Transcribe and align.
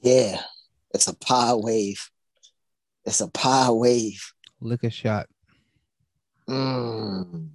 Yeah, 0.00 0.40
it's 0.94 1.08
a 1.08 1.14
pod 1.14 1.62
wave. 1.64 2.10
It's 3.04 3.20
a 3.20 3.28
pod 3.28 3.76
wave. 3.76 4.32
A 4.62 4.90
shot. 4.90 5.26
Mm. 6.48 7.48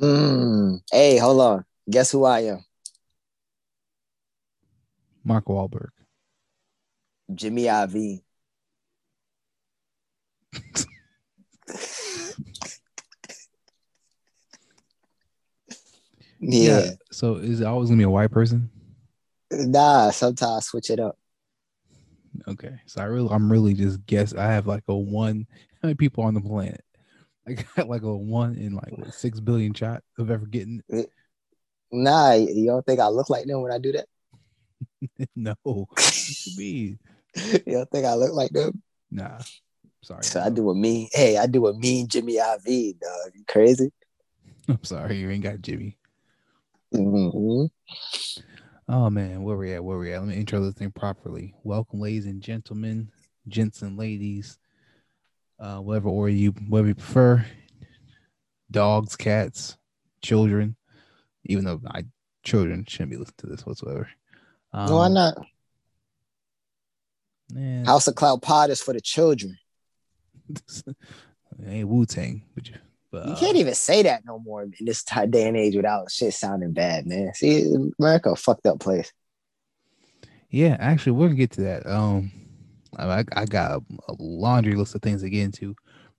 Mm. 0.00 0.80
Hey, 0.90 1.18
hold 1.18 1.40
on. 1.40 1.64
Guess 1.88 2.12
who 2.12 2.24
I 2.24 2.40
am? 2.40 2.64
Mark 5.24 5.46
Wahlberg. 5.46 5.90
Jimmy 7.34 7.66
IV. 7.66 8.20
yeah. 16.40 16.90
So 17.12 17.36
is 17.36 17.60
it 17.60 17.66
always 17.66 17.88
gonna 17.88 17.98
be 17.98 18.04
a 18.04 18.10
white 18.10 18.30
person? 18.30 18.70
Nah, 19.50 20.10
sometimes 20.10 20.66
switch 20.66 20.90
it 20.90 21.00
up. 21.00 21.19
Okay. 22.50 22.80
So 22.86 23.00
I 23.00 23.04
really 23.04 23.28
I'm 23.30 23.50
really 23.50 23.74
just 23.74 24.04
guess 24.06 24.34
I 24.34 24.46
have 24.52 24.66
like 24.66 24.82
a 24.88 24.94
one 24.94 25.46
how 25.82 25.86
many 25.86 25.94
people 25.94 26.24
on 26.24 26.34
the 26.34 26.40
planet? 26.40 26.84
I 27.48 27.52
got 27.52 27.88
like 27.88 28.02
a 28.02 28.14
one 28.14 28.56
in 28.56 28.74
like 28.74 28.92
what, 28.96 29.14
six 29.14 29.40
billion 29.40 29.72
shot 29.72 30.02
of 30.18 30.30
ever 30.30 30.46
getting 30.46 30.82
it. 30.88 31.10
Nah, 31.92 32.32
you 32.32 32.66
don't 32.66 32.84
think 32.84 33.00
I 33.00 33.08
look 33.08 33.30
like 33.30 33.46
them 33.46 33.62
when 33.62 33.72
I 33.72 33.78
do 33.78 33.92
that? 33.92 34.06
no. 35.36 35.54
You 37.36 37.62
don't 37.74 37.90
think 37.90 38.04
I 38.04 38.14
look 38.14 38.32
like 38.32 38.50
them? 38.50 38.82
Nah. 39.10 39.38
Sorry. 40.02 40.24
So 40.24 40.40
I 40.40 40.50
do 40.50 40.68
a 40.70 40.74
mean. 40.74 41.08
Hey, 41.12 41.38
I 41.38 41.46
do 41.46 41.68
a 41.68 41.74
mean 41.74 42.08
Jimmy 42.08 42.38
IV, 42.38 42.98
dog. 43.00 43.30
You 43.34 43.44
crazy? 43.46 43.92
I'm 44.68 44.82
sorry, 44.82 45.18
you 45.18 45.30
ain't 45.30 45.44
got 45.44 45.62
Jimmy. 45.62 45.96
hmm 46.92 47.66
Oh 48.92 49.08
man, 49.08 49.44
where 49.44 49.56
we 49.56 49.72
at? 49.72 49.84
Where 49.84 49.98
we 49.98 50.12
at? 50.12 50.18
Let 50.18 50.30
me 50.30 50.34
intro 50.34 50.60
this 50.60 50.74
thing 50.74 50.90
properly. 50.90 51.54
Welcome, 51.62 52.00
ladies 52.00 52.26
and 52.26 52.42
gentlemen, 52.42 53.08
gents 53.46 53.82
and 53.82 53.96
ladies, 53.96 54.58
uh, 55.60 55.76
whatever 55.76 56.08
order 56.08 56.32
you 56.32 56.50
whatever 56.66 56.88
you 56.88 56.96
prefer. 56.96 57.46
Dogs, 58.68 59.14
cats, 59.14 59.78
children. 60.22 60.74
Even 61.44 61.64
though 61.64 61.80
I 61.86 62.02
children 62.42 62.84
shouldn't 62.88 63.12
be 63.12 63.16
listening 63.16 63.36
to 63.38 63.46
this 63.46 63.64
whatsoever. 63.64 64.08
Um, 64.72 64.92
Why 64.92 65.06
not? 65.08 65.38
Man, 67.52 67.84
House 67.84 68.08
of 68.08 68.16
Cloud 68.16 68.42
Pod 68.42 68.70
is 68.70 68.82
for 68.82 68.92
the 68.92 69.00
children. 69.00 69.56
ain't 71.64 71.86
Wu 71.86 72.06
Tang, 72.06 72.42
but 72.56 72.68
you, 72.68 72.74
but 73.10 73.26
You 73.26 73.32
uh, 73.32 73.36
can't 73.38 73.56
even 73.56 73.74
say 73.74 74.02
that 74.02 74.24
no 74.24 74.38
more 74.38 74.62
in 74.62 74.72
this 74.80 75.02
day 75.02 75.48
and 75.48 75.56
age 75.56 75.74
without 75.74 76.10
shit 76.10 76.34
sounding 76.34 76.72
bad, 76.72 77.06
man. 77.06 77.34
See, 77.34 77.74
America, 77.98 78.30
a 78.30 78.36
fucked 78.36 78.66
up 78.66 78.80
place. 78.80 79.12
Yeah, 80.48 80.76
actually, 80.80 81.12
we're 81.12 81.28
gonna 81.28 81.36
get 81.36 81.52
to 81.52 81.62
that. 81.62 81.86
Um, 81.86 82.32
I, 82.98 83.24
I 83.32 83.44
got 83.46 83.82
a, 84.08 84.14
laundry 84.18 84.74
list 84.74 84.94
of 84.94 85.02
things 85.02 85.22
to 85.22 85.30
get 85.30 85.44
into. 85.44 85.74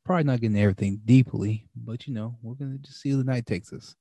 Probably 0.06 0.24
not 0.24 0.42
getting 0.42 0.58
everything 0.58 1.02
deeply, 1.04 1.68
but 1.76 2.08
you 2.08 2.14
know, 2.14 2.38
we're 2.42 2.56
gonna 2.56 2.78
just 2.78 3.02
see 3.02 3.12
the 3.12 3.24
night 3.24 3.46
takes 3.46 3.74
us. 3.74 3.96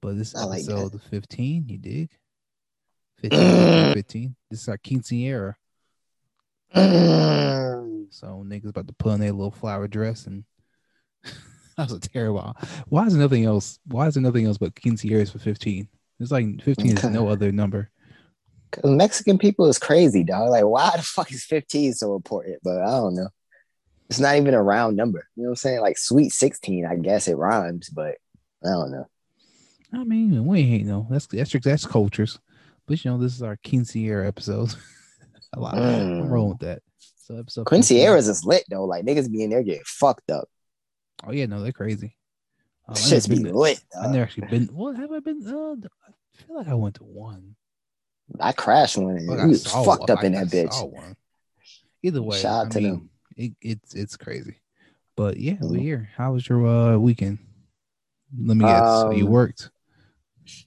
But 0.00 0.16
this 0.18 0.34
I 0.34 0.44
like 0.44 0.62
episode 0.62 0.92
that. 0.92 1.02
15, 1.02 1.68
you 1.68 1.78
dig? 1.78 2.10
15, 3.20 3.40
15, 3.40 3.92
15. 3.94 4.36
This 4.50 4.62
is 4.62 4.68
our 4.68 4.78
quinceañera. 4.78 5.54
Mm. 6.74 8.06
So 8.10 8.42
niggas 8.46 8.70
about 8.70 8.86
to 8.88 8.94
put 8.94 9.12
on 9.12 9.20
their 9.20 9.32
little 9.32 9.50
flower 9.50 9.86
dress 9.86 10.26
and 10.26 10.44
that 11.86 11.90
was 11.90 11.92
a 11.92 12.00
terrible. 12.00 12.56
Why 12.88 13.06
is 13.06 13.12
there 13.14 13.22
nothing 13.22 13.44
else? 13.44 13.78
Why 13.86 14.06
is 14.08 14.14
there 14.14 14.22
nothing 14.22 14.46
else 14.46 14.58
but 14.58 14.74
quinceañeras 14.74 15.30
for 15.32 15.38
15? 15.38 15.88
It's 16.20 16.30
like 16.32 16.60
15 16.62 16.98
is 16.98 17.04
no 17.04 17.28
other 17.28 17.52
number. 17.52 17.90
'Cause 18.70 18.90
Mexican 18.90 19.38
people 19.38 19.66
is 19.66 19.78
crazy, 19.78 20.22
dog. 20.24 20.50
Like, 20.50 20.64
why 20.64 20.90
the 20.96 21.02
fuck 21.02 21.32
is 21.32 21.44
15 21.44 21.94
so 21.94 22.14
important? 22.16 22.58
But 22.62 22.82
I 22.82 22.90
don't 22.90 23.14
know. 23.14 23.28
It's 24.10 24.18
not 24.20 24.36
even 24.36 24.52
a 24.54 24.62
round 24.62 24.96
number. 24.96 25.26
You 25.36 25.44
know 25.44 25.50
what 25.50 25.52
I'm 25.52 25.56
saying? 25.56 25.80
Like 25.80 25.96
sweet 25.98 26.30
16, 26.30 26.84
I 26.84 26.96
guess 26.96 27.28
it 27.28 27.36
rhymes, 27.36 27.88
but 27.88 28.16
I 28.64 28.68
don't 28.70 28.90
know. 28.90 29.06
I 29.92 30.04
mean, 30.04 30.44
we 30.44 30.60
ain't 30.60 30.86
no. 30.86 31.06
That's 31.10 31.26
that's 31.26 31.52
that's 31.62 31.86
cultures, 31.86 32.38
but 32.86 33.02
you 33.04 33.10
know, 33.10 33.18
this 33.18 33.34
is 33.34 33.42
our 33.42 33.56
quinceañera 33.56 34.26
episode. 34.26 34.74
a 35.54 35.60
lot. 35.60 35.78
I'm 35.78 36.24
Mm. 36.24 36.30
rolling 36.30 36.50
with 36.50 36.58
that. 36.60 36.82
So 37.16 37.36
episode 37.38 37.68
15. 37.70 38.06
Is 38.16 38.44
lit 38.44 38.64
though. 38.68 38.84
Like 38.84 39.04
niggas 39.06 39.30
be 39.30 39.42
in 39.44 39.50
there 39.50 39.62
getting 39.62 39.82
fucked 39.86 40.30
up. 40.30 40.48
Oh 41.26 41.32
yeah, 41.32 41.46
no, 41.46 41.62
they're 41.62 41.72
crazy. 41.72 42.16
Um, 42.86 42.94
Shit's 42.94 43.26
be 43.26 43.42
been 43.42 43.52
lit. 43.54 43.80
I 43.96 44.04
dog. 44.04 44.12
never 44.12 44.24
actually 44.24 44.46
been. 44.48 44.68
Well, 44.72 44.94
have 44.94 45.12
I 45.12 45.18
been? 45.20 45.42
Uh, 45.46 45.88
I 46.08 46.42
feel 46.46 46.56
like 46.56 46.68
I 46.68 46.74
went 46.74 46.94
to 46.96 47.04
one. 47.04 47.54
I 48.40 48.52
crashed 48.52 48.96
one 48.98 49.16
and 49.16 49.26
Like, 49.26 49.38
we 49.38 49.42
I 49.44 49.46
was 49.46 49.66
fucked 49.66 50.08
one. 50.08 50.10
up 50.10 50.24
in 50.24 50.34
I- 50.34 50.44
that 50.44 50.54
I 50.54 50.66
bitch. 50.66 51.14
Either 52.02 52.22
way, 52.22 52.38
Shout 52.40 52.66
out 52.66 52.72
to 52.72 52.80
mean, 52.80 52.90
them. 52.90 53.10
It, 53.36 53.52
it's 53.60 53.94
it's 53.94 54.16
crazy. 54.16 54.56
But 55.16 55.36
yeah, 55.38 55.56
we're 55.60 55.78
Mhm. 55.78 55.82
here. 55.82 56.08
How 56.16 56.32
was 56.32 56.48
your 56.48 56.64
uh, 56.66 56.96
weekend? 56.98 57.38
Let 58.38 58.56
me 58.56 58.64
guess. 58.64 58.84
So 59.02 59.10
you 59.10 59.26
Um, 59.26 59.32
worked. 59.32 59.70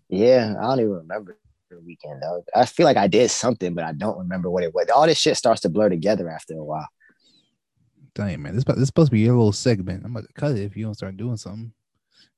Yeah, 0.09 0.55
I 0.59 0.61
don't 0.63 0.79
even 0.79 0.91
remember 0.91 1.37
the 1.69 1.79
weekend 1.79 2.21
though. 2.21 2.43
I 2.53 2.65
feel 2.65 2.85
like 2.85 2.97
I 2.97 3.07
did 3.07 3.31
something, 3.31 3.73
but 3.73 3.83
I 3.85 3.93
don't 3.93 4.17
remember 4.17 4.49
what 4.49 4.63
it 4.63 4.73
was. 4.75 4.87
All 4.93 5.07
this 5.07 5.17
shit 5.17 5.37
starts 5.37 5.61
to 5.61 5.69
blur 5.69 5.89
together 5.89 6.29
after 6.29 6.53
a 6.55 6.63
while. 6.63 6.87
Damn 8.13 8.41
man, 8.41 8.55
this 8.55 8.63
this 8.65 8.87
supposed 8.87 9.07
to 9.09 9.11
be 9.13 9.21
your 9.21 9.35
little 9.35 9.53
segment. 9.53 10.03
I'm 10.03 10.11
about 10.15 10.27
to 10.27 10.33
cut 10.33 10.51
it 10.51 10.63
if 10.63 10.75
you 10.75 10.83
don't 10.85 10.95
start 10.95 11.15
doing 11.17 11.37
something. 11.37 11.71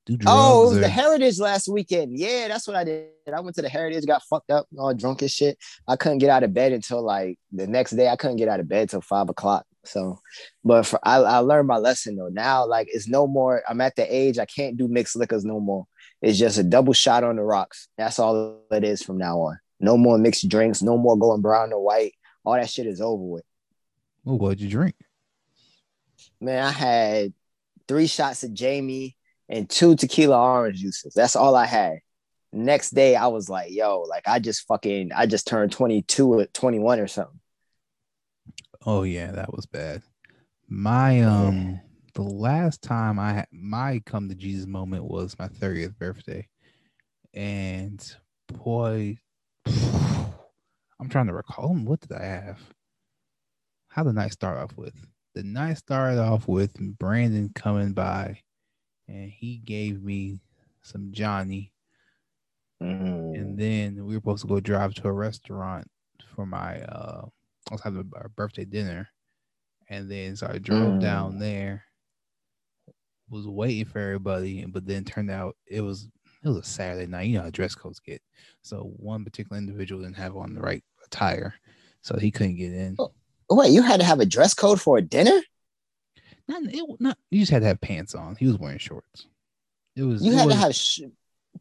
Do 0.06 0.18
Oh, 0.26 0.64
it 0.64 0.68
was 0.68 0.76
or- 0.76 0.80
the 0.80 0.88
Heritage 0.88 1.38
last 1.40 1.66
weekend. 1.66 2.16
Yeah, 2.18 2.48
that's 2.48 2.66
what 2.68 2.76
I 2.76 2.84
did. 2.84 3.08
I 3.34 3.40
went 3.40 3.56
to 3.56 3.62
the 3.62 3.70
Heritage, 3.70 4.06
got 4.06 4.22
fucked 4.22 4.50
up, 4.50 4.66
all 4.78 4.92
drunk 4.94 5.22
and 5.22 5.30
shit. 5.30 5.56
I 5.88 5.96
couldn't 5.96 6.18
get 6.18 6.28
out 6.28 6.42
of 6.44 6.52
bed 6.52 6.72
until 6.72 7.02
like 7.02 7.38
the 7.52 7.66
next 7.66 7.92
day. 7.92 8.08
I 8.08 8.16
couldn't 8.16 8.36
get 8.36 8.48
out 8.48 8.60
of 8.60 8.68
bed 8.68 8.90
till 8.90 9.00
five 9.00 9.30
o'clock. 9.30 9.64
So, 9.86 10.20
but 10.62 10.84
for 10.86 10.98
I, 11.02 11.16
I 11.16 11.38
learned 11.38 11.68
my 11.68 11.78
lesson 11.78 12.16
though. 12.16 12.28
Now, 12.28 12.66
like 12.66 12.88
it's 12.92 13.08
no 13.08 13.26
more. 13.26 13.62
I'm 13.68 13.80
at 13.80 13.96
the 13.96 14.04
age 14.14 14.38
I 14.38 14.44
can't 14.46 14.76
do 14.76 14.88
mixed 14.88 15.16
liquors 15.16 15.44
no 15.44 15.58
more. 15.58 15.86
It's 16.22 16.38
just 16.38 16.58
a 16.58 16.62
double 16.62 16.92
shot 16.92 17.24
on 17.24 17.36
the 17.36 17.42
rocks. 17.42 17.88
That's 17.98 18.18
all 18.18 18.60
it 18.70 18.84
is 18.84 19.02
from 19.02 19.18
now 19.18 19.40
on. 19.40 19.58
No 19.80 19.96
more 19.96 20.18
mixed 20.18 20.48
drinks. 20.48 20.82
No 20.82 20.96
more 20.96 21.18
going 21.18 21.40
brown 21.42 21.72
or 21.72 21.82
white. 21.82 22.12
All 22.44 22.54
that 22.54 22.70
shit 22.70 22.86
is 22.86 23.00
over 23.00 23.22
with. 23.22 23.44
Oh, 24.26 24.36
what'd 24.36 24.60
you 24.60 24.68
drink? 24.70 24.94
Man, 26.44 26.62
I 26.62 26.70
had 26.70 27.32
three 27.88 28.06
shots 28.06 28.44
of 28.44 28.52
Jamie 28.52 29.16
and 29.48 29.68
two 29.68 29.96
tequila 29.96 30.38
orange 30.38 30.78
juices. 30.78 31.14
That's 31.14 31.36
all 31.36 31.54
I 31.54 31.64
had. 31.64 32.00
Next 32.52 32.90
day, 32.90 33.16
I 33.16 33.28
was 33.28 33.48
like, 33.48 33.72
yo, 33.72 34.02
like 34.02 34.28
I 34.28 34.40
just 34.40 34.66
fucking, 34.66 35.10
I 35.16 35.24
just 35.24 35.46
turned 35.46 35.72
22 35.72 36.40
at 36.40 36.52
21 36.52 37.00
or 37.00 37.08
something. 37.08 37.40
Oh 38.84 39.04
yeah, 39.04 39.32
that 39.32 39.54
was 39.54 39.64
bad. 39.64 40.02
My 40.68 41.22
um 41.22 41.80
the 42.12 42.22
last 42.22 42.82
time 42.82 43.18
I 43.18 43.32
had 43.32 43.46
my 43.50 44.02
come 44.04 44.28
to 44.28 44.34
Jesus 44.34 44.66
moment 44.66 45.04
was 45.04 45.38
my 45.38 45.48
30th 45.48 45.96
birthday. 45.98 46.46
And 47.32 48.04
boy, 48.52 49.16
I'm 49.66 51.08
trying 51.08 51.28
to 51.28 51.34
recall 51.34 51.74
what 51.74 52.00
did 52.00 52.12
I 52.12 52.24
have? 52.24 52.60
How 53.88 54.02
did 54.02 54.18
I 54.18 54.28
start 54.28 54.58
off 54.58 54.76
with? 54.76 54.94
The 55.34 55.42
night 55.42 55.78
started 55.78 56.20
off 56.20 56.46
with 56.48 56.74
Brandon 56.98 57.50
coming 57.54 57.92
by 57.92 58.40
and 59.08 59.30
he 59.30 59.58
gave 59.58 60.02
me 60.02 60.40
some 60.82 61.12
Johnny 61.12 61.72
Mm. 62.82 63.34
and 63.34 63.58
then 63.58 64.04
we 64.04 64.14
were 64.16 64.20
supposed 64.20 64.42
to 64.42 64.48
go 64.48 64.60
drive 64.60 64.94
to 64.94 65.08
a 65.08 65.12
restaurant 65.12 65.88
for 66.34 66.44
my 66.44 66.82
uh 66.82 67.26
I 67.70 67.74
was 67.74 67.80
having 67.80 68.10
our 68.14 68.28
birthday 68.30 68.64
dinner. 68.64 69.08
And 69.88 70.10
then 70.10 70.36
so 70.36 70.48
I 70.48 70.58
drove 70.58 70.94
Mm. 70.94 71.00
down 71.00 71.38
there, 71.38 71.84
was 73.30 73.46
waiting 73.46 73.84
for 73.86 73.98
everybody, 74.00 74.64
but 74.66 74.86
then 74.86 75.04
turned 75.04 75.30
out 75.30 75.56
it 75.66 75.80
was 75.80 76.08
it 76.42 76.48
was 76.48 76.58
a 76.58 76.62
Saturday 76.62 77.06
night. 77.06 77.28
You 77.28 77.38
know 77.38 77.44
how 77.44 77.50
dress 77.50 77.74
codes 77.74 78.00
get. 78.00 78.20
So 78.62 78.92
one 78.96 79.24
particular 79.24 79.56
individual 79.56 80.02
didn't 80.02 80.16
have 80.16 80.36
on 80.36 80.54
the 80.54 80.60
right 80.60 80.84
attire. 81.06 81.54
So 82.02 82.18
he 82.18 82.30
couldn't 82.30 82.56
get 82.56 82.72
in. 82.72 82.96
Oh. 82.98 83.14
Wait, 83.54 83.72
you 83.72 83.82
had 83.82 84.00
to 84.00 84.06
have 84.06 84.20
a 84.20 84.26
dress 84.26 84.54
code 84.54 84.80
for 84.80 84.98
a 84.98 85.02
dinner? 85.02 85.40
Not 86.48 86.62
it 86.64 86.82
not 87.00 87.16
you 87.30 87.40
just 87.40 87.52
had 87.52 87.62
to 87.62 87.68
have 87.68 87.80
pants 87.80 88.14
on. 88.14 88.36
He 88.36 88.46
was 88.46 88.58
wearing 88.58 88.78
shorts. 88.78 89.26
It 89.96 90.02
was 90.02 90.22
You 90.22 90.32
it 90.32 90.36
had 90.36 90.46
was- 90.46 90.54
to 90.54 90.60
have 90.60 90.74
sh- 90.74 91.00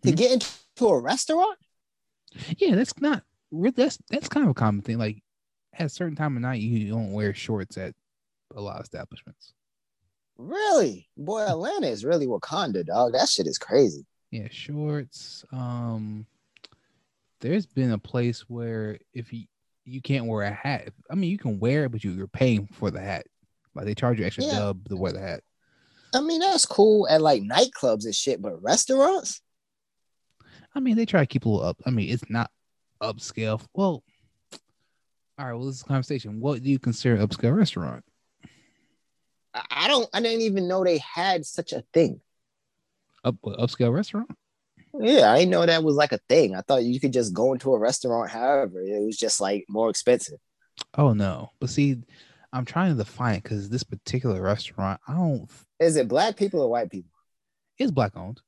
to 0.02 0.10
Hmm? 0.10 0.16
get 0.16 0.32
into 0.32 0.88
a 0.88 1.00
restaurant? 1.00 1.58
Yeah, 2.58 2.76
that's 2.76 2.94
not 3.00 3.24
that's 3.52 3.98
that's 4.10 4.28
kind 4.28 4.44
of 4.46 4.50
a 4.50 4.54
common 4.56 4.82
thing. 4.82 4.98
Like 4.98 5.22
at 5.74 5.86
a 5.86 5.90
certain 5.90 6.16
time 6.16 6.36
of 6.36 6.42
night, 6.42 6.62
you 6.62 6.90
don't 6.90 7.14
wear 7.14 7.34
shorts 7.34 7.78
at 7.78 7.94
a 8.56 8.62
lot 8.62 8.78
of 8.78 8.84
establishments. 8.84 9.54
Really? 10.38 11.08
Boy, 11.16 11.42
Atlanta 11.42 11.88
is 11.88 12.04
really 12.04 12.26
Wakanda, 12.28 12.86
dog. 12.86 13.14
That 13.14 13.30
shit 13.30 13.48
is 13.48 13.58
crazy. 13.60 14.06
Yeah, 14.32 14.48
shorts. 14.50 15.46
Um, 15.52 16.26
there's 17.40 17.66
been 17.68 17.92
a 17.92 17.98
place 18.00 18.42
where 18.50 18.98
if 19.14 19.32
you 19.32 19.46
you 19.86 20.02
can't 20.02 20.26
wear 20.28 20.44
a 20.44 20.52
hat. 20.52 20.90
I 21.12 21.16
mean, 21.16 21.30
you 21.30 21.38
can 21.38 21.60
wear 21.60 21.86
it, 21.86 21.92
but 21.92 22.04
you, 22.04 22.12
you're 22.12 22.28
paying 22.28 22.68
for 22.74 22.90
the 22.92 23.02
hat. 23.02 23.26
Like 23.76 23.86
they 23.86 23.96
charge 23.96 24.20
you 24.20 24.26
extra 24.26 24.44
Yeah. 24.46 24.52
dub 24.60 24.88
to 24.90 24.96
wear 24.96 25.12
the 25.12 25.20
hat. 25.20 25.42
I 26.16 26.22
mean, 26.22 26.40
that's 26.42 26.66
cool 26.66 27.08
at 27.10 27.22
like 27.22 27.42
nightclubs 27.42 28.06
and 28.06 28.14
shit, 28.16 28.42
but 28.42 28.62
restaurants? 28.62 29.42
I 30.76 30.80
mean, 30.80 30.96
they 30.96 31.06
try 31.06 31.22
to 31.22 31.26
keep 31.26 31.46
a 31.46 31.50
little 31.50 31.66
up. 31.66 31.82
I 31.86 31.90
mean, 31.90 32.10
it's 32.12 32.30
not 32.30 32.50
upscale. 33.02 33.64
Well, 33.74 34.04
All 35.40 35.46
right, 35.48 35.54
well, 35.54 35.66
this 35.66 35.78
is 35.78 35.82
a 35.82 35.86
conversation. 35.86 36.40
What 36.40 36.62
do 36.62 36.70
you 36.70 36.78
consider 36.80 37.18
upscale 37.18 37.56
restaurant? 37.56 38.04
I- 39.54 39.66
I 39.72 39.88
don't. 39.88 40.08
I 40.14 40.22
didn't 40.22 40.42
even 40.42 40.68
know 40.68 40.84
they 40.84 41.00
had 41.00 41.46
such 41.46 41.74
a 41.74 41.84
thing. 41.94 42.22
Up 43.24 43.36
upscale 43.42 43.94
restaurant? 43.94 44.30
Yeah, 45.00 45.32
I 45.32 45.40
didn't 45.40 45.52
know 45.52 45.66
that 45.66 45.84
was 45.84 45.96
like 45.96 46.12
a 46.12 46.20
thing. 46.30 46.56
I 46.56 46.62
thought 46.62 46.84
you 46.84 47.00
could 47.00 47.14
just 47.14 47.34
go 47.34 47.54
into 47.54 47.74
a 47.74 47.80
restaurant. 47.80 48.30
However, 48.30 48.82
it 48.82 49.04
was 49.04 49.18
just 49.18 49.42
like 49.42 49.66
more 49.68 49.90
expensive. 49.90 50.38
Oh 50.96 51.14
no, 51.14 51.52
but 51.60 51.70
see, 51.70 51.98
I'm 52.52 52.66
trying 52.66 52.92
to 52.92 52.98
define 52.98 53.36
it 53.36 53.44
because 53.44 53.70
this 53.70 53.84
particular 53.84 54.42
restaurant, 54.42 55.02
I 55.08 55.14
don't. 55.14 55.50
Is 55.80 55.96
it 55.96 56.08
black 56.08 56.36
people 56.36 56.62
or 56.62 56.70
white 56.70 56.92
people? 56.92 57.12
It's 57.80 57.92
black 57.92 58.16
owned. 58.16 58.42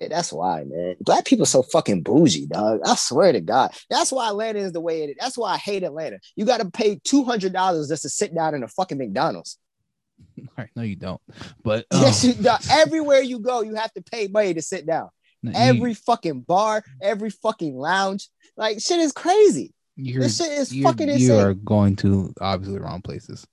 Yeah, 0.00 0.08
that's 0.08 0.32
why, 0.32 0.64
man. 0.64 0.96
Black 1.00 1.24
people 1.24 1.46
so 1.46 1.62
fucking 1.62 2.02
bougie, 2.02 2.46
dog. 2.46 2.80
I 2.84 2.96
swear 2.96 3.32
to 3.32 3.40
God. 3.40 3.72
That's 3.88 4.12
why 4.12 4.28
Atlanta 4.28 4.58
is 4.58 4.72
the 4.72 4.80
way 4.80 5.04
it 5.04 5.10
is. 5.10 5.16
That's 5.18 5.38
why 5.38 5.54
I 5.54 5.56
hate 5.58 5.84
Atlanta. 5.84 6.18
You 6.34 6.44
got 6.44 6.60
to 6.60 6.70
pay 6.70 7.00
two 7.04 7.24
hundred 7.24 7.52
dollars 7.52 7.88
just 7.88 8.02
to 8.02 8.08
sit 8.08 8.34
down 8.34 8.54
in 8.54 8.62
a 8.62 8.68
fucking 8.68 8.98
McDonald's. 8.98 9.58
All 10.38 10.44
right, 10.58 10.70
no, 10.74 10.82
you 10.82 10.96
don't. 10.96 11.20
But 11.62 11.86
um, 11.92 12.02
Yes, 12.02 12.24
you, 12.24 12.34
everywhere 12.70 13.20
you 13.20 13.38
go, 13.38 13.62
you 13.62 13.76
have 13.76 13.92
to 13.94 14.02
pay 14.02 14.26
money 14.28 14.54
to 14.54 14.62
sit 14.62 14.86
down. 14.86 15.10
Every 15.54 15.94
fucking 15.94 16.40
bar, 16.42 16.84
every 17.00 17.30
fucking 17.30 17.76
lounge, 17.76 18.28
like 18.56 18.80
shit 18.80 18.98
is 19.00 19.12
crazy. 19.12 19.74
you're, 19.96 20.22
This 20.22 20.38
shit 20.38 20.52
is 20.52 20.72
fucking 20.82 21.08
You 21.18 21.36
are 21.36 21.54
going 21.54 21.96
to 21.96 22.32
obviously 22.40 22.78
wrong 22.78 23.02
places. 23.02 23.46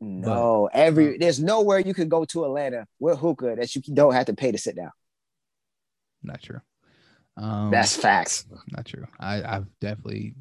No, 0.00 0.68
every 0.72 1.16
there's 1.18 1.40
nowhere 1.40 1.78
you 1.78 1.94
can 1.94 2.08
go 2.08 2.24
to 2.26 2.44
Atlanta 2.44 2.86
with 2.98 3.18
hookah 3.18 3.56
that 3.56 3.74
you 3.74 3.82
don't 3.94 4.12
have 4.12 4.26
to 4.26 4.34
pay 4.34 4.52
to 4.52 4.58
sit 4.58 4.76
down. 4.76 4.90
Not 6.22 6.42
true. 6.42 6.60
Um, 7.36 7.70
That's 7.70 7.96
facts. 7.96 8.46
not 8.70 8.86
true. 8.86 9.06
I, 9.18 9.42
I've 9.42 9.66
definitely 9.80 10.34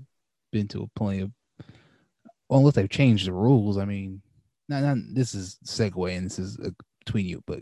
been 0.52 0.68
to 0.70 0.84
a 0.84 1.00
plenty 1.00 1.22
of. 1.22 1.32
Well, 2.50 2.60
unless 2.60 2.76
they've 2.76 2.90
changed 2.90 3.28
the 3.28 3.34
rules. 3.34 3.78
I 3.78 3.86
mean, 3.86 4.22
not, 4.70 4.84
not 4.84 4.98
this 5.14 5.34
is 5.34 5.58
segue 5.66 6.16
and 6.16 6.26
this 6.26 6.40
is 6.40 6.60
uh, 6.60 6.70
between 7.06 7.26
you, 7.26 7.44
but 7.48 7.62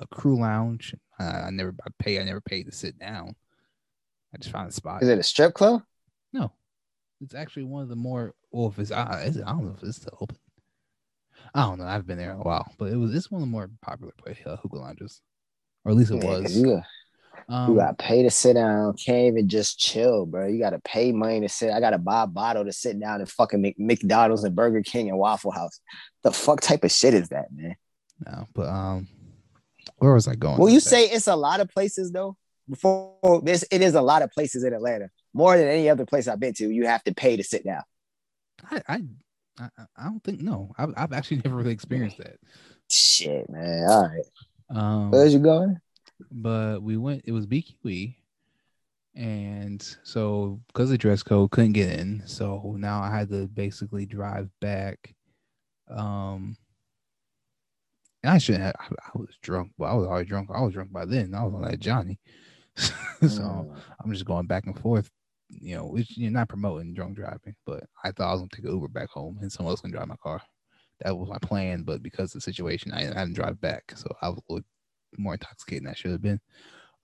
a 0.00 0.06
crew 0.08 0.38
lounge. 0.38 0.94
I, 1.18 1.24
I 1.24 1.50
never 1.50 1.74
I 1.86 1.90
pay. 1.98 2.20
I 2.20 2.24
never 2.24 2.40
paid 2.40 2.64
to 2.64 2.72
sit 2.72 2.98
down. 2.98 3.34
I 4.34 4.38
just 4.38 4.50
found 4.50 4.68
a 4.68 4.72
spot. 4.72 5.02
Is 5.02 5.08
it 5.08 5.18
a 5.18 5.22
strip 5.22 5.54
club? 5.54 5.82
No, 6.32 6.52
it's 7.20 7.34
actually 7.34 7.64
one 7.64 7.82
of 7.82 7.88
the 7.88 7.96
more. 7.96 8.34
Well, 8.50 8.68
if 8.68 8.78
it's 8.78 8.90
uh, 8.90 9.22
is 9.24 9.36
it, 9.36 9.44
I 9.46 9.50
don't 9.50 9.66
know 9.66 9.74
if 9.76 9.82
it's 9.82 9.98
still 9.98 10.18
open. 10.20 10.38
I 11.54 11.62
don't 11.62 11.78
know. 11.78 11.84
I've 11.86 12.06
been 12.06 12.18
there 12.18 12.32
a 12.32 12.36
while, 12.38 12.72
but 12.78 12.90
it 12.92 12.96
was 12.96 13.14
it's 13.14 13.30
one 13.30 13.42
of 13.42 13.46
the 13.48 13.50
more 13.52 13.70
popular 13.82 14.12
place, 14.16 14.38
uh, 14.46 14.56
hookah 14.56 14.76
lounges, 14.76 15.20
or 15.84 15.92
at 15.92 15.98
least 15.98 16.10
it 16.10 16.22
Yeah, 16.22 16.30
was. 16.30 16.56
You, 16.56 16.66
got- 16.76 16.84
Um, 17.48 17.70
you 17.72 17.76
got 17.78 17.98
to 17.98 18.04
pay 18.04 18.22
to 18.22 18.30
sit 18.30 18.54
down. 18.54 18.94
Can't 18.94 19.26
even 19.34 19.48
just 19.48 19.78
chill, 19.78 20.24
bro. 20.26 20.46
You 20.46 20.58
got 20.58 20.70
to 20.70 20.78
pay 20.80 21.12
money 21.12 21.40
to 21.40 21.48
sit. 21.48 21.72
I 21.72 21.80
got 21.80 21.90
to 21.90 21.98
buy 21.98 22.22
a 22.22 22.26
bottle 22.26 22.64
to 22.64 22.72
sit 22.72 22.98
down 23.00 23.20
and 23.20 23.28
fucking 23.28 23.60
Mc, 23.60 23.78
McDonald's 23.78 24.44
and 24.44 24.54
Burger 24.56 24.82
King 24.82 25.08
and 25.10 25.18
Waffle 25.18 25.50
House. 25.50 25.80
The 26.22 26.32
fuck 26.32 26.60
type 26.60 26.84
of 26.84 26.92
shit 26.92 27.14
is 27.14 27.28
that, 27.30 27.46
man? 27.52 27.74
no, 28.24 28.46
but 28.54 28.68
um, 28.68 29.08
where 30.02 30.14
was 30.14 30.28
I 30.28 30.34
going? 30.34 30.58
Will 30.58 30.68
you 30.68 30.80
that? 30.80 30.88
say 30.88 31.04
it's 31.06 31.26
a 31.28 31.36
lot 31.36 31.60
of 31.60 31.68
places 31.68 32.10
though? 32.10 32.36
Before 32.68 33.40
this, 33.42 33.64
it 33.70 33.82
is 33.82 33.94
a 33.94 34.02
lot 34.02 34.22
of 34.22 34.30
places 34.30 34.64
in 34.64 34.72
Atlanta. 34.72 35.10
More 35.34 35.56
than 35.56 35.66
any 35.68 35.88
other 35.88 36.06
place 36.06 36.28
I've 36.28 36.40
been 36.40 36.54
to, 36.54 36.70
you 36.70 36.86
have 36.86 37.02
to 37.04 37.14
pay 37.14 37.36
to 37.36 37.42
sit 37.44 37.64
down. 37.64 37.82
I, 38.70 38.82
I, 38.88 39.02
I, 39.58 39.68
I 39.96 40.04
don't 40.04 40.22
think 40.22 40.40
no. 40.40 40.72
I've, 40.78 40.92
I've 40.96 41.12
actually 41.12 41.38
never 41.44 41.56
really 41.56 41.72
experienced 41.72 42.18
that. 42.18 42.36
Shit, 42.90 43.48
man. 43.50 43.84
All 43.88 44.08
right, 44.08 44.24
Um, 44.70 45.10
where's 45.10 45.32
you 45.32 45.40
going? 45.40 45.78
but 46.30 46.80
we 46.82 46.96
went. 46.96 47.22
It 47.24 47.32
was 47.32 47.46
BQE, 47.46 48.14
and 49.14 49.96
so 50.04 50.60
because 50.68 50.90
of 50.90 50.98
dress 50.98 51.22
code, 51.22 51.50
couldn't 51.50 51.72
get 51.72 51.98
in. 51.98 52.22
So 52.26 52.76
now 52.78 53.02
I 53.02 53.10
had 53.10 53.28
to 53.30 53.48
basically 53.48 54.06
drive 54.06 54.48
back. 54.60 55.14
Um, 55.90 56.56
and 58.22 58.32
I 58.32 58.38
shouldn't 58.38 58.64
have. 58.64 58.74
I, 58.80 59.18
was 59.18 59.36
drunk, 59.42 59.72
but 59.78 59.86
I 59.86 59.94
was 59.94 60.06
already 60.06 60.28
drunk. 60.28 60.50
I 60.54 60.60
was 60.60 60.74
drunk 60.74 60.92
by 60.92 61.04
then. 61.04 61.34
I 61.34 61.44
was 61.44 61.54
on 61.54 61.62
that 61.62 61.80
Johnny. 61.80 62.18
so 62.76 62.88
Mm. 63.22 63.82
I'm 64.02 64.12
just 64.12 64.24
going 64.24 64.46
back 64.46 64.66
and 64.66 64.78
forth. 64.78 65.10
You 65.48 65.76
know, 65.76 65.86
which 65.86 66.16
you're 66.16 66.30
not 66.30 66.48
promoting 66.48 66.94
drunk 66.94 67.16
driving, 67.16 67.54
but 67.66 67.84
I 68.02 68.10
thought 68.10 68.28
I 68.28 68.32
was 68.32 68.40
gonna 68.40 68.48
take 68.54 68.64
an 68.64 68.70
Uber 68.72 68.88
back 68.88 69.10
home 69.10 69.38
and 69.42 69.52
someone 69.52 69.72
else 69.72 69.82
gonna 69.82 69.92
drive 69.92 70.08
my 70.08 70.16
car. 70.16 70.40
That 71.04 71.16
was 71.16 71.28
my 71.28 71.38
plan, 71.38 71.82
but 71.82 72.02
because 72.02 72.30
of 72.30 72.34
the 72.34 72.40
situation, 72.40 72.92
I, 72.92 73.02
I 73.02 73.08
didn't 73.08 73.34
drive 73.34 73.60
back, 73.60 73.92
so 73.94 74.06
I 74.22 74.28
was 74.30 74.38
a 74.38 74.52
little 74.52 74.66
more 75.18 75.34
intoxicated 75.34 75.84
than 75.84 75.90
I 75.90 75.94
should 75.94 76.12
have 76.12 76.22
been. 76.22 76.40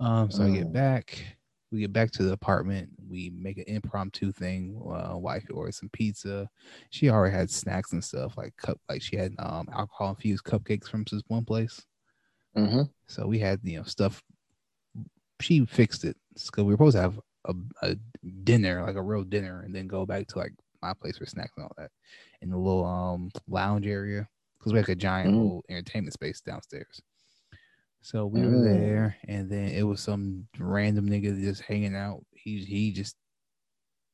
Um, 0.01 0.31
so 0.31 0.45
I 0.45 0.51
get 0.51 0.69
Mm. 0.69 0.73
back, 0.73 1.38
we 1.71 1.81
get 1.81 1.93
back 1.93 2.11
to 2.13 2.23
the 2.23 2.33
apartment, 2.33 2.91
we 3.09 3.31
make 3.31 3.59
an 3.59 3.65
impromptu 3.67 4.33
thing. 4.33 4.81
Uh, 4.85 5.17
wife 5.19 5.45
ordered 5.53 5.75
some 5.75 5.91
pizza. 5.91 6.49
She 6.91 7.11
already 7.11 7.35
had 7.37 7.51
snacks 7.51 7.93
and 7.93 8.03
stuff 8.03 8.37
like 8.37 8.57
cup, 8.57 8.81
like 8.89 9.03
she 9.03 9.17
had 9.17 9.35
um 9.39 9.69
alcohol 9.73 10.11
infused 10.11 10.45
cupcakes 10.45 10.89
from 10.89 11.05
this 11.11 11.23
one 11.29 11.45
place. 11.45 11.85
Mhm. 12.57 12.91
So 13.07 13.27
we 13.27 13.39
had 13.39 13.61
you 13.63 13.79
know 13.79 13.85
stuff. 13.85 14.23
She 15.41 15.65
fixed 15.67 16.05
it 16.05 16.17
because 16.35 16.65
we 16.65 16.75
were 16.75 16.77
supposed 16.77 16.97
to 16.97 17.03
have 17.03 17.21
a, 17.45 17.55
a 17.83 17.97
dinner, 18.45 18.83
like 18.83 18.97
a 18.97 19.03
real 19.03 19.23
dinner, 19.25 19.61
and 19.63 19.75
then 19.75 19.87
go 19.87 20.05
back 20.05 20.27
to 20.29 20.39
like 20.39 20.53
my 20.83 20.93
place 20.95 21.19
for 21.19 21.27
snacks 21.27 21.53
and 21.57 21.65
all 21.65 21.73
that 21.77 21.91
in 22.41 22.51
the 22.51 22.57
little 22.57 22.85
um 22.85 23.31
lounge 23.47 23.87
area 23.87 24.29
because 24.59 24.73
we 24.73 24.79
had 24.79 24.89
like 24.89 24.97
a 24.97 25.01
giant 25.01 25.31
Mm. 25.31 25.37
little 25.37 25.65
entertainment 25.69 26.13
space 26.15 26.41
downstairs. 26.41 27.01
So 28.01 28.27
we 28.27 28.41
were 28.41 28.47
Mm. 28.53 28.65
there, 28.65 29.17
and 29.27 29.51
then 29.51 29.69
it 29.71 29.83
was 29.83 30.01
some 30.01 30.47
random 30.59 31.09
nigga 31.09 31.39
just 31.41 31.63
hanging 31.63 31.97
out. 31.97 32.25
He 32.33 32.65
he 32.65 32.93
just 32.93 33.17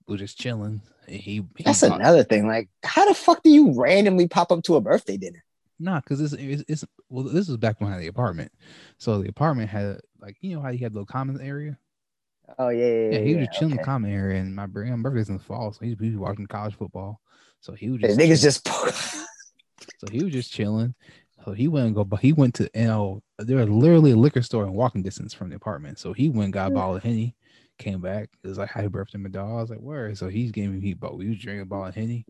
was 0.06 0.20
just 0.20 0.38
chilling. 0.38 0.80
He, 1.06 1.42
he 1.56 1.64
That's 1.64 1.80
bought- 1.82 2.00
another 2.00 2.24
thing. 2.24 2.46
Like, 2.46 2.68
how 2.82 3.06
the 3.06 3.14
fuck 3.14 3.42
do 3.42 3.50
you 3.50 3.72
randomly 3.78 4.26
pop 4.28 4.50
up 4.52 4.62
to 4.64 4.76
a 4.76 4.80
birthday 4.80 5.16
dinner? 5.16 5.44
Nah, 5.78 6.00
because 6.00 6.20
it's, 6.20 6.32
it's 6.34 6.64
it's 6.68 6.84
well, 7.08 7.24
this 7.24 7.48
was 7.48 7.56
back 7.58 7.80
when 7.80 7.90
I 7.90 7.94
had 7.94 8.02
the 8.02 8.06
apartment. 8.08 8.52
So 8.98 9.22
the 9.22 9.28
apartment 9.28 9.70
had 9.70 10.00
like 10.20 10.36
you 10.40 10.54
know 10.56 10.62
how 10.62 10.70
you 10.70 10.78
had 10.78 10.92
a 10.92 10.94
little 10.94 11.06
common 11.06 11.40
area. 11.40 11.78
Oh 12.58 12.68
yeah, 12.68 12.84
yeah, 12.86 12.92
Yeah, 12.92 13.18
yeah. 13.18 13.24
he 13.24 13.34
was 13.34 13.46
just 13.46 13.58
chilling 13.58 13.72
in 13.72 13.76
the 13.78 13.84
common 13.84 14.10
area, 14.12 14.40
and 14.40 14.54
my 14.54 14.66
my 14.66 14.96
birthday's 14.96 15.28
in 15.28 15.36
the 15.38 15.42
fall, 15.42 15.72
so 15.72 15.84
he, 15.84 15.94
was 15.94 16.16
watching 16.16 16.46
college 16.46 16.74
football. 16.74 17.20
So 17.60 17.72
he 17.72 17.90
was 17.90 18.00
just 18.00 18.18
niggas 18.18 18.42
just 18.42 18.66
so 19.98 20.06
he 20.10 20.22
was 20.22 20.32
just 20.32 20.52
chilling. 20.52 20.94
So 21.44 21.52
he 21.52 21.68
went 21.68 21.86
and 21.86 21.94
go, 21.94 22.04
but 22.04 22.20
he 22.20 22.32
went 22.32 22.54
to 22.54 22.70
you 22.74 22.84
know 22.84 23.22
there 23.38 23.58
was 23.58 23.68
literally 23.68 24.12
a 24.12 24.16
liquor 24.16 24.42
store 24.42 24.64
in 24.64 24.72
walking 24.72 25.02
distance 25.02 25.34
from 25.34 25.50
the 25.50 25.56
apartment. 25.56 25.98
So 25.98 26.12
he 26.12 26.28
went 26.28 26.52
got 26.52 26.68
a 26.68 26.74
bottle 26.74 26.96
of 26.96 27.02
henny, 27.02 27.36
came 27.78 28.00
back. 28.00 28.30
It 28.42 28.48
was 28.48 28.58
like 28.58 28.70
happy 28.70 28.88
birthday, 28.88 29.18
my 29.18 29.28
dog. 29.28 29.50
I 29.50 29.60
was 29.60 29.70
like, 29.70 29.80
where? 29.80 30.14
So 30.14 30.28
he's 30.28 30.52
giving 30.52 30.74
me 30.74 30.80
he 30.80 30.94
bought. 30.94 31.16
We 31.16 31.28
was 31.28 31.38
drinking 31.38 31.62
a 31.62 31.66
bottle 31.66 31.86
of 31.88 31.94
henny. 31.94 32.24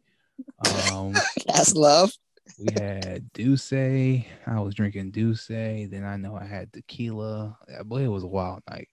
Um, 0.92 1.12
that's 1.46 1.74
love. 1.74 2.12
we 2.58 2.72
had 2.74 3.32
D'ussé. 3.32 4.26
I 4.46 4.60
was 4.60 4.74
drinking 4.74 5.12
D'ussé. 5.12 5.90
Then 5.90 6.04
I 6.04 6.16
know 6.16 6.36
I 6.36 6.44
had 6.44 6.72
tequila. 6.72 7.56
I 7.78 7.82
believe 7.82 8.06
it 8.06 8.10
was 8.10 8.24
a 8.24 8.28
wild 8.28 8.62
night. 8.68 8.88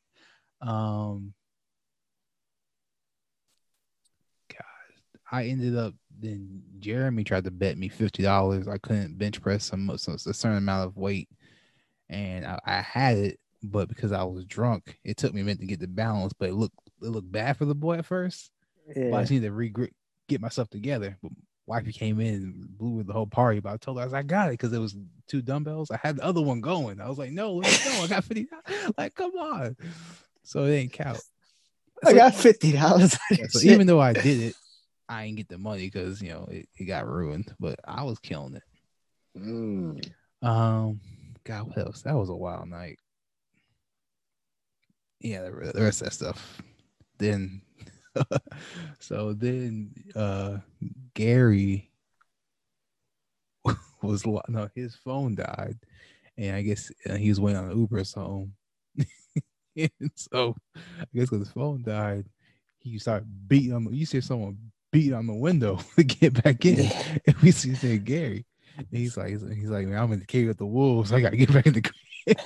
Um, 0.61 1.33
I 5.31 5.45
ended 5.45 5.77
up. 5.77 5.93
Then 6.19 6.61
Jeremy 6.79 7.23
tried 7.23 7.45
to 7.45 7.51
bet 7.51 7.77
me 7.77 7.89
fifty 7.89 8.21
dollars. 8.21 8.67
I 8.67 8.77
couldn't 8.77 9.17
bench 9.17 9.41
press 9.41 9.65
some, 9.65 9.97
some 9.97 10.15
a 10.15 10.33
certain 10.33 10.57
amount 10.57 10.87
of 10.87 10.97
weight, 10.97 11.29
and 12.09 12.45
I, 12.45 12.59
I 12.65 12.81
had 12.81 13.17
it, 13.17 13.39
but 13.63 13.87
because 13.87 14.11
I 14.11 14.23
was 14.23 14.45
drunk, 14.45 14.99
it 15.03 15.17
took 15.17 15.33
me 15.33 15.41
a 15.41 15.43
minute 15.43 15.61
to 15.61 15.65
get 15.65 15.79
the 15.79 15.87
balance. 15.87 16.33
But 16.33 16.49
it 16.49 16.53
looked 16.53 16.77
it 17.01 17.07
looked 17.07 17.31
bad 17.31 17.57
for 17.57 17.65
the 17.65 17.73
boy 17.73 17.97
at 17.97 18.05
first. 18.05 18.51
But 19.11 19.17
I 19.17 19.21
just 19.21 19.31
need 19.31 19.43
to 19.43 19.51
re 19.51 19.73
get 20.27 20.41
myself 20.41 20.69
together. 20.69 21.17
But 21.23 21.31
wifey 21.65 21.93
came 21.93 22.19
in 22.19 22.35
and 22.35 22.77
blew 22.77 22.91
with 22.91 23.07
the 23.07 23.13
whole 23.13 23.27
party. 23.27 23.59
But 23.61 23.73
I 23.73 23.77
told 23.77 23.97
her 23.97 24.01
I 24.01 24.05
was 24.05 24.13
I 24.13 24.23
got 24.23 24.49
it 24.49 24.53
because 24.53 24.73
it 24.73 24.79
was 24.79 24.95
two 25.27 25.41
dumbbells. 25.41 25.89
I 25.89 25.97
had 25.97 26.17
the 26.17 26.25
other 26.25 26.41
one 26.41 26.61
going. 26.61 26.99
I 26.99 27.07
was 27.07 27.17
like, 27.17 27.31
no, 27.31 27.53
let 27.53 27.71
me 27.71 27.91
go. 27.91 28.03
I 28.03 28.07
got 28.07 28.23
50. 28.25 28.47
like, 28.97 29.15
come 29.15 29.31
on. 29.31 29.75
So 30.43 30.65
it 30.65 30.75
ain't 30.75 30.93
count. 30.93 31.19
I 32.03 32.13
got 32.13 32.35
fifty 32.35 32.71
dollars. 32.71 33.17
Yeah, 33.31 33.45
so 33.49 33.59
even 33.59 33.85
though 33.87 33.99
I 33.99 34.13
did 34.13 34.41
it, 34.41 34.55
I 35.11 35.25
ain't 35.25 35.35
get 35.35 35.49
the 35.49 35.57
money 35.57 35.87
because 35.87 36.21
you 36.21 36.29
know 36.29 36.47
it, 36.49 36.69
it 36.77 36.85
got 36.85 37.05
ruined. 37.05 37.53
But 37.59 37.79
I 37.83 38.03
was 38.03 38.17
killing 38.19 38.55
it. 38.55 38.63
Mm. 39.37 40.09
Um, 40.41 41.01
God, 41.43 41.67
what 41.67 41.77
else? 41.77 42.01
That 42.03 42.15
was 42.15 42.29
a 42.29 42.33
wild 42.33 42.69
night. 42.69 42.97
Yeah, 45.19 45.43
the, 45.43 45.73
the 45.73 45.81
rest 45.81 46.01
of 46.01 46.05
that 46.07 46.13
stuff. 46.13 46.61
Then, 47.17 47.61
so 48.99 49.33
then, 49.33 49.93
uh, 50.15 50.59
Gary 51.13 51.91
was 54.01 54.25
no, 54.25 54.69
his 54.73 54.95
phone 54.95 55.35
died, 55.35 55.77
and 56.37 56.55
I 56.55 56.61
guess 56.61 56.89
uh, 57.09 57.15
he 57.15 57.27
was 57.27 57.39
waiting 57.41 57.61
on 57.61 57.77
Uber 57.77 58.03
home. 58.15 58.53
and 59.75 60.11
so, 60.15 60.55
I 60.73 61.05
guess 61.13 61.29
because 61.29 61.39
his 61.39 61.51
phone 61.53 61.83
died, 61.83 62.27
he 62.79 62.97
started 62.97 63.27
beating 63.49 63.73
on. 63.73 63.93
You 63.93 64.05
see 64.05 64.21
someone 64.21 64.70
beating 64.91 65.13
on 65.13 65.27
the 65.27 65.33
window 65.33 65.79
to 65.95 66.03
get 66.03 66.43
back 66.43 66.65
in, 66.65 66.83
Yeah. 66.83 67.17
and 67.27 67.35
we 67.37 67.51
see 67.51 67.73
said 67.75 68.05
Gary. 68.05 68.45
And 68.77 68.87
he's 68.91 69.17
like, 69.17 69.29
he's, 69.29 69.43
like, 69.43 69.85
man, 69.87 70.01
I'm 70.01 70.11
in 70.13 70.19
the 70.19 70.25
cave 70.25 70.47
with 70.47 70.57
the 70.57 70.65
wolves. 70.65 71.11
I 71.11 71.21
gotta 71.21 71.37
get 71.37 71.53
back 71.53 71.67
in 71.67 71.73
the 71.73 71.81
crib. 71.81 72.37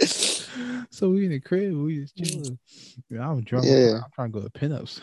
so 0.90 1.10
we 1.10 1.26
in 1.26 1.32
the 1.32 1.40
crib, 1.40 1.74
we 1.74 2.00
just 2.00 2.16
chilling. 2.16 2.58
Yeah, 3.10 3.28
I'm 3.28 3.42
drunk. 3.42 3.66
Yeah. 3.66 4.00
I'm 4.02 4.10
trying 4.14 4.32
to 4.32 4.40
go 4.40 4.46
to 4.46 4.50
pinups. 4.50 5.00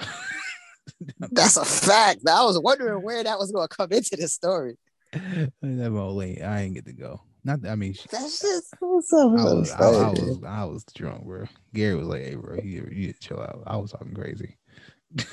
That's 1.31 1.57
a 1.57 1.65
fact. 1.65 2.21
I 2.27 2.43
was 2.43 2.59
wondering 2.59 3.03
where 3.03 3.23
that 3.23 3.37
was 3.37 3.51
going 3.51 3.67
to 3.67 3.75
come 3.75 3.91
into 3.91 4.15
the 4.15 4.27
story. 4.27 4.77
that 5.13 5.91
old 5.91 6.17
lady, 6.17 6.41
I 6.41 6.61
ain't 6.61 6.73
get 6.73 6.85
to 6.85 6.93
go. 6.93 7.21
Not, 7.43 7.65
I 7.65 7.75
mean, 7.75 7.93
she, 7.93 8.07
That's 8.11 8.41
just 8.41 8.73
what's 8.79 9.13
up. 9.13 9.31
I 9.31 9.43
was, 9.53 9.71
I, 9.71 9.85
I 9.85 10.09
was, 10.09 10.39
I 10.45 10.63
was 10.65 10.83
drunk, 10.93 11.23
bro. 11.23 11.45
Gary 11.73 11.95
was 11.95 12.07
like, 12.07 12.23
"Hey, 12.23 12.35
bro, 12.35 12.57
you, 12.61 12.89
you 12.91 13.13
chill 13.21 13.39
out." 13.39 13.63
I 13.65 13.77
was 13.77 13.91
talking 13.91 14.13
crazy. 14.13 14.57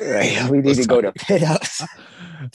Right, 0.00 0.49
we 0.50 0.59
need 0.59 0.76
to 0.76 0.87
go 0.87 1.00
to 1.00 1.12
Pin 1.12 1.45
Ups. 1.45 1.83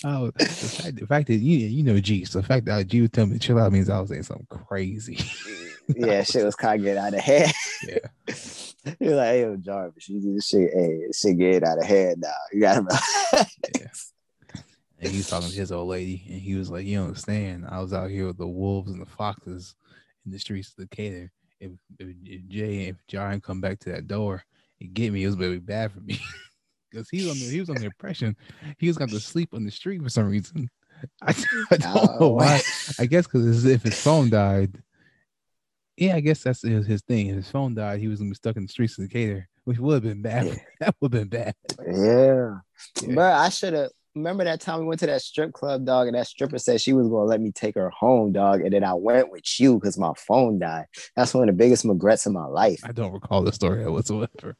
I 0.05 0.19
was, 0.19 0.31
the, 0.38 0.45
fact, 0.45 0.95
the 0.95 1.07
fact 1.07 1.27
that 1.27 1.35
you, 1.35 1.57
you 1.57 1.83
know, 1.83 1.99
G. 1.99 2.25
So 2.25 2.39
the 2.39 2.47
fact 2.47 2.65
that 2.65 2.88
G 2.88 3.01
was 3.01 3.09
telling 3.09 3.31
me 3.31 3.38
to 3.38 3.45
chill 3.45 3.59
out 3.59 3.71
means 3.71 3.89
I 3.89 3.99
was 3.99 4.09
saying 4.09 4.23
something 4.23 4.47
crazy. 4.49 5.19
yeah, 5.95 6.23
shit 6.23 6.45
was 6.45 6.55
kind 6.55 6.79
of 6.79 6.85
getting 6.85 7.03
out 7.03 7.13
of 7.13 7.19
hand. 7.19 7.51
yeah, 7.88 7.97
You're 8.99 9.15
like, 9.15 9.27
hey, 9.27 9.41
yo, 9.41 9.57
Jarvis, 9.57 10.07
you 10.07 10.21
do 10.21 10.35
this 10.35 10.47
shit. 10.47 10.71
Hey, 10.73 11.01
shit 11.13 11.38
getting 11.38 11.67
out 11.67 11.79
of 11.79 11.85
hand 11.85 12.21
now. 12.21 12.31
You 12.53 12.61
got 12.61 12.89
to 12.89 13.47
yeah. 13.75 13.88
And 15.01 15.11
he 15.11 15.17
was 15.17 15.29
talking 15.29 15.49
to 15.49 15.55
his 15.55 15.71
old 15.71 15.88
lady, 15.89 16.23
and 16.27 16.41
he 16.41 16.55
was 16.55 16.69
like, 16.69 16.85
"You 16.85 16.97
don't 16.97 17.07
understand? 17.07 17.65
I 17.69 17.79
was 17.79 17.93
out 17.93 18.09
here 18.09 18.27
with 18.27 18.38
the 18.38 18.47
wolves 18.47 18.91
and 18.91 19.01
the 19.01 19.05
foxes 19.05 19.75
in 20.25 20.31
the 20.31 20.39
streets 20.39 20.73
of 20.77 20.89
Decatur. 20.89 21.31
If, 21.61 21.71
if, 21.99 22.15
if 22.25 22.47
Jay 22.47 22.88
if 22.88 22.97
John 23.07 23.39
come 23.39 23.61
back 23.61 23.79
to 23.79 23.91
that 23.91 24.07
door 24.07 24.43
and 24.81 24.93
get 24.93 25.13
me, 25.13 25.23
it 25.23 25.27
was 25.27 25.35
gonna 25.35 25.51
be 25.51 25.59
bad 25.59 25.93
for 25.93 26.01
me." 26.01 26.19
Because 26.89 27.10
he 27.10 27.17
was 27.17 27.31
on 27.31 27.39
the 27.39 27.50
he 27.50 27.60
was 27.60 27.69
on 27.69 27.75
the 27.75 27.86
impression 27.86 28.36
he 28.77 28.88
was 28.88 28.98
going 28.98 29.10
to 29.10 29.19
sleep 29.19 29.53
on 29.53 29.65
the 29.65 29.72
street 29.72 30.01
for 30.01 30.10
some 30.10 30.29
reason. 30.29 30.69
I, 31.22 31.34
I 31.72 31.77
don't 31.77 31.96
oh, 31.96 32.17
know 32.19 32.29
why. 32.31 32.62
I 33.00 33.05
guess 33.05 33.25
because 33.25 33.65
if 33.65 33.84
his 33.84 34.01
phone 34.01 34.29
died, 34.29 34.81
yeah, 35.96 36.15
I 36.15 36.19
guess 36.19 36.43
that's 36.43 36.62
his, 36.62 36.86
his 36.86 37.01
thing. 37.01 37.27
If 37.27 37.36
his 37.38 37.51
phone 37.51 37.75
died, 37.75 38.00
he 38.00 38.08
was 38.08 38.19
gonna 38.19 38.31
be 38.31 38.36
stuck 38.36 38.58
in 38.58 38.63
the 38.63 38.69
streets 38.69 38.98
of 38.98 39.08
Decatur, 39.08 39.48
which 39.63 39.79
would 39.79 39.93
have 39.93 40.03
been 40.03 40.22
bad. 40.22 40.48
Yeah. 40.48 40.55
That 40.79 40.96
would 41.00 41.13
have 41.13 41.29
been 41.29 41.43
bad. 41.43 41.55
Yeah. 41.86 42.55
Yeah. 43.01 43.15
But 43.15 43.34
I 43.34 43.50
should 43.50 43.74
have 43.74 43.91
remember 44.19 44.43
that 44.43 44.61
time 44.61 44.79
we 44.79 44.85
went 44.85 44.99
to 44.99 45.07
that 45.07 45.21
strip 45.21 45.53
club, 45.53 45.85
dog, 45.85 46.07
and 46.07 46.15
that 46.15 46.27
stripper 46.27 46.59
said 46.59 46.81
she 46.81 46.93
was 46.93 47.07
gonna 47.07 47.23
let 47.23 47.41
me 47.41 47.51
take 47.51 47.75
her 47.75 47.89
home, 47.89 48.31
dog. 48.31 48.61
And 48.61 48.73
then 48.73 48.83
I 48.83 48.93
went 48.93 49.31
with 49.31 49.59
you 49.59 49.75
because 49.75 49.97
my 49.97 50.11
phone 50.17 50.59
died. 50.59 50.85
That's 51.15 51.33
one 51.33 51.47
of 51.47 51.55
the 51.55 51.57
biggest 51.57 51.85
regrets 51.85 52.25
of 52.25 52.33
my 52.33 52.45
life. 52.45 52.81
I 52.83 52.91
don't 52.91 53.13
recall 53.13 53.41
the 53.41 53.53
story 53.53 53.88
whatsoever. 53.89 54.55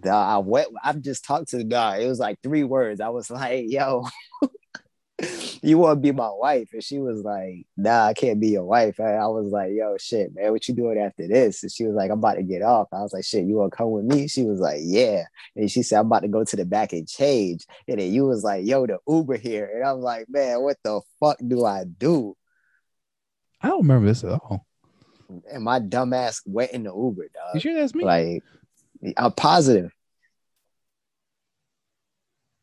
Dog, 0.00 0.04
I 0.06 0.38
went, 0.38 0.68
I've 0.84 1.00
just 1.00 1.24
talked 1.24 1.48
to 1.48 1.58
the 1.58 1.64
guy. 1.64 1.98
It 1.98 2.08
was 2.08 2.18
like 2.18 2.38
three 2.42 2.64
words. 2.64 3.00
I 3.00 3.08
was 3.08 3.30
like, 3.30 3.64
yo, 3.68 4.06
you 5.62 5.78
want 5.78 5.96
to 5.96 6.00
be 6.00 6.12
my 6.12 6.30
wife? 6.30 6.70
And 6.72 6.82
she 6.82 6.98
was 6.98 7.22
like, 7.22 7.66
nah, 7.76 8.06
I 8.06 8.14
can't 8.14 8.40
be 8.40 8.48
your 8.48 8.64
wife. 8.64 8.98
And 8.98 9.08
I 9.08 9.26
was 9.26 9.50
like, 9.50 9.72
yo, 9.72 9.96
shit, 9.98 10.34
man, 10.34 10.52
what 10.52 10.68
you 10.68 10.74
doing 10.74 10.98
after 10.98 11.26
this? 11.26 11.62
And 11.62 11.72
she 11.72 11.84
was 11.84 11.94
like, 11.94 12.10
I'm 12.10 12.18
about 12.18 12.34
to 12.34 12.42
get 12.42 12.62
off. 12.62 12.88
I 12.92 13.00
was 13.00 13.12
like, 13.12 13.24
shit, 13.24 13.46
you 13.46 13.56
want 13.56 13.72
to 13.72 13.76
come 13.76 13.90
with 13.90 14.04
me? 14.04 14.28
She 14.28 14.44
was 14.44 14.60
like, 14.60 14.80
yeah. 14.82 15.24
And 15.56 15.70
she 15.70 15.82
said, 15.82 15.98
I'm 15.98 16.06
about 16.06 16.22
to 16.22 16.28
go 16.28 16.44
to 16.44 16.56
the 16.56 16.64
back 16.64 16.92
and 16.92 17.08
change. 17.08 17.66
And 17.88 18.00
then 18.00 18.12
you 18.12 18.26
was 18.26 18.44
like, 18.44 18.64
yo, 18.64 18.86
the 18.86 18.98
Uber 19.08 19.36
here. 19.36 19.70
And 19.74 19.84
I'm 19.84 20.00
like, 20.00 20.26
man, 20.28 20.62
what 20.62 20.76
the 20.84 21.00
fuck 21.18 21.38
do 21.46 21.64
I 21.64 21.84
do? 21.84 22.36
I 23.60 23.68
don't 23.68 23.82
remember 23.82 24.06
this 24.06 24.22
at 24.22 24.30
all. 24.30 24.64
And 25.52 25.64
my 25.64 25.80
dumb 25.80 26.12
ass 26.12 26.42
went 26.46 26.70
in 26.70 26.84
the 26.84 26.94
Uber, 26.94 27.28
dog. 27.34 27.54
You 27.54 27.60
sure 27.60 27.74
that's 27.74 27.94
me? 27.94 28.04
Like, 28.04 28.42
I'm 29.16 29.32
positive. 29.32 29.92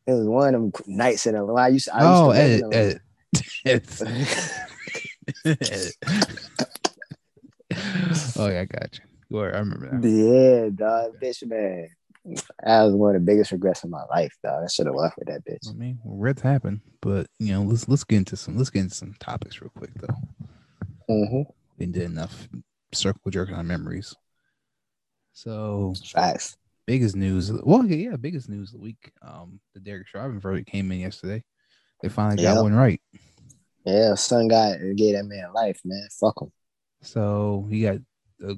It 0.06 0.12
was 0.12 0.26
one 0.26 0.54
of 0.54 0.60
them 0.60 0.72
nights 0.86 1.26
in 1.26 1.34
a 1.34 1.54
I 1.54 1.68
used, 1.68 1.88
I 1.92 1.98
used 1.98 2.22
oh, 2.22 2.32
to 2.32 2.38
edit, 2.38 2.62
work 2.62 2.74
in 2.74 2.78
a- 2.78 2.82
edit. 2.82 3.02
Edit. 5.44 5.96
oh 8.36 8.48
yeah, 8.48 8.60
I 8.60 8.64
got 8.64 8.98
you. 8.98 9.04
Word, 9.28 9.54
I 9.56 9.58
remember 9.58 9.90
that. 9.90 10.08
Yeah, 10.08 10.68
dog, 10.72 11.20
bitch, 11.20 11.44
man. 11.46 11.88
That 12.64 12.82
was 12.82 12.94
one 12.94 13.14
of 13.14 13.22
the 13.22 13.26
biggest 13.26 13.52
regrets 13.52 13.84
of 13.84 13.90
my 13.90 14.04
life, 14.04 14.36
dog. 14.42 14.64
I 14.64 14.68
should 14.68 14.86
have 14.86 14.94
left 14.94 15.18
with 15.18 15.28
that 15.28 15.44
bitch. 15.44 15.68
I 15.68 15.72
mean, 15.72 15.98
regrets 16.04 16.42
happen, 16.42 16.80
but 17.00 17.26
you 17.38 17.52
know, 17.52 17.62
let's 17.62 17.88
let's 17.88 18.04
get 18.04 18.18
into 18.18 18.36
some 18.36 18.56
let's 18.56 18.70
get 18.70 18.80
into 18.80 18.94
some 18.94 19.14
topics 19.18 19.60
real 19.60 19.72
quick 19.76 19.90
though. 19.94 20.14
Mm-hmm. 21.10 21.42
We 21.78 21.86
did 21.86 22.02
enough 22.02 22.48
circle 22.92 23.30
jerking 23.30 23.54
on 23.54 23.66
memories. 23.66 24.14
So 25.32 25.94
Facts. 26.12 26.56
Biggest 26.86 27.16
news. 27.16 27.52
Well, 27.52 27.84
yeah, 27.84 28.16
biggest 28.16 28.48
news 28.48 28.68
of 28.68 28.80
the 28.80 28.84
week. 28.84 29.12
Um, 29.22 29.60
the 29.74 29.80
Derek 29.80 30.06
Chauvin 30.06 30.40
verdict 30.40 30.70
came 30.70 30.90
in 30.92 31.00
yesterday. 31.00 31.42
They 32.02 32.08
finally 32.08 32.42
got 32.42 32.54
Yep. 32.54 32.62
one 32.62 32.74
right. 32.74 33.00
Yeah, 33.84 34.14
son 34.14 34.48
got 34.48 34.78
gave 34.96 35.14
that 35.14 35.24
man 35.24 35.52
life, 35.52 35.80
man. 35.84 36.08
Fuck 36.10 36.42
him. 36.42 36.50
So 37.02 37.66
he 37.70 37.82
got 37.82 37.98
uh, 38.46 38.54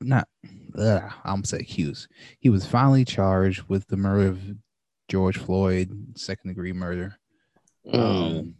not. 0.00 0.28
Uh, 0.76 1.08
I'm 1.24 1.44
say 1.44 1.58
accused. 1.58 2.08
He 2.40 2.48
was 2.48 2.66
finally 2.66 3.04
charged 3.04 3.62
with 3.68 3.86
the 3.86 3.96
murder 3.96 4.28
of 4.28 4.40
George 5.08 5.38
Floyd, 5.38 5.90
second 6.16 6.48
degree 6.48 6.72
murder. 6.72 7.16
Mm. 7.86 7.98
Um, 7.98 8.54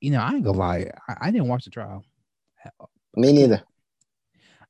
you 0.00 0.10
know, 0.10 0.20
I 0.20 0.34
ain't 0.34 0.44
gonna 0.44 0.58
lie. 0.58 0.90
I, 1.08 1.16
I 1.22 1.30
didn't 1.30 1.48
watch 1.48 1.64
the 1.64 1.70
trial. 1.70 2.04
Me 3.16 3.32
neither. 3.32 3.62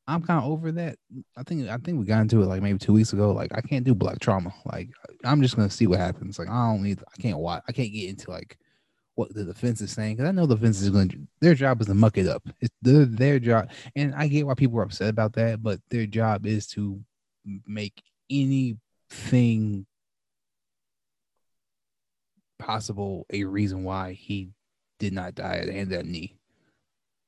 I'm 0.06 0.22
kind 0.22 0.44
of 0.44 0.50
over 0.50 0.70
that. 0.72 0.98
I 1.36 1.42
think 1.44 1.68
I 1.68 1.78
think 1.78 1.98
we 1.98 2.04
got 2.04 2.20
into 2.20 2.42
it 2.42 2.46
like 2.46 2.62
maybe 2.62 2.78
two 2.78 2.92
weeks 2.92 3.12
ago. 3.12 3.32
Like 3.32 3.52
I 3.54 3.60
can't 3.60 3.84
do 3.84 3.94
black 3.94 4.18
trauma. 4.18 4.52
Like 4.66 4.90
I'm 5.24 5.40
just 5.40 5.56
gonna 5.56 5.70
see 5.70 5.86
what 5.86 5.98
happens. 5.98 6.38
Like 6.38 6.48
I 6.48 6.70
don't 6.70 6.82
need. 6.82 7.00
I 7.00 7.22
can't 7.22 7.38
watch. 7.38 7.62
I 7.68 7.72
can't 7.72 7.92
get 7.92 8.10
into 8.10 8.30
like 8.30 8.58
what 9.14 9.32
the 9.32 9.44
defense 9.44 9.80
is 9.80 9.92
saying 9.92 10.16
because 10.16 10.28
I 10.28 10.32
know 10.32 10.46
the 10.46 10.56
defense 10.56 10.82
is 10.82 10.90
going 10.90 11.08
to. 11.10 11.26
Their 11.40 11.54
job 11.54 11.80
is 11.80 11.86
to 11.86 11.94
muck 11.94 12.18
it 12.18 12.28
up. 12.28 12.46
It's 12.60 12.74
their, 12.82 13.06
their 13.06 13.38
job, 13.38 13.70
and 13.96 14.14
I 14.14 14.26
get 14.28 14.46
why 14.46 14.54
people 14.54 14.78
are 14.78 14.82
upset 14.82 15.08
about 15.08 15.32
that. 15.34 15.62
But 15.62 15.80
their 15.88 16.06
job 16.06 16.44
is 16.44 16.66
to 16.68 17.00
make 17.66 18.02
anything 18.30 19.86
possible 22.58 23.26
a 23.30 23.44
reason 23.44 23.84
why 23.84 24.12
he 24.12 24.50
did 24.98 25.12
not 25.12 25.34
die 25.34 25.58
at 25.58 25.66
the 25.66 25.72
hand 25.72 25.92
of 25.92 25.98
that 25.98 26.06
knee 26.06 26.36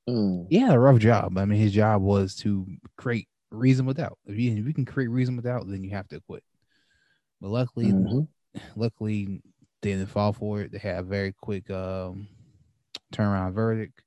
Mm. 0.07 0.47
yeah, 0.49 0.71
a 0.71 0.79
rough 0.79 0.99
job. 0.99 1.37
I 1.37 1.45
mean, 1.45 1.59
his 1.59 1.73
job 1.73 2.01
was 2.01 2.35
to 2.37 2.65
create 2.97 3.27
reason 3.51 3.85
without. 3.85 4.17
If 4.25 4.37
you, 4.37 4.51
if 4.57 4.65
you 4.65 4.73
can 4.73 4.85
create 4.85 5.07
reason 5.07 5.35
without, 5.35 5.67
then 5.67 5.83
you 5.83 5.91
have 5.91 6.07
to 6.09 6.21
quit. 6.21 6.43
But 7.41 7.49
luckily, 7.49 7.91
Mhm. 7.91 8.27
luckily 8.75 9.41
they 9.81 9.91
didn't 9.91 10.07
fall 10.07 10.33
for 10.33 10.61
it. 10.61 10.71
They 10.71 10.77
had 10.79 10.99
a 10.99 11.03
very 11.03 11.33
quick 11.33 11.69
um, 11.69 12.27
turnaround 13.13 13.53
verdict. 13.53 14.01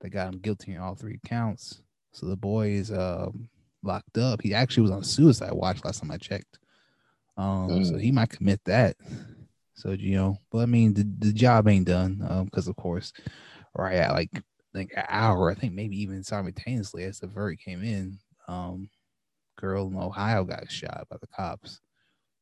They 0.00 0.08
got 0.08 0.32
him 0.32 0.40
guilty 0.40 0.72
in 0.72 0.78
all 0.80 0.94
three 0.94 1.20
counts. 1.24 1.82
So 2.12 2.26
the 2.26 2.36
boy 2.36 2.70
is 2.70 2.90
um, 2.90 3.48
locked 3.82 4.18
up. 4.18 4.42
He 4.42 4.54
actually 4.54 4.82
was 4.82 4.90
on 4.90 5.04
suicide 5.04 5.52
watch 5.52 5.84
last 5.84 6.00
time 6.00 6.10
I 6.10 6.18
checked. 6.18 6.58
Um, 7.36 7.84
so 7.84 7.94
Mm. 7.94 8.00
he 8.00 8.12
might 8.12 8.30
commit 8.30 8.60
that. 8.64 8.96
So 9.74 9.92
you 9.92 10.14
know, 10.16 10.38
but 10.50 10.58
I 10.58 10.66
mean, 10.66 10.94
the, 10.94 11.02
the 11.18 11.32
job 11.32 11.66
ain't 11.68 11.86
done 11.86 12.44
because 12.44 12.68
of 12.68 12.76
course, 12.76 13.12
right 13.74 13.96
at 13.96 14.12
like 14.12 14.30
like 14.74 14.92
an 14.96 15.04
hour, 15.08 15.50
I 15.50 15.54
think 15.54 15.74
maybe 15.74 16.00
even 16.00 16.24
simultaneously 16.24 17.04
as 17.04 17.18
the 17.18 17.26
verdict 17.26 17.64
came 17.64 17.82
in, 17.82 18.18
um, 18.48 18.88
girl 19.58 19.88
in 19.88 19.96
Ohio 19.96 20.44
got 20.44 20.70
shot 20.70 21.06
by 21.10 21.16
the 21.20 21.26
cops. 21.26 21.80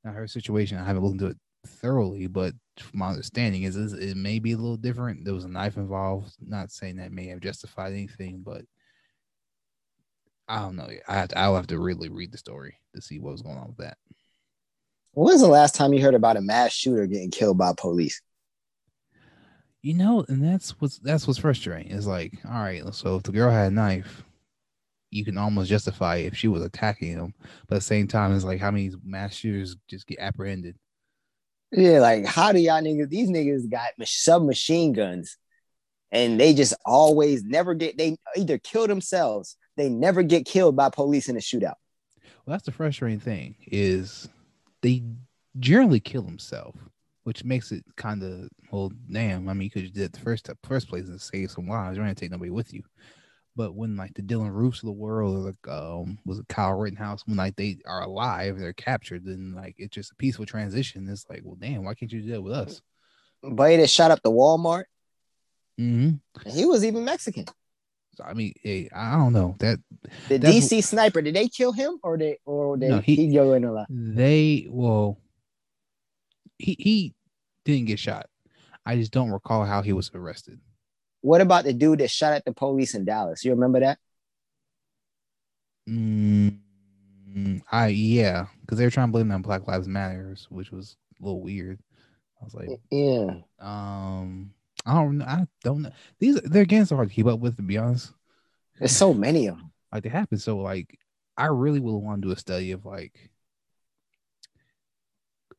Now 0.05 0.13
her 0.13 0.27
situation, 0.27 0.79
I 0.79 0.85
haven't 0.85 1.03
looked 1.03 1.21
into 1.21 1.27
it 1.27 1.39
thoroughly, 1.67 2.27
but 2.27 2.55
my 2.93 3.11
understanding 3.11 3.65
is, 3.65 3.77
is 3.77 3.93
it 3.93 4.17
may 4.17 4.39
be 4.39 4.53
a 4.53 4.57
little 4.57 4.77
different. 4.77 5.25
There 5.25 5.35
was 5.35 5.45
a 5.45 5.49
knife 5.49 5.77
involved. 5.77 6.35
Not 6.41 6.71
saying 6.71 6.97
that 6.97 7.13
may 7.13 7.27
have 7.27 7.41
justified 7.41 7.93
anything, 7.93 8.43
but 8.45 8.63
I 10.49 10.61
don't 10.61 10.77
know. 10.77 10.89
I 11.07 11.15
have 11.15 11.29
to, 11.29 11.39
I'll 11.39 11.57
have 11.57 11.67
to 11.69 11.79
really 11.79 12.09
read 12.09 12.33
the 12.33 12.39
story 12.39 12.77
to 12.95 13.03
see 13.03 13.19
what 13.19 13.33
was 13.33 13.43
going 13.43 13.59
on 13.59 13.69
with 13.69 13.77
that. 13.79 13.99
When 15.13 15.33
was 15.33 15.41
the 15.41 15.49
last 15.49 15.75
time 15.75 15.93
you 15.93 16.03
heard 16.03 16.15
about 16.15 16.37
a 16.37 16.41
mass 16.41 16.73
shooter 16.73 17.07
getting 17.07 17.31
killed 17.31 17.59
by 17.59 17.73
police? 17.77 18.23
You 19.83 19.95
know, 19.95 20.25
and 20.29 20.45
that's 20.45 20.79
what's 20.81 20.99
that's 20.99 21.27
what's 21.27 21.39
frustrating. 21.39 21.91
It's 21.91 22.07
like, 22.07 22.35
all 22.45 22.61
right, 22.61 22.83
so 22.95 23.17
if 23.17 23.23
the 23.23 23.33
girl 23.33 23.51
had 23.51 23.73
a 23.73 23.75
knife, 23.75 24.25
you 25.11 25.25
can 25.25 25.39
almost 25.39 25.71
justify 25.71 26.17
if 26.17 26.37
she 26.37 26.49
was 26.49 26.63
attacking 26.63 27.13
him. 27.13 27.35
But 27.67 27.77
at 27.77 27.79
the 27.79 27.87
same 27.87 28.07
time, 28.07 28.35
it's 28.35 28.45
like 28.45 28.61
how 28.61 28.71
many 28.71 28.91
mass 29.05 29.35
shooters 29.35 29.77
just 29.89 30.07
get 30.07 30.19
apprehended? 30.19 30.77
Yeah, 31.73 32.01
like 32.01 32.27
how 32.27 32.53
do 32.53 32.59
y'all 32.59 32.83
niggas? 32.83 33.09
These 33.09 33.31
niggas 33.31 33.71
got 33.71 33.91
mach- 33.99 34.09
submachine 34.09 34.93
guns, 34.93 35.39
and 36.11 36.39
they 36.39 36.53
just 36.53 36.75
always 36.85 37.43
never 37.43 37.75
get. 37.75 37.97
They 37.97 38.17
either 38.37 38.59
kill 38.59 38.87
themselves. 38.87 39.57
They 39.77 39.89
never 39.89 40.23
get 40.23 40.45
killed 40.45 40.77
by 40.77 40.91
police 40.91 41.29
in 41.29 41.37
a 41.37 41.41
shootout. 41.41 41.77
Well, 42.45 42.55
that's 42.55 42.65
the 42.65 42.73
frustrating 42.73 43.21
thing 43.21 43.55
is 43.67 44.29
they 44.83 45.05
generally 45.59 46.01
kill 46.01 46.23
themselves, 46.23 46.79
which 47.25 47.45
makes 47.45 47.73
it 47.73 47.85
kind 47.97 48.23
of 48.23 48.49
well, 48.73 48.91
damn. 49.11 49.49
I 49.49 49.53
mean, 49.53 49.63
you 49.65 49.71
could 49.71 49.83
have 49.83 49.93
did 49.93 50.03
it 50.05 50.13
the 50.13 50.21
first 50.21 50.49
first 50.65 50.89
place 50.89 51.07
and 51.09 51.21
save 51.21 51.51
some 51.51 51.69
lives. 51.69 51.97
You're 51.97 52.05
not 52.05 52.11
gonna 52.11 52.15
take 52.15 52.31
nobody 52.31 52.51
with 52.51 52.73
you. 52.73 52.83
But 53.57 53.75
when 53.75 53.97
like 53.97 54.15
the 54.15 54.23
Dylann 54.23 54.55
Roofs 54.55 54.79
of 54.83 54.87
the 54.87 54.93
world, 54.93 55.35
or 55.37 55.39
like 55.41 55.69
um, 55.69 56.19
was 56.25 56.39
it 56.39 56.49
Kyle 56.49 56.73
Rittenhouse, 56.75 57.27
when 57.27 57.37
like 57.37 57.57
they 57.57 57.79
are 57.85 58.03
alive, 58.03 58.59
they're 58.59 58.73
captured, 58.73 59.25
then 59.25 59.55
like 59.55 59.75
it's 59.77 59.95
just 59.95 60.13
a 60.13 60.17
peaceful 60.17 60.47
transition. 60.47 61.09
It's 61.09 61.27
like, 61.29 61.43
well, 61.45 61.57
damn, 61.61 61.85
why 61.85 61.95
can't 61.95 62.13
you 62.13 62.23
do 62.23 62.31
that 62.33 62.43
with 62.43 62.53
us? 62.53 62.81
But 63.43 63.77
that 63.77 63.91
shot 63.91 64.11
up 64.11 64.23
the 64.23 64.31
Walmart. 64.31 64.85
Mm-hmm. 65.81 66.17
and 66.47 66.55
He 66.55 66.65
was 66.65 66.85
even 66.85 67.05
Mexican. 67.05 67.47
So 68.15 68.25
I 68.25 68.35
mean, 68.35 68.53
hey, 68.63 68.89
I 68.95 69.17
don't 69.17 69.33
know 69.33 69.57
that 69.61 69.79
The 70.29 70.39
DC 70.39 70.83
sniper. 70.85 71.23
Did 71.23 71.35
they 71.35 71.49
kill 71.49 71.73
him 71.73 71.99
or 72.03 72.19
they 72.19 72.39
or 72.45 72.77
they 72.77 72.89
No, 72.89 73.01
he- 73.01 73.17
he, 73.17 73.33
go 73.35 73.53
in 73.55 73.65
a 73.65 73.73
lot? 73.73 73.87
they 73.91 74.67
well, 74.71 75.19
he 76.61 76.77
he 76.79 77.15
didn't 77.65 77.87
get 77.87 77.99
shot. 77.99 78.27
I 78.87 78.97
just 78.97 79.13
don't 79.13 79.31
recall 79.31 79.65
how 79.65 79.83
he 79.83 79.93
was 79.93 80.11
arrested. 80.15 80.61
What 81.21 81.41
about 81.41 81.65
the 81.65 81.73
dude 81.73 82.01
that 82.01 82.11
shot 82.11 82.33
at 82.33 82.45
the 82.45 82.53
police 82.53 82.95
in 82.95 83.05
Dallas? 83.05 83.45
You 83.45 83.53
remember 83.53 83.81
that? 83.81 83.99
Mm, 85.89 86.59
I 87.71 87.89
yeah, 87.89 88.47
because 88.61 88.79
they 88.79 88.85
were 88.85 88.91
trying 88.91 89.09
to 89.09 89.13
blame 89.13 89.29
that 89.29 89.35
on 89.35 89.43
Black 89.43 89.67
Lives 89.67 89.89
Matters, 89.89 90.47
which 90.51 90.71
was 90.71 90.97
a 91.21 91.25
little 91.25 91.43
weird. 91.43 91.79
I 92.41 92.45
was 92.45 92.55
like, 92.55 92.69
yeah. 92.91 93.35
Um, 93.59 94.53
I 94.87 94.95
don't, 94.95 95.19
know. 95.19 95.25
I 95.27 95.47
don't 95.63 95.83
know. 95.83 95.91
These 96.19 96.41
they're 96.43 96.63
against 96.63 96.93
hard 96.93 97.09
to 97.09 97.15
keep 97.15 97.27
up 97.27 97.39
with, 97.39 97.57
to 97.57 97.63
be 97.63 97.77
honest. 97.77 98.13
There's 98.79 98.97
so 98.97 99.13
many 99.13 99.47
of 99.47 99.57
them. 99.57 99.73
Like 99.93 100.05
they 100.05 100.09
happen. 100.09 100.39
So 100.39 100.59
like, 100.59 100.99
I 101.37 101.47
really 101.47 101.81
would 101.81 101.99
want 101.99 102.23
to 102.23 102.29
do 102.29 102.33
a 102.33 102.37
study 102.37 102.73
of 102.73 102.87
like, 102.87 103.31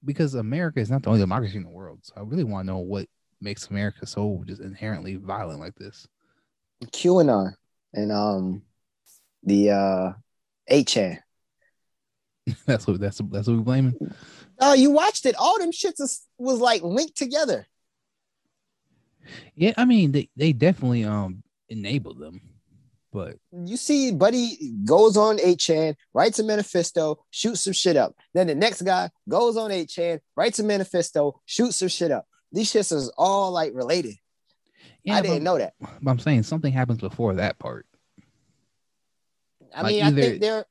because 0.04 0.34
America 0.34 0.80
is 0.80 0.90
not 0.90 1.04
the 1.04 1.10
only 1.10 1.22
democracy 1.22 1.58
in 1.58 1.64
the 1.64 1.70
world. 1.70 2.00
So 2.04 2.14
I 2.18 2.22
really 2.22 2.44
want 2.44 2.66
to 2.66 2.74
know 2.74 2.80
what 2.80 3.08
makes 3.40 3.68
America 3.68 4.06
so 4.06 4.44
just 4.46 4.62
inherently 4.62 5.16
violent 5.16 5.60
like 5.60 5.76
this. 5.76 6.08
QAnon 6.86 7.22
and 7.22 7.30
R 7.30 7.58
and 7.94 8.12
um 8.12 8.62
the 9.44 9.72
uh 9.72 10.14
8chan. 10.70 11.20
that's 12.66 12.88
what 12.88 13.00
that's 13.00 13.22
that's 13.30 13.48
what 13.48 13.58
we 13.58 13.64
blaming. 13.64 13.96
Oh, 14.60 14.74
you 14.74 14.92
watched 14.92 15.26
it. 15.26 15.36
All 15.36 15.60
them 15.60 15.72
shits 15.72 16.00
was, 16.00 16.26
was 16.38 16.60
like 16.60 16.82
linked 16.84 17.18
together. 17.18 17.68
Yeah, 19.56 19.74
I 19.78 19.86
mean 19.86 20.12
they, 20.12 20.30
they 20.36 20.54
definitely 20.54 21.04
um 21.04 21.44
enabled 21.70 22.20
them, 22.20 22.42
but 23.12 23.36
you 23.52 23.78
see, 23.78 24.12
Buddy 24.12 24.74
goes 24.86 25.18
on 25.18 25.38
8chan, 25.38 25.96
writes 26.14 26.40
a 26.40 26.44
manifesto, 26.44 27.24
shoots 27.30 27.62
some 27.62 27.74
shit 27.74 27.98
up. 27.98 28.16
Then 28.34 28.48
the 28.48 28.56
next 28.56 28.82
guy 28.84 29.10
goes 29.28 29.58
on 29.58 29.72
8chan, 29.72 30.20
writes 30.36 30.60
a 30.60 30.64
manifesto, 30.64 31.42
shoots 31.46 31.78
some 31.78 31.90
shit 31.90 32.12
up. 32.12 32.26
These 32.52 32.72
shits 32.72 32.92
is 32.92 33.12
all 33.18 33.52
like 33.52 33.72
related. 33.74 34.16
Yeah, 35.04 35.16
I 35.16 35.22
didn't 35.22 35.44
know 35.44 35.58
that. 35.58 35.74
But 35.80 36.12
I'm 36.12 36.20
saying 36.20 36.44
something 36.44 36.72
happens 36.72 37.00
before 37.00 37.36
that 37.36 37.58
part. 37.60 37.88
I 39.74 39.84
like 39.84 39.96
mean, 39.96 40.04
I 40.04 40.12
think 40.12 40.42
they're 40.42 40.66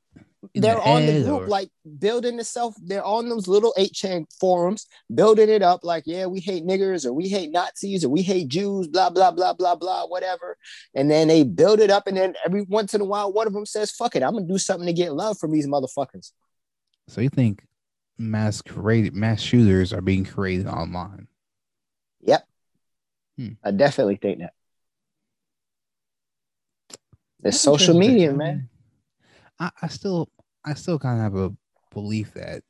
they're 0.55 0.75
the 0.75 0.81
on 0.81 1.07
the 1.07 1.23
group, 1.23 1.43
or... 1.43 1.47
like 1.47 1.71
building 1.99 2.39
itself. 2.39 2.75
They're 2.83 3.05
on 3.05 3.29
those 3.29 3.47
little 3.47 3.75
8chan 3.79 4.25
forums, 4.41 4.87
building 5.15 5.51
it 5.51 5.63
up. 5.63 5.81
Like, 5.85 6.05
yeah, 6.07 6.27
we 6.27 6.41
hate 6.41 6.65
niggers, 6.65 7.05
or 7.05 7.13
we 7.13 7.29
hate 7.29 7.51
Nazis, 7.51 8.05
or 8.05 8.09
we 8.09 8.23
hate 8.23 8.49
Jews, 8.49 8.89
blah 8.89 9.11
blah 9.11 9.33
blah 9.33 9.53
blah 9.53 9.75
blah, 9.75 10.07
whatever. 10.07 10.57
And 10.95 11.11
then 11.11 11.29
they 11.29 11.45
build 11.45 11.81
it 11.81 11.91
up, 11.91 12.07
and 12.07 12.17
then 12.17 12.35
every 12.45 12.63
once 12.63 12.95
in 12.95 13.03
a 13.03 13.05
while, 13.05 13.31
one 13.31 13.47
of 13.47 13.53
them 13.53 13.67
says, 13.67 13.91
"Fuck 13.91 14.17
it, 14.17 14.23
I'm 14.23 14.33
gonna 14.33 14.47
do 14.47 14.57
something 14.57 14.87
to 14.87 14.95
get 14.95 15.13
love 15.13 15.39
from 15.39 15.53
these 15.53 15.67
motherfuckers." 15.67 16.33
So 17.07 17.21
you 17.21 17.29
think 17.29 17.67
mass 18.17 18.63
created 18.63 19.15
mass 19.15 19.43
shooters 19.43 19.93
are 19.93 20.01
being 20.01 20.25
created 20.25 20.67
online? 20.67 21.29
Yep, 22.23 22.49
hmm. 23.37 23.49
I 23.63 23.73
definitely 23.73 24.17
think 24.17 24.39
that. 24.39 24.55
It's 27.43 27.61
social 27.61 27.99
media, 27.99 28.33
man. 28.33 28.70
I, 29.61 29.71
I 29.83 29.89
still 29.89 30.29
I 30.65 30.75
still 30.75 30.99
kind 30.99 31.19
of 31.19 31.23
have 31.23 31.37
a 31.37 31.55
belief 31.93 32.35
that 32.35 32.63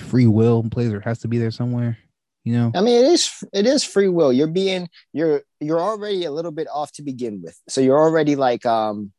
free 0.00 0.26
will 0.26 0.62
plays 0.70 0.92
or 0.92 1.00
has 1.00 1.18
to 1.20 1.28
be 1.28 1.38
there 1.38 1.50
somewhere. 1.50 1.98
You 2.44 2.52
know, 2.52 2.72
I 2.76 2.80
mean, 2.80 3.04
it 3.04 3.10
is 3.10 3.44
it 3.52 3.66
is 3.66 3.82
free 3.82 4.08
will. 4.08 4.32
You're 4.32 4.46
being 4.46 4.88
you're 5.12 5.42
you're 5.60 5.80
already 5.80 6.24
a 6.24 6.30
little 6.30 6.52
bit 6.52 6.68
off 6.72 6.92
to 6.92 7.02
begin 7.02 7.42
with, 7.42 7.60
so 7.68 7.80
you're 7.80 7.98
already 7.98 8.36
like 8.36 8.64
um 8.64 9.12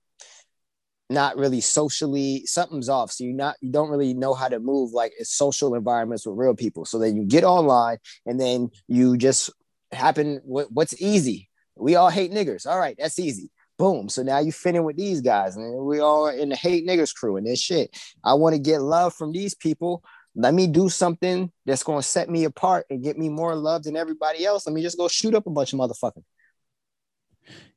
not 1.10 1.38
really 1.38 1.60
socially 1.60 2.46
something's 2.46 2.88
off. 2.88 3.12
So 3.12 3.26
you 3.26 3.34
not 3.34 3.56
you 3.60 3.70
don't 3.70 3.90
really 3.90 4.14
know 4.14 4.34
how 4.34 4.48
to 4.48 4.60
move 4.60 4.94
like 4.94 5.12
social 5.24 5.76
environments 5.76 6.26
with 6.26 6.38
real 6.38 6.56
people. 6.56 6.86
So 6.86 7.00
then 7.00 7.18
you 7.18 7.26
get 7.26 7.44
online 7.44 7.98
and 8.26 8.40
then 8.40 8.70
you 8.88 9.18
just 9.18 9.50
happen 9.92 10.40
what, 10.46 10.72
what's 10.72 11.00
easy? 11.02 11.50
We 11.76 11.96
all 11.96 12.10
hate 12.10 12.32
niggers. 12.32 12.66
All 12.66 12.80
right 12.80 12.96
that's 12.98 13.20
easy 13.20 13.52
Boom. 13.78 14.10
So 14.10 14.24
now 14.24 14.40
you 14.40 14.52
fit 14.52 14.76
in 14.76 14.84
with 14.84 14.98
these 14.98 15.22
guys, 15.22 15.56
and 15.56 15.86
we 15.86 16.00
all 16.00 16.28
in 16.28 16.50
the 16.50 16.56
hate 16.56 16.88
niggers 16.88 17.14
crew 17.14 17.38
and 17.38 17.46
this 17.46 17.62
shit. 17.62 17.96
I 18.24 18.34
want 18.34 18.56
to 18.56 18.60
get 18.60 18.82
love 18.82 19.14
from 19.14 19.32
these 19.32 19.54
people. 19.54 20.04
Let 20.36 20.54
me 20.54 20.68
do 20.68 20.90
something 20.90 21.52
that's 21.66 21.84
going 21.84 22.00
to 22.00 22.08
set 22.08 22.30
me 22.30 22.44
apart 22.44 22.86
and 22.90 23.04
get 23.04 23.18
me 23.18 23.30
more 23.30 23.56
love 23.56 23.84
than 23.84 23.96
everybody 23.96 24.46
else. 24.46 24.68
Let 24.68 24.74
me 24.74 24.82
just 24.82 24.98
go 24.98 25.08
shoot 25.08 25.34
up 25.34 25.48
a 25.48 25.50
bunch 25.50 25.74
of 25.74 25.80
motherfuckers. 25.80 26.24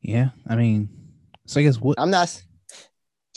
Yeah, 0.00 0.30
I 0.46 0.56
mean, 0.56 0.88
so 1.46 1.60
I 1.60 1.62
guess 1.62 1.80
what 1.80 1.98
I'm 1.98 2.10
not. 2.10 2.42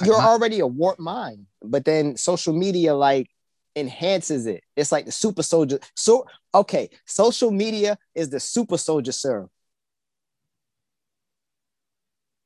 You're 0.03 0.17
not, 0.17 0.27
already 0.27 0.59
a 0.59 0.67
warped 0.67 0.99
mind, 0.99 1.45
but 1.61 1.85
then 1.85 2.17
social 2.17 2.53
media 2.53 2.95
like 2.95 3.27
enhances 3.75 4.45
it. 4.47 4.63
It's 4.75 4.91
like 4.91 5.05
the 5.05 5.11
super 5.11 5.43
soldier. 5.43 5.79
So 5.95 6.25
okay, 6.53 6.89
social 7.05 7.51
media 7.51 7.97
is 8.15 8.29
the 8.29 8.39
super 8.39 8.77
soldier 8.77 9.11
serum. 9.11 9.49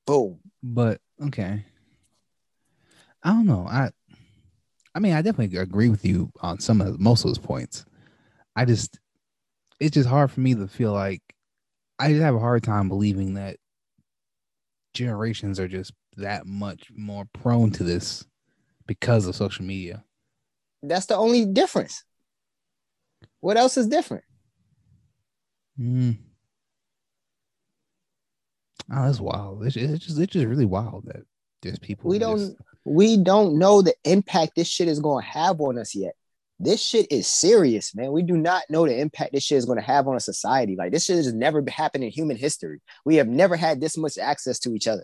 Boom. 0.07 0.39
But 0.63 0.99
okay. 1.21 1.63
I 3.23 3.29
don't 3.29 3.45
know. 3.45 3.67
I 3.69 3.91
I 4.95 4.99
mean, 4.99 5.13
I 5.13 5.21
definitely 5.21 5.55
agree 5.59 5.89
with 5.89 6.03
you 6.03 6.31
on 6.41 6.59
some 6.59 6.81
of 6.81 6.99
most 6.99 7.23
of 7.23 7.29
those 7.29 7.37
points. 7.37 7.85
I 8.55 8.65
just 8.65 8.99
it's 9.79 9.93
just 9.93 10.09
hard 10.09 10.31
for 10.31 10.39
me 10.39 10.55
to 10.55 10.67
feel 10.67 10.93
like 10.93 11.21
I 11.99 12.09
just 12.09 12.21
have 12.21 12.33
a 12.33 12.39
hard 12.39 12.63
time 12.63 12.89
believing 12.89 13.35
that 13.35 13.57
generations 14.93 15.59
are 15.59 15.67
just 15.67 15.93
that 16.15 16.47
much 16.47 16.89
more 16.95 17.25
prone 17.33 17.69
to 17.71 17.83
this 17.83 18.25
because 18.87 19.27
of 19.27 19.35
social 19.35 19.65
media. 19.65 20.03
That's 20.81 21.05
the 21.05 21.15
only 21.15 21.45
difference. 21.45 22.03
What 23.39 23.57
else 23.57 23.77
is 23.77 23.87
different? 23.87 24.23
Mm. 25.79 26.17
Oh, 28.91 29.05
that's 29.05 29.19
wild. 29.19 29.65
It's, 29.65 29.75
it's 29.75 30.05
just 30.05 30.19
it's 30.19 30.33
just 30.33 30.45
really 30.45 30.65
wild 30.65 31.05
that 31.07 31.23
there's 31.61 31.79
people. 31.79 32.09
We 32.09 32.19
don't 32.19 32.37
just... 32.37 32.55
we 32.85 33.17
don't 33.17 33.57
know 33.57 33.81
the 33.81 33.95
impact 34.03 34.53
this 34.55 34.67
shit 34.67 34.87
is 34.87 34.99
going 34.99 35.23
to 35.23 35.29
have 35.29 35.59
on 35.59 35.77
us 35.77 35.93
yet. 35.95 36.13
This 36.59 36.81
shit 36.81 37.11
is 37.11 37.27
serious, 37.27 37.93
man. 37.93 38.11
We 38.11 38.23
do 38.23 38.35
not 38.37 38.63
know 38.69 38.87
the 38.87 38.99
impact 38.99 39.33
this 39.33 39.43
shit 39.43 39.57
is 39.57 39.65
going 39.65 39.77
to 39.77 39.85
have 39.85 40.07
on 40.07 40.15
a 40.15 40.19
society. 40.19 40.75
Like 40.75 40.91
this 40.91 41.05
shit 41.05 41.17
has 41.17 41.33
never 41.33 41.63
happened 41.67 42.03
in 42.03 42.09
human 42.09 42.37
history. 42.37 42.81
We 43.05 43.17
have 43.17 43.27
never 43.27 43.55
had 43.55 43.79
this 43.79 43.97
much 43.97 44.17
access 44.17 44.57
to 44.59 44.73
each 44.73 44.87
other. 44.87 45.03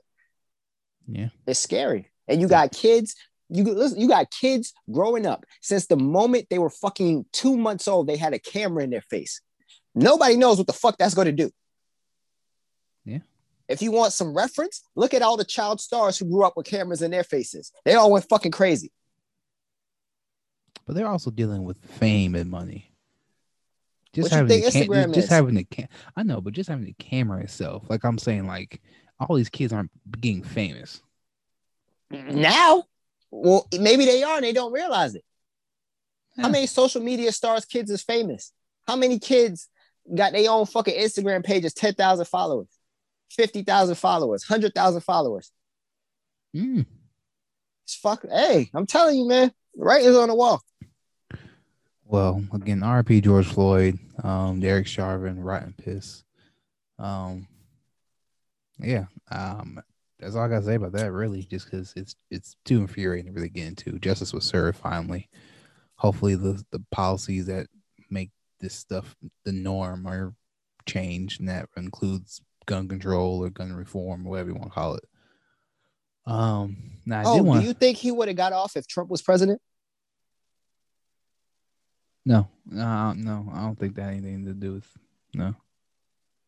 Yeah, 1.08 1.30
it's 1.46 1.60
scary. 1.60 2.10
And 2.28 2.42
you 2.42 2.48
got 2.48 2.72
kids. 2.72 3.16
You 3.50 3.66
listen, 3.66 4.00
you 4.00 4.08
got 4.08 4.32
kids 4.32 4.74
growing 4.90 5.28
up 5.28 5.46
since 5.62 5.86
the 5.86 5.98
moment 5.98 6.48
they 6.50 6.58
were 6.58 6.72
fucking 6.72 7.26
two 7.34 7.56
months 7.58 7.88
old. 7.88 8.08
They 8.08 8.18
had 8.18 8.34
a 8.34 8.40
camera 8.40 8.84
in 8.84 8.90
their 8.90 9.02
face. 9.02 9.42
Nobody 9.94 10.38
knows 10.38 10.58
what 10.58 10.66
the 10.66 10.74
fuck 10.74 10.98
that's 10.98 11.14
going 11.14 11.28
to 11.28 11.32
do. 11.34 11.52
If 13.70 13.82
you 13.82 13.92
want 13.92 14.14
some 14.14 14.36
reference, 14.36 14.82
look 14.96 15.14
at 15.14 15.22
all 15.22 15.38
the 15.38 15.46
child 15.46 15.80
stars 15.80 16.18
who 16.18 16.26
grew 16.26 16.44
up 16.46 16.58
with 16.58 16.66
cameras 16.66 17.02
in 17.02 17.12
their 17.12 17.24
faces. 17.24 17.72
They 17.86 17.96
all 17.96 18.12
went 18.12 18.28
fucking 18.28 18.52
crazy. 18.52 18.92
But 20.86 20.96
they're 20.96 21.08
also 21.08 21.32
dealing 21.32 21.64
with 21.64 21.78
fame 21.84 22.36
and 22.36 22.50
money. 22.50 22.92
Just 24.14 24.32
what 24.32 24.38
having 24.38 24.62
the 24.62 24.70
cam- 24.70 24.88
just, 24.88 25.14
just 25.14 25.30
having 25.30 25.56
the 25.56 25.64
cam- 25.64 25.88
I 26.16 26.24
know, 26.24 26.42
but 26.42 26.54
just 26.54 26.70
having 26.70 26.86
the 26.86 26.94
camera 26.94 27.42
itself, 27.42 27.84
like 27.90 28.04
I'm 28.04 28.20
saying, 28.20 28.46
like 28.46 28.82
all 29.20 29.36
these 29.36 29.50
kids 29.50 29.74
aren't 29.74 29.92
getting 30.20 30.44
famous 30.44 31.02
now. 32.12 32.84
Well, 33.32 33.68
maybe 33.80 34.06
they 34.06 34.22
are, 34.22 34.36
and 34.36 34.46
they 34.46 34.54
don't 34.54 34.72
realize 34.72 35.16
it. 35.16 35.24
Yeah. 36.36 36.44
How 36.44 36.50
many 36.50 36.68
social 36.68 37.02
media 37.02 37.32
stars 37.32 37.66
kids 37.66 37.90
is 37.90 38.04
famous? 38.04 38.52
How 38.88 38.96
many 38.96 39.18
kids 39.18 39.70
got 40.14 40.34
their 40.34 40.52
own 40.52 40.68
fucking 40.68 40.96
Instagram 40.96 41.44
pages, 41.44 41.74
ten 41.74 41.94
thousand 41.96 42.26
followers? 42.26 42.68
50,000 43.34 43.96
followers, 43.96 44.46
100,000 44.48 45.02
followers. 45.02 45.52
Mm. 46.56 46.86
It's 47.86 47.96
fuck. 47.96 48.26
Hey, 48.30 48.70
I'm 48.74 48.86
telling 48.86 49.18
you, 49.18 49.28
man, 49.28 49.52
right 49.76 50.04
is 50.04 50.16
on 50.16 50.30
the 50.30 50.36
wall. 50.36 50.62
Well, 52.06 52.44
again, 52.54 52.82
RP 52.82 53.24
George 53.24 53.48
Floyd, 53.48 53.98
um, 54.24 54.60
Derek 54.60 54.88
Chauvin, 54.88 55.42
Rotten 55.42 55.74
Piss. 55.74 56.24
Um, 57.00 57.48
yeah, 58.80 59.06
um, 59.32 59.82
that's 60.20 60.36
all 60.36 60.44
I 60.44 60.48
gotta 60.48 60.66
say 60.66 60.76
about 60.76 60.92
that, 60.94 61.12
really, 61.12 61.44
just 61.44 61.66
because 61.66 61.94
it's 61.96 62.16
it's 62.30 62.56
too 62.66 62.82
infuriating 62.82 63.32
to 63.32 63.36
really 63.36 63.50
get 63.50 63.68
into. 63.68 64.00
Justice 64.00 64.34
was 64.34 64.46
served 64.46 64.78
finally. 64.78 65.30
Hopefully, 65.96 66.36
the 66.36 66.64
the 66.72 66.84
policies 66.92 67.48
that 67.48 67.68
make 68.10 68.32
this 68.60 68.76
stuff 68.76 69.16
the 69.44 69.52
norm 69.52 70.06
are 70.06 70.34
changed, 70.86 71.40
and 71.40 71.50
that 71.50 71.68
includes 71.76 72.42
gun 72.66 72.88
control 72.88 73.44
or 73.44 73.50
gun 73.50 73.74
reform, 73.74 74.24
whatever 74.24 74.50
you 74.50 74.56
want 74.56 74.70
to 74.70 74.74
call 74.74 74.96
it. 74.96 75.04
Um, 76.26 76.78
now 77.06 77.24
oh, 77.26 77.44
wanna... 77.44 77.62
do 77.62 77.68
you 77.68 77.74
think 77.74 77.98
he 77.98 78.12
would 78.12 78.28
have 78.28 78.38
got 78.38 78.54
off 78.54 78.78
if 78.78 78.88
Trump 78.88 79.10
was 79.10 79.22
president? 79.22 79.62
No, 82.26 82.48
no, 82.66 83.14
no, 83.14 83.50
I 83.54 83.62
don't 83.62 83.78
think 83.78 83.96
that 83.96 84.10
anything 84.10 84.46
to 84.46 84.54
do 84.54 84.74
with 84.74 84.88
no. 85.34 85.56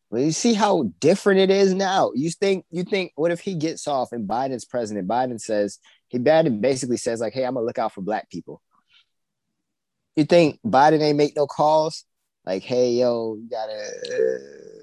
Well, 0.08 0.22
you 0.22 0.32
see 0.32 0.54
how 0.54 0.90
different 1.00 1.40
it 1.40 1.50
is 1.50 1.74
now. 1.74 2.12
You 2.14 2.30
think 2.30 2.64
you 2.70 2.84
think 2.84 3.12
what 3.16 3.30
if 3.30 3.40
he 3.40 3.54
gets 3.54 3.86
off 3.86 4.12
and 4.12 4.28
Biden's 4.28 4.64
president? 4.64 5.08
Biden 5.08 5.40
says 5.40 5.78
he 6.08 6.18
Biden 6.18 6.60
basically 6.60 6.96
says 6.96 7.20
like, 7.20 7.34
"Hey, 7.34 7.44
I'm 7.44 7.54
gonna 7.54 7.66
look 7.66 7.78
out 7.78 7.92
for 7.92 8.00
black 8.00 8.30
people." 8.30 8.62
You 10.16 10.24
think 10.24 10.58
Biden 10.64 11.02
ain't 11.02 11.18
make 11.18 11.36
no 11.36 11.46
calls 11.46 12.04
Like, 12.44 12.62
hey, 12.62 12.92
yo, 12.92 13.36
you 13.36 13.48
gotta. 13.50 13.74
Uh, 13.74 14.75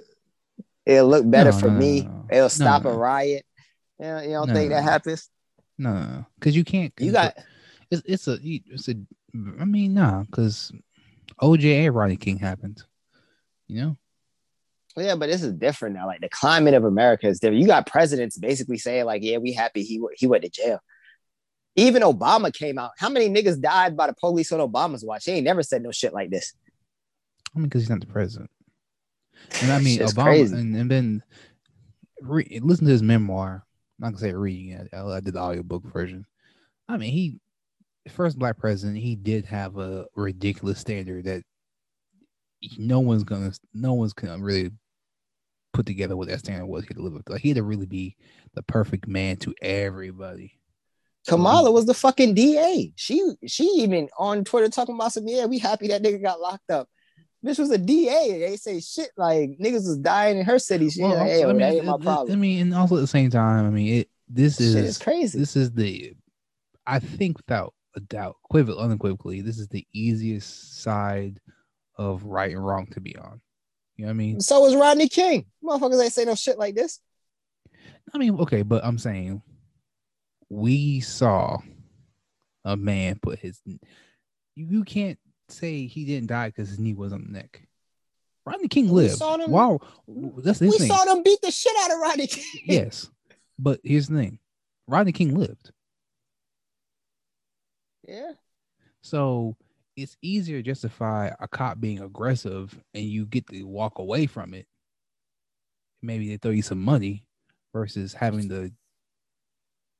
it'll 0.86 1.08
look 1.08 1.30
better 1.30 1.52
No, 1.52 1.58
for 1.58 1.67
no, 1.69 1.78
me. 1.80 2.02
no. 2.02 2.26
It'll 2.32 2.50
stop 2.50 2.86
a 2.86 2.93
riot. 2.93 3.46
You, 4.00 4.06
know, 4.06 4.22
you 4.22 4.30
don't 4.32 4.52
think 4.52 4.72
that 4.72 4.84
happens? 4.84 5.30
No, 5.78 6.26
because 6.39 6.56
you 6.56 6.63
can't. 6.63 6.93
You 7.00 7.12
got 7.12 7.36
it's 7.89 8.02
it's 8.06 8.28
a 8.28 8.38
it's 8.41 8.88
a. 8.89 8.96
I 9.60 9.65
mean, 9.65 9.93
nah, 9.93 10.24
because 10.24 10.72
OJ 11.41 11.86
and 11.88 11.96
Rodney 11.96 12.17
King 12.17 12.38
happened. 12.38 12.84
You 13.67 13.82
know. 13.82 13.98
yeah, 14.98 15.15
but 15.15 15.30
this 15.30 15.41
is 15.41 15.54
different 15.54 15.96
now. 15.96 16.06
Like 16.06 16.22
the 16.22 16.30
climate 16.30 16.74
of 16.74 16.84
America 16.84 17.28
is 17.28 17.39
different. 17.39 17.62
You 17.62 17.67
got 17.67 17.88
presidents 17.88 18.38
basically 18.38 18.78
saying 18.78 19.06
like, 19.06 19.24
"Yeah, 19.24 19.38
we 19.38 19.54
happy 19.54 19.84
he 19.84 20.02
he 20.15 20.28
went 20.28 20.43
to 20.43 20.50
jail." 20.50 20.80
Even 21.76 22.04
Obama 22.04 22.54
came 22.54 22.78
out. 22.78 22.91
How 23.00 23.10
many 23.10 23.30
niggas 23.30 23.60
died 23.60 23.98
by 23.98 24.08
the 24.08 24.13
police 24.13 24.52
on 24.52 24.60
Obama's 24.60 25.04
watch? 25.04 25.26
He 25.26 25.32
ain't 25.32 25.46
never 25.46 25.63
said 25.63 25.82
no 25.82 25.91
shit 25.91 26.13
like 26.13 26.30
this. 26.30 26.54
I 27.56 27.60
mean, 27.60 27.67
because 27.67 27.82
he's 27.82 27.89
not 27.89 28.00
the 28.02 28.06
president. 28.06 28.52
And 29.62 29.71
I 29.71 29.79
mean, 29.79 29.99
Obama, 29.99 30.23
crazy. 30.23 30.56
and, 30.56 30.75
and 30.75 30.91
then 30.91 31.23
re- 32.21 32.60
listen 32.62 32.86
to 32.86 32.91
his 32.91 33.03
memoir. 33.03 33.65
I'm 33.99 34.03
not 34.03 34.08
gonna 34.12 34.19
say 34.19 34.34
reading 34.34 34.69
it. 34.69 34.89
I, 34.93 35.01
I 35.03 35.19
did 35.19 35.34
the 35.36 35.39
audiobook 35.39 35.84
version. 35.84 36.25
I 36.88 36.97
mean, 36.97 37.12
he 37.12 37.39
first 38.10 38.38
black 38.38 38.58
president. 38.58 38.97
He 38.97 39.15
did 39.15 39.45
have 39.45 39.77
a 39.77 40.06
ridiculous 40.15 40.79
standard 40.79 41.25
that 41.25 41.43
no 42.77 42.99
one's 42.99 43.23
gonna, 43.23 43.51
no 43.73 43.93
one's 43.93 44.13
gonna 44.13 44.43
really 44.43 44.71
put 45.73 45.86
together 45.86 46.15
what 46.15 46.27
that 46.27 46.39
standard 46.39 46.65
was. 46.65 46.84
He 46.84 46.89
had 46.89 46.97
to 46.97 47.03
live 47.03 47.15
up. 47.15 47.25
to. 47.25 47.34
Like 47.34 47.41
he 47.41 47.49
had 47.49 47.58
to 47.58 47.63
really 47.63 47.86
be 47.86 48.15
the 48.53 48.63
perfect 48.63 49.08
man 49.08 49.38
to 49.38 49.53
everybody. 49.62 50.60
Kamala 51.27 51.71
was 51.71 51.86
the 51.86 51.93
fucking 51.93 52.34
DA. 52.34 52.93
She 52.95 53.34
she 53.47 53.63
even 53.63 54.10
on 54.17 54.43
Twitter 54.43 54.69
talking 54.69 54.95
about 54.95 55.13
some, 55.13 55.27
yeah, 55.27 55.45
we 55.45 55.58
happy 55.58 55.88
that 55.88 56.03
nigga 56.03 56.21
got 56.21 56.41
locked 56.41 56.69
up. 56.69 56.89
This 57.43 57.58
was 57.60 57.69
a 57.71 57.77
DA. 57.77 58.39
They 58.39 58.56
say 58.58 58.79
shit 58.79 59.10
like 59.17 59.51
niggas 59.60 59.86
was 59.86 59.97
dying 59.97 60.39
in 60.39 60.45
her 60.45 60.58
city. 60.58 60.89
She 60.89 61.03
like, 61.03 61.17
hey, 61.19 61.43
I 61.43 61.47
that 61.47 61.53
mean, 61.53 61.62
ain't 61.62 61.86
my 61.86 61.97
problem. 61.97 62.32
I 62.32 62.36
mean, 62.38 62.62
and 62.62 62.73
also 62.73 62.95
at 62.95 63.01
the 63.01 63.08
same 63.08 63.29
time, 63.29 63.65
I 63.67 63.69
mean, 63.69 63.99
it. 63.99 64.10
This 64.29 64.60
is 64.60 64.73
is 64.75 64.97
crazy. 64.97 65.38
this 65.38 65.56
is 65.56 65.71
the 65.73 66.15
i 66.88 66.97
think 66.97 67.38
without 67.38 67.73
a 67.95 67.99
doubt 67.99 68.38
equiv- 68.49 68.75
unequivocally 68.79 69.41
this 69.41 69.60
is 69.60 69.67
the 69.67 69.86
easiest 69.93 70.82
side 70.82 71.39
of 71.97 72.23
right 72.23 72.51
and 72.51 72.65
wrong 72.65 72.88
to 72.88 72.99
be 73.01 73.15
on 73.17 73.39
you 73.97 74.06
know 74.06 74.08
what 74.08 74.12
i 74.12 74.13
mean 74.13 74.39
So 74.39 74.62
was 74.62 74.75
Rodney 74.75 75.08
King. 75.10 75.45
Motherfuckers 75.63 76.01
ain't 76.03 76.13
say 76.13 76.25
no 76.25 76.34
shit 76.36 76.58
like 76.58 76.73
this. 76.73 76.99
i 78.13 78.17
mean 78.17 78.39
okay 78.39 78.63
but 78.63 78.84
i'm 78.84 78.97
saying 78.97 79.41
we 80.49 80.99
saw 81.01 81.58
a 82.65 82.75
man 82.75 83.19
put 83.21 83.38
his 83.39 83.62
you 84.56 84.84
can't 84.84 85.19
say 85.54 85.86
he 85.88 86.06
didn't 86.06 86.28
die 86.28 86.48
because 86.50 86.70
his 86.70 86.80
knee 86.80 86.94
was 86.94 87.13
on 87.13 87.24
the 87.24 87.32
neck 87.32 87.62
rodney 88.46 88.68
king 88.68 88.89
lived 88.89 89.20
them- 89.20 89.50
wow 89.52 89.80
that's 90.38 90.60
the 90.60 90.68
we 90.68 90.78
thing 90.78 90.88
saw 90.88 91.04
them 91.06 91.24
beat 91.24 91.39
the 91.42 91.52
shit 91.52 91.74
out 91.82 91.92
of 91.92 92.00
Rodney 92.00 92.28
King. 92.28 92.62
yes 92.66 93.10
but 93.58 93.80
here's 93.84 94.08
the 94.08 94.18
thing 94.18 94.39
rodney 94.88 95.12
king 95.13 95.36
lived 95.36 95.72
Yeah. 98.08 98.34
So 99.02 99.56
it's 99.96 100.18
easier 100.22 100.58
to 100.60 100.63
justify 100.63 101.30
a 101.39 101.48
cop 101.48 101.80
being 101.80 102.02
aggressive 102.02 102.78
and 102.94 103.04
you 103.06 103.26
get 103.26 103.48
to 103.48 103.63
walk 103.63 104.00
away 104.00 104.26
from 104.26 104.54
it. 104.54 104.66
Maybe 106.02 106.28
they 106.30 106.38
throw 106.38 106.52
you 106.52 106.62
some 106.63 106.82
money 106.82 107.26
versus 107.74 108.13
having 108.13 108.50
to 108.50 108.72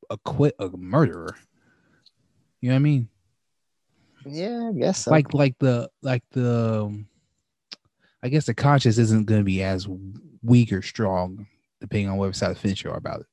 acquit 0.10 0.56
a 0.60 0.70
murderer. 0.70 1.36
You 2.60 2.70
know 2.70 2.76
what 2.76 2.80
I 2.80 2.84
mean? 2.84 3.10
Yeah, 4.26 4.70
I 4.70 4.74
guess 4.74 5.06
so. 5.06 5.12
Like 5.12 5.34
like 5.34 5.58
the 5.60 5.90
like 6.02 6.24
the 6.32 6.84
um, 6.84 7.08
I 8.22 8.30
guess 8.30 8.46
the 8.46 8.54
conscience 8.54 8.98
isn't 8.98 9.26
gonna 9.26 9.44
be 9.44 9.64
as 9.64 9.88
weak 10.42 10.72
or 10.72 10.82
strong 10.82 11.48
depending 11.82 12.10
on 12.10 12.18
what 12.18 12.34
side 12.36 12.52
of 12.52 12.56
the 12.56 12.68
fence 12.68 12.84
you 12.84 12.90
are 12.90 12.98
about 12.98 13.22
it. 13.22 13.28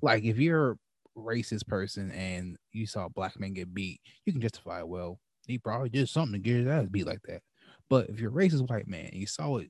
Like 0.00 0.24
if 0.24 0.38
you're 0.38 0.72
a 0.72 0.76
racist 1.18 1.66
person 1.66 2.12
and 2.12 2.56
you 2.72 2.86
saw 2.86 3.06
a 3.06 3.10
black 3.10 3.38
man 3.38 3.54
get 3.54 3.74
beat, 3.74 4.00
you 4.24 4.32
can 4.32 4.40
justify, 4.40 4.82
well, 4.82 5.18
he 5.46 5.58
probably 5.58 5.88
did 5.88 6.08
something 6.08 6.34
to 6.34 6.38
get 6.38 6.58
his 6.58 6.68
ass 6.68 6.86
beat 6.90 7.06
like 7.06 7.22
that. 7.22 7.42
But 7.90 8.08
if 8.08 8.20
you're 8.20 8.30
a 8.30 8.34
racist 8.34 8.68
white 8.70 8.86
man 8.86 9.06
and 9.06 9.20
you 9.20 9.26
saw 9.26 9.48
what 9.48 9.66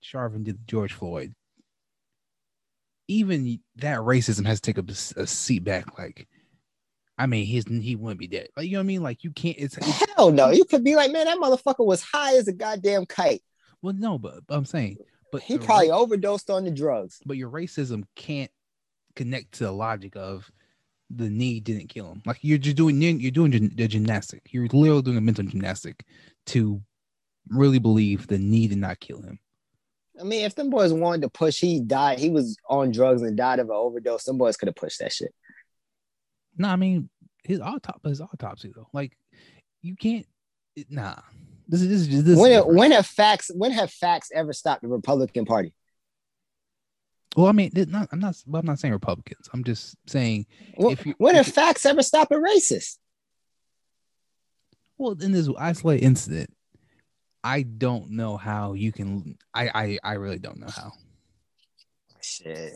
Chauvin 0.00 0.44
did 0.44 0.68
George 0.68 0.92
Floyd, 0.92 1.34
even 3.08 3.58
that 3.76 4.00
racism 4.00 4.44
has 4.46 4.60
to 4.60 4.72
take 4.72 4.84
a 5.16 5.26
seat 5.26 5.64
back. 5.64 5.98
Like, 5.98 6.28
I 7.18 7.26
mean, 7.26 7.46
his 7.46 7.64
he 7.66 7.96
wouldn't 7.96 8.20
be 8.20 8.26
dead. 8.26 8.48
Like, 8.56 8.66
you 8.66 8.72
know 8.72 8.78
what 8.78 8.84
I 8.84 8.86
mean? 8.86 9.02
Like, 9.02 9.24
you 9.24 9.30
can't. 9.30 9.56
It's, 9.58 9.76
it's 9.78 10.04
Hell 10.16 10.30
no. 10.32 10.50
You 10.50 10.64
could 10.64 10.84
be 10.84 10.96
like, 10.96 11.12
man, 11.12 11.26
that 11.26 11.38
motherfucker 11.38 11.84
was 11.84 12.02
high 12.02 12.36
as 12.36 12.46
a 12.48 12.52
goddamn 12.52 13.06
kite. 13.06 13.42
well, 13.82 13.94
no, 13.94 14.18
but, 14.18 14.46
but 14.46 14.54
I'm 14.54 14.64
saying, 14.66 14.98
but 15.32 15.42
He 15.42 15.58
probably 15.58 15.90
ra- 15.90 15.98
overdosed 15.98 16.50
on 16.50 16.64
the 16.64 16.70
drugs. 16.70 17.20
but 17.24 17.36
your 17.36 17.50
racism 17.50 18.04
can't 18.16 18.50
connect 19.14 19.52
to 19.52 19.64
the 19.64 19.72
logic 19.72 20.14
of 20.16 20.50
the 21.08 21.30
knee 21.30 21.60
didn't 21.60 21.88
kill 21.88 22.10
him. 22.10 22.22
Like 22.26 22.38
you're 22.42 22.58
just 22.58 22.76
doing 22.76 23.00
you're 23.00 23.30
doing 23.30 23.50
the 23.50 23.88
gymnastic. 23.88 24.42
You're 24.50 24.66
literally 24.72 25.02
doing 25.02 25.16
a 25.16 25.20
mental 25.20 25.44
gymnastic 25.44 26.04
to 26.46 26.82
really 27.48 27.78
believe 27.78 28.26
the 28.26 28.38
knee 28.38 28.66
did 28.66 28.78
not 28.78 28.98
kill 29.00 29.22
him. 29.22 29.38
I 30.20 30.24
mean, 30.24 30.44
if 30.44 30.54
them 30.54 30.70
boys 30.70 30.92
wanted 30.92 31.22
to 31.22 31.28
push, 31.28 31.60
he 31.60 31.80
died. 31.80 32.18
He 32.18 32.30
was 32.30 32.56
on 32.68 32.90
drugs 32.90 33.22
and 33.22 33.36
died 33.36 33.58
of 33.60 33.68
an 33.68 33.76
overdose. 33.76 34.24
Some 34.24 34.38
boys 34.38 34.56
could 34.56 34.68
have 34.68 34.74
pushed 34.74 34.98
that 34.98 35.12
shit. 35.12 35.32
No, 36.58 36.68
I 36.68 36.76
mean 36.76 37.08
his 37.44 37.60
autopsy, 37.60 38.08
his 38.08 38.20
autopsy 38.20 38.72
though. 38.74 38.88
Like 38.92 39.16
you 39.82 39.96
can't. 39.96 40.26
Nah, 40.90 41.16
this 41.68 41.82
is 41.82 41.88
this 41.88 42.00
is 42.02 42.08
just 42.08 42.24
this. 42.24 42.34
is 42.36 42.40
when 42.40 42.74
when 42.74 42.90
have 42.92 43.06
facts 43.06 43.50
when 43.54 43.72
have 43.72 43.90
facts 43.90 44.30
ever 44.34 44.52
stopped 44.52 44.82
the 44.82 44.88
Republican 44.88 45.44
Party? 45.44 45.72
well, 47.36 47.46
I 47.46 47.52
mean, 47.52 47.70
not, 47.74 48.08
I'm 48.12 48.20
not. 48.20 48.36
Well, 48.46 48.60
I'm 48.60 48.66
not 48.66 48.78
saying 48.78 48.92
Republicans. 48.92 49.48
I'm 49.52 49.64
just 49.64 49.96
saying. 50.06 50.46
When, 50.76 50.92
If 50.92 51.06
you- 51.06 51.14
when 51.18 51.36
if 51.36 51.46
have 51.46 51.54
facts 51.54 51.84
ever 51.86 52.02
stopped 52.02 52.32
a 52.32 52.36
racist? 52.36 52.96
Well, 54.98 55.12
in 55.20 55.32
this 55.32 55.48
isolated 55.58 56.04
incident, 56.04 56.54
I 57.44 57.62
don't 57.62 58.10
know 58.10 58.36
how 58.36 58.72
you 58.72 58.92
can. 58.92 59.36
I 59.52 59.68
I 59.68 59.98
I 60.02 60.12
really 60.14 60.38
don't 60.38 60.58
know 60.58 60.68
how. 60.74 60.92
Shit. 62.22 62.74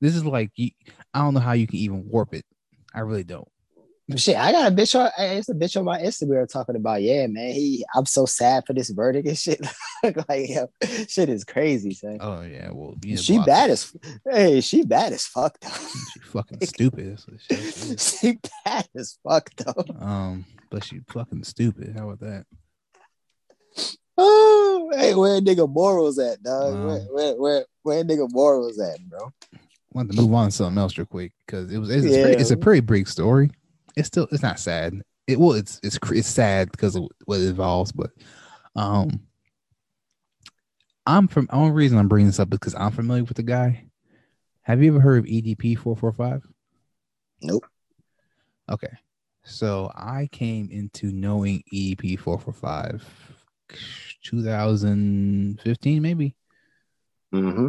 This 0.00 0.14
is 0.14 0.24
like 0.24 0.50
you, 0.54 0.70
I 1.12 1.20
don't 1.20 1.34
know 1.34 1.40
how 1.40 1.52
you 1.52 1.66
can 1.66 1.76
even 1.76 2.08
warp 2.08 2.34
it. 2.34 2.44
I 2.96 3.00
really 3.00 3.24
don't. 3.24 3.46
Shit, 4.14 4.36
I 4.36 4.52
got 4.52 4.70
a 4.70 4.74
bitch 4.74 4.98
on. 4.98 5.10
It's 5.18 5.48
a 5.48 5.54
bitch 5.54 5.76
on 5.76 5.84
my 5.84 6.00
Instagram 6.00 6.48
talking 6.48 6.76
about, 6.76 7.02
yeah, 7.02 7.26
man. 7.26 7.52
He, 7.52 7.84
I'm 7.92 8.06
so 8.06 8.24
sad 8.24 8.64
for 8.64 8.72
this 8.72 8.90
verdict 8.90 9.26
and 9.26 9.36
shit. 9.36 9.60
like, 10.28 10.48
yo, 10.48 10.70
shit 11.08 11.28
is 11.28 11.42
crazy, 11.42 11.92
son. 11.92 12.18
Oh 12.20 12.42
yeah, 12.42 12.70
well, 12.70 12.94
you 13.02 13.10
need 13.10 13.16
to 13.16 13.22
she 13.24 13.38
bad 13.40 13.70
as, 13.70 13.92
hey, 14.30 14.60
she 14.60 14.84
bad 14.84 15.12
as 15.12 15.26
fuck 15.26 15.58
though. 15.58 15.68
she 16.12 16.20
fucking 16.20 16.60
stupid. 16.62 17.18
She 17.50 17.96
she 17.96 18.38
bad 18.64 18.88
as 18.94 19.18
fuck 19.24 19.50
though. 19.56 19.84
Um, 19.98 20.44
but 20.70 20.84
she 20.84 21.00
fucking 21.08 21.42
stupid. 21.42 21.96
How 21.96 22.08
about 22.08 22.20
that? 22.20 22.46
Oh, 24.16 24.92
hey, 24.94 25.16
where 25.16 25.40
nigga 25.40 25.68
morals 25.68 26.20
at, 26.20 26.40
dog? 26.44 26.74
Wow. 26.74 26.86
Where, 26.86 27.00
where, 27.10 27.34
where, 27.34 27.64
where 27.82 28.04
nigga 28.04 28.28
morals 28.30 28.78
at, 28.78 29.00
bro? 29.08 29.32
Want 29.96 30.12
to 30.12 30.20
move 30.20 30.34
on 30.34 30.48
to 30.48 30.52
something 30.52 30.76
else 30.76 30.98
real 30.98 31.06
quick 31.06 31.32
because 31.46 31.72
it 31.72 31.78
was 31.78 31.88
it's, 31.88 32.04
Yeah. 32.04 32.26
it's 32.26 32.50
a 32.50 32.56
pretty 32.56 32.80
big 32.80 33.08
story. 33.08 33.50
It's 33.96 34.08
still 34.08 34.28
it's 34.30 34.42
not 34.42 34.60
sad. 34.60 35.00
It 35.26 35.40
well 35.40 35.54
it's 35.54 35.80
it's 35.82 35.98
it's 36.10 36.28
sad 36.28 36.70
because 36.70 36.96
of 36.96 37.08
what 37.24 37.40
it 37.40 37.48
involves, 37.48 37.92
but 37.92 38.10
um, 38.76 39.20
I'm 41.06 41.28
from. 41.28 41.48
Only 41.50 41.72
reason 41.72 41.96
I'm 41.96 42.08
bringing 42.08 42.26
this 42.26 42.38
up 42.38 42.52
is 42.52 42.58
because 42.58 42.74
I'm 42.74 42.92
familiar 42.92 43.24
with 43.24 43.38
the 43.38 43.42
guy. 43.42 43.86
Have 44.60 44.82
you 44.82 44.90
ever 44.90 45.00
heard 45.00 45.20
of 45.20 45.24
EDP 45.24 45.78
four 45.78 45.96
four 45.96 46.12
five? 46.12 46.46
Nope. 47.40 47.64
Okay. 48.70 48.92
So 49.44 49.90
I 49.94 50.28
came 50.30 50.68
into 50.70 51.10
knowing 51.10 51.62
EDP 51.72 52.18
445 52.18 53.02
2015 54.24 56.02
maybe. 56.02 56.34
Mm-hmm. 57.32 57.68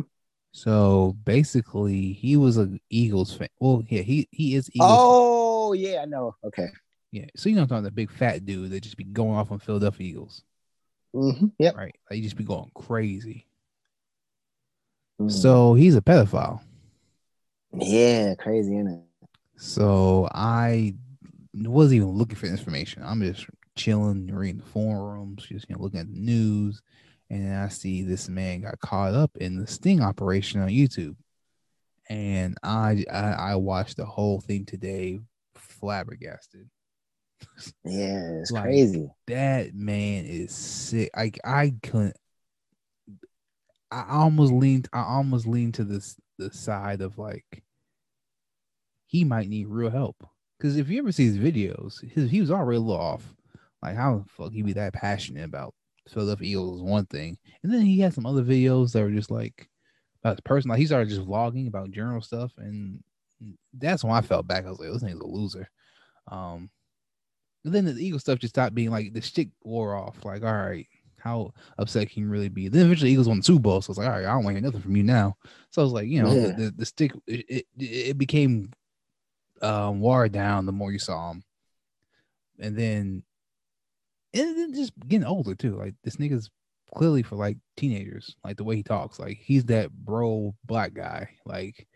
So 0.57 1.15
basically 1.23 2.13
he 2.13 2.35
was 2.35 2.57
a 2.57 2.67
Eagles 2.89 3.31
fan. 3.31 3.47
Well, 3.59 3.83
yeah, 3.89 4.01
he 4.01 4.27
he 4.31 4.55
is 4.55 4.71
Eagles. 4.73 4.89
Oh, 4.91 5.73
yeah, 5.73 5.99
I 6.01 6.05
know. 6.05 6.35
Okay. 6.43 6.69
Yeah. 7.11 7.25
So 7.35 7.47
you 7.47 7.55
know 7.55 7.61
I'm 7.61 7.67
talking 7.67 7.77
about 7.85 7.89
the 7.89 7.91
big 7.91 8.09
fat 8.11 8.43
dude 8.43 8.71
that 8.71 8.81
just 8.81 8.97
be 8.97 9.03
going 9.03 9.37
off 9.37 9.51
on 9.51 9.59
Philadelphia 9.59 10.07
Eagles, 10.07 10.41
Mm-hmm. 11.15 11.45
Yep. 11.59 11.75
right? 11.75 11.95
Like 12.09 12.17
he 12.17 12.21
just 12.23 12.37
be 12.37 12.43
going 12.43 12.71
crazy. 12.73 13.45
Mhm. 15.21 15.31
So 15.31 15.75
he's 15.75 15.95
a 15.95 16.01
pedophile. 16.01 16.61
yeah, 17.79 18.33
crazy, 18.33 18.79
isn't 18.79 18.87
it? 18.91 19.03
So 19.57 20.27
I 20.33 20.95
wasn't 21.53 21.97
even 21.97 22.09
looking 22.09 22.35
for 22.35 22.47
information. 22.47 23.03
I'm 23.05 23.21
just 23.21 23.45
chilling, 23.75 24.25
reading 24.33 24.57
the 24.57 24.65
forums, 24.65 25.45
just 25.45 25.69
you 25.69 25.75
know, 25.75 25.83
looking 25.83 25.99
at 25.99 26.11
the 26.11 26.19
news, 26.19 26.81
and 27.29 27.45
then 27.45 27.55
I 27.57 27.67
see 27.69 28.03
this 28.03 28.29
man 28.29 28.61
got 28.61 28.79
caught 28.79 29.13
up 29.13 29.37
in 29.37 29.59
the 29.59 29.67
sting 29.67 30.01
operation 30.01 30.61
on 30.61 30.69
YouTube, 30.69 31.15
and 32.09 32.57
I 32.63 33.05
I, 33.11 33.19
I 33.51 33.55
watched 33.55 33.97
the 33.97 34.05
whole 34.05 34.39
thing 34.41 34.65
today, 34.65 35.19
flabbergasted. 35.55 36.69
Yeah, 37.83 38.39
it's 38.41 38.51
Like- 38.51 38.63
crazy. 38.63 39.09
That 39.27 39.73
man 39.75 40.25
is 40.25 40.51
sick. 40.53 41.11
I 41.15 41.31
I 41.43 41.73
couldn't. 41.83 42.15
I 43.91 44.05
almost 44.09 44.51
leaned 44.51 44.89
I 44.91 45.01
almost 45.03 45.47
leaned 45.47 45.75
to 45.75 45.83
this 45.83 46.15
the 46.37 46.51
side 46.51 47.01
of 47.01 47.17
like 47.17 47.63
he 49.07 49.23
might 49.23 49.47
need 49.49 49.67
real 49.67 49.89
help. 49.89 50.17
Because 50.57 50.77
if 50.77 50.89
you 50.89 50.99
ever 50.99 51.11
see 51.11 51.25
his 51.25 51.37
videos, 51.37 52.01
his 52.11 52.29
he 52.29 52.41
was 52.41 52.51
already 52.51 52.77
a 52.77 52.81
little 52.81 52.99
off. 53.01 53.33
Like 53.81 53.95
how 53.95 54.17
the 54.19 54.25
fuck 54.29 54.51
he 54.51 54.61
be 54.63 54.73
that 54.73 54.93
passionate 54.93 55.45
about 55.45 55.73
Philadelphia 56.09 56.49
Eagles 56.49 56.77
is 56.77 56.83
one 56.83 57.05
thing, 57.05 57.37
and 57.63 57.73
then 57.73 57.81
he 57.81 57.99
had 57.99 58.13
some 58.13 58.25
other 58.25 58.43
videos 58.43 58.93
that 58.93 59.03
were 59.03 59.11
just 59.11 59.31
like 59.31 59.69
about 60.23 60.37
his 60.37 60.41
person. 60.41 60.69
Like 60.69 60.79
he 60.79 60.85
started 60.85 61.09
just 61.09 61.27
vlogging 61.27 61.67
about 61.67 61.91
general 61.91 62.21
stuff, 62.21 62.51
and 62.57 63.03
that's 63.73 64.03
when 64.03 64.13
I 64.13 64.21
felt 64.21 64.47
back. 64.47 64.65
I 64.65 64.69
was 64.69 64.79
like, 64.79 64.91
this 64.91 65.03
nigga's 65.03 65.21
a 65.21 65.27
loser. 65.27 65.69
Um, 66.29 66.69
and 67.63 67.73
then 67.73 67.85
the 67.85 67.93
Eagle 67.93 68.19
stuff 68.19 68.39
just 68.39 68.53
stopped 68.53 68.75
being 68.75 68.91
like 68.91 69.13
the 69.13 69.21
stick 69.21 69.49
wore 69.63 69.95
off. 69.95 70.23
Like, 70.23 70.43
all 70.43 70.53
right, 70.53 70.87
how 71.19 71.51
upset 71.77 72.09
can 72.09 72.23
you 72.23 72.29
really 72.29 72.49
be? 72.49 72.67
Then 72.67 72.85
eventually 72.85 73.11
Eagles 73.11 73.27
won 73.27 73.37
the 73.37 73.43
Super 73.43 73.61
Bowl, 73.61 73.81
so 73.81 73.89
I 73.89 73.91
was 73.91 73.97
like, 73.97 74.07
all 74.07 74.13
right, 74.13 74.25
I 74.25 74.33
don't 74.33 74.43
want 74.43 74.55
to 74.55 74.61
hear 74.61 74.67
nothing 74.67 74.81
from 74.81 74.95
you 74.95 75.03
now. 75.03 75.35
So 75.71 75.81
I 75.81 75.83
was 75.83 75.93
like, 75.93 76.07
you 76.07 76.23
know, 76.23 76.33
yeah. 76.33 76.51
the, 76.51 76.73
the 76.75 76.85
stick 76.85 77.11
it, 77.27 77.45
it, 77.49 77.65
it 77.77 78.17
became 78.17 78.71
um, 79.61 79.99
watered 79.99 80.31
down 80.31 80.65
the 80.65 80.71
more 80.71 80.91
you 80.91 80.99
saw 80.99 81.31
him, 81.31 81.43
and 82.59 82.77
then 82.77 83.23
and 84.39 84.75
just 84.75 84.93
getting 85.07 85.25
older 85.25 85.55
too. 85.55 85.75
Like 85.75 85.95
this 86.03 86.17
nigga's 86.17 86.49
clearly 86.93 87.23
for 87.23 87.35
like 87.35 87.57
teenagers, 87.75 88.35
like 88.43 88.57
the 88.57 88.63
way 88.63 88.75
he 88.75 88.83
talks. 88.83 89.19
Like 89.19 89.37
he's 89.41 89.65
that 89.65 89.91
bro 89.91 90.55
black 90.65 90.93
guy. 90.93 91.29
Like, 91.45 91.87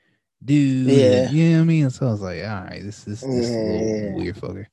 dude, 0.43 0.87
yeah, 0.87 1.29
you 1.29 1.49
know 1.51 1.57
what 1.57 1.61
I 1.61 1.65
mean. 1.65 1.89
So 1.89 2.07
I 2.07 2.11
was 2.11 2.21
like, 2.21 2.43
all 2.43 2.63
right, 2.63 2.81
this 2.83 3.03
this 3.03 3.21
this 3.21 3.49
yeah. 3.49 3.57
little 3.57 4.15
weird 4.15 4.35
fucker. 4.35 4.65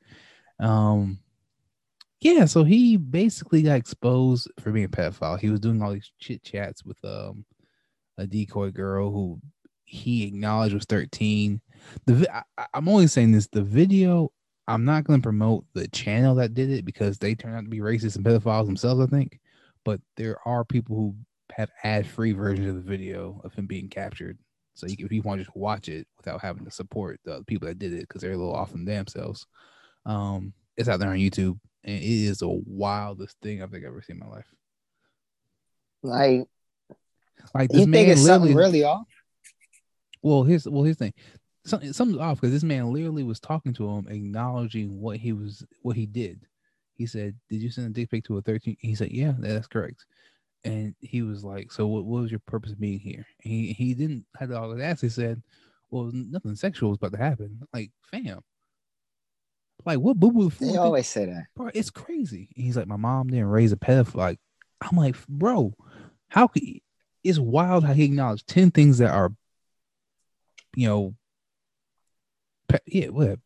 Um, 0.60 1.18
yeah. 2.20 2.46
So 2.46 2.64
he 2.64 2.96
basically 2.96 3.62
got 3.62 3.76
exposed 3.76 4.50
for 4.58 4.72
being 4.72 4.86
a 4.86 4.88
pedophile. 4.88 5.38
He 5.38 5.50
was 5.50 5.60
doing 5.60 5.82
all 5.82 5.92
these 5.92 6.12
chit 6.18 6.42
chats 6.42 6.84
with 6.84 6.98
um 7.04 7.44
a 8.18 8.26
decoy 8.26 8.70
girl 8.70 9.10
who 9.10 9.40
he 9.84 10.26
acknowledged 10.26 10.74
was 10.74 10.84
13 10.84 11.60
the 12.04 12.28
I, 12.58 12.66
i'm 12.74 12.88
only 12.88 13.06
saying 13.06 13.32
this 13.32 13.46
the 13.46 13.62
video 13.62 14.30
I'm 14.68 14.84
not 14.84 15.04
going 15.04 15.18
to 15.18 15.22
promote 15.26 15.64
the 15.72 15.88
channel 15.88 16.34
that 16.36 16.52
did 16.52 16.70
it 16.70 16.84
because 16.84 17.18
they 17.18 17.34
turn 17.34 17.54
out 17.54 17.64
to 17.64 17.70
be 17.70 17.80
racist 17.80 18.16
and 18.16 18.24
pedophiles 18.24 18.66
themselves, 18.66 19.00
I 19.00 19.06
think. 19.06 19.40
But 19.82 20.00
there 20.18 20.36
are 20.46 20.62
people 20.62 20.94
who 20.94 21.14
have 21.52 21.70
ad 21.82 22.06
free 22.06 22.32
versions 22.32 22.68
of 22.68 22.74
the 22.74 22.82
video 22.82 23.40
of 23.44 23.54
him 23.54 23.66
being 23.66 23.88
captured. 23.88 24.38
So 24.74 24.86
you, 24.86 25.06
if 25.06 25.10
you 25.10 25.22
want 25.22 25.40
to 25.40 25.44
just 25.44 25.56
watch 25.56 25.88
it 25.88 26.06
without 26.18 26.42
having 26.42 26.66
to 26.66 26.70
support 26.70 27.18
the 27.24 27.42
people 27.46 27.66
that 27.66 27.78
did 27.78 27.94
it 27.94 28.02
because 28.02 28.20
they're 28.20 28.32
a 28.32 28.36
little 28.36 28.54
off 28.54 28.74
in 28.74 28.84
themselves, 28.84 29.46
um, 30.04 30.52
it's 30.76 30.88
out 30.88 31.00
there 31.00 31.10
on 31.10 31.16
YouTube. 31.16 31.58
And 31.84 31.96
it 31.96 32.02
is 32.02 32.38
the 32.38 32.62
wildest 32.66 33.36
thing 33.40 33.62
I 33.62 33.66
think 33.66 33.84
I've 33.84 33.92
ever 33.92 34.02
seen 34.02 34.16
in 34.16 34.28
my 34.28 34.36
life. 34.36 34.46
Like, 36.02 36.46
like 37.54 37.70
this 37.70 37.80
you 37.80 37.86
man 37.86 38.04
think 38.04 38.08
it's 38.10 38.26
something 38.26 38.54
really 38.54 38.84
off? 38.84 39.06
Well, 40.20 40.42
here's 40.42 40.68
well, 40.68 40.82
here's 40.82 40.98
the 40.98 41.06
thing 41.06 41.14
something 41.68 41.92
something's 41.92 42.20
off 42.20 42.40
because 42.40 42.52
this 42.52 42.62
man 42.62 42.92
literally 42.92 43.22
was 43.22 43.40
talking 43.40 43.72
to 43.74 43.88
him, 43.88 44.08
acknowledging 44.08 45.00
what 45.00 45.18
he 45.18 45.32
was 45.32 45.64
what 45.82 45.96
he 45.96 46.06
did. 46.06 46.40
He 46.94 47.06
said, 47.06 47.36
"Did 47.48 47.62
you 47.62 47.70
send 47.70 47.88
a 47.88 47.90
dick 47.90 48.10
pic 48.10 48.24
to 48.24 48.38
a 48.38 48.42
13?" 48.42 48.76
He 48.80 48.94
said, 48.94 49.12
"Yeah, 49.12 49.34
that's 49.38 49.68
correct." 49.68 50.04
And 50.64 50.94
he 51.00 51.22
was 51.22 51.44
like, 51.44 51.70
"So 51.70 51.86
what, 51.86 52.04
what 52.04 52.22
was 52.22 52.30
your 52.30 52.40
purpose 52.40 52.72
of 52.72 52.80
being 52.80 52.98
here?" 52.98 53.24
And 53.44 53.52
he 53.52 53.72
he 53.72 53.94
didn't 53.94 54.26
have 54.38 54.50
all 54.52 54.74
that. 54.74 55.00
He 55.00 55.08
said, 55.08 55.42
"Well, 55.90 56.10
nothing 56.12 56.56
sexual 56.56 56.90
was 56.90 56.98
about 56.98 57.12
to 57.12 57.18
happen." 57.18 57.60
Like, 57.72 57.92
fam, 58.10 58.42
like 59.84 59.98
what 59.98 60.18
boo 60.18 60.32
boo? 60.32 60.50
They 60.50 60.76
always 60.76 61.06
say 61.06 61.26
that, 61.26 61.46
bro. 61.54 61.70
It's 61.74 61.90
crazy. 61.90 62.48
And 62.56 62.64
he's 62.64 62.76
like, 62.76 62.88
"My 62.88 62.96
mom 62.96 63.28
didn't 63.28 63.46
raise 63.46 63.72
a 63.72 63.76
pedophile." 63.76 64.14
Like, 64.14 64.40
I'm 64.80 64.96
like, 64.96 65.16
bro, 65.28 65.74
how 66.28 66.48
could? 66.48 66.62
It's 67.24 67.38
wild 67.38 67.84
how 67.84 67.92
he 67.92 68.04
acknowledged 68.04 68.46
ten 68.46 68.70
things 68.70 68.98
that 68.98 69.10
are, 69.10 69.32
you 70.74 70.88
know, 70.88 71.14
pe- 72.68 72.78
yeah, 72.86 73.08
what 73.08 73.38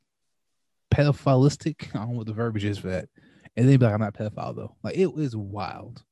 pedophilistic. 0.92 1.94
I 1.94 1.98
don't 1.98 2.10
know 2.10 2.18
what 2.18 2.26
the 2.26 2.32
verbiage 2.32 2.64
is 2.64 2.78
for 2.78 2.88
that. 2.88 3.08
And 3.56 3.68
then 3.68 3.78
be 3.78 3.84
like, 3.84 3.94
I'm 3.94 4.00
not 4.00 4.14
pedophile 4.14 4.56
though. 4.56 4.76
Like 4.82 4.96
it 4.96 5.12
was 5.12 5.36
wild. 5.36 6.02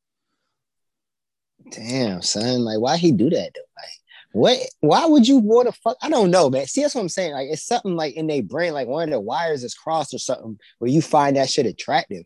Damn, 1.70 2.23
son. 2.23 2.64
Like, 2.64 2.81
why 2.81 2.96
he 2.96 3.12
do 3.12 3.31
that 3.31 3.51
though? 3.55 3.61
Like, 3.77 3.90
what? 4.33 4.59
Why 4.81 5.07
would 5.07 5.27
you 5.27 5.38
want 5.38 5.68
to 5.68 5.81
fuck? 5.81 5.96
I 6.03 6.09
don't 6.09 6.31
know, 6.31 6.51
man. 6.51 6.66
See, 6.66 6.83
that's 6.83 6.94
what 6.94 7.03
I'm 7.03 7.09
saying. 7.09 7.33
Like, 7.33 7.49
it's 7.51 7.64
something 7.64 7.96
like 7.96 8.14
in 8.14 8.27
their 8.27 8.42
brain, 8.42 8.73
like 8.73 8.88
one 8.88 9.05
of 9.05 9.11
the 9.11 9.20
wires 9.20 9.64
is 9.64 9.75
crossed 9.75 10.14
or 10.14 10.18
something, 10.18 10.59
where 10.79 10.90
you 10.90 11.03
find 11.03 11.37
that 11.37 11.51
shit 11.51 11.66
attractive. 11.66 12.25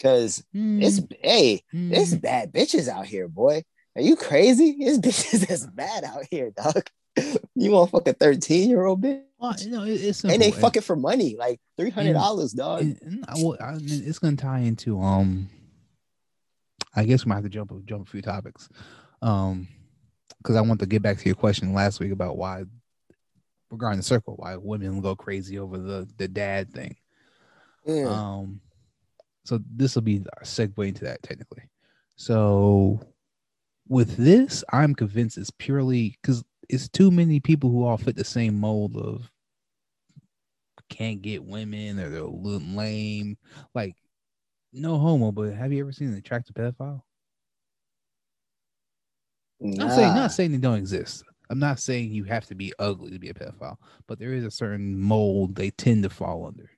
Cause 0.00 0.42
mm. 0.54 0.82
it's 0.82 1.00
hey, 1.20 1.62
mm. 1.72 1.92
it's 1.92 2.12
bad 2.14 2.52
bitches 2.52 2.88
out 2.88 3.06
here, 3.06 3.28
boy. 3.28 3.62
Are 3.94 4.02
you 4.02 4.16
crazy? 4.16 4.76
It's 4.80 4.98
bitches 5.06 5.46
that's 5.46 5.66
bad 5.66 6.04
out 6.04 6.24
here, 6.30 6.50
dog. 6.50 6.88
you 7.54 7.70
want 7.70 7.90
to 7.90 7.92
fuck 7.92 8.08
a 8.08 8.12
13 8.12 8.68
year 8.68 8.84
old 8.84 9.02
bitch? 9.02 9.22
Well, 9.38 9.54
you 9.58 9.70
know, 9.70 9.84
it's 9.84 10.22
and 10.22 10.40
they 10.40 10.52
fuck 10.52 10.76
it 10.76 10.84
for 10.84 10.94
money, 10.94 11.34
like 11.36 11.60
three 11.76 11.90
hundred 11.90 12.12
dollars, 12.12 12.52
dog. 12.52 12.82
And, 12.82 12.98
and 13.02 13.24
well, 13.38 13.56
I 13.60 13.72
mean, 13.72 14.02
it's 14.06 14.20
gonna 14.20 14.36
tie 14.36 14.60
into 14.60 15.00
um. 15.00 15.48
I 16.94 17.04
guess 17.04 17.24
we 17.24 17.30
might 17.30 17.36
have 17.36 17.44
to 17.44 17.50
jump 17.50 17.72
jump 17.84 18.06
a 18.06 18.10
few 18.10 18.22
topics, 18.22 18.68
um, 19.20 19.66
because 20.38 20.54
I 20.54 20.60
want 20.60 20.78
to 20.78 20.86
get 20.86 21.02
back 21.02 21.18
to 21.18 21.24
your 21.24 21.34
question 21.34 21.74
last 21.74 21.98
week 21.98 22.12
about 22.12 22.36
why, 22.36 22.62
regarding 23.68 23.96
the 23.96 24.04
circle, 24.04 24.36
why 24.36 24.54
women 24.56 25.00
go 25.00 25.16
crazy 25.16 25.58
over 25.58 25.76
the 25.76 26.08
the 26.18 26.28
dad 26.28 26.72
thing. 26.72 26.94
Yeah. 27.84 28.04
Um, 28.04 28.60
so 29.44 29.58
this 29.74 29.96
will 29.96 30.02
be 30.02 30.24
our 30.36 30.44
segue 30.44 30.86
into 30.86 31.04
that 31.04 31.20
technically. 31.24 31.64
So 32.14 33.00
with 33.88 34.16
this, 34.16 34.62
I'm 34.72 34.94
convinced 34.94 35.36
it's 35.36 35.50
purely 35.50 36.16
because 36.22 36.44
it's 36.72 36.88
too 36.88 37.10
many 37.10 37.38
people 37.38 37.70
who 37.70 37.84
all 37.84 37.98
fit 37.98 38.16
the 38.16 38.24
same 38.24 38.58
mold 38.58 38.96
of 38.96 39.30
can't 40.88 41.22
get 41.22 41.44
women 41.44 41.98
or 41.98 42.08
they're 42.08 42.20
a 42.20 42.26
little 42.26 42.66
lame. 42.76 43.36
Like, 43.74 43.96
no 44.72 44.98
homo, 44.98 45.32
but 45.32 45.52
have 45.52 45.72
you 45.72 45.80
ever 45.80 45.92
seen 45.92 46.08
an 46.08 46.16
attractive 46.16 46.54
pedophile? 46.54 47.02
Nah. 49.60 49.86
Not 49.86 49.94
saying 49.94 50.14
not 50.14 50.32
saying 50.32 50.52
they 50.52 50.58
don't 50.58 50.78
exist. 50.78 51.24
I'm 51.50 51.58
not 51.58 51.78
saying 51.78 52.10
you 52.10 52.24
have 52.24 52.46
to 52.46 52.54
be 52.54 52.72
ugly 52.78 53.10
to 53.10 53.18
be 53.18 53.28
a 53.28 53.34
pedophile, 53.34 53.76
but 54.06 54.18
there 54.18 54.32
is 54.32 54.44
a 54.44 54.50
certain 54.50 54.98
mold 54.98 55.54
they 55.54 55.70
tend 55.70 56.02
to 56.02 56.10
fall 56.10 56.46
under. 56.46 56.70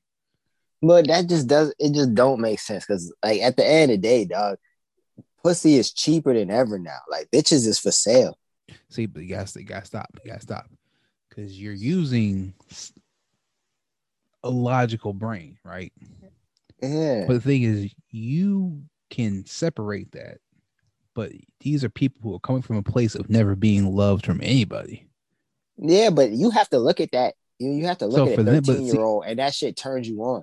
But 0.83 1.07
that 1.07 1.29
just 1.29 1.47
does 1.47 1.73
it 1.79 1.95
just 1.95 2.15
don't 2.15 2.41
make 2.41 2.61
sense 2.61 2.85
because 2.85 3.15
like 3.23 3.41
at 3.41 3.57
the 3.57 3.67
end 3.67 3.93
of 3.93 3.99
the 3.99 4.03
day, 4.03 4.25
dog, 4.25 4.59
pussy 5.43 5.77
is 5.77 5.93
cheaper 5.93 6.35
than 6.35 6.51
ever 6.51 6.79
now. 6.79 6.99
Like 7.09 7.31
bitches 7.31 7.67
is 7.67 7.79
for 7.79 7.93
sale. 7.93 8.37
See, 8.89 9.07
but 9.07 9.23
you 9.23 9.29
gotta, 9.29 9.61
you 9.61 9.67
gotta 9.67 9.87
stop. 9.87 10.09
You 10.25 10.31
gotta 10.31 10.43
stop 10.43 10.67
because 11.29 11.61
you're 11.61 11.73
using 11.73 12.55
a 14.43 14.51
logical 14.51 15.13
brain, 15.13 15.59
right? 15.65 15.93
Yeah. 16.83 17.25
But 17.27 17.35
the 17.35 17.41
thing 17.41 17.63
is, 17.63 17.93
you 18.11 18.83
can 19.11 19.45
separate 19.47 20.13
that. 20.13 20.39
But 21.15 21.33
these 21.61 21.85
are 21.85 21.89
people 21.89 22.21
who 22.23 22.35
are 22.35 22.41
coming 22.41 22.63
from 22.63 22.77
a 22.77 22.83
place 22.83 23.15
of 23.15 23.31
never 23.31 23.55
being 23.55 23.95
loved 23.95 24.27
from 24.27 24.41
anybody. 24.43 25.09
Yeah, 25.77 26.11
but 26.11 26.31
you 26.31 26.51
have 26.51 26.69
to 26.71 26.79
look 26.79 27.01
at 27.01 27.13
that. 27.13 27.35
You, 27.59 27.71
you 27.71 27.87
have 27.87 27.99
to 27.99 28.07
look 28.07 28.29
so 28.29 28.33
at 28.33 28.39
a 28.39 28.61
13 28.63 28.87
year 28.87 29.01
old 29.01 29.25
and 29.27 29.39
that 29.39 29.55
shit 29.55 29.77
turns 29.77 30.09
you 30.09 30.21
on. 30.23 30.43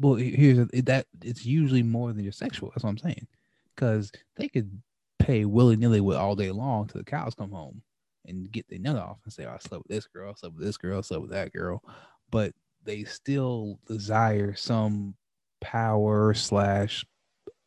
Well, 0.00 0.14
here's 0.14 0.66
that. 0.84 1.06
It's 1.22 1.46
usually 1.46 1.84
more 1.84 2.12
than 2.12 2.24
just 2.24 2.38
sexual. 2.38 2.70
That's 2.70 2.82
what 2.82 2.90
I'm 2.90 2.98
saying. 2.98 3.26
Because 3.74 4.10
they 4.36 4.48
could 4.48 4.82
pay 5.18 5.44
willy 5.44 5.76
nilly 5.76 6.00
with 6.00 6.16
all 6.16 6.34
day 6.34 6.50
long 6.50 6.86
till 6.86 7.00
the 7.00 7.04
cows 7.04 7.34
come 7.34 7.50
home 7.50 7.82
and 8.26 8.50
get 8.50 8.68
their 8.68 8.78
nut 8.78 8.96
off 8.96 9.18
and 9.24 9.32
say, 9.32 9.44
oh, 9.44 9.52
I 9.54 9.58
slept 9.58 9.84
with 9.86 9.96
this 9.96 10.06
girl, 10.06 10.30
I 10.30 10.34
slept 10.34 10.56
with 10.56 10.64
this 10.64 10.76
girl, 10.76 10.98
I 10.98 11.00
slept 11.02 11.22
with 11.22 11.32
that 11.32 11.52
girl. 11.52 11.82
But 12.30 12.52
they 12.84 13.04
still 13.04 13.78
desire 13.86 14.54
some 14.54 15.14
power 15.60 16.34
slash 16.34 17.04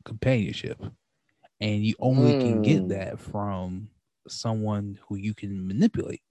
companionship. 0.05 0.81
And 1.59 1.83
you 1.83 1.95
only 1.99 2.33
mm. 2.33 2.41
can 2.41 2.61
get 2.61 2.81
hmm. 2.81 2.87
that 2.89 3.19
from 3.19 3.89
someone 4.27 4.99
who 5.07 5.15
you 5.15 5.33
can 5.33 5.67
manipulate, 5.67 6.21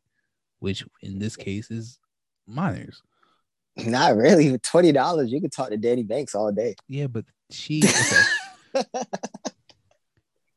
which 0.60 0.84
in 1.02 1.18
this 1.18 1.34
case 1.34 1.70
is 1.70 1.98
minors. 2.46 3.02
Not 3.76 4.16
really. 4.16 4.56
Twenty 4.58 4.92
dollars, 4.92 5.32
you 5.32 5.40
can 5.40 5.50
talk 5.50 5.70
to 5.70 5.76
Danny 5.76 6.04
Banks 6.04 6.34
all 6.34 6.52
day. 6.52 6.76
Yeah, 6.88 7.08
but 7.08 7.24
she 7.50 7.82
okay. 8.74 9.02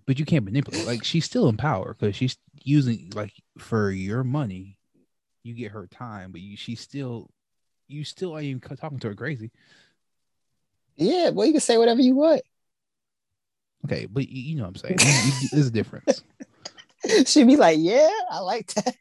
But 0.10 0.18
you 0.18 0.26
can't 0.26 0.44
manipulate. 0.44 0.88
Like 0.88 1.04
she's 1.04 1.24
still 1.24 1.50
in 1.50 1.56
power 1.56 1.94
because 1.94 2.16
she's 2.16 2.36
using 2.64 3.12
like 3.14 3.32
for 3.60 3.92
your 3.92 4.24
money, 4.24 4.80
you 5.44 5.54
get 5.54 5.72
her 5.72 5.86
time, 5.86 6.32
but 6.32 6.42
you 6.42 6.58
she's 6.58 6.80
still 6.80 7.30
you 7.88 8.04
still 8.04 8.36
ain't 8.36 8.46
even 8.46 8.78
talking 8.78 8.98
to 8.98 9.10
her 9.10 9.14
crazy. 9.14 9.52
Yeah, 10.96 11.30
well, 11.30 11.46
you 11.46 11.54
can 11.54 11.62
say 11.62 11.78
whatever 11.78 12.02
you 12.02 12.16
want. 12.16 12.42
Okay, 13.86 14.08
but 14.08 14.28
you, 14.28 14.42
you 14.42 14.56
know 14.56 14.64
what 14.64 14.82
I'm 14.84 14.98
saying. 14.98 14.98
There's 15.52 15.68
a 15.68 15.72
difference. 15.72 16.24
She'd 17.28 17.46
be 17.46 17.56
like, 17.56 17.78
"Yeah, 17.80 18.10
I 18.32 18.40
like 18.40 18.74
that." 18.74 18.96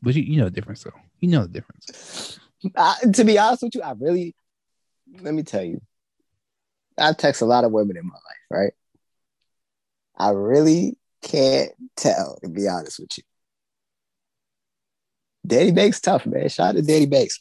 But 0.00 0.14
you, 0.14 0.22
you 0.22 0.38
know 0.38 0.46
the 0.46 0.52
difference, 0.52 0.84
though. 0.84 0.92
You 1.20 1.28
know 1.28 1.42
the 1.42 1.48
difference. 1.48 2.40
I, 2.74 2.96
to 3.12 3.24
be 3.24 3.38
honest 3.38 3.62
with 3.62 3.74
you, 3.74 3.82
I 3.82 3.92
really, 3.92 4.34
let 5.20 5.34
me 5.34 5.42
tell 5.42 5.62
you, 5.62 5.82
I've 6.96 7.18
texted 7.18 7.42
a 7.42 7.44
lot 7.44 7.64
of 7.64 7.72
women 7.72 7.98
in 7.98 8.06
my 8.06 8.14
life, 8.14 8.46
right? 8.50 8.72
I 10.16 10.30
really 10.30 10.96
can't 11.22 11.72
tell, 11.96 12.38
to 12.42 12.48
be 12.48 12.68
honest 12.68 13.00
with 13.00 13.18
you. 13.18 13.24
Daddy 15.46 15.72
Bakes 15.72 16.00
tough, 16.00 16.26
man. 16.26 16.48
Shout 16.48 16.70
out 16.70 16.76
to 16.76 16.82
Daddy 16.82 17.06
Bakes. 17.06 17.40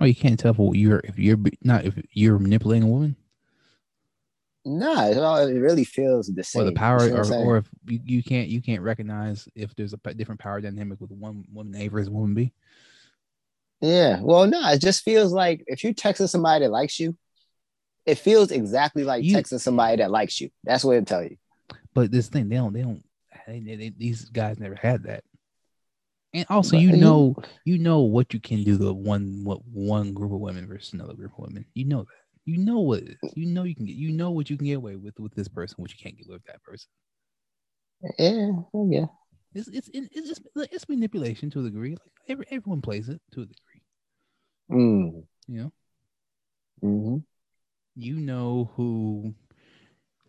Oh, 0.00 0.04
you 0.04 0.14
can't 0.14 0.38
tell 0.38 0.54
if 0.58 0.76
you're 0.76 1.00
if 1.04 1.18
you're 1.18 1.38
not 1.62 1.84
if 1.84 1.94
you're 2.12 2.38
manipulating 2.38 2.88
a 2.88 2.90
woman. 2.90 3.16
Nah, 4.64 5.06
it, 5.06 5.16
all, 5.16 5.38
it 5.38 5.58
really 5.58 5.84
feels 5.84 6.26
the 6.26 6.44
same. 6.44 6.62
Or 6.62 6.64
the 6.66 6.72
power, 6.72 6.98
or, 7.10 7.32
or 7.32 7.56
if 7.58 7.68
you, 7.86 8.00
you 8.04 8.22
can't 8.22 8.48
you 8.48 8.60
can't 8.60 8.82
recognize 8.82 9.48
if 9.54 9.74
there's 9.74 9.94
a 9.94 10.14
different 10.14 10.40
power 10.40 10.60
dynamic 10.60 11.00
with 11.00 11.10
one 11.12 11.44
woman 11.52 11.74
A 11.80 11.88
versus 11.88 12.10
woman 12.10 12.34
B. 12.34 12.52
Yeah, 13.80 14.20
well, 14.20 14.46
no, 14.46 14.60
it 14.70 14.80
just 14.80 15.02
feels 15.02 15.32
like 15.32 15.64
if 15.66 15.82
you're 15.82 15.94
texting 15.94 16.28
somebody 16.28 16.64
that 16.64 16.70
likes 16.70 17.00
you, 17.00 17.16
it 18.10 18.18
feels 18.18 18.50
exactly 18.50 19.04
like 19.04 19.24
you, 19.24 19.36
texting 19.36 19.60
somebody 19.60 19.96
that 19.96 20.10
likes 20.10 20.40
you. 20.40 20.50
That's 20.64 20.84
what 20.84 20.96
it 20.96 21.06
tell 21.06 21.22
you. 21.22 21.36
But 21.94 22.10
this 22.10 22.28
thing, 22.28 22.48
they 22.48 22.56
don't, 22.56 22.72
they 22.72 22.82
don't, 22.82 23.02
they, 23.46 23.60
they, 23.60 23.92
these 23.96 24.26
guys 24.26 24.58
never 24.58 24.74
had 24.74 25.04
that. 25.04 25.24
And 26.32 26.46
also, 26.48 26.76
you 26.76 26.96
know, 26.96 27.34
you 27.64 27.78
know 27.78 28.00
what 28.00 28.32
you 28.32 28.40
can 28.40 28.62
do 28.62 28.78
to 28.78 28.92
one 28.92 29.42
what 29.42 29.60
one 29.66 30.12
group 30.12 30.32
of 30.32 30.38
women 30.38 30.68
versus 30.68 30.92
another 30.92 31.14
group 31.14 31.32
of 31.32 31.40
women. 31.40 31.64
You 31.74 31.86
know 31.86 32.00
that. 32.00 32.06
You 32.44 32.58
know 32.58 32.78
what. 32.78 33.02
You 33.34 33.46
know 33.46 33.64
you 33.64 33.74
can 33.74 33.86
get. 33.86 33.96
You 33.96 34.12
know 34.12 34.30
what 34.30 34.48
you 34.48 34.56
can 34.56 34.66
get 34.66 34.74
away 34.74 34.94
with 34.94 35.18
with 35.18 35.34
this 35.34 35.48
person, 35.48 35.76
what 35.78 35.90
you 35.90 35.98
can't 36.00 36.16
get 36.16 36.26
away 36.28 36.36
with 36.36 36.44
that 36.44 36.62
person. 36.62 36.88
Yeah, 38.18 38.50
yeah. 38.88 39.06
It's 39.54 39.68
it's 39.68 39.90
it's 39.92 40.40
it's 40.54 40.88
manipulation 40.88 41.50
to 41.50 41.60
a 41.60 41.64
degree. 41.64 41.90
Like 41.90 42.12
every, 42.28 42.46
everyone 42.52 42.80
plays 42.80 43.08
it 43.08 43.20
to 43.32 43.42
a 43.42 43.46
degree. 43.46 43.82
Mm. 44.70 45.24
You 45.48 45.62
know. 45.62 45.72
Mm-hmm. 46.84 47.16
You 47.94 48.16
know 48.16 48.70
who 48.76 49.34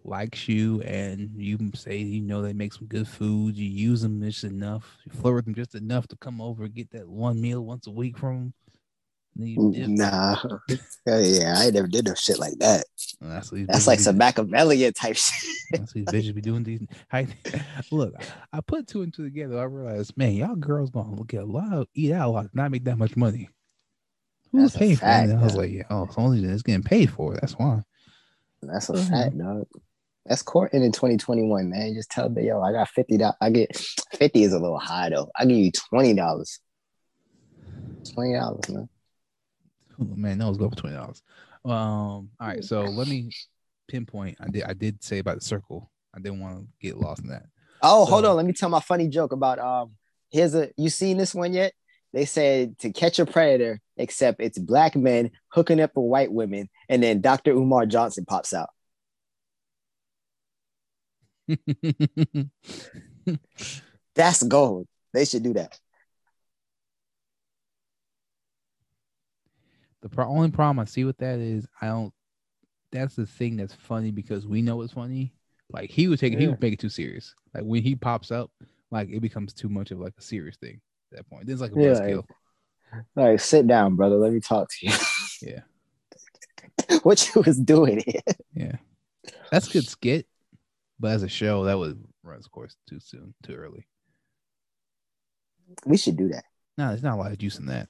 likes 0.04 0.48
you 0.48 0.82
and 0.82 1.30
you 1.36 1.60
say 1.76 1.98
you 1.98 2.22
know 2.22 2.42
they 2.42 2.54
make 2.54 2.74
some 2.74 2.88
good 2.88 3.08
food, 3.08 3.56
you 3.56 3.70
use 3.70 4.02
them 4.02 4.22
just 4.22 4.44
enough, 4.44 4.98
you 5.06 5.12
flirt 5.12 5.36
with 5.36 5.46
them 5.46 5.56
just 5.56 5.76
enough 5.76 6.08
to 6.08 6.16
come 6.18 6.42
over 6.42 6.64
and 6.64 6.74
get 6.74 6.92
that 6.92 7.08
one 7.08 7.40
meal 7.40 7.62
once 7.62 7.88
a 7.88 7.92
week 7.92 8.18
from 8.18 8.54
them. 9.36 9.96
Nah, 9.96 10.38
yeah, 11.06 11.56
I 11.58 11.70
never 11.70 11.88
did 11.88 12.06
no 12.06 12.14
shit 12.16 12.40
like 12.40 12.58
that. 12.60 12.86
that's, 13.22 13.52
that's 13.52 13.88
like 13.88 14.00
some 14.00 14.18
Machiavellian 14.18 14.94
type 14.94 15.16
shit. 15.16 15.50
that's 15.72 15.94
these 15.94 16.06
bitches 16.06 16.36
be 16.36 16.42
doing 16.42 16.64
these. 16.64 16.86
I, 17.14 17.28
look, 17.92 18.14
I 18.52 18.62
put 18.62 18.88
two 18.88 19.02
and 19.04 19.14
two 19.14 19.24
together. 19.24 19.60
I 19.60 19.64
realized, 19.64 20.18
man, 20.18 20.34
y'all 20.34 20.56
girls 20.56 20.90
gonna 20.90 21.16
look 21.16 21.34
at 21.34 21.44
a 21.44 21.46
lot, 21.46 21.74
of, 21.74 21.88
eat 21.94 22.12
out 22.12 22.28
a 22.28 22.32
lot, 22.32 22.48
not 22.54 22.72
make 22.72 22.84
that 22.86 22.98
much 22.98 23.16
money. 23.16 23.50
Who's 24.52 24.76
paying 24.76 24.98
for 24.98 25.06
it? 25.06 25.10
I 25.10 25.44
was 25.44 25.56
like, 25.56 25.72
yeah, 25.72 25.84
oh, 25.90 26.04
it's 26.04 26.18
only 26.18 26.44
it's 26.44 26.64
getting 26.64 26.84
paid 26.84 27.10
for. 27.10 27.36
That's 27.36 27.54
why. 27.54 27.82
That's 28.62 28.90
a 28.90 28.98
fact, 28.98 29.38
dog. 29.38 29.66
That's 30.26 30.44
courting 30.44 30.84
in 30.84 30.92
2021, 30.92 31.70
man. 31.70 31.94
Just 31.96 32.12
tell 32.12 32.30
me, 32.30 32.48
yo, 32.48 32.62
I 32.62 32.72
got 32.72 32.90
fifty 32.90 33.18
dollars. 33.18 33.36
I 33.42 33.50
get 33.50 33.76
fifty 34.14 34.44
is 34.44 34.54
a 34.54 34.60
little 34.60 34.78
high 34.78 35.10
though. 35.10 35.30
I 35.36 35.46
give 35.46 35.58
you 35.58 35.72
twenty 35.72 36.14
dollars. 36.14 36.60
Twenty 38.14 38.34
dollars, 38.34 38.70
man. 38.70 38.90
Oh, 40.00 40.16
man, 40.16 40.38
that 40.38 40.48
was 40.48 40.58
good 40.58 40.70
for 40.70 40.76
twenty 40.76 40.96
dollars. 40.96 41.24
Um, 41.66 41.72
all 41.72 42.30
right, 42.40 42.64
so 42.64 42.82
let 42.82 43.08
me 43.08 43.32
pinpoint. 43.88 44.38
I 44.40 44.48
did 44.50 44.64
I 44.64 44.74
did 44.74 45.04
say 45.04 45.20
about 45.20 45.36
the 45.40 45.46
circle. 45.46 45.90
I 46.14 46.20
didn't 46.20 46.40
want 46.40 46.60
to 46.60 46.68
get 46.82 46.98
lost 46.98 47.24
in 47.24 47.30
that. 47.30 47.46
Oh, 47.82 48.06
so, 48.06 48.12
hold 48.12 48.26
on. 48.26 48.36
Let 48.36 48.46
me 48.46 48.54
tell 48.54 48.70
my 48.70 48.80
funny 48.80 49.08
joke 49.08 49.32
about 49.32 49.60
um. 49.60 49.92
Here's 50.30 50.56
a. 50.56 50.70
You 50.78 50.90
seen 50.90 51.18
this 51.18 51.34
one 51.34 51.54
yet? 51.54 51.74
They 52.14 52.26
said 52.26 52.78
to 52.80 52.92
catch 52.92 53.20
a 53.20 53.26
predator, 53.26 53.80
except 54.02 54.42
it's 54.42 54.60
black 54.60 54.96
men 54.96 55.32
hooking 55.50 55.80
up 55.80 55.92
with 55.96 56.06
white 56.06 56.32
women, 56.32 56.70
and 56.90 57.02
then 57.02 57.22
Dr. 57.22 57.52
Umar 57.52 57.86
Johnson 57.86 58.26
pops 58.26 58.54
out. 58.54 58.70
That's 64.16 64.44
gold. 64.44 64.88
They 65.14 65.26
should 65.26 65.44
do 65.44 65.54
that. 65.54 65.78
The 70.02 70.10
pro- 70.10 70.28
only 70.28 70.50
problem 70.52 70.80
I 70.80 70.86
see 70.86 71.04
with 71.04 71.18
that 71.20 71.40
is 71.40 71.68
I 71.82 71.88
don't. 71.88 72.14
That's 72.92 73.16
the 73.16 73.26
thing 73.26 73.56
that's 73.56 73.74
funny 73.74 74.12
because 74.12 74.46
we 74.46 74.62
know 74.62 74.82
it's 74.82 74.94
funny. 74.94 75.34
Like 75.72 75.90
he 75.90 76.10
would 76.10 76.20
take 76.20 76.34
it, 76.34 76.36
yeah. 76.36 76.42
he 76.42 76.48
would 76.48 76.62
make 76.62 76.74
it 76.74 76.80
too 76.80 76.90
serious. 76.90 77.34
Like 77.54 77.64
when 77.64 77.84
he 77.84 77.96
pops 77.96 78.32
up, 78.32 78.52
like 78.90 79.10
it 79.10 79.22
becomes 79.22 79.54
too 79.54 79.70
much 79.70 79.92
of 79.92 80.00
like 80.00 80.14
a 80.18 80.22
serious 80.22 80.58
thing 80.58 80.82
at 81.12 81.18
that 81.18 81.30
point. 81.30 81.48
There's 81.48 81.62
like 81.62 81.72
a 81.72 81.80
yeah, 81.80 81.90
buzzkill. 81.92 82.26
All 82.94 83.04
right, 83.16 83.40
sit 83.40 83.68
down, 83.68 83.96
brother. 83.96 84.18
Let 84.18 84.34
me 84.34 84.40
talk 84.40 84.70
to 84.70 84.88
you. 84.88 84.94
yeah. 85.42 85.62
what 87.04 87.30
you 87.34 87.42
was 87.42 87.60
doing 87.60 88.02
here? 88.06 88.22
Yeah, 88.54 88.76
that's 89.52 89.68
good 89.68 89.88
skit. 89.88 90.28
But 91.00 91.12
as 91.12 91.24
a 91.24 91.30
show, 91.30 91.66
that 91.66 91.78
would 91.78 92.04
run 92.24 92.38
its 92.38 92.48
course 92.48 92.76
too 92.88 93.00
soon, 93.00 93.34
too 93.44 93.56
early. 93.56 93.88
We 95.86 95.98
should 95.98 96.18
do 96.18 96.30
that. 96.30 96.44
No, 96.78 96.90
there's 96.90 97.04
not 97.04 97.16
a 97.16 97.22
lot 97.22 97.32
of 97.32 97.38
juice 97.38 97.58
in 97.60 97.68
that. 97.68 97.88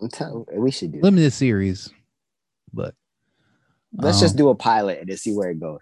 I'm 0.00 0.08
telling 0.10 0.44
we 0.52 0.70
should 0.70 0.92
do 0.92 1.00
limited 1.00 1.26
that. 1.26 1.30
series, 1.32 1.90
but 2.72 2.94
let's 3.92 4.18
um, 4.18 4.22
just 4.22 4.36
do 4.36 4.48
a 4.48 4.54
pilot 4.54 5.00
and 5.00 5.08
just 5.08 5.24
see 5.24 5.34
where 5.34 5.50
it 5.50 5.60
goes. 5.60 5.80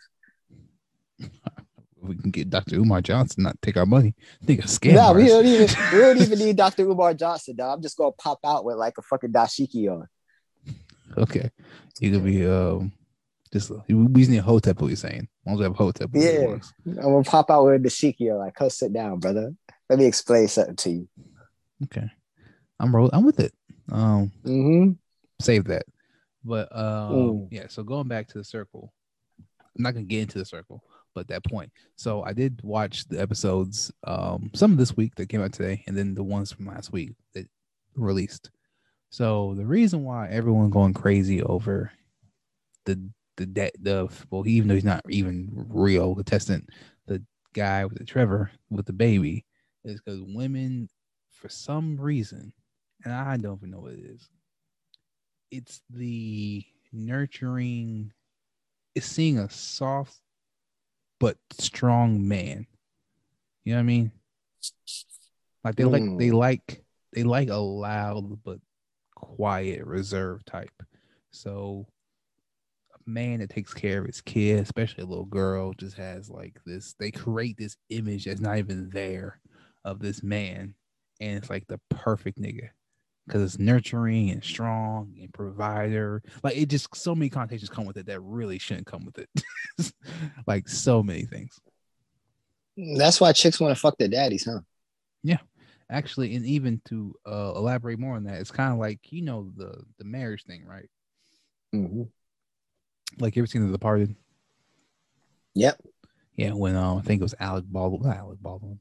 We 2.08 2.16
can 2.16 2.30
get 2.30 2.50
Dr. 2.50 2.76
Umar 2.76 3.00
Johnson, 3.00 3.44
not 3.44 3.60
take 3.62 3.76
our 3.76 3.86
money. 3.86 4.14
Think 4.44 4.60
a 4.60 4.68
scam. 4.68 4.94
No, 4.94 5.12
we 5.12 5.26
don't 5.26 5.46
even 5.46 5.68
we 5.92 5.98
don't 5.98 6.20
even 6.20 6.38
need 6.38 6.56
Dr. 6.56 6.88
Umar 6.88 7.14
Johnson. 7.14 7.56
Dog. 7.56 7.76
I'm 7.76 7.82
just 7.82 7.96
gonna 7.96 8.12
pop 8.12 8.38
out 8.44 8.64
with 8.64 8.76
like 8.76 8.98
a 8.98 9.02
fucking 9.02 9.32
dashiki 9.32 9.90
on. 9.90 10.06
Okay, 11.16 11.50
you 12.00 12.10
could 12.12 12.24
be 12.24 12.46
um 12.46 12.92
just 13.52 13.70
we 13.88 14.20
just 14.20 14.30
need 14.30 14.38
a 14.38 14.42
hotep. 14.42 14.80
What 14.80 14.88
you're 14.88 14.96
saying? 14.96 15.28
As 15.42 15.46
long 15.46 15.54
as 15.54 15.58
we 15.58 15.64
have 15.64 15.72
a 15.72 15.76
hotep. 15.76 16.10
Yeah, 16.12 16.58
I'm 16.86 16.94
gonna 16.96 17.22
pop 17.22 17.50
out 17.50 17.64
with 17.64 17.82
the 17.82 17.88
shikio. 17.88 18.38
Like, 18.38 18.54
come 18.54 18.70
sit 18.70 18.92
down, 18.92 19.18
brother. 19.18 19.54
Let 19.88 19.98
me 19.98 20.06
explain 20.06 20.48
something 20.48 20.76
to 20.76 20.90
you. 20.90 21.08
Okay, 21.84 22.10
I'm 22.80 22.94
roll. 22.94 23.10
I'm 23.12 23.24
with 23.24 23.40
it. 23.40 23.52
Um, 23.90 24.32
mm-hmm. 24.44 24.92
save 25.40 25.64
that. 25.64 25.84
But 26.44 26.74
um, 26.76 27.12
mm. 27.12 27.48
yeah. 27.50 27.66
So 27.68 27.82
going 27.82 28.08
back 28.08 28.28
to 28.28 28.38
the 28.38 28.44
circle, 28.44 28.92
I'm 29.38 29.82
not 29.82 29.94
gonna 29.94 30.06
get 30.06 30.22
into 30.22 30.38
the 30.38 30.44
circle, 30.44 30.82
but 31.16 31.26
that 31.28 31.42
point. 31.44 31.72
So 31.96 32.22
I 32.22 32.34
did 32.34 32.60
watch 32.62 33.08
the 33.08 33.18
episodes, 33.18 33.90
um, 34.06 34.50
some 34.54 34.70
of 34.70 34.76
this 34.76 34.96
week 34.96 35.14
that 35.14 35.30
came 35.30 35.42
out 35.42 35.54
today, 35.54 35.82
and 35.86 35.96
then 35.96 36.14
the 36.14 36.22
ones 36.22 36.52
from 36.52 36.66
last 36.66 36.92
week 36.92 37.14
that 37.32 37.48
released. 37.94 38.50
So 39.08 39.54
the 39.56 39.64
reason 39.64 40.04
why 40.04 40.28
everyone 40.28 40.68
going 40.68 40.92
crazy 40.92 41.42
over 41.42 41.90
the 42.84 43.00
the 43.38 43.46
de- 43.46 43.72
the 43.80 44.08
well, 44.30 44.46
even 44.46 44.68
though 44.68 44.74
he's 44.74 44.84
not 44.84 45.00
even 45.08 45.48
real 45.70 46.14
contestant, 46.14 46.68
the 47.06 47.22
guy 47.54 47.86
with 47.86 47.96
the 47.96 48.04
Trevor 48.04 48.50
with 48.68 48.84
the 48.84 48.92
baby 48.92 49.46
is 49.84 50.00
because 50.00 50.20
women, 50.22 50.88
for 51.30 51.48
some 51.48 51.96
reason, 51.98 52.52
and 53.04 53.14
I 53.14 53.38
don't 53.38 53.56
even 53.56 53.70
know 53.70 53.80
what 53.80 53.92
it 53.92 54.04
is. 54.04 54.28
It's 55.50 55.80
the 55.88 56.62
nurturing. 56.92 58.12
It's 58.94 59.06
seeing 59.06 59.38
a 59.38 59.48
soft 59.48 60.18
but 61.18 61.36
strong 61.52 62.26
man. 62.26 62.66
You 63.64 63.72
know 63.72 63.78
what 63.78 63.80
I 63.80 63.84
mean? 63.84 64.12
Like 65.64 65.76
they 65.76 65.84
mm. 65.84 65.90
like 65.90 66.18
they 66.18 66.30
like 66.30 66.84
they 67.12 67.22
like 67.22 67.48
a 67.48 67.56
loud 67.56 68.42
but 68.44 68.58
quiet, 69.14 69.84
reserved 69.84 70.46
type. 70.46 70.70
So 71.32 71.86
a 72.94 73.10
man 73.10 73.40
that 73.40 73.50
takes 73.50 73.74
care 73.74 74.00
of 74.00 74.06
his 74.06 74.20
kid, 74.20 74.60
especially 74.60 75.02
a 75.04 75.06
little 75.06 75.24
girl, 75.24 75.72
just 75.72 75.96
has 75.96 76.30
like 76.30 76.60
this. 76.64 76.94
They 76.98 77.10
create 77.10 77.56
this 77.58 77.76
image 77.90 78.26
that's 78.26 78.40
not 78.40 78.58
even 78.58 78.90
there 78.90 79.40
of 79.84 79.98
this 79.98 80.22
man, 80.22 80.74
and 81.20 81.38
it's 81.38 81.50
like 81.50 81.66
the 81.66 81.80
perfect 81.90 82.40
nigga 82.40 82.70
because 83.26 83.42
it's 83.42 83.58
nurturing 83.58 84.30
and 84.30 84.42
strong 84.42 85.14
and 85.20 85.32
provider. 85.32 86.22
Like 86.42 86.56
it 86.56 86.66
just 86.66 86.94
so 86.94 87.14
many 87.14 87.28
connotations 87.28 87.70
come 87.70 87.86
with 87.86 87.96
it 87.96 88.06
that 88.06 88.20
really 88.20 88.58
shouldn't 88.58 88.86
come 88.86 89.04
with 89.04 89.18
it. 89.18 89.28
like 90.46 90.68
so 90.68 91.02
many 91.02 91.22
things. 91.22 91.58
That's 92.76 93.20
why 93.20 93.32
chicks 93.32 93.58
want 93.58 93.74
to 93.74 93.80
fuck 93.80 93.96
their 93.98 94.08
daddies, 94.08 94.44
huh? 94.44 94.60
Yeah, 95.22 95.38
actually, 95.90 96.36
and 96.36 96.44
even 96.46 96.80
to 96.86 97.14
uh, 97.26 97.52
elaborate 97.56 97.98
more 97.98 98.16
on 98.16 98.24
that, 98.24 98.40
it's 98.40 98.50
kind 98.50 98.72
of 98.72 98.78
like 98.78 99.00
you 99.10 99.22
know 99.22 99.50
the 99.56 99.82
the 99.98 100.04
marriage 100.04 100.44
thing, 100.44 100.64
right? 100.64 100.88
Mm-hmm. 101.74 102.02
Like 103.18 103.34
you 103.34 103.42
ever 103.42 103.46
seen 103.46 103.66
The 103.66 103.72
Departed? 103.72 104.14
Yep. 105.54 105.80
Yeah, 106.34 106.52
when 106.52 106.76
um, 106.76 106.98
I 106.98 107.00
think 107.00 107.20
it 107.20 107.24
was 107.24 107.34
Alec 107.40 107.64
Baldwin. 107.66 108.12
Alec 108.12 108.38
Baldwin. 108.40 108.78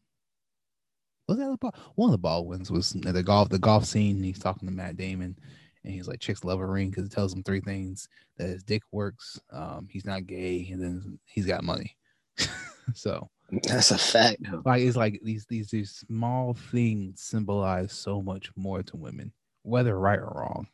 Was 1.28 1.38
that 1.38 1.58
Baldwin? 1.60 1.82
one 1.96 2.10
of 2.10 2.12
the 2.12 2.18
Baldwins 2.18 2.72
was 2.72 2.92
the 2.92 3.24
golf 3.24 3.50
the 3.50 3.60
golf 3.60 3.86
scene. 3.86 4.22
he's 4.22 4.40
talking 4.40 4.68
to 4.68 4.74
Matt 4.74 4.98
Damon, 4.98 5.38
and 5.84 5.94
he's 5.94 6.08
like, 6.08 6.20
"Chicks 6.20 6.44
love 6.44 6.60
a 6.60 6.66
ring 6.66 6.90
because 6.90 7.06
it 7.06 7.12
tells 7.12 7.34
him 7.34 7.44
three 7.44 7.62
things: 7.62 8.08
that 8.38 8.48
his 8.48 8.64
dick 8.64 8.84
works, 8.92 9.40
um, 9.52 9.88
he's 9.90 10.06
not 10.06 10.28
gay, 10.28 10.70
and 10.72 10.82
then 10.82 11.20
he's 11.26 11.46
got 11.46 11.64
money." 11.64 11.98
so 12.94 13.30
that's 13.64 13.92
a 13.92 13.98
fact. 13.98 14.42
Like 14.66 14.82
it's 14.82 14.98
like 14.98 15.20
these 15.24 15.46
these 15.48 15.70
these 15.70 15.92
small 16.08 16.54
things 16.54 17.22
symbolize 17.22 17.92
so 17.92 18.22
much 18.22 18.52
more 18.56 18.84
to 18.84 18.98
women, 18.98 19.32
whether 19.64 19.98
right 19.98 20.20
or 20.20 20.32
wrong. 20.36 20.68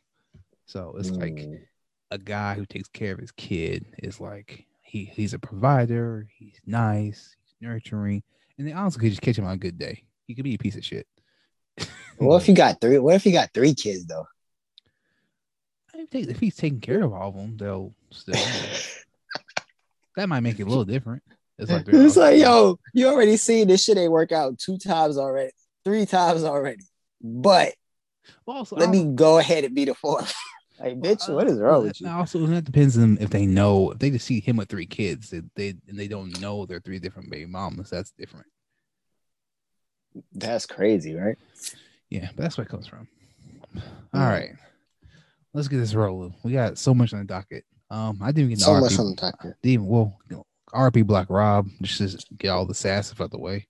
So 0.66 0.94
it's 0.98 1.10
mm. 1.10 1.20
like 1.20 1.48
a 2.10 2.18
guy 2.18 2.54
who 2.54 2.66
takes 2.66 2.88
care 2.88 3.12
of 3.12 3.18
his 3.18 3.32
kid 3.32 3.86
is 4.02 4.20
like 4.20 4.66
he 4.82 5.04
he's 5.04 5.34
a 5.34 5.38
provider. 5.38 6.28
He's 6.36 6.60
nice. 6.66 7.36
He's 7.42 7.54
nurturing, 7.60 8.22
and 8.58 8.66
they 8.68 8.72
honestly 8.72 9.00
could 9.00 9.10
just 9.10 9.22
catch 9.22 9.38
him 9.38 9.46
on 9.46 9.54
a 9.54 9.58
good 9.58 9.78
day. 9.78 10.04
He 10.32 10.34
could 10.34 10.44
be 10.44 10.54
a 10.54 10.58
piece 10.58 10.76
of 10.76 10.84
shit. 10.84 11.06
What 12.16 12.40
if 12.40 12.48
you 12.48 12.54
got 12.54 12.80
three? 12.80 12.98
What 12.98 13.16
if 13.16 13.26
you 13.26 13.32
got 13.32 13.52
three 13.52 13.74
kids 13.74 14.06
though? 14.06 14.26
if, 15.94 16.08
they, 16.08 16.20
if 16.20 16.40
he's 16.40 16.56
taking 16.56 16.80
care 16.80 17.02
of 17.02 17.12
all 17.12 17.28
of 17.28 17.34
them, 17.34 17.58
they'll 17.58 17.92
still. 18.10 18.34
that 20.16 20.28
might 20.28 20.40
make 20.40 20.58
it 20.58 20.62
a 20.62 20.68
little 20.68 20.84
different. 20.84 21.22
It's 21.58 21.70
like, 21.70 21.84
It's 21.88 22.16
like, 22.16 22.38
yo, 22.38 22.78
you 22.94 23.08
already 23.08 23.36
seen 23.36 23.68
this 23.68 23.84
shit 23.84 23.98
ain't 23.98 24.10
work 24.10 24.32
out 24.32 24.58
two 24.58 24.78
times 24.78 25.18
already, 25.18 25.50
three 25.84 26.06
times 26.06 26.44
already. 26.44 26.84
But 27.20 27.74
Well, 28.46 28.58
also, 28.58 28.76
let 28.76 28.88
I 28.88 28.92
me 28.92 29.12
go 29.14 29.38
ahead 29.38 29.64
and 29.64 29.74
be 29.74 29.84
the 29.84 29.94
fourth. 29.94 30.32
like, 30.80 30.98
bitch, 30.98 31.28
well, 31.28 31.36
what 31.36 31.48
is 31.48 31.58
wrong 31.58 31.72
well, 31.72 31.82
with 31.82 32.00
you? 32.00 32.08
Also, 32.08 32.46
that 32.46 32.64
depends 32.64 32.96
on 32.96 33.18
if 33.20 33.28
they 33.28 33.44
know 33.44 33.90
if 33.90 33.98
they 33.98 34.10
just 34.10 34.26
see 34.26 34.40
him 34.40 34.56
with 34.56 34.68
three 34.68 34.86
kids, 34.86 35.30
they, 35.30 35.42
they 35.56 35.74
and 35.88 35.98
they 35.98 36.08
don't 36.08 36.40
know 36.40 36.64
they're 36.64 36.80
three 36.80 36.98
different 36.98 37.30
baby 37.30 37.46
mamas. 37.46 37.90
That's 37.90 38.12
different. 38.12 38.46
That's 40.32 40.66
crazy, 40.66 41.14
right? 41.14 41.36
Yeah, 42.10 42.28
but 42.36 42.42
that's 42.42 42.58
where 42.58 42.66
it 42.66 42.70
comes 42.70 42.86
from. 42.86 43.08
All 44.14 44.20
Yeah. 44.20 44.28
right, 44.28 44.50
let's 45.54 45.68
get 45.68 45.78
this 45.78 45.94
rolling. 45.94 46.34
We 46.42 46.52
got 46.52 46.78
so 46.78 46.94
much 46.94 47.12
on 47.12 47.20
the 47.20 47.24
docket. 47.24 47.64
Um, 47.90 48.18
I 48.22 48.26
didn't 48.26 48.38
even 48.38 48.48
get 48.50 48.60
So 48.60 48.80
much 48.80 48.98
on 48.98 49.10
the 49.10 49.16
docket. 49.16 49.56
even 49.62 49.86
well, 49.86 50.18
you 50.30 50.36
know, 50.36 50.46
RP 50.74 51.06
Black 51.06 51.28
Rob 51.30 51.68
just 51.82 52.20
to 52.28 52.34
get 52.34 52.48
all 52.48 52.66
the 52.66 52.74
sass 52.74 53.14
out 53.18 53.30
the 53.30 53.38
way. 53.38 53.66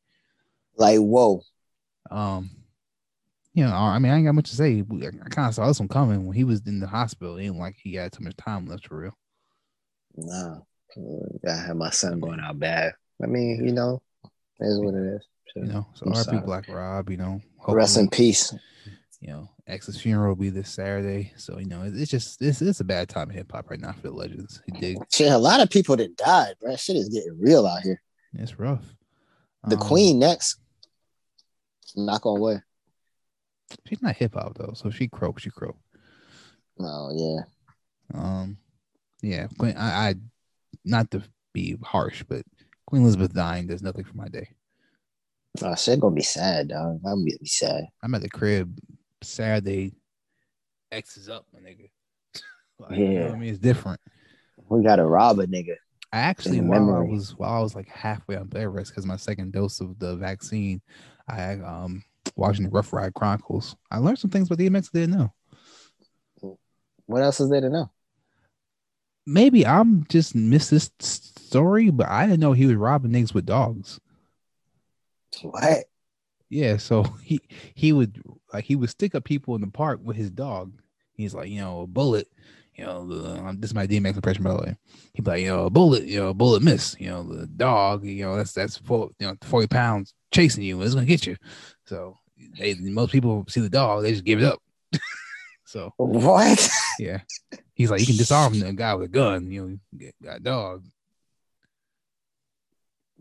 Like, 0.76 0.98
whoa. 0.98 1.42
Um, 2.10 2.50
you 3.54 3.64
know, 3.64 3.72
I 3.74 3.98
mean, 3.98 4.12
I 4.12 4.16
ain't 4.16 4.26
got 4.26 4.34
much 4.34 4.50
to 4.50 4.56
say. 4.56 4.80
I 4.80 5.28
kind 5.28 5.48
of 5.48 5.54
saw 5.54 5.66
this 5.66 5.78
one 5.78 5.88
coming 5.88 6.26
when 6.26 6.36
he 6.36 6.44
was 6.44 6.62
in 6.66 6.80
the 6.80 6.86
hospital. 6.86 7.36
It 7.36 7.44
ain't 7.44 7.58
like 7.58 7.76
he 7.82 7.94
had 7.94 8.12
too 8.12 8.24
much 8.24 8.36
time 8.36 8.66
left 8.66 8.86
for 8.86 8.98
real. 8.98 9.18
Nah. 10.16 10.58
I 11.48 11.54
had 11.54 11.76
my 11.76 11.90
son 11.90 12.20
going 12.20 12.40
out 12.40 12.58
bad. 12.58 12.92
I 13.22 13.26
mean, 13.26 13.64
you 13.64 13.72
know, 13.72 14.02
it 14.60 14.66
is 14.66 14.78
what 14.78 14.94
it 14.94 15.16
is. 15.16 15.26
You 15.56 15.64
know, 15.64 15.86
so 15.94 16.06
I'm 16.06 16.12
RP 16.12 16.24
sorry. 16.24 16.40
Black 16.40 16.68
Rob. 16.68 17.10
You 17.10 17.16
know, 17.18 17.40
Rest 17.68 17.96
in 17.98 18.08
peace. 18.08 18.54
You 19.20 19.28
know, 19.28 19.48
X's 19.68 20.00
funeral 20.00 20.30
will 20.30 20.36
be 20.40 20.50
this 20.50 20.70
Saturday. 20.70 21.32
So 21.36 21.58
you 21.58 21.66
know, 21.66 21.82
it- 21.84 21.94
it's 21.96 22.10
just 22.10 22.40
it's 22.42 22.60
it's 22.62 22.80
a 22.80 22.84
bad 22.84 23.08
time 23.08 23.30
in 23.30 23.36
hip 23.36 23.52
hop 23.52 23.70
right 23.70 23.80
now 23.80 23.92
for 23.92 24.02
the 24.02 24.10
legends. 24.12 24.60
He 24.66 24.72
dig. 24.72 24.98
Shit, 25.12 25.30
a 25.30 25.38
lot 25.38 25.60
of 25.60 25.70
people 25.70 25.96
that 25.96 26.16
died, 26.16 26.54
bro. 26.60 26.74
Shit 26.76 26.96
is 26.96 27.08
getting 27.08 27.38
real 27.38 27.66
out 27.66 27.82
here. 27.82 28.02
It's 28.34 28.58
rough. 28.58 28.84
The 29.68 29.76
Um, 29.76 29.80
queen 29.82 30.18
next. 30.18 30.56
Knock 31.94 32.24
on 32.26 32.40
wood. 32.40 32.62
She's 33.86 34.02
not 34.02 34.16
hip 34.16 34.34
hop 34.34 34.56
though, 34.58 34.72
so 34.74 34.88
if 34.88 34.96
she 34.96 35.08
croak, 35.08 35.38
she 35.38 35.50
croak. 35.50 35.76
Oh 36.80 37.10
yeah. 37.14 37.42
Um, 38.14 38.56
yeah, 39.22 39.46
Queen. 39.58 39.76
I, 39.76 40.08
I 40.10 40.14
not 40.84 41.10
to 41.12 41.22
be 41.52 41.76
harsh, 41.82 42.24
but 42.28 42.44
Queen 42.86 43.02
Elizabeth 43.02 43.32
dying 43.32 43.66
does 43.68 43.82
nothing 43.82 44.04
for 44.04 44.16
my 44.16 44.28
day. 44.28 44.48
Oh 45.60 45.74
shit 45.74 46.00
gonna 46.00 46.14
be 46.14 46.22
sad, 46.22 46.68
dog. 46.68 47.00
I'm 47.04 47.24
gonna 47.24 47.24
be 47.24 47.46
sad. 47.46 47.84
I'm 48.02 48.14
at 48.14 48.22
the 48.22 48.30
crib 48.30 48.78
Saturday. 49.22 49.92
X 50.90 51.16
is 51.16 51.28
up, 51.28 51.46
my 51.52 51.60
nigga. 51.60 51.90
like, 52.78 52.98
you 52.98 53.08
know 53.20 53.28
I 53.28 53.36
mean, 53.36 53.50
it's 53.50 53.58
different. 53.58 54.00
We 54.68 54.82
gotta 54.82 55.04
rob 55.04 55.38
a 55.40 55.46
nigga. 55.46 55.76
I 56.12 56.18
actually, 56.18 56.60
while 56.60 56.94
I 56.94 57.00
was 57.00 57.34
while 57.36 57.52
I 57.52 57.60
was 57.60 57.74
like 57.74 57.88
halfway 57.88 58.36
on 58.36 58.46
bed 58.46 58.68
rest 58.68 58.90
because 58.90 59.06
my 59.06 59.16
second 59.16 59.52
dose 59.52 59.80
of 59.80 59.98
the 59.98 60.16
vaccine, 60.16 60.80
I 61.28 61.54
um 61.54 62.02
watching 62.36 62.64
the 62.64 62.70
Ruff 62.70 62.92
Ryders 62.92 63.12
Chronicles. 63.14 63.76
I 63.90 63.98
learned 63.98 64.18
some 64.18 64.30
things 64.30 64.48
about 64.48 64.58
DMX 64.58 64.90
I 64.94 65.00
didn't 65.00 65.18
know. 65.18 65.32
What 67.06 67.22
else 67.22 67.40
is 67.40 67.50
there 67.50 67.60
to 67.60 67.68
know? 67.68 67.90
Maybe 69.26 69.66
I'm 69.66 70.04
just 70.08 70.34
missed 70.34 70.70
this 70.70 70.90
story, 70.98 71.90
but 71.90 72.08
I 72.08 72.26
didn't 72.26 72.40
know 72.40 72.52
he 72.52 72.66
was 72.66 72.76
robbing 72.76 73.12
niggas 73.12 73.34
with 73.34 73.46
dogs. 73.46 74.00
What? 75.42 75.84
Yeah, 76.50 76.76
so 76.76 77.02
he 77.22 77.40
he 77.74 77.92
would 77.92 78.22
like 78.52 78.64
he 78.64 78.76
would 78.76 78.90
stick 78.90 79.14
up 79.14 79.24
people 79.24 79.54
in 79.54 79.60
the 79.60 79.66
park 79.68 80.00
with 80.02 80.16
his 80.16 80.30
dog. 80.30 80.72
He's 81.14 81.34
like, 81.34 81.48
you 81.48 81.60
know, 81.60 81.82
a 81.82 81.86
bullet. 81.86 82.28
You 82.74 82.86
know, 82.86 83.06
the, 83.06 83.30
um, 83.34 83.60
this 83.60 83.70
is 83.70 83.74
my 83.74 83.86
DMX 83.86 84.16
impression 84.16 84.42
by 84.42 84.50
the 84.54 84.62
way. 84.62 84.76
He'd 85.12 85.24
be 85.24 85.30
like, 85.30 85.42
you 85.42 85.48
know, 85.48 85.66
a 85.66 85.70
bullet, 85.70 86.04
you 86.04 86.18
know, 86.20 86.28
a 86.28 86.34
bullet 86.34 86.62
miss. 86.62 86.96
You 86.98 87.10
know, 87.10 87.22
the 87.22 87.46
dog, 87.46 88.04
you 88.04 88.24
know, 88.24 88.36
that's 88.36 88.52
that's 88.52 88.78
four, 88.78 89.10
you 89.18 89.26
know, 89.26 89.36
forty 89.42 89.66
pounds 89.66 90.14
chasing 90.32 90.64
you. 90.64 90.80
It's 90.82 90.94
gonna 90.94 91.06
get 91.06 91.26
you. 91.26 91.36
So, 91.84 92.18
hey, 92.54 92.74
most 92.80 93.12
people 93.12 93.44
see 93.48 93.60
the 93.60 93.68
dog, 93.68 94.02
they 94.02 94.12
just 94.12 94.24
give 94.24 94.40
it 94.40 94.44
up. 94.46 94.62
so 95.64 95.92
What? 95.96 96.68
yeah, 96.98 97.20
he's 97.74 97.90
like, 97.90 98.00
you 98.00 98.06
can 98.06 98.16
disarm 98.16 98.58
the 98.58 98.72
guy 98.72 98.94
with 98.94 99.06
a 99.06 99.08
gun. 99.08 99.50
You 99.50 99.62
know, 99.62 99.78
you 99.98 100.12
got 100.22 100.38
a 100.38 100.40
dog. 100.40 100.84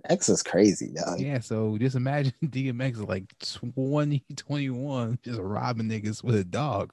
X 0.09 0.29
is 0.29 0.43
crazy, 0.43 0.91
dog. 0.93 1.19
Yeah, 1.19 1.39
so 1.39 1.77
just 1.77 1.95
imagine 1.95 2.33
DMX 2.43 2.93
is 2.93 3.01
like 3.01 3.33
20, 3.75 4.23
21, 4.35 5.19
just 5.23 5.39
robbing 5.39 5.89
niggas 5.89 6.23
with 6.23 6.35
a 6.35 6.43
dog. 6.43 6.91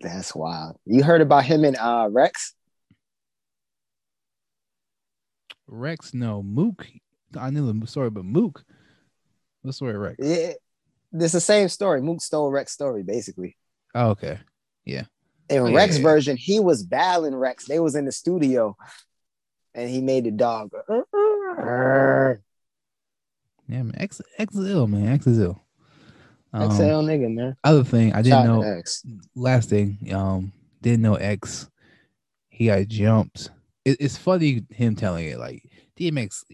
That's 0.00 0.34
wild. 0.34 0.76
You 0.86 1.02
heard 1.02 1.20
about 1.20 1.44
him 1.44 1.64
and 1.64 1.76
uh 1.76 2.08
Rex? 2.10 2.54
Rex, 5.66 6.12
no. 6.12 6.42
Mook, 6.42 6.86
I 7.38 7.50
knew 7.50 7.72
the 7.72 7.86
story, 7.86 8.10
but 8.10 8.24
Mook, 8.24 8.64
what 9.62 9.74
story, 9.74 9.96
Rex? 9.96 10.16
Yeah. 10.18 10.52
This 11.12 11.32
the 11.32 11.40
same 11.40 11.68
story. 11.68 12.00
Mook 12.00 12.22
stole 12.22 12.50
Rex 12.50 12.72
story, 12.72 13.02
basically. 13.02 13.56
Oh, 13.94 14.10
okay. 14.10 14.38
Yeah. 14.84 15.04
In 15.50 15.58
Oh, 15.62 15.66
yeah, 15.66 15.76
Rex 15.76 15.96
yeah. 15.98 16.02
version, 16.02 16.36
he 16.36 16.58
was 16.58 16.82
battling 16.82 17.34
Rex. 17.34 17.66
They 17.66 17.78
was 17.78 17.94
in 17.94 18.06
the 18.06 18.12
studio 18.12 18.76
and 19.74 19.90
he 19.90 20.00
made 20.00 20.24
the 20.24 20.30
dog. 20.30 20.70
go, 20.70 21.04
Yeah, 23.68 23.82
man. 23.82 23.94
X, 23.96 24.20
X 24.38 24.54
is 24.54 24.68
ill, 24.68 24.86
man. 24.86 25.08
X 25.08 25.26
is 25.26 25.38
ill. 25.38 25.62
Um, 26.52 26.70
ill, 26.80 27.02
nigga, 27.02 27.32
man. 27.32 27.56
other 27.64 27.84
thing, 27.84 28.12
I 28.12 28.20
didn't 28.20 28.32
Shout 28.32 28.46
know. 28.46 28.62
X. 28.62 29.04
Last 29.34 29.70
thing, 29.70 29.96
um, 30.12 30.52
didn't 30.82 31.00
know 31.00 31.14
X. 31.14 31.70
He 32.50 32.66
got 32.66 32.86
jumped. 32.88 33.50
It, 33.84 33.96
it's 34.00 34.18
funny 34.18 34.62
him 34.70 34.94
telling 34.94 35.26
it 35.26 35.38
like 35.38 35.62
DMX, 35.98 36.44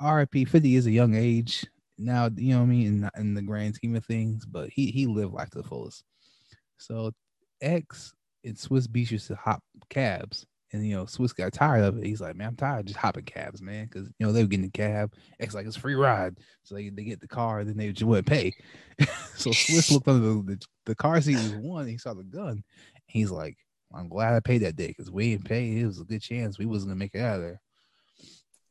RIP, 0.00 0.48
50 0.48 0.76
is 0.76 0.86
a 0.86 0.92
young 0.92 1.16
age 1.16 1.66
now. 1.98 2.30
You 2.36 2.54
know 2.54 2.58
what 2.58 2.64
I 2.64 2.68
mean 2.68 2.86
in, 2.86 3.20
in 3.20 3.34
the 3.34 3.42
grand 3.42 3.74
scheme 3.74 3.96
of 3.96 4.04
things, 4.04 4.46
but 4.46 4.70
he 4.70 4.92
he 4.92 5.06
lived 5.06 5.32
life 5.32 5.50
to 5.50 5.62
the 5.62 5.68
fullest. 5.68 6.04
So 6.78 7.10
X 7.60 8.14
and 8.44 8.56
Swizz 8.56 8.86
Beatz 8.86 9.10
used 9.10 9.26
to 9.28 9.34
hop 9.34 9.62
cabs, 9.88 10.46
and 10.74 10.84
you 10.84 10.96
know 10.96 11.04
Swizz 11.04 11.34
got 11.36 11.52
tired 11.52 11.84
of 11.84 11.98
it. 11.98 12.04
He's 12.04 12.20
like, 12.20 12.34
man, 12.34 12.48
I'm 12.48 12.56
tired 12.56 12.80
of 12.80 12.86
just 12.86 12.98
hopping 12.98 13.24
cabs, 13.24 13.62
man, 13.62 13.84
because 13.84 14.08
you 14.18 14.26
know 14.26 14.32
they 14.32 14.42
were 14.42 14.48
getting 14.48 14.66
a 14.66 14.70
cab. 14.70 15.14
X 15.38 15.54
like 15.54 15.66
it's 15.66 15.76
a 15.76 15.80
free 15.80 15.94
ride, 15.94 16.36
so 16.64 16.74
they, 16.74 16.88
they 16.88 17.04
get 17.04 17.20
the 17.20 17.28
car, 17.28 17.62
then 17.62 17.76
they 17.76 17.92
just 17.92 18.02
wouldn't 18.02 18.26
pay. 18.26 18.52
so 19.36 19.50
Swizz 19.50 19.92
looked 19.92 20.08
under 20.08 20.26
the, 20.26 20.42
the, 20.42 20.66
the 20.86 20.94
car 20.96 21.20
seat 21.20 21.36
was 21.36 21.54
one. 21.54 21.86
He 21.86 21.96
saw 21.96 22.12
the 22.12 22.24
gun. 22.24 22.64
He's 23.06 23.30
like, 23.30 23.56
I'm 23.94 24.08
glad 24.08 24.34
I 24.34 24.40
paid 24.40 24.62
that 24.62 24.74
day 24.74 24.88
because 24.88 25.12
we 25.12 25.30
didn't 25.30 25.44
pay. 25.44 25.78
It 25.78 25.86
was 25.86 26.00
a 26.00 26.04
good 26.04 26.22
chance 26.22 26.58
we 26.58 26.66
wasn't 26.66 26.90
gonna 26.90 26.98
make 26.98 27.14
it 27.14 27.20
out 27.20 27.36
of 27.36 27.42
there. 27.42 27.60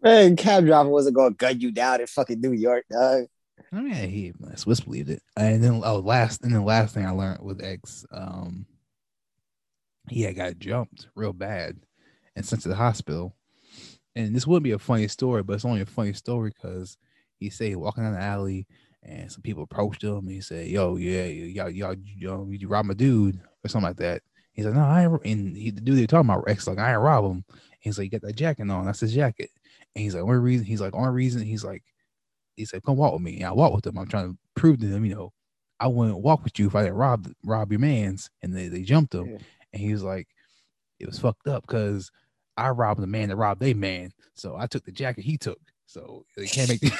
Man, 0.01 0.35
cab 0.35 0.65
driver 0.65 0.89
wasn't 0.89 1.15
gonna 1.15 1.35
gun 1.35 1.61
you 1.61 1.71
down 1.71 2.01
in 2.01 2.07
fucking 2.07 2.41
New 2.41 2.51
York, 2.51 2.83
dog. 2.91 3.27
I 3.71 3.81
mean, 3.81 4.09
he 4.09 4.33
Swizz 4.55 4.83
believed 4.83 5.09
it. 5.09 5.21
And 5.37 5.63
then 5.63 5.81
oh, 5.85 5.99
last 5.99 6.43
and 6.43 6.53
the 6.53 6.61
last 6.61 6.93
thing 6.93 7.05
I 7.05 7.11
learned 7.11 7.41
with 7.41 7.63
X, 7.63 8.05
um, 8.11 8.65
he 10.09 10.23
had 10.23 10.35
got 10.35 10.59
jumped 10.59 11.07
real 11.15 11.31
bad 11.31 11.77
and 12.35 12.45
sent 12.45 12.61
to 12.63 12.69
the 12.69 12.75
hospital. 12.75 13.35
And 14.15 14.35
this 14.35 14.45
wouldn't 14.45 14.63
be 14.63 14.71
a 14.71 14.79
funny 14.79 15.07
story, 15.07 15.43
but 15.43 15.53
it's 15.53 15.65
only 15.65 15.81
a 15.81 15.85
funny 15.85 16.13
story 16.13 16.51
because 16.51 16.97
he 17.37 17.49
said 17.49 17.75
walking 17.75 18.03
down 18.03 18.13
the 18.13 18.21
alley 18.21 18.67
and 19.01 19.31
some 19.31 19.41
people 19.41 19.63
approached 19.63 20.03
him 20.03 20.19
and 20.19 20.29
he 20.31 20.39
said, 20.41 20.67
"Yo, 20.67 20.95
yeah, 20.97 21.25
y'all, 21.25 21.69
y'all, 21.69 21.95
y'all, 21.95 22.53
you 22.53 22.67
robbed 22.67 22.87
my 22.87 22.93
dude 22.93 23.39
or 23.63 23.67
something 23.69 23.87
like 23.89 23.97
that." 23.97 24.21
He's 24.53 24.65
like, 24.65 24.75
"No, 24.75 24.81
I." 24.81 25.03
Ain't, 25.03 25.25
and 25.25 25.57
he, 25.57 25.71
the 25.71 25.81
dude 25.81 25.97
they're 25.97 26.07
talking 26.07 26.29
about, 26.29 26.47
X, 26.47 26.67
like, 26.67 26.77
"I 26.77 26.91
ain't 26.93 27.01
rob 27.01 27.25
him." 27.25 27.43
He's 27.79 27.97
like, 27.97 28.05
"You 28.05 28.11
got 28.11 28.21
that 28.27 28.35
jacket 28.35 28.69
on?" 28.69 28.85
That's 28.85 28.99
his 29.01 29.13
jacket. 29.13 29.49
And 29.95 30.03
he's 30.03 30.13
like, 30.15 30.23
"Only 30.23 30.37
reason." 30.37 30.65
He's 30.65 30.79
like, 30.79 30.93
"Only 30.93 31.11
reason." 31.11 31.41
He's 31.41 31.63
like, 31.65 31.83
he 32.55 32.65
said, 32.65 32.83
"Come 32.83 32.97
walk 32.97 33.13
with 33.13 33.21
me." 33.23 33.37
And 33.37 33.45
I 33.45 33.51
walk 33.51 33.73
with 33.73 33.85
him. 33.87 33.97
I'm 33.97 34.07
trying 34.07 34.31
to 34.31 34.37
prove 34.55 34.79
to 34.79 34.87
them, 34.87 35.03
you 35.05 35.15
know, 35.15 35.33
I 35.79 35.87
wouldn't 35.87 36.19
walk 36.19 36.43
with 36.43 36.57
you 36.59 36.67
if 36.67 36.75
I 36.75 36.83
didn't 36.83 36.95
rob 36.97 37.27
rob 37.43 37.71
your 37.71 37.79
man's. 37.79 38.29
And 38.41 38.55
they, 38.55 38.67
they 38.67 38.83
jumped 38.83 39.13
him, 39.15 39.25
Yeah. 39.31 39.37
and 39.73 39.81
he 39.81 39.91
was 39.91 40.03
like, 40.03 40.27
"It 40.99 41.07
was 41.07 41.19
fucked 41.19 41.47
up 41.47 41.65
because 41.67 42.09
I 42.57 42.69
robbed 42.69 43.01
the 43.01 43.07
man 43.07 43.29
that 43.29 43.35
robbed 43.35 43.61
they 43.61 43.73
man, 43.73 44.13
so 44.33 44.55
I 44.55 44.67
took 44.67 44.85
the 44.85 44.91
jacket 44.91 45.23
he 45.23 45.37
took. 45.37 45.59
So 45.85 46.25
they 46.37 46.47
can't 46.47 46.69
make 46.69 46.79
the." 46.81 46.91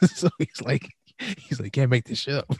so 0.14 0.28
he's 0.38 0.60
like, 0.62 0.88
he's 1.18 1.60
like, 1.60 1.72
can't 1.72 1.90
make 1.90 2.04
this 2.04 2.18
shit 2.18 2.34
up. 2.34 2.54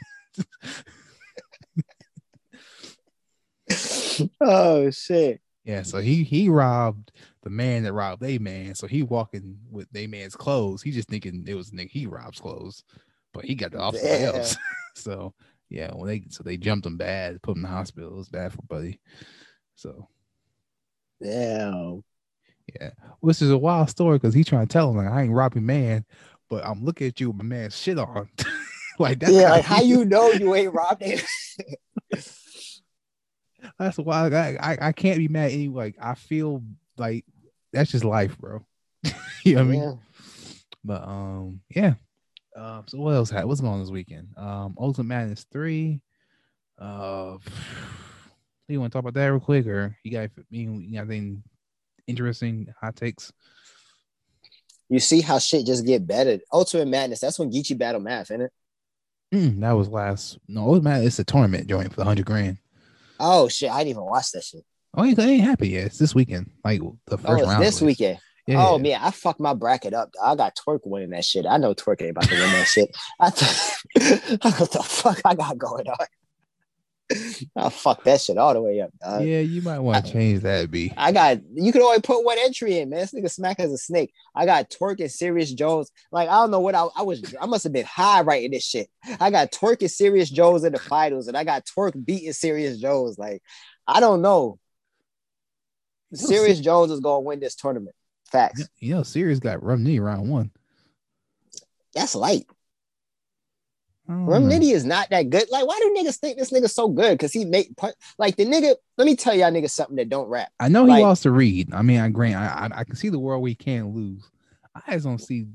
oh 4.41 4.89
shit. 4.89 5.39
yeah, 5.63 5.83
so 5.83 5.99
he 5.99 6.23
he 6.23 6.49
robbed 6.49 7.11
the 7.43 7.49
man 7.49 7.83
that 7.83 7.93
robbed 7.93 8.21
they 8.21 8.37
man. 8.37 8.75
So 8.75 8.87
he 8.87 9.03
walking 9.03 9.57
with 9.69 9.87
they 9.91 10.07
man's 10.07 10.35
clothes. 10.35 10.81
He 10.81 10.91
just 10.91 11.09
thinking 11.09 11.45
it 11.47 11.55
was 11.55 11.71
nigga 11.71 11.89
he 11.89 12.07
robs 12.07 12.39
clothes, 12.39 12.83
but 13.33 13.45
he 13.45 13.55
got 13.55 13.71
the 13.71 13.79
off 13.79 13.95
Damn. 13.95 14.35
else. 14.35 14.57
so 14.95 15.33
yeah, 15.69 15.91
when 15.93 16.07
they 16.07 16.23
so 16.29 16.43
they 16.43 16.57
jumped 16.57 16.85
him 16.85 16.97
bad, 16.97 17.41
put 17.41 17.51
him 17.51 17.63
in 17.63 17.63
the 17.63 17.69
hospital. 17.69 18.11
It 18.11 18.17
was 18.17 18.29
bad 18.29 18.51
for 18.53 18.61
Buddy. 18.63 18.99
So 19.75 20.07
Damn. 21.21 22.03
Yeah, 22.79 22.91
which 23.19 23.41
is 23.41 23.51
a 23.51 23.57
wild 23.57 23.89
story 23.89 24.17
because 24.17 24.33
he 24.33 24.43
trying 24.43 24.67
to 24.67 24.71
tell 24.71 24.89
him 24.89 24.97
like 24.97 25.07
I 25.07 25.23
ain't 25.23 25.31
robbing 25.31 25.65
man, 25.65 26.05
but 26.49 26.65
I'm 26.65 26.83
looking 26.83 27.07
at 27.07 27.19
you 27.19 27.29
with 27.29 27.37
my 27.37 27.43
man 27.43 27.69
shit 27.69 27.97
on. 27.97 28.29
like 28.99 29.19
that's 29.19 29.31
yeah, 29.31 29.51
like 29.51 29.65
how 29.65 29.81
you 29.81 30.05
know 30.05 30.31
you 30.31 30.53
ain't 30.55 30.73
robbed 30.73 31.03
it. 31.03 31.25
that's 33.77 33.97
why 33.97 34.27
I, 34.29 34.57
I 34.61 34.77
I 34.81 34.91
can't 34.91 35.17
be 35.17 35.27
mad 35.27 35.51
anyway. 35.51 35.85
Like 35.85 35.95
I 36.01 36.15
feel 36.15 36.63
like 36.97 37.25
that's 37.71 37.91
just 37.91 38.03
life, 38.03 38.37
bro. 38.37 38.65
you 39.43 39.55
know 39.55 39.65
what 39.65 39.73
yeah. 39.73 39.81
I 39.81 39.85
mean? 39.85 39.99
But 40.83 41.07
um, 41.07 41.61
yeah. 41.69 41.93
Um, 42.55 42.83
so 42.87 42.97
what 42.97 43.11
else 43.11 43.29
had 43.29 43.45
what's 43.45 43.61
going 43.61 43.73
on 43.73 43.79
this 43.79 43.91
weekend? 43.91 44.29
Um, 44.35 44.75
Ultimate 44.77 45.07
Madness 45.07 45.45
three. 45.51 46.01
Uh, 46.77 47.37
you 48.67 48.79
want 48.79 48.91
to 48.91 48.95
talk 48.95 49.01
about 49.01 49.13
that 49.13 49.27
real 49.27 49.39
quick, 49.39 49.65
or 49.67 49.95
you 50.03 50.11
got 50.11 50.29
you 50.49 50.93
got 50.93 51.01
anything 51.01 51.43
interesting 52.09 52.73
hot 52.79 52.95
takes? 52.95 53.31
You 54.89 54.99
see 54.99 55.21
how 55.21 55.37
shit 55.39 55.65
just 55.65 55.85
get 55.85 56.07
better. 56.07 56.39
Ultimate 56.51 56.87
Madness. 56.87 57.19
That's 57.19 57.37
when 57.37 57.51
Geechi 57.51 57.77
battle 57.77 58.01
math, 58.01 58.31
isn't 58.31 58.41
it? 58.41 58.51
Mm, 59.33 59.59
that 59.59 59.73
was 59.73 59.87
last. 59.87 60.39
No, 60.47 60.61
Ultimate 60.61 60.83
Madness. 60.83 61.07
It's 61.07 61.19
a 61.19 61.23
tournament 61.23 61.67
joint 61.67 61.93
for 61.93 62.03
hundred 62.03 62.25
grand. 62.25 62.57
Oh 63.19 63.47
shit! 63.47 63.69
I 63.69 63.79
didn't 63.79 63.91
even 63.91 64.05
watch 64.05 64.31
that 64.31 64.43
shit. 64.43 64.63
Oh, 64.95 65.03
you 65.03 65.15
ain't 65.19 65.43
happy 65.43 65.69
yet? 65.69 65.87
It's 65.87 65.99
this 65.99 66.15
weekend. 66.15 66.49
Like 66.63 66.81
the 67.05 67.17
first 67.17 67.43
oh, 67.43 67.47
round. 67.47 67.63
This 67.63 67.81
weekend. 67.81 68.19
Yeah. 68.47 68.65
Oh 68.65 68.79
man, 68.79 68.99
I 68.99 69.11
fucked 69.11 69.39
my 69.39 69.53
bracket 69.53 69.93
up. 69.93 70.09
I 70.21 70.35
got 70.35 70.55
Twork 70.55 70.79
winning 70.83 71.11
that 71.11 71.23
shit. 71.23 71.45
I 71.45 71.57
know 71.57 71.75
Twork 71.75 72.01
ain't 72.01 72.11
about 72.11 72.23
to 72.23 72.33
win 72.33 72.51
that 72.51 72.67
shit. 72.67 72.97
I 73.19 73.29
th- 73.29 74.41
what 74.41 74.71
the 74.71 74.83
fuck 74.83 75.21
I 75.23 75.35
got 75.35 75.55
going 75.57 75.87
on. 75.87 76.07
I'll 77.55 77.69
fuck 77.71 78.03
that 78.03 78.21
shit 78.21 78.37
all 78.37 78.53
the 78.53 78.61
way 78.61 78.81
up. 78.81 78.91
Dog. 79.01 79.23
Yeah, 79.23 79.39
you 79.39 79.61
might 79.61 79.79
want 79.79 80.05
to 80.05 80.11
change 80.11 80.41
that. 80.41 80.69
B. 80.69 80.93
I 80.95 81.11
got 81.11 81.39
you 81.53 81.71
could 81.71 81.81
only 81.81 82.01
put 82.01 82.23
one 82.23 82.37
entry 82.39 82.77
in, 82.77 82.89
man. 82.89 82.99
This 82.99 83.13
nigga 83.13 83.31
smack 83.31 83.59
as 83.59 83.71
a 83.71 83.77
snake. 83.77 84.13
I 84.35 84.45
got 84.45 84.69
Twork 84.69 84.99
and 84.99 85.11
Serius 85.11 85.51
Jones. 85.53 85.91
Like 86.11 86.29
I 86.29 86.33
don't 86.33 86.51
know 86.51 86.59
what 86.59 86.75
I, 86.75 86.87
I 86.95 87.01
was. 87.01 87.33
I 87.41 87.47
must 87.47 87.63
have 87.63 87.73
been 87.73 87.85
high 87.85 88.21
writing 88.21 88.51
this 88.51 88.65
shit. 88.65 88.89
I 89.19 89.31
got 89.31 89.51
Twork 89.51 89.81
and 89.81 89.89
Serius 89.89 90.29
Jones 90.29 90.63
in 90.63 90.73
the 90.73 90.79
finals, 90.79 91.27
and 91.27 91.35
I 91.35 91.43
got 91.43 91.65
Twork 91.65 91.93
beating 92.05 92.33
Serius 92.33 92.79
Jones. 92.79 93.17
Like 93.17 93.41
I 93.87 93.99
don't 93.99 94.21
know. 94.21 94.59
Serius 96.13 96.59
Jones 96.59 96.91
is 96.91 96.99
gonna 96.99 97.21
win 97.21 97.39
this 97.39 97.55
tournament. 97.55 97.95
Facts. 98.31 98.67
You 98.77 98.95
know, 98.95 99.03
Serius 99.03 99.39
got 99.39 99.63
Rum 99.63 99.83
Nitty 99.83 100.03
round 100.03 100.29
one. 100.29 100.51
That's 101.95 102.13
light. 102.13 102.45
Rum 104.09 104.43
hmm. 104.43 104.49
Nitty 104.49 104.73
is 104.73 104.85
not 104.85 105.11
that 105.11 105.29
good. 105.29 105.45
Like, 105.51 105.67
why 105.67 105.77
do 105.79 105.95
niggas 105.95 106.15
think 106.15 106.39
this 106.39 106.49
nigga 106.49 106.67
so 106.67 106.89
good? 106.89 107.11
Because 107.11 107.31
he 107.31 107.45
make 107.45 107.69
like 108.17 108.37
the 108.37 108.45
nigga. 108.45 108.75
Let 108.97 109.05
me 109.05 109.15
tell 109.15 109.35
y'all 109.35 109.51
niggas 109.51 109.69
something 109.69 109.97
that 109.97 110.09
don't 110.09 110.27
rap. 110.27 110.51
I 110.59 110.67
know 110.67 110.85
he 110.85 110.93
like, 110.93 111.03
lost 111.03 111.23
to 111.23 111.31
Reed. 111.31 111.71
I 111.71 111.83
mean, 111.83 111.99
I 111.99 112.09
grant. 112.09 112.35
I, 112.35 112.69
I, 112.71 112.79
I 112.79 112.83
can 112.85 112.95
see 112.95 113.09
the 113.09 113.19
world 113.19 113.43
we 113.43 113.53
can't 113.53 113.93
lose. 113.93 114.23
I 114.73 114.93
just 114.93 115.05
don't 115.05 115.19
see 115.19 115.45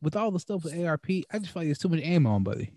with 0.00 0.14
all 0.14 0.30
the 0.30 0.38
stuff 0.38 0.62
with 0.62 0.78
ARP. 0.78 1.06
I 1.08 1.38
just 1.40 1.52
feel 1.52 1.62
like 1.62 1.66
there's 1.66 1.78
too 1.78 1.88
much 1.88 2.02
ammo 2.04 2.30
on, 2.30 2.44
buddy. 2.44 2.70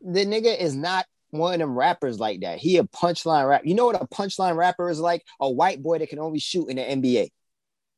The 0.00 0.26
nigga 0.26 0.58
is 0.58 0.74
not 0.74 1.06
one 1.30 1.54
of 1.54 1.60
them 1.60 1.78
rappers 1.78 2.18
like 2.18 2.40
that. 2.40 2.58
He 2.58 2.78
a 2.78 2.82
punchline 2.82 3.48
rap. 3.48 3.62
You 3.64 3.76
know 3.76 3.86
what 3.86 4.02
a 4.02 4.06
punchline 4.06 4.56
rapper 4.56 4.90
is 4.90 4.98
like? 4.98 5.24
A 5.38 5.48
white 5.48 5.82
boy 5.82 5.98
that 5.98 6.08
can 6.08 6.18
only 6.18 6.40
shoot 6.40 6.68
in 6.68 6.76
the 6.76 6.82
NBA. 6.82 7.28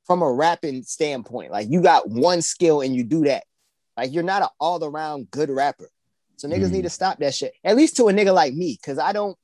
From 0.04 0.20
a 0.20 0.30
rapping 0.30 0.82
standpoint, 0.82 1.52
like 1.52 1.68
you 1.70 1.80
got 1.80 2.08
one 2.08 2.42
skill 2.42 2.82
and 2.82 2.94
you 2.94 3.02
do 3.02 3.24
that. 3.24 3.44
Like 3.96 4.12
you're 4.12 4.22
not 4.22 4.42
an 4.42 4.48
all 4.60 4.84
around 4.84 5.30
good 5.30 5.48
rapper. 5.48 5.88
So 6.36 6.48
niggas 6.48 6.68
mm. 6.68 6.72
need 6.72 6.82
to 6.82 6.90
stop 6.90 7.18
that 7.18 7.34
shit. 7.34 7.52
At 7.64 7.76
least 7.76 7.96
to 7.96 8.08
a 8.08 8.12
nigga 8.12 8.32
like 8.32 8.54
me, 8.54 8.78
because 8.80 8.98
I 8.98 9.12
don't. 9.12 9.36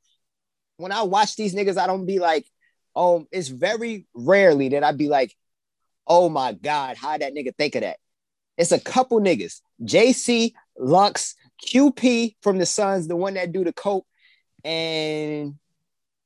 When 0.77 0.93
I 0.93 1.03
watch 1.03 1.37
these 1.37 1.55
niggas, 1.55 1.79
I 1.79 1.87
don't 1.87 2.07
be 2.07 2.19
like, 2.19 2.47
oh, 2.95 3.27
it's 3.31 3.49
very 3.49 4.07
rarely 4.15 4.71
that 4.71 4.85
I 4.85 4.93
be 4.93 5.09
like, 5.09 5.35
oh 6.07 6.29
my 6.29 6.53
god, 6.53 6.97
how 6.97 7.17
that 7.17 7.35
nigga 7.35 7.55
think 7.57 7.75
of 7.75 7.83
that? 7.83 7.99
It's 8.59 8.73
a 8.73 8.81
couple 8.81 9.21
niggas, 9.21 9.61
JC, 9.83 10.53
Lux, 10.79 11.35
QP 11.67 12.37
from 12.43 12.59
the 12.59 12.67
Suns, 12.67 13.09
the 13.09 13.17
one 13.17 13.35
that 13.35 13.53
do 13.53 13.65
the 13.65 13.73
cope, 13.73 14.07
and 14.65 15.55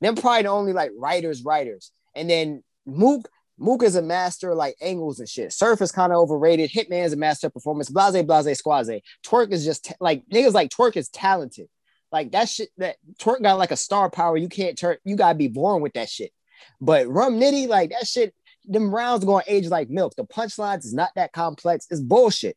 them 0.01 0.15
probably 0.15 0.43
the 0.43 0.49
only 0.49 0.73
like 0.73 0.91
writers, 0.97 1.43
writers. 1.43 1.93
And 2.15 2.29
then 2.29 2.63
Mook, 2.87 3.29
Mook 3.59 3.83
is 3.83 3.97
a 3.97 4.03
master 4.03 4.55
like 4.55 4.77
angles 4.81 5.19
and 5.19 5.29
shit. 5.29 5.53
Surf 5.53 5.81
is 5.81 5.93
kind 5.93 6.13
of 6.13 6.19
overrated. 6.19 6.71
Hitman's 6.71 7.13
a 7.13 7.17
master 7.17 7.49
performance. 7.49 7.89
Blase, 7.89 8.23
blase, 8.23 8.59
squaze. 8.59 9.01
Twork 9.25 9.51
is 9.51 9.65
just 9.65 9.87
t- 9.87 9.95
like 9.99 10.25
niggas 10.29 10.53
like 10.53 10.71
Twork 10.71 10.97
is 10.97 11.09
talented. 11.09 11.69
Like 12.13 12.33
that 12.33 12.49
shit 12.49 12.69
that 12.79 12.97
Twork 13.19 13.43
got 13.43 13.59
like 13.59 13.71
a 13.71 13.77
star 13.77 14.11
power. 14.11 14.37
You 14.37 14.49
can't 14.49 14.79
turn, 14.79 14.99
you 15.05 15.17
gotta 15.17 15.37
be 15.37 15.49
born 15.49 15.81
with 15.81 15.95
that 15.95 16.09
shit. 16.11 16.33
But 16.81 17.09
Rum 17.09 17.41
Nitty, 17.41 17.69
like 17.69 17.91
that 17.91 18.07
shit, 18.07 18.35
them 18.67 18.95
rounds 18.95 19.25
going 19.25 19.45
age 19.47 19.69
like 19.69 19.89
milk. 19.89 20.15
The 20.17 20.25
punchlines 20.25 20.85
is 20.85 20.95
not 20.95 21.11
that 21.17 21.33
complex. 21.33 21.87
It's 21.91 22.01
bullshit. 22.01 22.57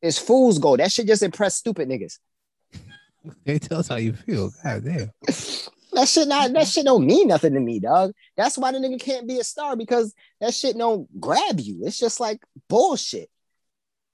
It's 0.00 0.18
fool's 0.18 0.58
gold. 0.58 0.80
That 0.80 0.92
shit 0.92 1.06
just 1.06 1.22
impress 1.22 1.56
stupid 1.56 1.88
niggas. 1.88 2.18
They 3.44 3.60
tell 3.60 3.78
us 3.78 3.86
how 3.86 3.96
you 3.98 4.14
feel. 4.14 4.50
God 4.64 4.84
damn. 4.84 5.12
that 5.92 6.08
shit 6.08 6.28
not 6.28 6.52
that 6.52 6.66
shit 6.66 6.84
don't 6.84 7.06
mean 7.06 7.28
nothing 7.28 7.54
to 7.54 7.60
me, 7.60 7.78
dog. 7.78 8.12
That's 8.36 8.58
why 8.58 8.72
the 8.72 8.78
nigga 8.78 9.00
can't 9.00 9.28
be 9.28 9.38
a 9.38 9.44
star 9.44 9.76
because 9.76 10.14
that 10.40 10.54
shit 10.54 10.76
don't 10.76 11.08
grab 11.20 11.60
you. 11.60 11.80
It's 11.84 11.98
just 11.98 12.20
like 12.20 12.42
bullshit. 12.68 13.28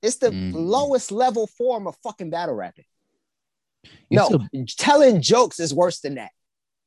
It's 0.02 0.16
the 0.16 0.30
mm. 0.30 0.52
lowest 0.54 1.10
level 1.10 1.46
form 1.46 1.86
of 1.86 1.96
fucking 2.02 2.30
battle 2.30 2.54
rapping. 2.54 2.84
no, 4.10 4.26
still- 4.26 4.48
telling 4.76 5.22
jokes 5.22 5.60
is 5.60 5.74
worse 5.74 6.00
than 6.00 6.16
that. 6.16 6.30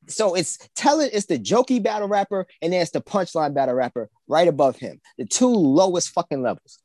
So 0.08 0.36
it's 0.36 0.58
telling 0.76 1.10
it's 1.14 1.28
the 1.28 1.38
jokey 1.38 1.82
battle 1.82 2.08
rapper 2.08 2.48
and 2.62 2.74
then 2.74 2.82
it's 2.82 2.92
the 2.92 3.02
punchline 3.02 3.54
battle 3.54 3.76
rapper 3.76 4.10
right 4.28 4.48
above 4.48 4.78
him. 4.78 5.00
The 5.18 5.26
two 5.26 5.54
lowest 5.54 6.10
fucking 6.10 6.42
levels. 6.42 6.80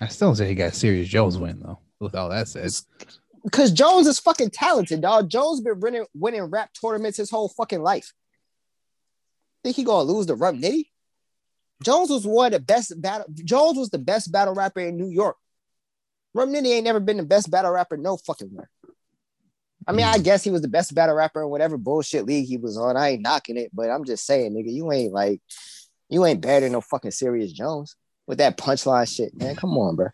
I 0.00 0.08
still 0.08 0.34
say 0.34 0.48
he 0.48 0.54
got 0.54 0.74
Serius 0.74 1.08
Jones 1.08 1.38
win 1.38 1.60
though. 1.60 1.78
With 2.00 2.14
all 2.14 2.28
that 2.28 2.46
said, 2.46 2.70
because 3.44 3.72
Jones 3.72 4.06
is 4.06 4.18
fucking 4.18 4.50
talented, 4.50 5.00
dog. 5.00 5.28
Jones 5.28 5.60
been 5.60 5.80
winning 5.80 6.06
winning 6.14 6.44
rap 6.44 6.70
tournaments 6.78 7.18
his 7.18 7.30
whole 7.30 7.48
fucking 7.48 7.82
life. 7.82 8.12
Think 9.62 9.76
he 9.76 9.84
gonna 9.84 10.10
lose 10.10 10.26
to 10.26 10.34
Rum 10.34 10.60
Nitty? 10.60 10.84
Jones 11.82 12.10
was 12.10 12.26
one 12.26 12.46
of 12.46 12.52
the 12.52 12.60
best 12.60 13.00
battle. 13.00 13.26
Jones 13.32 13.78
was 13.78 13.90
the 13.90 13.98
best 13.98 14.32
battle 14.32 14.54
rapper 14.54 14.80
in 14.80 14.96
New 14.96 15.08
York. 15.08 15.36
Rum 16.34 16.52
Nitty 16.52 16.66
ain't 16.66 16.84
never 16.84 17.00
been 17.00 17.16
the 17.16 17.22
best 17.24 17.50
battle 17.50 17.70
rapper, 17.70 17.96
no 17.96 18.16
fucking 18.16 18.52
way. 18.52 18.64
I 19.86 19.92
mean, 19.92 20.04
I 20.04 20.18
mm. 20.18 20.24
guess 20.24 20.44
he 20.44 20.50
was 20.50 20.60
the 20.60 20.68
best 20.68 20.94
battle 20.94 21.14
rapper 21.14 21.42
in 21.42 21.48
whatever 21.48 21.78
bullshit 21.78 22.26
league 22.26 22.46
he 22.46 22.58
was 22.58 22.76
on. 22.76 22.96
I 22.96 23.10
ain't 23.10 23.22
knocking 23.22 23.56
it, 23.56 23.70
but 23.72 23.90
I'm 23.90 24.04
just 24.04 24.26
saying, 24.26 24.52
nigga, 24.52 24.72
you 24.72 24.92
ain't 24.92 25.12
like, 25.12 25.40
you 26.10 26.26
ain't 26.26 26.42
better 26.42 26.66
than 26.66 26.72
no 26.72 26.80
fucking 26.80 27.10
Serius 27.10 27.52
Jones 27.52 27.96
with 28.26 28.38
that 28.38 28.58
punchline 28.58 29.08
shit, 29.12 29.34
man. 29.34 29.56
Come 29.56 29.76
on, 29.78 29.96
bro. 29.96 30.08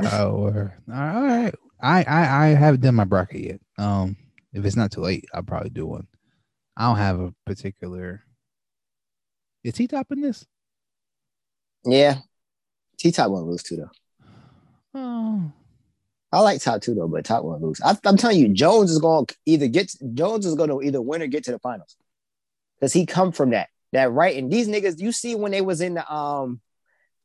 Oh, 0.00 0.46
all 0.46 0.70
right. 0.88 1.54
I, 1.80 2.02
I 2.02 2.44
I 2.44 2.46
haven't 2.48 2.80
done 2.80 2.94
my 2.94 3.04
bracket 3.04 3.40
yet. 3.40 3.60
Um, 3.78 4.16
if 4.52 4.64
it's 4.64 4.76
not 4.76 4.90
too 4.90 5.00
late, 5.00 5.26
I'll 5.32 5.42
probably 5.42 5.70
do 5.70 5.86
one. 5.86 6.06
I 6.76 6.86
don't 6.86 6.96
have 6.96 7.20
a 7.20 7.34
particular. 7.46 8.24
Is 9.64 9.74
T 9.74 9.86
top 9.86 10.10
in 10.10 10.20
this? 10.20 10.46
Yeah, 11.84 12.18
T 12.98 13.12
top 13.12 13.30
won't 13.30 13.46
lose 13.46 13.62
too 13.62 13.76
though. 13.76 13.90
Oh, 14.94 15.52
I 16.32 16.40
like 16.40 16.60
top 16.60 16.82
two 16.82 16.94
though, 16.94 17.08
but 17.08 17.24
top 17.24 17.44
won't 17.44 17.62
lose. 17.62 17.80
I, 17.80 17.96
am 18.04 18.16
telling 18.16 18.38
you, 18.38 18.48
Jones 18.48 18.90
is 18.90 18.98
going 18.98 19.26
to 19.26 19.36
either 19.46 19.68
get 19.68 19.92
Jones 20.14 20.46
is 20.46 20.54
going 20.54 20.70
to 20.70 20.82
either 20.82 21.00
win 21.00 21.22
or 21.22 21.26
get 21.26 21.44
to 21.44 21.52
the 21.52 21.58
finals 21.58 21.96
because 22.76 22.92
he 22.92 23.06
come 23.06 23.32
from 23.32 23.50
that 23.50 23.68
that 23.92 24.12
right. 24.12 24.36
And 24.36 24.50
these 24.50 24.68
niggas, 24.68 25.00
you 25.00 25.12
see 25.12 25.34
when 25.34 25.52
they 25.52 25.60
was 25.60 25.80
in 25.80 25.94
the 25.94 26.12
um 26.12 26.60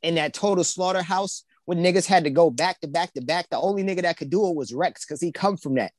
in 0.02 0.16
that 0.16 0.34
total 0.34 0.64
slaughterhouse 0.64 1.44
when 1.66 1.80
niggas 1.80 2.06
had 2.06 2.26
to 2.26 2.30
go 2.30 2.50
back 2.50 2.80
to 2.82 2.88
back 2.88 3.14
to 3.14 3.22
back. 3.22 3.50
The 3.50 3.60
only 3.60 3.84
nigga 3.84 4.02
that 4.02 4.18
could 4.18 4.30
do 4.30 4.48
it 4.50 4.56
was 4.56 4.74
Rex 4.74 5.06
because 5.06 5.22
he 5.22 5.32
come 5.32 5.58
from 5.58 5.76
that. 5.76 5.92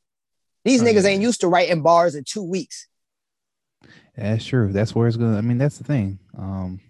These 0.64 0.82
oh, 0.82 0.84
niggas 0.84 1.04
yeah. 1.04 1.10
ain't 1.10 1.22
used 1.22 1.40
to 1.40 1.48
writing 1.48 1.82
bars 1.82 2.14
in 2.14 2.24
two 2.24 2.42
weeks. 2.42 2.88
That's 4.16 4.44
true. 4.44 4.72
That's 4.72 4.94
where 4.94 5.08
it's 5.08 5.16
gonna. 5.16 5.36
I 5.36 5.40
mean, 5.40 5.58
that's 5.58 5.78
the 5.78 5.84
thing. 5.84 6.18
Um, 6.36 6.80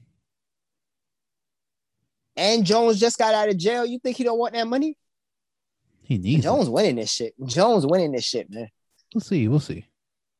and 2.37 2.65
Jones 2.65 3.01
just 3.01 3.19
got 3.19 3.35
out 3.35 3.49
of 3.49 3.57
jail. 3.57 3.87
You 3.87 3.99
think 3.99 4.17
he 4.17 4.25
don't 4.25 4.39
want 4.39 4.55
that 4.55 4.67
money? 4.67 4.97
He 6.03 6.19
needs 6.19 6.45
Jones 6.45 6.69
it. 6.69 6.73
winning 6.73 6.97
this 6.97 7.11
shit. 7.11 7.35
Jones 7.47 7.87
winning 7.87 8.13
this 8.13 8.25
shit, 8.25 8.51
man. 8.51 8.69
We'll 9.15 9.23
see. 9.23 9.49
We'll 9.49 9.61
see. 9.61 9.87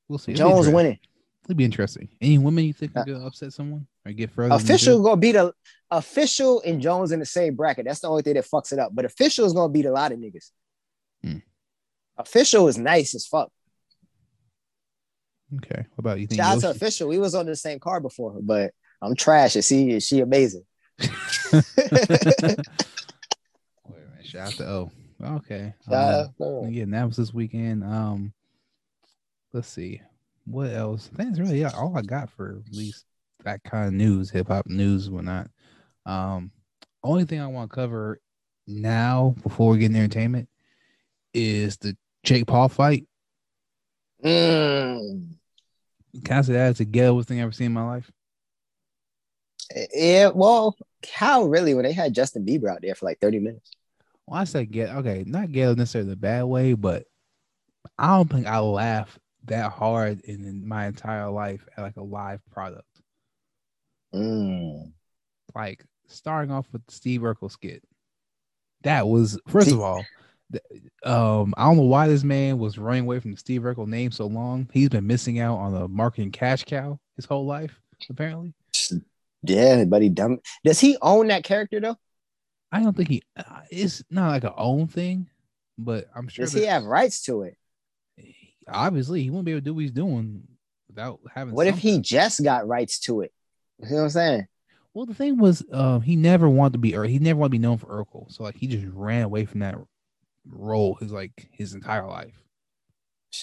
We'll 0.09 0.19
see. 0.19 0.35
Jones 0.35 0.69
winning. 0.69 0.99
It'll 1.45 1.57
be 1.57 1.65
interesting. 1.65 2.09
Any 2.23 2.39
women 2.39 2.65
you 2.65 2.73
think 2.73 2.97
are 2.97 3.01
uh, 3.01 3.05
gonna 3.05 3.27
upset 3.27 3.53
someone 3.53 3.87
or 4.07 4.13
get 4.13 4.31
further? 4.31 4.55
Official 4.55 5.03
gonna 5.03 5.19
beat 5.19 5.37
a 5.37 5.53
official 5.91 6.63
and 6.65 6.81
Jones 6.81 7.13
in 7.13 7.21
the 7.21 7.27
same 7.27 7.55
bracket. 7.55 7.85
That's 7.85 8.01
the 8.01 8.09
only 8.09 8.23
thing 8.23 8.35
that 8.35 8.47
fucks 8.47 8.73
it 8.73 8.79
up. 8.79 8.93
But 8.95 9.05
official 9.05 9.45
is 9.45 9.53
gonna 9.53 9.71
beat 9.71 9.85
a 9.85 9.93
lot 9.93 10.13
of 10.13 10.19
niggas. 10.19 10.51
Hmm. 11.23 11.39
Official 12.17 12.67
is 12.69 12.79
nice 12.79 13.15
as 13.15 13.27
fuck. 13.27 13.51
Okay. 15.57 15.85
What 15.95 15.99
about 15.99 16.21
you? 16.21 16.27
Think 16.27 16.41
Shout 16.41 16.57
out 16.57 16.61
to 16.63 16.71
official. 16.71 17.09
We 17.09 17.19
was 17.19 17.35
on 17.35 17.45
the 17.45 17.57
same 17.57 17.79
car 17.79 18.01
before, 18.01 18.39
but 18.41 18.73
I'm 19.03 19.15
trash. 19.15 19.55
Is 19.57 19.67
she 19.67 19.91
is 19.91 20.07
she 20.07 20.21
amazing? 20.21 20.65
Wait 21.53 21.65
minute. 22.33 22.67
Shout 24.23 24.47
out 24.47 24.53
to 24.55 24.67
O. 24.67 24.91
Okay. 25.23 25.75
Um, 25.91 26.73
yeah, 26.73 26.87
that 26.89 27.07
was 27.07 27.17
this 27.17 27.35
weekend. 27.35 27.85
Um, 27.85 28.33
let's 29.53 29.69
see 29.69 30.01
what 30.47 30.71
else? 30.71 31.11
That's 31.13 31.39
really 31.39 31.65
all 31.65 31.97
I 31.97 32.03
got 32.03 32.31
for 32.31 32.63
at 32.67 32.75
least 32.75 33.05
that 33.45 33.63
kind 33.65 33.89
of 33.89 33.95
news, 33.95 34.31
hip 34.31 34.49
hop 34.49 34.67
news, 34.67 35.11
whatnot. 35.11 35.49
Um, 36.07 36.51
only 37.03 37.25
thing 37.25 37.41
I 37.41 37.47
want 37.47 37.71
to 37.71 37.75
cover 37.75 38.21
now 38.67 39.35
before 39.43 39.71
we 39.71 39.79
get 39.79 39.87
into 39.87 39.99
entertainment 39.99 40.49
is 41.33 41.77
the 41.79 41.97
Jake 42.23 42.47
Paul 42.47 42.69
fight. 42.69 43.07
Mm. 44.25 45.35
Can 46.25 46.39
I 46.39 46.43
say 46.43 46.53
that 46.55 46.71
is 46.71 46.79
the 46.79 46.87
ghettoest 46.87 47.27
thing 47.27 47.39
I've 47.39 47.45
ever 47.45 47.53
seen 47.53 47.67
in 47.67 47.73
my 47.73 47.87
life? 47.87 48.11
Yeah, 49.93 50.29
well, 50.29 50.77
how 51.13 51.45
really 51.45 51.75
when 51.75 51.85
they 51.85 51.93
had 51.93 52.15
Justin 52.15 52.47
Bieber 52.47 52.71
out 52.71 52.81
there 52.83 52.95
for 52.95 53.07
like 53.07 53.21
30 53.21 53.41
minutes? 53.41 53.73
Well, 54.27 54.41
I 54.41 54.45
said 54.45 54.71
get 54.71 54.91
okay, 54.91 55.25
not 55.27 55.53
ghetto 55.53 55.75
necessarily 55.75 56.11
the 56.11 56.17
bad 56.17 56.45
way, 56.45 56.75
but 56.75 57.05
I 57.99 58.17
don't 58.17 58.31
think 58.31 58.47
I 58.47 58.59
laughed 58.61 59.19
that 59.47 59.73
hard 59.73 60.21
in, 60.23 60.45
in 60.45 60.67
my 60.67 60.87
entire 60.87 61.29
life 61.31 61.67
at 61.77 61.83
like 61.83 61.97
a 61.97 62.03
live 62.03 62.41
product. 62.51 62.89
Mm. 64.15 64.93
Like 65.55 65.85
starting 66.09 66.53
off 66.53 66.67
with 66.73 66.85
the 66.87 66.93
Steve 66.93 67.23
Urkel 67.23 67.51
skit. 67.51 67.83
That 68.83 69.09
was 69.09 69.41
first 69.49 69.73
of 69.73 69.81
all, 69.81 70.05
um, 71.05 71.55
I 71.57 71.65
don't 71.65 71.77
know 71.77 71.83
why 71.85 72.07
this 72.09 72.23
man 72.23 72.59
was 72.59 72.79
running 72.79 73.05
away 73.05 73.21
from 73.21 73.33
the 73.33 73.39
Steve 73.39 73.63
Urkel 73.63 73.87
name 73.87 74.11
so 74.11 74.27
long. 74.27 74.69
He's 74.73 74.91
been 74.91 75.07
missing 75.07 75.41
out 75.41 75.57
on 75.57 75.75
a 75.75 75.89
marketing 75.89 76.33
cash 76.33 76.65
cow 76.65 76.99
his 77.17 77.25
whole 77.25 77.47
life, 77.47 77.81
apparently. 78.09 78.55
Yeah, 79.47 79.85
but 79.85 80.01
he 80.01 80.09
dumb. 80.09 80.39
Does 80.65 80.81
he 80.81 80.97
own 81.03 81.27
that 81.27 81.45
character 81.45 81.79
though? 81.79 81.99
I 82.73 82.83
don't 82.83 82.97
think 82.97 83.11
he. 83.11 83.23
Uh, 83.37 83.61
it's 83.71 84.03
not 84.11 84.31
like 84.31 84.45
a 84.45 84.55
own 84.57 84.89
thing, 84.89 85.29
but 85.77 86.07
I'm 86.15 86.29
sure. 86.29 86.47
Does 86.47 86.55
he 86.55 86.65
have 86.65 86.85
rights 86.85 87.23
to 87.25 87.43
it? 87.43 87.59
Obviously, 88.69 89.23
he 89.23 89.31
won't 89.31 89.45
be 89.45 89.53
able 89.53 89.61
to 89.61 89.65
do 89.65 89.75
what 89.75 89.81
he's 89.81 89.91
doing 89.91 90.43
without 90.89 91.21
having. 91.33 91.55
What 91.55 91.67
something. 91.67 91.79
if 91.79 91.83
he 91.83 92.01
just 92.01 92.43
got 92.43 92.67
rights 92.67 92.99
to 93.01 93.21
it? 93.23 93.33
You 93.81 93.91
know 93.91 93.97
what 93.97 94.03
I'm 94.03 94.11
saying? 94.11 94.47
Well, 94.95 95.07
the 95.07 95.15
thing 95.15 95.39
was, 95.39 95.65
uh, 95.73 95.99
he 95.99 96.15
never 96.15 96.49
wanted 96.49 96.75
to 96.75 96.79
be, 96.79 96.97
or 96.97 97.05
he 97.05 97.19
never 97.19 97.41
wanted 97.41 97.49
to 97.49 97.59
be 97.59 97.59
known 97.59 97.79
for 97.79 97.87
Urkel. 97.87 98.31
So 98.31 98.45
like, 98.45 98.57
he 98.57 98.69
just 98.69 98.87
ran 98.93 99.23
away 99.23 99.45
from 99.45 99.61
that 99.61 99.77
role 100.49 100.95
his 100.95 101.11
like 101.13 101.49
his 101.51 101.75
entire 101.75 102.07
life. 102.07 102.41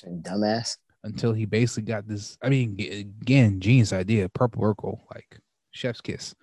Dumbass. 0.05 0.77
Until 1.03 1.33
he 1.33 1.45
basically 1.45 1.83
got 1.83 2.07
this. 2.07 2.37
I 2.41 2.49
mean, 2.49 2.77
again, 2.79 3.59
genius 3.59 3.91
idea, 3.91 4.29
purple 4.29 4.61
Urkel, 4.61 4.99
like 5.13 5.39
chef's 5.71 5.99
kiss. 5.99 6.35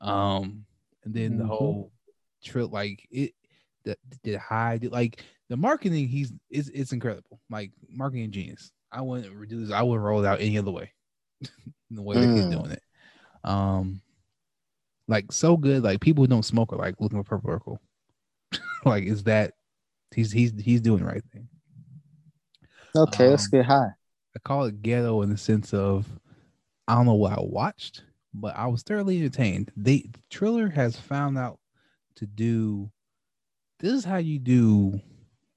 Um, 0.00 0.64
and 1.04 1.12
then 1.12 1.32
mm-hmm. 1.32 1.40
the 1.40 1.46
whole 1.46 1.92
trip, 2.44 2.72
like 2.72 3.06
it, 3.10 3.34
the 3.86 3.96
did 4.22 4.38
high, 4.38 4.76
did, 4.76 4.92
like 4.92 5.24
the 5.48 5.56
marketing. 5.56 6.08
He's 6.08 6.32
is 6.50 6.70
it's 6.74 6.92
incredible. 6.92 7.40
Like 7.48 7.72
marketing 7.88 8.30
genius. 8.30 8.70
I 8.92 9.00
wouldn't 9.00 9.34
reduce. 9.34 9.70
I 9.72 9.82
wouldn't 9.82 10.04
roll 10.04 10.22
it 10.22 10.28
out 10.28 10.40
any 10.40 10.58
other 10.58 10.70
way. 10.70 10.92
the 11.90 12.02
way 12.02 12.16
that 12.16 12.26
he's 12.36 12.44
Mm. 12.44 12.50
doing 12.50 12.70
it. 12.72 12.82
Um, 13.44 14.02
like 15.08 15.32
so 15.32 15.56
good. 15.56 15.82
Like 15.82 16.00
people 16.00 16.24
who 16.24 16.28
don't 16.28 16.44
smoke 16.44 16.72
are 16.72 16.76
like 16.78 16.96
looking 17.00 17.22
for 17.22 17.38
purple 17.38 17.78
Urkel. 18.52 18.58
like 18.84 19.04
is 19.04 19.24
that 19.24 19.54
he's 20.14 20.32
he's 20.32 20.52
he's 20.60 20.80
doing 20.80 21.00
the 21.00 21.06
right 21.06 21.24
thing. 21.32 21.48
Okay, 22.96 23.28
let's 23.28 23.44
Um, 23.44 23.50
get 23.52 23.66
high. 23.66 23.90
I 24.34 24.38
call 24.44 24.64
it 24.64 24.82
ghetto 24.82 25.22
in 25.22 25.30
the 25.30 25.36
sense 25.36 25.72
of 25.72 26.06
I 26.88 26.94
don't 26.94 27.06
know 27.06 27.14
what 27.14 27.32
I 27.32 27.40
watched, 27.40 28.04
but 28.34 28.56
I 28.56 28.66
was 28.66 28.82
thoroughly 28.82 29.18
entertained. 29.18 29.70
They 29.76 30.10
Triller 30.30 30.68
has 30.68 30.96
found 30.96 31.38
out 31.38 31.58
to 32.16 32.26
do 32.26 32.90
this 33.78 33.92
is 33.92 34.04
how 34.04 34.16
you 34.16 34.38
do 34.38 35.00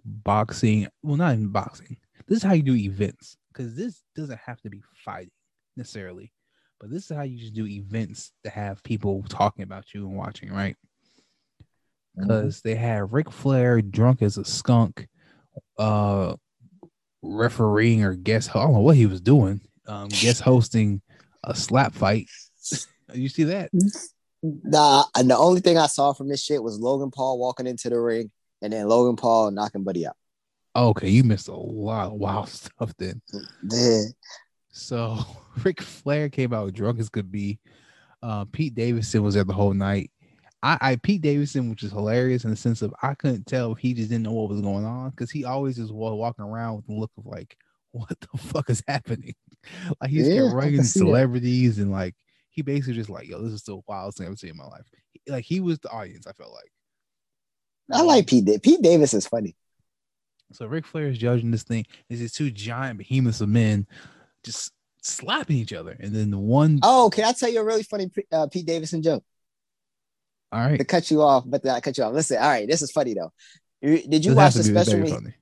boxing. 0.06 0.88
Well, 1.04 1.18
not 1.18 1.34
even 1.34 1.50
boxing. 1.50 1.98
This 2.28 2.40
is 2.40 2.44
how 2.44 2.54
you 2.54 2.64
do 2.64 2.76
events 2.76 3.38
because 3.52 3.76
this 3.76 4.04
doesn't 4.16 4.40
have 4.40 4.62
to 4.62 4.70
be 4.70 4.82
fighting 5.04 5.32
necessarily, 5.76 6.32
but 6.80 6.92
this 6.92 7.10
is 7.10 7.16
how 7.16 7.24
you 7.24 7.38
just 7.38 7.54
do 7.54 7.66
events 7.66 8.32
to 8.44 8.50
have 8.50 8.84
people 8.84 9.24
talking 9.30 9.64
about 9.64 9.94
you 9.94 10.08
and 10.08 10.16
watching, 10.16 10.52
right? 10.52 10.76
Because 12.16 12.62
they 12.62 12.76
had 12.76 13.14
Ric 13.14 13.32
Flair 13.32 13.82
drunk 13.82 14.22
as 14.22 14.38
a 14.38 14.44
skunk, 14.44 15.08
uh, 15.78 16.36
refereeing 17.22 18.04
or 18.04 18.14
guest. 18.14 18.56
I 18.56 18.62
don't 18.62 18.74
know 18.74 18.80
what 18.80 18.98
he 18.98 19.06
was 19.06 19.22
doing. 19.22 19.62
Um, 19.88 20.10
guest 20.10 20.42
hosting 20.42 21.02
a 21.44 21.56
slap 21.56 21.94
fight. 21.94 22.28
you 23.14 23.30
see 23.30 23.46
that? 23.46 23.72
Nah, 24.42 25.04
and 25.18 25.30
the 25.30 25.38
only 25.38 25.62
thing 25.62 25.78
I 25.78 25.88
saw 25.88 26.14
from 26.14 26.30
this 26.30 26.44
shit 26.44 26.64
was 26.64 26.80
Logan 26.80 27.12
Paul 27.12 27.40
walking 27.40 27.68
into 27.68 27.90
the 27.90 28.00
ring 28.00 28.32
and 28.62 28.72
then 28.72 28.88
Logan 28.88 29.16
Paul 29.16 29.52
knocking 29.52 29.84
Buddy 29.84 30.08
out. 30.08 30.16
Okay, 30.76 31.10
you 31.10 31.24
missed 31.24 31.48
a 31.48 31.56
lot 31.56 32.08
of 32.08 32.14
wild 32.14 32.50
stuff 32.50 32.94
then. 32.98 33.22
Yeah. 33.70 34.04
So 34.72 35.20
Ric 35.64 35.82
Flair 35.82 36.30
came 36.30 36.54
out 36.54 36.74
drunk 36.74 37.00
as 37.00 37.10
could 37.10 37.32
be. 37.32 37.60
Uh, 38.22 38.46
Pete 38.46 38.76
Davidson 38.76 39.24
was 39.24 39.36
there 39.36 39.44
the 39.44 39.54
whole 39.54 39.74
night. 39.74 40.12
I, 40.62 40.78
I 40.82 40.96
Pete 40.98 41.22
Davidson, 41.22 41.70
which 41.70 41.84
is 41.84 41.92
hilarious 41.92 42.44
in 42.44 42.50
the 42.50 42.56
sense 42.56 42.82
of 42.82 42.94
I 43.02 43.14
couldn't 43.14 43.46
tell 43.46 43.72
if 43.72 43.78
he 43.78 43.94
just 43.94 44.10
didn't 44.10 44.24
know 44.24 44.34
what 44.34 44.50
was 44.50 44.62
going 44.62 44.86
on 44.86 45.10
because 45.12 45.32
he 45.32 45.46
always 45.46 45.78
just 45.78 45.94
was 45.94 46.14
walking 46.14 46.46
around 46.46 46.78
with 46.78 46.88
the 46.88 46.94
look 46.94 47.12
of 47.18 47.26
like, 47.26 47.58
what 47.92 48.14
the 48.20 48.38
fuck 48.38 48.70
is 48.70 48.84
happening? 48.88 49.36
Like 50.00 50.12
he's 50.12 50.28
Yeah, 50.30 50.54
running 50.54 50.78
that. 50.78 50.84
celebrities 50.86 51.80
and 51.80 51.92
like 51.92 52.16
he 52.60 52.64
basically 52.64 52.96
just 52.96 53.10
like, 53.10 53.26
yo, 53.30 53.42
this 53.42 53.54
is 53.54 53.64
the 53.64 53.80
wildest 53.88 54.18
thing 54.18 54.26
I've 54.28 54.32
ever 54.32 54.38
seen 54.38 54.50
in 54.50 54.58
my 54.58 54.66
life. 54.66 54.86
Like 55.30 55.46
he 55.46 55.62
was 55.62 55.80
the 55.80 55.90
audience. 55.90 56.28
I 56.28 56.34
felt 56.34 56.52
like. 56.52 56.72
I 57.92 58.02
like 58.02 58.28
Pete. 58.28 58.44
Da- 58.44 58.60
Pete 58.60 58.82
Davis 58.82 59.14
is 59.14 59.26
funny. 59.26 59.56
So 60.52 60.66
Ric 60.66 60.86
Flair 60.86 61.08
is 61.08 61.18
judging 61.18 61.52
this 61.52 61.64
thing. 61.64 61.86
Is 62.10 62.20
these 62.20 62.34
two 62.34 62.52
giant 62.52 62.98
behemoths 62.98 63.40
of 63.40 63.48
men 63.48 63.88
just 64.44 64.74
slapping 65.02 65.56
each 65.56 65.72
other, 65.72 65.96
and 66.00 66.14
then 66.14 66.32
the 66.32 66.38
one. 66.38 66.80
Oh, 66.84 67.10
can 67.14 67.24
I 67.24 67.32
tell 67.32 67.50
you 67.50 67.62
a 67.62 67.64
really 67.64 67.84
funny 67.84 68.12
uh, 68.32 68.48
Pete 68.48 68.66
Davidson 68.66 69.02
joke 69.02 69.24
all 70.52 70.60
right, 70.60 70.78
to 70.78 70.84
cut 70.84 71.10
you 71.10 71.22
off? 71.22 71.46
But 71.48 71.66
I 71.66 71.80
cut 71.80 71.98
you 71.98 72.04
off. 72.04 72.14
Listen, 72.14 72.38
all 72.38 72.50
right, 72.50 72.68
this 72.68 72.82
is 72.82 72.92
funny 72.92 73.14
though. 73.14 73.32
Did 73.82 74.26
you 74.26 74.32
This 74.32 74.36
watch 74.36 74.54
the 74.56 74.64
special? 74.64 75.00
very. 75.00 75.36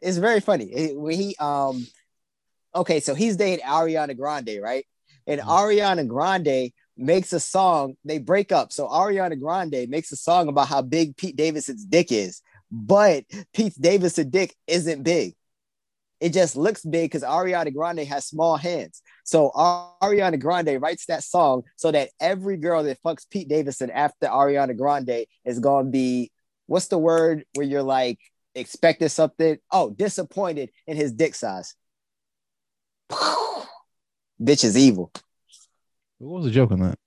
It's 0.00 0.18
very 0.18 0.40
funny. 0.40 0.66
It- 0.66 0.96
when 0.96 1.16
he 1.16 1.34
um, 1.40 1.84
okay, 2.76 3.00
so 3.00 3.14
he's 3.14 3.36
dating 3.36 3.64
Ariana 3.66 4.16
Grande, 4.16 4.60
right? 4.62 4.86
And 5.26 5.40
Mhm. 5.40 5.46
Ariana 5.46 6.06
Grande 6.06 6.72
makes 6.96 7.32
a 7.32 7.40
song. 7.40 7.96
They 8.04 8.18
break 8.18 8.52
up. 8.52 8.72
So 8.72 8.86
Ariana 8.88 9.38
Grande 9.40 9.88
makes 9.88 10.12
a 10.12 10.16
song 10.16 10.48
about 10.48 10.68
how 10.68 10.82
big 10.82 11.16
Pete 11.16 11.36
Davidson's 11.36 11.84
dick 11.84 12.12
is, 12.12 12.42
but 12.70 13.24
Pete 13.52 13.74
Davidson's 13.80 14.30
dick 14.30 14.54
isn't 14.66 15.02
big. 15.02 15.34
It 16.20 16.32
just 16.32 16.56
looks 16.56 16.82
big 16.82 17.10
because 17.10 17.22
Ariana 17.22 17.74
Grande 17.74 18.06
has 18.06 18.24
small 18.24 18.56
hands. 18.56 19.02
So 19.24 19.50
Ariana 19.50 20.38
Grande 20.38 20.80
writes 20.80 21.06
that 21.06 21.24
song 21.24 21.64
so 21.76 21.90
that 21.90 22.10
every 22.20 22.56
girl 22.56 22.82
that 22.84 23.02
fucks 23.02 23.28
Pete 23.28 23.48
Davidson 23.48 23.90
after 23.90 24.26
Ariana 24.28 24.76
Grande 24.76 25.26
is 25.44 25.58
gonna 25.58 25.90
be 25.90 26.30
what's 26.66 26.86
the 26.88 26.98
word 26.98 27.44
where 27.54 27.66
you're 27.66 27.82
like 27.82 28.18
expecting 28.54 29.08
something? 29.08 29.58
Oh, 29.70 29.90
disappointed 29.90 30.70
in 30.86 30.96
his 30.96 31.12
dick 31.12 31.34
size. 31.34 31.74
Bitch 34.44 34.64
is 34.64 34.76
evil. 34.76 35.10
What 36.18 36.38
was 36.38 36.44
the 36.44 36.50
joke 36.50 36.72
on 36.72 36.80
that? 36.80 36.98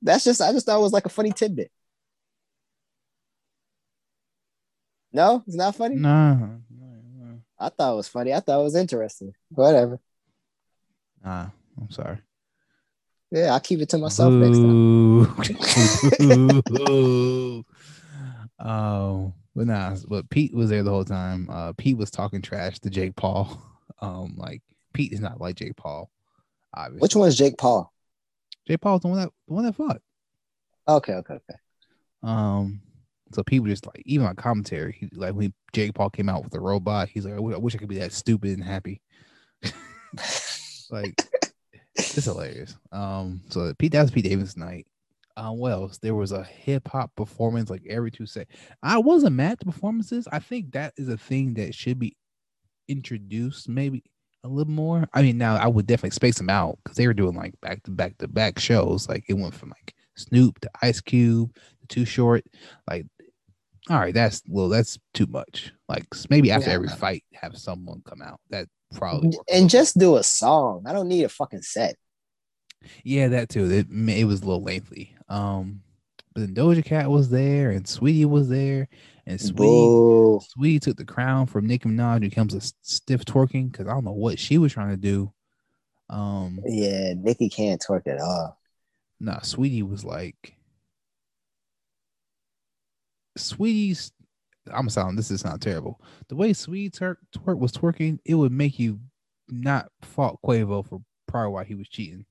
That's 0.00 0.24
just 0.24 0.40
I 0.40 0.52
just 0.52 0.64
thought 0.66 0.78
it 0.78 0.82
was 0.82 0.92
like 0.92 1.06
a 1.06 1.10
funny 1.10 1.32
tidbit. 1.32 1.70
No, 5.12 5.42
it's 5.46 5.56
not 5.56 5.76
funny. 5.76 5.96
Nah, 5.96 6.34
nah, 6.34 6.46
nah. 6.70 7.34
I 7.58 7.68
thought 7.68 7.92
it 7.92 7.96
was 7.96 8.08
funny. 8.08 8.32
I 8.34 8.40
thought 8.40 8.60
it 8.60 8.64
was 8.64 8.74
interesting. 8.74 9.32
Whatever. 9.50 10.00
Nah, 11.24 11.50
I'm 11.80 11.90
sorry. 11.90 12.18
Yeah, 13.30 13.52
I'll 13.52 13.60
keep 13.60 13.80
it 13.80 13.88
to 13.90 13.98
myself 13.98 14.32
next 14.32 14.58
time. 14.58 15.24
Um, 18.58 19.34
but 19.54 19.66
nah, 19.66 19.94
but 20.08 20.30
Pete 20.30 20.54
was 20.54 20.70
there 20.70 20.82
the 20.82 20.90
whole 20.90 21.04
time. 21.04 21.48
Uh, 21.50 21.74
Pete 21.74 21.98
was 21.98 22.10
talking 22.10 22.40
trash 22.40 22.78
to 22.80 22.90
Jake 22.90 23.14
Paul. 23.16 23.62
Um, 24.00 24.34
like 24.36 24.60
Pete 24.92 25.12
is 25.12 25.20
not 25.20 25.40
like 25.40 25.54
Jake 25.54 25.76
Paul. 25.76 26.10
Obviously, 26.76 27.00
Which 27.00 27.16
one's 27.16 27.36
Jake 27.36 27.58
Paul? 27.58 27.92
Jake 28.66 28.80
Paul's 28.80 29.02
the 29.02 29.08
one 29.08 29.18
that 29.18 29.30
the 29.48 29.54
one 29.54 29.64
that 29.64 29.74
fought. 29.74 30.00
Okay, 30.88 31.14
okay, 31.14 31.34
okay. 31.34 31.58
Um, 32.22 32.80
so 33.32 33.42
people 33.42 33.68
just 33.68 33.86
like 33.86 34.02
even 34.06 34.26
on 34.26 34.36
commentary, 34.36 34.96
he, 34.98 35.08
like 35.12 35.34
when 35.34 35.52
Jake 35.72 35.94
Paul 35.94 36.10
came 36.10 36.28
out 36.28 36.42
with 36.42 36.52
the 36.52 36.60
robot, 36.60 37.08
he's 37.08 37.24
like, 37.24 37.34
I 37.34 37.38
wish 37.38 37.74
I 37.74 37.78
could 37.78 37.88
be 37.88 37.98
that 37.98 38.12
stupid 38.12 38.50
and 38.50 38.64
happy. 38.64 39.00
like 40.90 41.14
it's 41.94 42.24
hilarious. 42.24 42.76
Um, 42.92 43.42
so 43.50 43.72
Pete 43.78 43.92
that 43.92 44.02
was 44.02 44.10
Pete 44.10 44.24
Davis 44.24 44.56
night. 44.56 44.86
Um, 45.36 45.58
what 45.58 45.72
else? 45.72 45.98
There 45.98 46.14
was 46.14 46.32
a 46.32 46.44
hip 46.44 46.88
hop 46.88 47.10
performance 47.16 47.68
like 47.68 47.82
every 47.88 48.10
two. 48.10 48.26
I 48.82 48.98
wasn't 48.98 49.36
mad 49.36 49.52
at 49.52 49.58
the 49.60 49.66
performances. 49.66 50.28
I 50.30 50.38
think 50.38 50.72
that 50.72 50.94
is 50.96 51.08
a 51.08 51.16
thing 51.16 51.54
that 51.54 51.74
should 51.74 51.98
be 51.98 52.16
introduced 52.86 53.68
maybe 53.68 54.04
a 54.44 54.48
little 54.48 54.72
more. 54.72 55.08
I 55.12 55.22
mean, 55.22 55.38
now 55.38 55.56
I 55.56 55.66
would 55.66 55.86
definitely 55.86 56.10
space 56.10 56.36
them 56.38 56.50
out 56.50 56.78
because 56.84 56.96
they 56.96 57.06
were 57.06 57.14
doing 57.14 57.34
like 57.34 57.58
back 57.60 57.82
to 57.84 57.90
back 57.90 58.16
to 58.18 58.28
back 58.28 58.58
shows. 58.58 59.08
Like 59.08 59.24
it 59.28 59.34
went 59.34 59.54
from 59.54 59.70
like 59.70 59.94
Snoop 60.16 60.60
to 60.60 60.70
Ice 60.82 61.00
Cube 61.00 61.54
to 61.56 61.86
Too 61.88 62.04
Short. 62.04 62.44
Like, 62.88 63.06
all 63.90 63.98
right, 63.98 64.14
that's 64.14 64.42
well, 64.46 64.68
that's 64.68 64.98
too 65.14 65.26
much. 65.26 65.72
Like 65.88 66.06
maybe 66.30 66.50
after 66.50 66.68
Yeah. 66.68 66.76
every 66.76 66.88
fight, 66.88 67.24
have 67.32 67.56
someone 67.56 68.02
come 68.08 68.22
out. 68.22 68.38
That 68.50 68.68
probably. 68.94 69.36
And 69.52 69.68
just 69.68 69.98
do 69.98 70.16
a 70.16 70.22
song. 70.22 70.84
I 70.86 70.92
don't 70.92 71.08
need 71.08 71.24
a 71.24 71.28
fucking 71.28 71.62
set. 71.62 71.96
Yeah, 73.02 73.28
that 73.28 73.48
too. 73.48 73.70
It 73.70 73.86
it 73.90 74.24
was 74.26 74.42
a 74.42 74.44
little 74.44 74.62
lengthy. 74.62 75.16
Um, 75.28 75.80
but 76.34 76.40
then 76.42 76.54
Doja 76.54 76.84
Cat 76.84 77.08
was 77.08 77.30
there, 77.30 77.70
and 77.70 77.86
Saweetie 77.86 78.26
was 78.26 78.48
there, 78.48 78.88
and 79.26 79.38
Saweetie, 79.40 80.42
Saweetie 80.56 80.80
took 80.80 80.96
the 80.96 81.04
crown 81.04 81.46
from 81.46 81.66
Nicki 81.66 81.88
Minaj, 81.88 82.22
who 82.22 82.30
comes 82.30 82.54
a 82.54 82.60
stiff 82.82 83.24
twerking 83.24 83.72
because 83.72 83.86
I 83.86 83.92
don't 83.92 84.04
know 84.04 84.12
what 84.12 84.38
she 84.38 84.58
was 84.58 84.72
trying 84.72 84.90
to 84.90 84.96
do. 84.96 85.32
Um, 86.10 86.60
yeah, 86.66 87.14
Nicki 87.16 87.48
can't 87.48 87.82
twerk 87.82 88.06
at 88.06 88.20
all. 88.20 88.58
Nah, 89.20 89.40
Saweetie 89.40 89.88
was 89.88 90.04
like, 90.04 90.56
Saweetie's. 93.38 94.12
I'm 94.72 94.88
sounding. 94.88 95.16
This 95.16 95.30
is 95.30 95.44
not 95.44 95.60
terrible. 95.60 96.00
The 96.28 96.36
way 96.36 96.52
Saweetie 96.52 96.90
twerk, 96.90 97.16
twerk 97.36 97.58
was 97.58 97.72
twerking, 97.72 98.18
it 98.24 98.34
would 98.34 98.52
make 98.52 98.78
you 98.78 99.00
not 99.48 99.90
fault 100.02 100.38
Quavo 100.44 100.86
for 100.86 101.02
probably 101.26 101.52
why 101.52 101.64
he 101.64 101.74
was 101.74 101.88
cheating. 101.88 102.24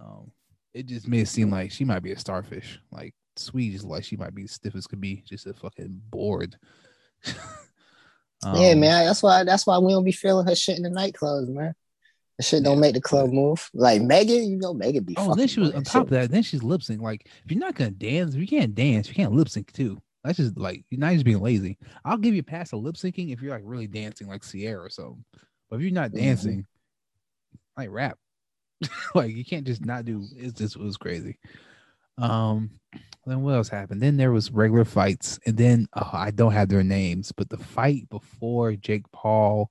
Um, 0.00 0.32
it 0.74 0.86
just 0.86 1.06
made 1.06 1.20
it 1.20 1.28
seem 1.28 1.50
like 1.50 1.70
she 1.70 1.84
might 1.84 2.02
be 2.02 2.12
a 2.12 2.18
starfish. 2.18 2.80
Like 2.90 3.14
Sweet 3.36 3.74
is 3.74 3.84
like 3.84 4.04
she 4.04 4.16
might 4.16 4.34
be 4.34 4.46
stiff 4.46 4.74
as 4.74 4.86
could 4.86 5.00
be, 5.00 5.22
just 5.26 5.46
a 5.46 5.54
fucking 5.54 6.00
bored. 6.10 6.56
um, 8.44 8.56
yeah, 8.56 8.74
man. 8.74 9.06
That's 9.06 9.22
why 9.22 9.44
that's 9.44 9.66
why 9.66 9.78
we 9.78 9.92
don't 9.92 10.04
be 10.04 10.12
feeling 10.12 10.46
her 10.46 10.54
shit 10.54 10.76
in 10.76 10.82
the 10.82 10.90
nightclubs, 10.90 11.48
man. 11.48 11.74
The 12.38 12.44
shit 12.44 12.64
don't 12.64 12.76
yeah, 12.76 12.80
make 12.80 12.94
the 12.94 13.00
club 13.00 13.30
move. 13.30 13.68
Like 13.74 14.02
Megan, 14.02 14.50
you 14.50 14.56
know, 14.56 14.72
Megan 14.72 15.04
be. 15.04 15.14
Oh, 15.16 15.34
then 15.34 15.48
she 15.48 15.60
was 15.60 15.72
on 15.72 15.84
top 15.84 15.92
shit. 15.92 16.02
of 16.02 16.10
that. 16.10 16.30
Then 16.30 16.42
she's 16.42 16.62
lip 16.62 16.82
sync. 16.82 17.02
Like, 17.02 17.26
if 17.44 17.52
you're 17.52 17.60
not 17.60 17.74
gonna 17.74 17.90
dance, 17.90 18.34
if 18.34 18.40
you 18.40 18.46
can't 18.46 18.74
dance, 18.74 19.08
you 19.08 19.14
can't 19.14 19.32
lip 19.32 19.48
sync 19.48 19.72
too. 19.72 19.98
That's 20.24 20.36
just 20.36 20.58
like 20.58 20.84
you're 20.90 21.00
not 21.00 21.12
just 21.12 21.24
being 21.24 21.40
lazy. 21.40 21.78
I'll 22.04 22.18
give 22.18 22.34
you 22.34 22.40
a 22.40 22.44
pass 22.44 22.72
of 22.72 22.80
lip 22.80 22.96
syncing 22.96 23.32
if 23.32 23.40
you're 23.40 23.52
like 23.52 23.62
really 23.64 23.86
dancing, 23.86 24.26
like 24.26 24.42
Ciara 24.42 24.84
or 24.84 24.90
something. 24.90 25.24
But 25.68 25.76
if 25.76 25.82
you're 25.82 25.92
not 25.92 26.10
mm-hmm. 26.10 26.24
dancing, 26.24 26.58
mm-hmm. 26.58 27.80
like 27.80 27.90
rap, 27.90 28.18
like 29.14 29.34
you 29.34 29.44
can't 29.44 29.66
just 29.66 29.84
not 29.84 30.04
do. 30.04 30.24
It's 30.36 30.58
just 30.58 30.76
it 30.76 30.82
was 30.82 30.96
crazy. 30.96 31.38
Um, 32.18 32.70
then 33.26 33.42
what 33.42 33.54
else 33.54 33.68
happened? 33.68 34.02
Then 34.02 34.16
there 34.16 34.32
was 34.32 34.50
regular 34.50 34.84
fights, 34.84 35.38
and 35.46 35.56
then 35.56 35.86
oh, 35.94 36.10
I 36.12 36.30
don't 36.30 36.52
have 36.52 36.68
their 36.68 36.82
names, 36.82 37.32
but 37.32 37.48
the 37.48 37.58
fight 37.58 38.08
before 38.08 38.72
Jake 38.74 39.10
Paul 39.12 39.70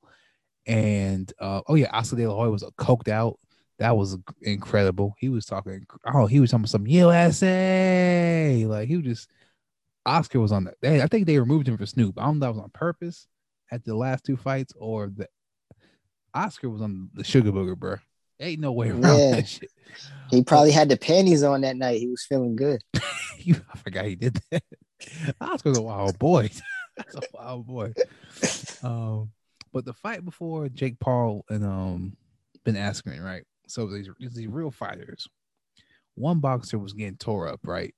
and 0.66 1.32
uh, 1.40 1.62
oh 1.68 1.76
yeah, 1.76 1.90
Oscar 1.92 2.16
De 2.16 2.28
La 2.28 2.36
Hoya 2.36 2.52
was 2.52 2.64
coked 2.78 3.08
out. 3.10 3.40
That 3.80 3.98
was 3.98 4.18
incredible. 4.42 5.16
He 5.18 5.30
was 5.30 5.46
talking. 5.46 5.86
Oh, 6.06 6.26
he 6.28 6.40
was 6.40 6.52
talking 6.52 6.68
some 6.68 6.88
USA. 6.88 8.66
Like 8.68 8.88
he 8.88 8.98
was 8.98 9.06
just. 9.06 9.30
Oscar 10.06 10.40
was 10.40 10.52
on 10.52 10.64
that. 10.64 10.76
They, 10.82 11.02
I 11.02 11.08
think 11.08 11.28
they 11.28 11.38
removed 11.40 11.68
him 11.68 11.78
for 11.78 11.86
Snoop. 11.86 12.18
I 12.18 12.24
don't 12.24 12.40
know 12.40 12.48
if 12.48 12.54
that 12.54 12.58
was 12.58 12.64
on 12.64 12.70
purpose 12.72 13.28
at 13.72 13.84
the 13.84 13.96
last 13.96 14.24
two 14.24 14.38
fights 14.38 14.74
or 14.78 15.08
the 15.08 15.28
Oscar 16.34 16.70
was 16.70 16.82
on 16.82 17.10
the 17.14 17.24
sugar 17.24 17.52
booger, 17.52 17.78
bro. 17.78 17.98
Ain't 18.40 18.62
no 18.62 18.72
way 18.72 18.90
around 18.90 19.04
yeah. 19.04 19.32
that 19.32 19.48
shit. 19.48 19.72
He 20.30 20.44
probably 20.44 20.72
had 20.72 20.90
the 20.90 20.98
panties 20.98 21.44
on 21.44 21.62
that 21.62 21.76
night. 21.76 22.00
He 22.00 22.08
was 22.08 22.24
feeling 22.24 22.56
good. 22.56 22.82
I 22.96 23.78
forgot 23.78 24.06
he 24.06 24.16
did 24.16 24.40
that. 24.52 24.64
Oscar's 25.42 25.78
a 25.78 25.82
wild 25.82 26.20
boy. 26.20 26.50
That's 26.96 27.16
a 27.16 27.22
wild 27.34 27.66
boy. 27.68 27.94
Um, 28.84 29.32
but 29.74 29.86
the 29.86 29.94
fight 29.94 30.24
before 30.24 30.70
Jake 30.70 31.00
Paul 31.00 31.46
and 31.50 31.66
um 31.66 32.18
Ben 32.64 32.76
Askren, 32.76 33.24
right? 33.24 33.44
So 33.68 33.88
these 33.88 34.10
these 34.20 34.48
real 34.48 34.72
fighters. 34.72 35.28
One 36.16 36.40
boxer 36.40 36.78
was 36.78 36.94
getting 36.94 37.18
tore 37.18 37.48
up, 37.48 37.62
right? 37.64 37.94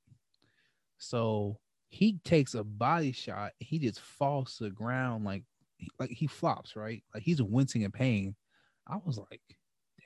So 0.98 1.58
he 1.90 2.20
takes 2.24 2.54
a 2.54 2.64
body 2.64 3.12
shot. 3.12 3.52
He 3.60 3.80
just 3.80 4.00
falls 4.00 4.58
to 4.58 4.66
the 4.66 4.70
ground 4.70 5.26
like 5.26 5.44
like 6.00 6.12
he 6.12 6.28
flops, 6.28 6.76
right? 6.76 7.04
Like 7.14 7.24
he's 7.24 7.42
wincing 7.42 7.82
in 7.82 7.92
pain. 7.92 8.36
I 8.88 8.98
was 9.06 9.18
like, 9.18 9.42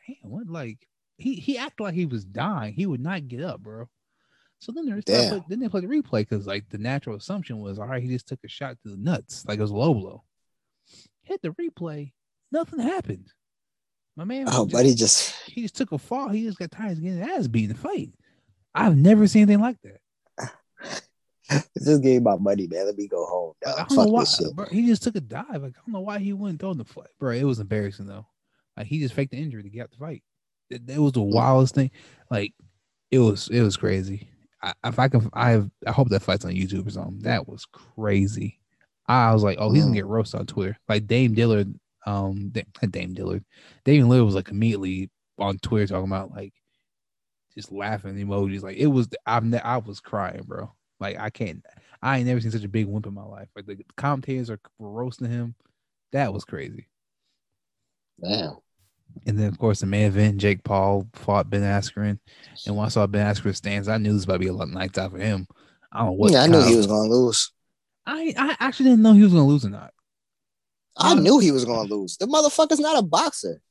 damn, 0.07 0.29
what? 0.29 0.47
Like 0.47 0.87
he 1.17 1.35
he 1.35 1.57
acted 1.57 1.83
like 1.83 1.93
he 1.93 2.05
was 2.05 2.25
dying. 2.25 2.73
He 2.73 2.85
would 2.85 3.01
not 3.01 3.27
get 3.27 3.41
up, 3.41 3.61
bro. 3.61 3.89
So 4.59 4.71
then 4.71 4.85
they 5.05 5.41
then 5.47 5.59
they 5.59 5.69
played 5.69 5.83
the 5.83 5.87
replay 5.87 6.21
because 6.27 6.47
like 6.47 6.69
the 6.69 6.77
natural 6.77 7.17
assumption 7.17 7.59
was, 7.59 7.77
all 7.77 7.87
right, 7.87 8.01
he 8.01 8.09
just 8.09 8.27
took 8.27 8.39
a 8.43 8.47
shot 8.47 8.77
to 8.83 8.89
the 8.89 8.97
nuts, 8.97 9.45
like 9.47 9.59
it 9.59 9.61
was 9.61 9.71
low 9.71 9.93
blow. 9.93 10.23
Hit 11.23 11.41
the 11.41 11.49
replay, 11.49 12.13
nothing 12.51 12.79
happened. 12.79 13.27
My 14.15 14.23
man, 14.23 14.45
oh, 14.47 14.65
just, 14.65 14.71
buddy, 14.71 14.95
just 14.95 15.35
he 15.49 15.61
just 15.61 15.75
took 15.75 15.91
a 15.91 15.97
fall. 15.97 16.29
He 16.29 16.43
just 16.43 16.57
got 16.57 16.71
tired 16.71 16.93
of 16.93 17.03
getting 17.03 17.19
his 17.19 17.27
ass 17.27 17.47
beat 17.47 17.69
in 17.69 17.69
the 17.69 17.75
fight. 17.75 18.11
I've 18.73 18.95
never 18.95 19.27
seen 19.27 19.43
anything 19.43 19.61
like 19.61 19.77
that. 19.83 20.53
this 21.75 21.99
game 21.99 22.21
about 22.21 22.41
money, 22.41 22.67
man. 22.67 22.85
Let 22.85 22.97
me 22.97 23.07
go 23.07 23.25
home. 23.25 23.53
I 23.65 23.85
don't 23.87 23.97
know 23.97 24.11
why, 24.11 24.25
bro, 24.53 24.65
he 24.65 24.87
just 24.87 25.03
took 25.03 25.15
a 25.15 25.21
dive. 25.21 25.45
Like, 25.63 25.75
I 25.77 25.81
don't 25.85 25.93
know 25.93 25.99
why 25.99 26.19
he 26.19 26.33
wouldn't 26.33 26.59
throw 26.59 26.73
the 26.73 26.85
fight, 26.85 27.07
bro. 27.19 27.31
It 27.31 27.43
was 27.43 27.59
embarrassing 27.59 28.07
though. 28.07 28.25
Like 28.77 28.87
he 28.87 28.99
just 28.99 29.13
faked 29.13 29.31
the 29.31 29.37
injury 29.37 29.63
to 29.63 29.69
get 29.69 29.83
out 29.83 29.91
the 29.91 29.97
fight. 29.97 30.23
It, 30.69 30.81
it 30.87 30.99
was 30.99 31.13
the 31.13 31.21
wildest 31.21 31.75
thing. 31.75 31.91
Like 32.29 32.53
it 33.11 33.19
was, 33.19 33.47
it 33.49 33.61
was 33.61 33.77
crazy. 33.77 34.27
I, 34.61 34.73
if 34.85 34.99
I 34.99 35.07
can, 35.07 35.29
I 35.33 35.51
have, 35.51 35.69
I 35.85 35.91
hope 35.91 36.09
that 36.09 36.21
fight's 36.23 36.45
on 36.45 36.51
YouTube 36.51 36.87
or 36.87 36.91
something. 36.91 37.19
That 37.19 37.47
was 37.47 37.65
crazy. 37.65 38.59
I 39.07 39.31
was 39.33 39.43
like, 39.43 39.57
oh, 39.59 39.71
he's 39.71 39.83
gonna 39.83 39.93
mm. 39.93 39.97
get 39.97 40.07
roasted 40.07 40.39
on 40.39 40.47
Twitter. 40.47 40.77
Like 40.89 41.07
Dame 41.07 41.35
Dillard, 41.35 41.73
um, 42.05 42.51
Dame 42.89 43.13
Dillard, 43.13 43.45
Damian 43.83 44.09
Lillard 44.09 44.25
was 44.25 44.35
like 44.35 44.49
immediately 44.49 45.09
on 45.37 45.57
Twitter 45.59 45.87
talking 45.87 46.09
about 46.09 46.31
like 46.31 46.53
just 47.53 47.71
laughing 47.71 48.15
emojis. 48.15 48.63
Like 48.63 48.77
it 48.77 48.87
was, 48.87 49.07
I've, 49.25 49.43
ne- 49.43 49.59
I 49.59 49.77
was 49.77 49.99
crying, 49.99 50.43
bro. 50.45 50.71
Like 50.99 51.19
I 51.19 51.29
can't, 51.29 51.63
I 52.01 52.17
ain't 52.17 52.27
never 52.27 52.41
seen 52.41 52.51
such 52.51 52.63
a 52.63 52.69
big 52.69 52.87
wimp 52.87 53.05
in 53.05 53.13
my 53.13 53.23
life. 53.23 53.49
Like 53.55 53.65
the 53.65 53.77
commentators 53.97 54.49
are 54.49 54.59
roasting 54.79 55.29
him. 55.29 55.55
That 56.11 56.33
was 56.33 56.45
crazy. 56.45 56.87
Damn. 58.21 58.57
And 59.25 59.39
then, 59.39 59.47
of 59.47 59.57
course, 59.57 59.79
the 59.79 59.85
main 59.85 60.05
event, 60.05 60.37
Jake 60.37 60.63
Paul 60.63 61.07
fought 61.13 61.49
Ben 61.49 61.61
Askren. 61.61 62.19
And 62.65 62.75
once 62.75 62.93
I 62.93 63.01
saw 63.01 63.07
Ben 63.07 63.25
Askren 63.25 63.55
stands, 63.55 63.87
I 63.87 63.97
knew 63.97 64.09
this 64.09 64.17
was 64.17 64.23
about 64.25 64.33
to 64.33 64.39
be 64.39 64.47
a 64.47 64.53
lot 64.53 64.69
nights 64.69 64.97
out 64.97 65.11
for 65.11 65.17
him. 65.17 65.47
I 65.91 65.99
don't 65.99 66.07
know 66.07 66.11
what. 66.13 66.31
Yeah, 66.31 66.43
I 66.43 66.47
knew 66.47 66.61
he 66.61 66.75
was 66.75 66.87
going 66.87 67.09
to 67.09 67.15
lose. 67.15 67.51
I, 68.05 68.33
I 68.37 68.55
actually 68.59 68.89
didn't 68.89 69.01
know 69.01 69.13
he 69.13 69.23
was 69.23 69.33
going 69.33 69.45
to 69.45 69.49
lose 69.49 69.65
or 69.65 69.69
not. 69.69 69.91
I 70.97 71.15
knew 71.15 71.39
he 71.39 71.51
was 71.51 71.65
going 71.65 71.87
to 71.87 71.93
lose. 71.93 72.17
The 72.17 72.27
motherfucker's 72.27 72.79
not 72.79 72.97
a 72.97 73.01
boxer. 73.01 73.61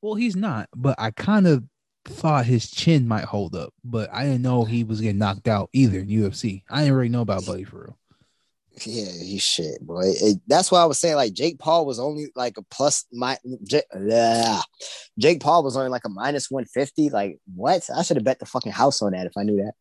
Well, 0.00 0.14
he's 0.14 0.36
not, 0.36 0.68
but 0.74 0.96
I 0.98 1.10
kind 1.10 1.46
of 1.46 1.64
thought 2.04 2.46
his 2.46 2.70
chin 2.70 3.06
might 3.06 3.24
hold 3.24 3.54
up, 3.54 3.72
but 3.84 4.12
I 4.12 4.24
didn't 4.24 4.42
know 4.42 4.64
he 4.64 4.82
was 4.84 5.00
getting 5.00 5.18
knocked 5.18 5.48
out 5.48 5.70
either 5.72 6.00
in 6.00 6.08
UFC. 6.08 6.62
I 6.68 6.80
didn't 6.80 6.96
really 6.96 7.08
know 7.08 7.20
about 7.20 7.46
Buddy 7.46 7.64
for 7.64 7.82
real. 7.82 7.98
Yeah, 8.86 9.04
he's 9.04 9.42
shit, 9.42 9.80
boy. 9.86 10.04
It, 10.06 10.40
that's 10.46 10.72
why 10.72 10.80
I 10.80 10.86
was 10.86 10.98
saying 10.98 11.16
like 11.16 11.34
Jake 11.34 11.58
Paul 11.58 11.84
was 11.84 11.98
only 11.98 12.28
like 12.34 12.56
a 12.56 12.62
plus 12.62 13.04
my 13.12 13.36
Jake, 13.64 13.84
yeah. 13.98 14.60
Jake 15.18 15.40
Paul 15.40 15.62
was 15.62 15.76
only 15.76 15.90
like 15.90 16.04
a 16.06 16.08
minus 16.08 16.50
150. 16.50 17.10
Like 17.10 17.38
what? 17.54 17.88
I 17.94 18.02
should 18.02 18.16
have 18.16 18.24
bet 18.24 18.38
the 18.38 18.46
fucking 18.46 18.72
house 18.72 19.02
on 19.02 19.12
that 19.12 19.26
if 19.26 19.32
I 19.36 19.42
knew 19.42 19.56
that. 19.56 19.74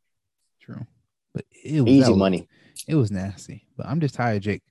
True. 0.60 0.86
But 1.34 1.46
it 1.64 1.82
was 1.82 1.92
easy 1.92 2.10
was, 2.10 2.18
money. 2.18 2.48
It 2.88 2.96
was 2.96 3.12
nasty. 3.12 3.66
But 3.78 3.88
I'm 3.88 4.02
just 4.02 4.16
tired, 4.16 4.44
Jake. 4.44 4.64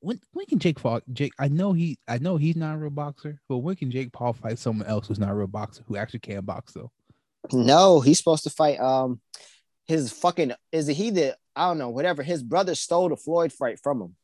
When 0.00 0.20
when 0.32 0.46
can 0.46 0.58
Jake 0.58 0.80
Paul 0.80 1.00
Jake 1.12 1.32
I 1.38 1.48
know 1.48 1.72
he 1.72 1.98
I 2.08 2.18
know 2.18 2.36
he's 2.36 2.56
not 2.56 2.74
a 2.74 2.78
real 2.78 2.90
boxer, 2.90 3.40
but 3.48 3.58
when 3.58 3.76
can 3.76 3.90
Jake 3.90 4.12
Paul 4.12 4.32
fight 4.32 4.58
someone 4.58 4.88
else 4.88 5.06
who's 5.06 5.20
not 5.20 5.30
a 5.30 5.34
real 5.34 5.46
boxer 5.46 5.84
who 5.86 5.96
actually 5.96 6.20
can 6.20 6.44
box 6.44 6.72
though? 6.72 6.90
No, 7.52 8.00
he's 8.00 8.18
supposed 8.18 8.44
to 8.44 8.50
fight 8.50 8.80
um 8.80 9.20
his 9.86 10.12
fucking 10.12 10.52
is 10.72 10.88
it 10.88 10.94
he 10.94 11.10
the 11.10 11.36
I 11.56 11.68
don't 11.68 11.78
know, 11.78 11.90
whatever. 11.90 12.22
His 12.22 12.42
brother 12.42 12.74
stole 12.74 13.08
the 13.08 13.16
Floyd 13.16 13.52
fight 13.52 13.80
from 13.80 14.00
him. 14.00 14.16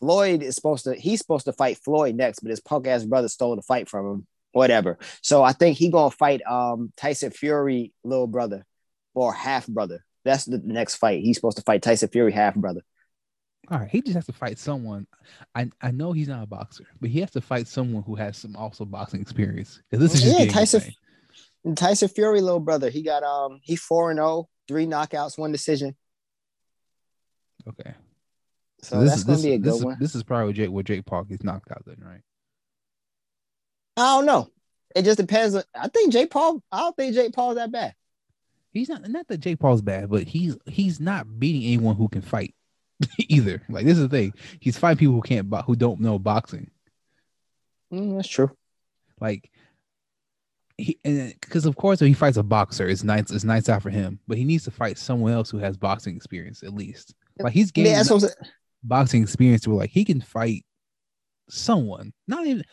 Floyd 0.00 0.42
is 0.42 0.54
supposed 0.54 0.84
to, 0.84 0.94
he's 0.94 1.20
supposed 1.20 1.46
to 1.46 1.52
fight 1.52 1.78
Floyd 1.78 2.14
next, 2.14 2.40
but 2.40 2.50
his 2.50 2.60
punk 2.60 2.86
ass 2.86 3.04
brother 3.04 3.28
stole 3.28 3.56
the 3.56 3.62
fight 3.62 3.88
from 3.88 4.06
him. 4.06 4.26
Whatever. 4.52 4.98
So 5.22 5.42
I 5.42 5.52
think 5.52 5.76
he 5.76 5.90
gonna 5.90 6.10
fight 6.10 6.40
um 6.46 6.90
Tyson 6.96 7.30
Fury 7.30 7.92
little 8.04 8.26
brother 8.26 8.64
or 9.14 9.32
half 9.34 9.66
brother. 9.66 10.02
That's 10.24 10.46
the 10.46 10.60
next 10.64 10.96
fight. 10.96 11.22
He's 11.22 11.36
supposed 11.36 11.58
to 11.58 11.62
fight 11.62 11.82
Tyson 11.82 12.08
Fury 12.08 12.32
half 12.32 12.54
brother. 12.54 12.80
All 13.68 13.80
right, 13.80 13.90
he 13.90 14.00
just 14.00 14.14
has 14.14 14.26
to 14.26 14.32
fight 14.32 14.58
someone. 14.58 15.06
I, 15.54 15.70
I 15.82 15.90
know 15.90 16.12
he's 16.12 16.28
not 16.28 16.42
a 16.42 16.46
boxer, 16.46 16.86
but 17.00 17.10
he 17.10 17.20
has 17.20 17.32
to 17.32 17.40
fight 17.40 17.66
someone 17.66 18.04
who 18.04 18.14
has 18.14 18.36
some 18.36 18.54
also 18.56 18.84
boxing 18.84 19.20
experience. 19.20 19.82
This 19.90 20.14
is 20.14 20.24
yeah, 20.24 20.46
Tyson 20.46 20.82
Tyson 21.74 22.08
Fury 22.08 22.40
little 22.40 22.60
brother. 22.60 22.90
He 22.90 23.02
got 23.02 23.22
um 23.24 23.60
he 23.62 23.76
four 23.76 24.10
and 24.10 24.18
0, 24.18 24.48
three 24.68 24.86
knockouts, 24.86 25.36
one 25.36 25.52
decision. 25.52 25.96
Okay. 27.68 27.94
So, 28.82 28.96
so 28.96 29.04
that's 29.04 29.24
gonna 29.24 29.42
be 29.42 29.54
a 29.54 29.58
good 29.58 29.74
this 29.74 29.82
one. 29.82 29.94
Is, 29.94 30.00
this 30.00 30.14
is 30.14 30.22
probably 30.22 30.52
Jake 30.52 30.70
where 30.70 30.82
Jake 30.82 31.06
Paul 31.06 31.24
gets 31.24 31.42
knocked 31.42 31.70
out 31.70 31.82
then, 31.86 31.96
right? 32.00 32.20
I 33.96 34.16
don't 34.16 34.26
know. 34.26 34.48
It 34.94 35.04
just 35.04 35.18
depends. 35.18 35.56
I 35.74 35.88
think 35.88 36.12
Jake 36.12 36.30
Paul. 36.30 36.62
I 36.70 36.80
don't 36.80 36.96
think 36.96 37.14
Jake 37.14 37.32
Paul's 37.32 37.56
that 37.56 37.72
bad. 37.72 37.94
He's 38.72 38.88
not 38.88 39.08
not 39.08 39.26
that 39.28 39.38
Jake 39.38 39.58
Paul's 39.58 39.82
bad, 39.82 40.10
but 40.10 40.24
he's 40.24 40.56
he's 40.66 41.00
not 41.00 41.38
beating 41.38 41.64
anyone 41.64 41.96
who 41.96 42.08
can 42.08 42.22
fight 42.22 42.54
either. 43.18 43.62
Like 43.68 43.84
this 43.84 43.96
is 43.98 44.08
the 44.08 44.08
thing. 44.08 44.34
He's 44.60 44.78
fighting 44.78 44.98
people 44.98 45.14
who 45.14 45.22
can't 45.22 45.52
who 45.64 45.76
don't 45.76 46.00
know 46.00 46.18
boxing. 46.18 46.70
Mm, 47.92 48.16
that's 48.16 48.28
true. 48.28 48.50
Like 49.20 49.50
he 50.78 50.98
and 51.04 51.34
because 51.40 51.64
of 51.64 51.76
course 51.76 52.02
if 52.02 52.08
he 52.08 52.14
fights 52.14 52.36
a 52.36 52.42
boxer, 52.42 52.86
it's 52.86 53.04
nice 53.04 53.30
it's 53.30 53.44
nice 53.44 53.68
out 53.68 53.82
for 53.82 53.90
him, 53.90 54.20
but 54.28 54.36
he 54.36 54.44
needs 54.44 54.64
to 54.64 54.70
fight 54.70 54.98
someone 54.98 55.32
else 55.32 55.50
who 55.50 55.58
has 55.58 55.76
boxing 55.76 56.16
experience 56.16 56.62
at 56.62 56.74
least. 56.74 57.14
Like 57.38 57.52
he's 57.52 57.70
getting 57.70 57.92
yeah, 57.92 58.28
boxing 58.82 59.22
experience 59.22 59.66
where 59.66 59.76
like 59.76 59.90
he 59.90 60.04
can 60.04 60.20
fight 60.20 60.64
someone, 61.48 62.12
not 62.26 62.46
even 62.46 62.64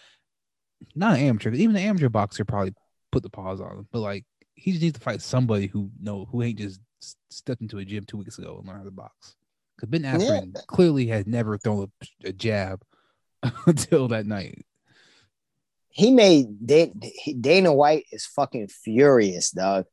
not 0.95 1.15
an 1.15 1.21
amateur. 1.21 1.51
Even 1.51 1.73
the 1.73 1.81
amateur 1.81 2.09
boxer 2.09 2.45
probably 2.45 2.73
put 3.11 3.23
the 3.23 3.29
pause 3.29 3.61
on 3.61 3.79
him, 3.79 3.87
but 3.91 3.99
like 3.99 4.25
he 4.55 4.71
just 4.71 4.83
needs 4.83 4.97
to 4.97 5.03
fight 5.03 5.21
somebody 5.21 5.67
who 5.67 5.89
know 6.01 6.25
who 6.25 6.43
ain't 6.43 6.59
just 6.59 6.79
stepped 7.29 7.61
into 7.61 7.79
a 7.79 7.85
gym 7.85 8.05
two 8.05 8.17
weeks 8.17 8.37
ago 8.37 8.57
and 8.57 8.67
learned 8.67 8.79
how 8.79 8.85
to 8.85 8.91
box. 8.91 9.35
Because 9.75 9.89
Ben 9.89 10.03
Askren 10.03 10.51
yeah. 10.55 10.61
clearly 10.67 11.07
had 11.07 11.27
never 11.27 11.57
thrown 11.57 11.89
a, 12.23 12.29
a 12.29 12.31
jab 12.31 12.83
until 13.65 14.07
that 14.09 14.25
night. 14.25 14.65
He 15.89 16.11
made 16.11 16.47
Dana 16.65 17.73
White 17.73 18.05
is 18.11 18.25
fucking 18.25 18.67
furious, 18.67 19.51
dog. 19.51 19.85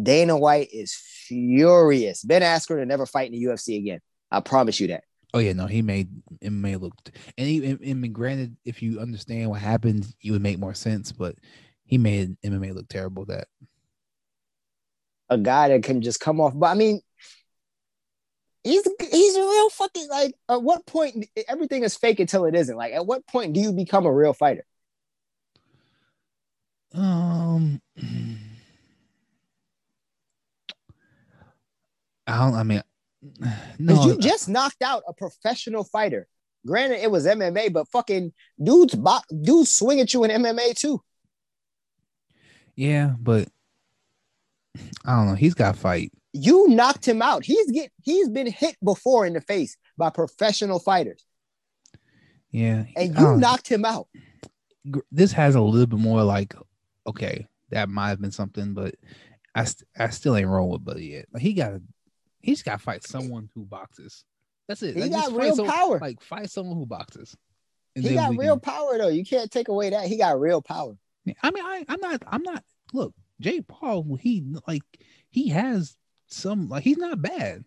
Dana 0.00 0.36
White 0.36 0.68
is 0.72 0.94
furious. 0.94 2.22
Ben 2.22 2.42
Askren 2.42 2.78
will 2.78 2.86
never 2.86 3.06
fight 3.06 3.32
in 3.32 3.38
the 3.38 3.44
UFC 3.44 3.78
again. 3.78 4.00
I 4.30 4.40
promise 4.40 4.80
you 4.80 4.88
that. 4.88 5.04
Oh 5.34 5.38
yeah, 5.38 5.52
no, 5.52 5.66
he 5.66 5.82
made 5.82 6.08
MMA 6.42 6.80
look, 6.80 6.94
and 7.36 7.46
he, 7.46 7.66
and, 7.66 8.14
granted, 8.14 8.56
if 8.64 8.80
you 8.80 9.00
understand 9.00 9.50
what 9.50 9.60
happened, 9.60 10.06
you 10.20 10.32
would 10.32 10.42
make 10.42 10.58
more 10.58 10.74
sense. 10.74 11.12
But 11.12 11.36
he 11.84 11.98
made 11.98 12.36
MMA 12.44 12.74
look 12.74 12.88
terrible. 12.88 13.26
That 13.26 13.48
a 15.28 15.36
guy 15.36 15.68
that 15.68 15.82
can 15.82 16.00
just 16.00 16.20
come 16.20 16.40
off, 16.40 16.52
but 16.54 16.68
I 16.68 16.74
mean, 16.74 17.00
he's 18.64 18.86
he's 19.10 19.36
a 19.36 19.40
real 19.40 19.70
fucking 19.70 20.08
like. 20.08 20.34
At 20.48 20.62
what 20.62 20.86
point 20.86 21.26
everything 21.48 21.82
is 21.82 21.96
fake 21.96 22.20
until 22.20 22.44
it 22.46 22.54
isn't? 22.54 22.76
Like, 22.76 22.94
at 22.94 23.06
what 23.06 23.26
point 23.26 23.52
do 23.52 23.60
you 23.60 23.72
become 23.72 24.06
a 24.06 24.12
real 24.12 24.32
fighter? 24.32 24.64
Um. 26.94 27.80
I 32.28 32.38
don't. 32.38 32.54
I 32.54 32.62
mean, 32.64 32.82
no, 33.78 34.06
you 34.06 34.18
just 34.18 34.48
knocked 34.48 34.82
out 34.82 35.02
a 35.08 35.12
professional 35.12 35.84
fighter. 35.84 36.26
Granted, 36.66 37.02
it 37.02 37.10
was 37.10 37.26
MMA, 37.26 37.72
but 37.72 37.88
fucking 37.88 38.32
dudes, 38.62 38.94
bo- 38.94 39.20
dudes 39.42 39.70
swing 39.70 40.00
at 40.00 40.12
you 40.12 40.24
in 40.24 40.42
MMA 40.42 40.74
too. 40.74 41.00
Yeah, 42.74 43.14
but 43.18 43.48
I 45.04 45.16
don't 45.16 45.28
know. 45.28 45.34
He's 45.34 45.54
got 45.54 45.76
fight. 45.76 46.12
You 46.32 46.68
knocked 46.68 47.06
him 47.06 47.22
out. 47.22 47.44
He's 47.44 47.70
get 47.70 47.90
he's 48.02 48.28
been 48.28 48.50
hit 48.50 48.76
before 48.84 49.24
in 49.24 49.32
the 49.32 49.40
face 49.40 49.76
by 49.96 50.10
professional 50.10 50.78
fighters. 50.78 51.24
Yeah, 52.50 52.84
and 52.96 53.16
you 53.16 53.36
knocked 53.36 53.68
him 53.68 53.84
out. 53.84 54.08
This 55.10 55.32
has 55.32 55.54
a 55.54 55.60
little 55.60 55.86
bit 55.86 55.98
more 55.98 56.22
like, 56.22 56.54
okay, 57.06 57.46
that 57.70 57.88
might 57.88 58.10
have 58.10 58.20
been 58.20 58.32
something, 58.32 58.74
but 58.74 58.94
I 59.54 59.64
st- 59.64 59.88
I 59.98 60.10
still 60.10 60.36
ain't 60.36 60.48
rolling 60.48 60.72
with 60.72 60.84
Buddy 60.84 61.06
yet. 61.06 61.26
Like 61.32 61.42
he 61.42 61.54
got 61.54 61.80
to 62.46 62.50
He's 62.50 62.62
got 62.62 62.78
to 62.78 62.78
fight 62.78 63.04
someone 63.04 63.48
who 63.54 63.64
boxes. 63.64 64.24
That's 64.68 64.82
it. 64.82 64.96
He 64.96 65.02
like, 65.02 65.10
got 65.12 65.32
real 65.32 65.56
someone, 65.56 65.74
power. 65.74 65.98
Like 66.00 66.20
fight 66.22 66.50
someone 66.50 66.76
who 66.76 66.86
boxes. 66.86 67.36
He 67.94 68.14
got 68.14 68.36
real 68.36 68.58
can... 68.58 68.72
power 68.72 68.98
though. 68.98 69.08
You 69.08 69.24
can't 69.24 69.50
take 69.50 69.68
away 69.68 69.90
that. 69.90 70.06
He 70.06 70.18
got 70.18 70.40
real 70.40 70.60
power. 70.60 70.96
I 71.42 71.50
mean, 71.50 71.64
I, 71.64 71.84
I'm 71.88 72.00
not. 72.00 72.22
I'm 72.26 72.42
not. 72.42 72.64
Look, 72.92 73.14
Jay 73.40 73.60
Paul. 73.60 74.16
He 74.20 74.44
like 74.66 74.82
he 75.30 75.48
has 75.50 75.96
some. 76.26 76.68
Like 76.68 76.84
he's 76.84 76.98
not 76.98 77.22
bad. 77.22 77.64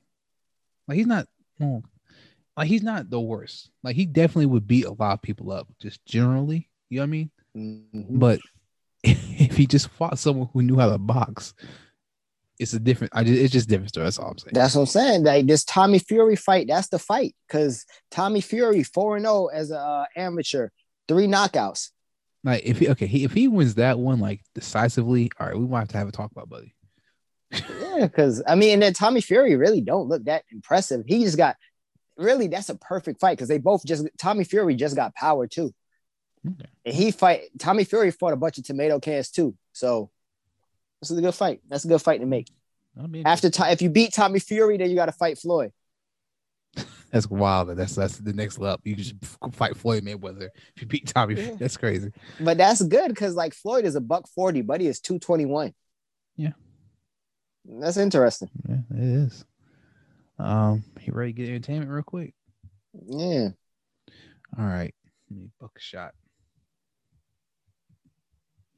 Like 0.88 0.98
he's 0.98 1.08
not. 1.08 1.28
No, 1.60 1.84
like 2.56 2.68
he's 2.68 2.84
not 2.84 3.10
the 3.10 3.20
worst. 3.20 3.72
Like 3.84 3.96
he 3.96 4.06
definitely 4.06 4.48
would 4.48 4.68
beat 4.68 4.86
a 4.86 4.92
lot 4.92 5.14
of 5.14 5.22
people 5.22 5.52
up. 5.52 5.68
Just 5.82 6.06
generally, 6.06 6.70
you 6.90 6.98
know 6.98 7.04
what 7.04 7.08
I 7.08 7.10
mean. 7.10 7.32
Mm-hmm. 7.56 8.20
But 8.20 8.40
if 9.04 9.56
he 9.56 9.66
just 9.66 9.90
fought 9.90 10.20
someone 10.20 10.50
who 10.54 10.62
knew 10.62 10.78
how 10.78 10.90
to 10.90 10.98
box, 10.98 11.54
it's 12.60 12.74
a 12.74 12.80
different. 12.80 13.14
I 13.16 13.24
just, 13.24 13.40
it's 13.40 13.54
just 13.54 13.70
different 13.70 13.90
story. 13.90 14.04
That's 14.04 14.20
all 14.20 14.32
I'm 14.32 14.38
saying. 14.38 14.52
That's 14.54 14.76
what 14.76 14.82
I'm 14.82 14.88
saying. 14.88 15.24
Like 15.24 15.48
this 15.48 15.64
Tommy 15.64 15.98
Fury 15.98 16.36
fight, 16.36 16.68
that's 16.68 16.90
the 16.90 17.00
fight. 17.00 17.36
Because 17.48 17.86
Tommy 18.12 18.42
Fury 18.42 18.84
four 18.84 19.16
and 19.16 19.26
zero 19.26 19.34
oh 19.34 19.48
as 19.48 19.72
a 19.72 19.80
uh, 19.80 20.06
amateur, 20.16 20.70
three 21.08 21.26
knockouts. 21.26 21.90
Like 22.44 22.64
if 22.66 22.80
he 22.80 22.90
okay, 22.90 23.08
he, 23.08 23.24
if 23.24 23.32
he 23.32 23.48
wins 23.48 23.76
that 23.76 23.98
one 23.98 24.20
like 24.20 24.42
decisively, 24.54 25.32
all 25.40 25.48
right, 25.48 25.58
we 25.58 25.66
might 25.66 25.80
have 25.80 25.88
to 25.90 25.98
have 25.98 26.08
a 26.10 26.12
talk 26.12 26.32
about 26.32 26.50
Buddy. 26.50 26.76
yeah, 27.52 28.02
because 28.02 28.44
I 28.46 28.56
mean, 28.56 28.74
and 28.74 28.82
then 28.82 28.94
Tommy 28.94 29.22
Fury 29.22 29.56
really 29.56 29.82
don't 29.82 30.10
look 30.10 30.26
that 30.26 30.44
impressive. 30.52 31.04
He 31.08 31.24
just 31.24 31.38
got 31.38 31.56
really 32.18 32.48
that's 32.48 32.70
a 32.70 32.76
perfect 32.76 33.22
fight 33.22 33.38
because 33.38 33.48
they 33.48 33.58
both 33.58 33.86
just 33.86 34.06
Tommy 34.18 34.44
Fury 34.44 34.76
just 34.76 34.98
got 34.98 35.16
power 35.16 35.48
too. 35.48 35.74
Okay. 36.46 36.70
And 36.86 36.96
he 36.96 37.12
fight 37.12 37.44
Tommy 37.58 37.86
Fury 37.86 38.12
fought 38.12 38.34
a 38.34 38.38
bunch 38.38 38.58
of 38.58 38.66
tomato 38.66 39.00
cans 39.00 39.30
too. 39.30 39.56
So 39.72 40.12
this 41.02 41.12
is 41.12 41.18
a 41.18 41.22
good 41.22 41.36
fight. 41.36 41.62
That's 41.70 41.86
a 41.86 41.88
good 41.88 42.02
fight 42.02 42.20
to 42.20 42.26
make. 42.26 42.50
After 43.26 43.50
time, 43.50 43.72
if 43.72 43.82
you 43.82 43.90
beat 43.90 44.14
Tommy 44.14 44.40
Fury, 44.40 44.78
then 44.78 44.90
you 44.90 44.96
got 44.96 45.06
to 45.06 45.12
fight 45.12 45.38
Floyd. 45.38 45.72
that's 47.12 47.30
wild. 47.30 47.70
That's 47.78 47.96
that's 47.96 48.18
the 48.18 48.34
next 48.34 48.60
level. 48.60 48.82
You 48.84 48.96
just 48.96 49.16
fight 49.54 49.78
Floyd 49.78 50.04
Mayweather 50.04 50.50
if 50.76 50.82
you 50.82 50.88
beat 50.88 51.08
Tommy. 51.08 51.36
Yeah. 51.36 51.56
That's 51.58 51.78
crazy. 51.78 52.12
But 52.40 52.58
that's 52.58 52.82
good 52.84 53.10
because 53.10 53.36
like 53.36 53.54
Floyd 53.54 53.86
is 53.86 53.96
a 53.96 54.02
buck 54.02 54.28
forty, 54.28 54.62
Buddy 54.62 54.88
is 54.88 55.00
two 55.00 55.20
twenty 55.20 55.46
one. 55.46 55.74
Yeah, 56.36 56.54
that's 57.66 57.98
interesting. 57.98 58.50
Yeah, 58.68 58.82
it 58.92 59.04
is. 59.04 59.46
Um, 60.38 60.84
you 61.02 61.14
ready 61.14 61.34
to 61.34 61.38
get 61.38 61.50
entertainment 61.50 61.92
real 61.92 62.04
quick? 62.04 62.34
Yeah. 63.08 63.50
All 64.58 64.66
right. 64.66 64.94
Let 65.30 65.40
me 65.40 65.50
book 65.60 65.74
a 65.78 65.82
shot. 65.82 66.14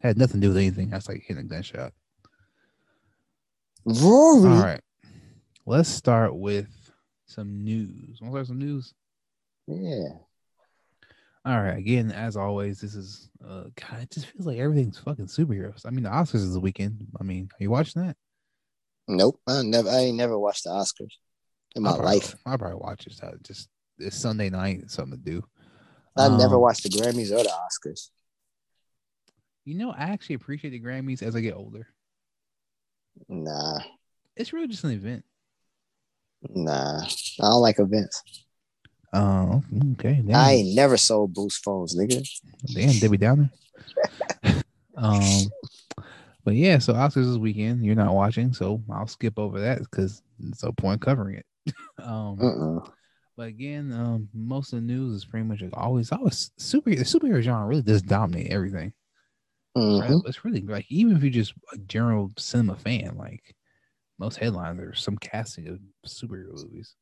Had 0.02 0.18
nothing 0.18 0.42
to 0.42 0.48
do 0.48 0.50
with 0.50 0.58
anything. 0.58 0.90
That's 0.90 1.08
like 1.08 1.24
hitting 1.26 1.46
a 1.46 1.48
gunshot. 1.48 1.94
Rory. 3.86 4.50
All 4.50 4.64
right. 4.64 4.82
Let's 5.66 5.90
start 5.90 6.36
with 6.36 6.68
some 7.26 7.64
news. 7.64 8.20
Want 8.22 8.34
to 8.34 8.38
start 8.38 8.48
some 8.48 8.60
news? 8.60 8.94
Yeah. 9.68 10.10
All 11.46 11.62
right. 11.62 11.78
Again, 11.78 12.12
as 12.12 12.36
always, 12.38 12.82
this 12.82 12.94
is 12.94 13.30
uh 13.44 13.66
God, 13.76 14.02
it 14.02 14.12
just 14.12 14.28
feels 14.28 14.46
like 14.46 14.60
everything's 14.60 15.00
fucking 15.00 15.28
superheroes. 15.28 15.86
I 15.86 15.90
mean, 15.90 16.04
the 16.04 16.10
Oscars 16.10 16.36
is 16.36 16.54
the 16.54 16.60
weekend. 16.60 17.08
I 17.20 17.24
mean, 17.24 17.50
are 17.54 17.64
you 17.64 17.72
watching 17.72 18.04
that? 18.04 18.16
Nope. 19.08 19.40
I 19.48 19.62
never 19.64 19.90
I 19.90 20.00
ain't 20.00 20.18
never 20.18 20.38
watched 20.38 20.66
the 20.66 20.70
Oscars 20.70 21.14
in 21.76 21.84
my 21.84 21.92
probably, 21.92 22.06
life. 22.06 22.36
I'll 22.46 22.58
probably 22.58 22.80
watch 22.80 23.08
it. 23.08 23.20
Just 23.44 23.70
it's 23.98 24.16
Sunday 24.16 24.50
night, 24.50 24.92
something 24.92 25.18
to 25.18 25.24
do. 25.24 25.44
I 26.18 26.26
um, 26.26 26.38
never 26.38 26.60
watched 26.60 26.84
the 26.84 26.90
Grammys 26.90 27.32
or 27.32 27.44
the 27.44 27.50
Oscars. 27.50 28.10
You 29.64 29.76
know, 29.76 29.92
I 29.92 30.06
actually 30.06 30.36
appreciate 30.36 30.72
the 30.72 30.82
Grammys 30.82 31.24
as 31.24 31.36
I 31.36 31.42
get 31.42 31.56
older. 31.56 31.88
Nah. 33.28 33.80
It's 34.36 34.54
really 34.54 34.68
just 34.68 34.84
an 34.84 34.92
event. 34.92 35.24
Nah. 36.50 37.04
I 37.04 37.08
don't 37.42 37.62
like 37.62 37.80
events. 37.80 38.24
Oh, 39.14 39.62
okay. 39.94 40.22
Damn. 40.26 40.36
I 40.36 40.52
ain't 40.54 40.76
never 40.76 40.98
sold 40.98 41.34
boost 41.34 41.64
phones, 41.64 41.98
nigga. 41.98 42.26
Damn, 42.74 42.98
Debbie 43.00 43.18
Downer. 43.18 43.50
um, 44.96 45.22
but 46.44 46.56
yeah, 46.56 46.78
so 46.78 46.94
Oscars 46.94 47.28
this 47.28 47.38
weekend. 47.38 47.86
You're 47.86 47.96
not 47.96 48.16
watching, 48.16 48.54
so 48.54 48.82
I'll 48.92 49.08
skip 49.08 49.38
over 49.38 49.60
that 49.60 49.80
because 49.80 50.22
there's 50.40 50.64
no 50.64 50.72
point 50.72 51.02
covering 51.02 51.36
it. 51.36 51.46
um, 52.04 52.40
uh-uh. 52.42 52.90
but 53.36 53.48
again, 53.48 53.92
um, 53.92 54.30
most 54.34 54.74
of 54.74 54.80
the 54.80 54.86
news 54.86 55.16
is 55.18 55.26
pretty 55.26 55.46
much 55.46 55.62
always, 55.74 56.12
always 56.12 56.52
super. 56.58 56.90
The 56.92 57.04
superhero 57.04 57.42
genre 57.42 57.68
really 57.68 57.82
does 57.82 58.02
dominate 58.02 58.52
everything. 58.52 58.94
Mm-hmm. 59.78 60.14
Right? 60.14 60.22
It's 60.26 60.44
really 60.44 60.62
like 60.62 60.86
even 60.90 61.16
if 61.16 61.24
you're 61.24 61.32
just 61.32 61.54
a 61.74 61.78
general 61.78 62.32
cinema 62.38 62.76
fan, 62.76 63.16
like 63.18 63.56
most 64.20 64.38
headlines 64.38 64.80
are 64.80 64.94
some 64.94 65.18
casting 65.18 65.68
of 65.68 65.80
superhero 66.06 66.54
movies. 66.54 66.96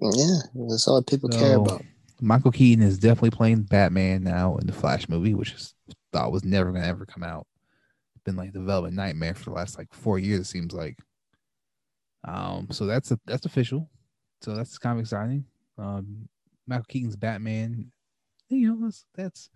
Yeah, 0.00 0.38
that's 0.68 0.86
all 0.86 1.02
people 1.02 1.30
so, 1.32 1.38
care 1.38 1.56
about. 1.56 1.82
Michael 2.20 2.52
Keaton 2.52 2.84
is 2.84 2.98
definitely 2.98 3.30
playing 3.30 3.62
Batman 3.62 4.24
now 4.24 4.56
in 4.56 4.66
the 4.66 4.72
Flash 4.72 5.08
movie, 5.08 5.34
which 5.34 5.52
is 5.52 5.74
thought 6.12 6.32
was 6.32 6.44
never 6.44 6.72
gonna 6.72 6.86
ever 6.86 7.06
come 7.06 7.22
out. 7.22 7.46
It's 8.14 8.24
been 8.24 8.36
like 8.36 8.52
development 8.52 8.96
nightmare 8.96 9.34
for 9.34 9.44
the 9.44 9.56
last 9.56 9.78
like 9.78 9.92
four 9.92 10.18
years, 10.18 10.40
it 10.40 10.44
seems 10.46 10.72
like. 10.72 10.98
Um, 12.24 12.68
so 12.70 12.86
that's 12.86 13.10
a, 13.10 13.18
that's 13.26 13.46
official. 13.46 13.88
So 14.42 14.54
that's 14.54 14.78
kind 14.78 14.98
of 14.98 15.02
exciting. 15.02 15.44
Um, 15.78 16.28
Michael 16.66 16.86
Keaton's 16.88 17.16
Batman, 17.16 17.92
you 18.48 18.68
know, 18.68 18.78
that's 18.82 19.04
that's 19.14 19.50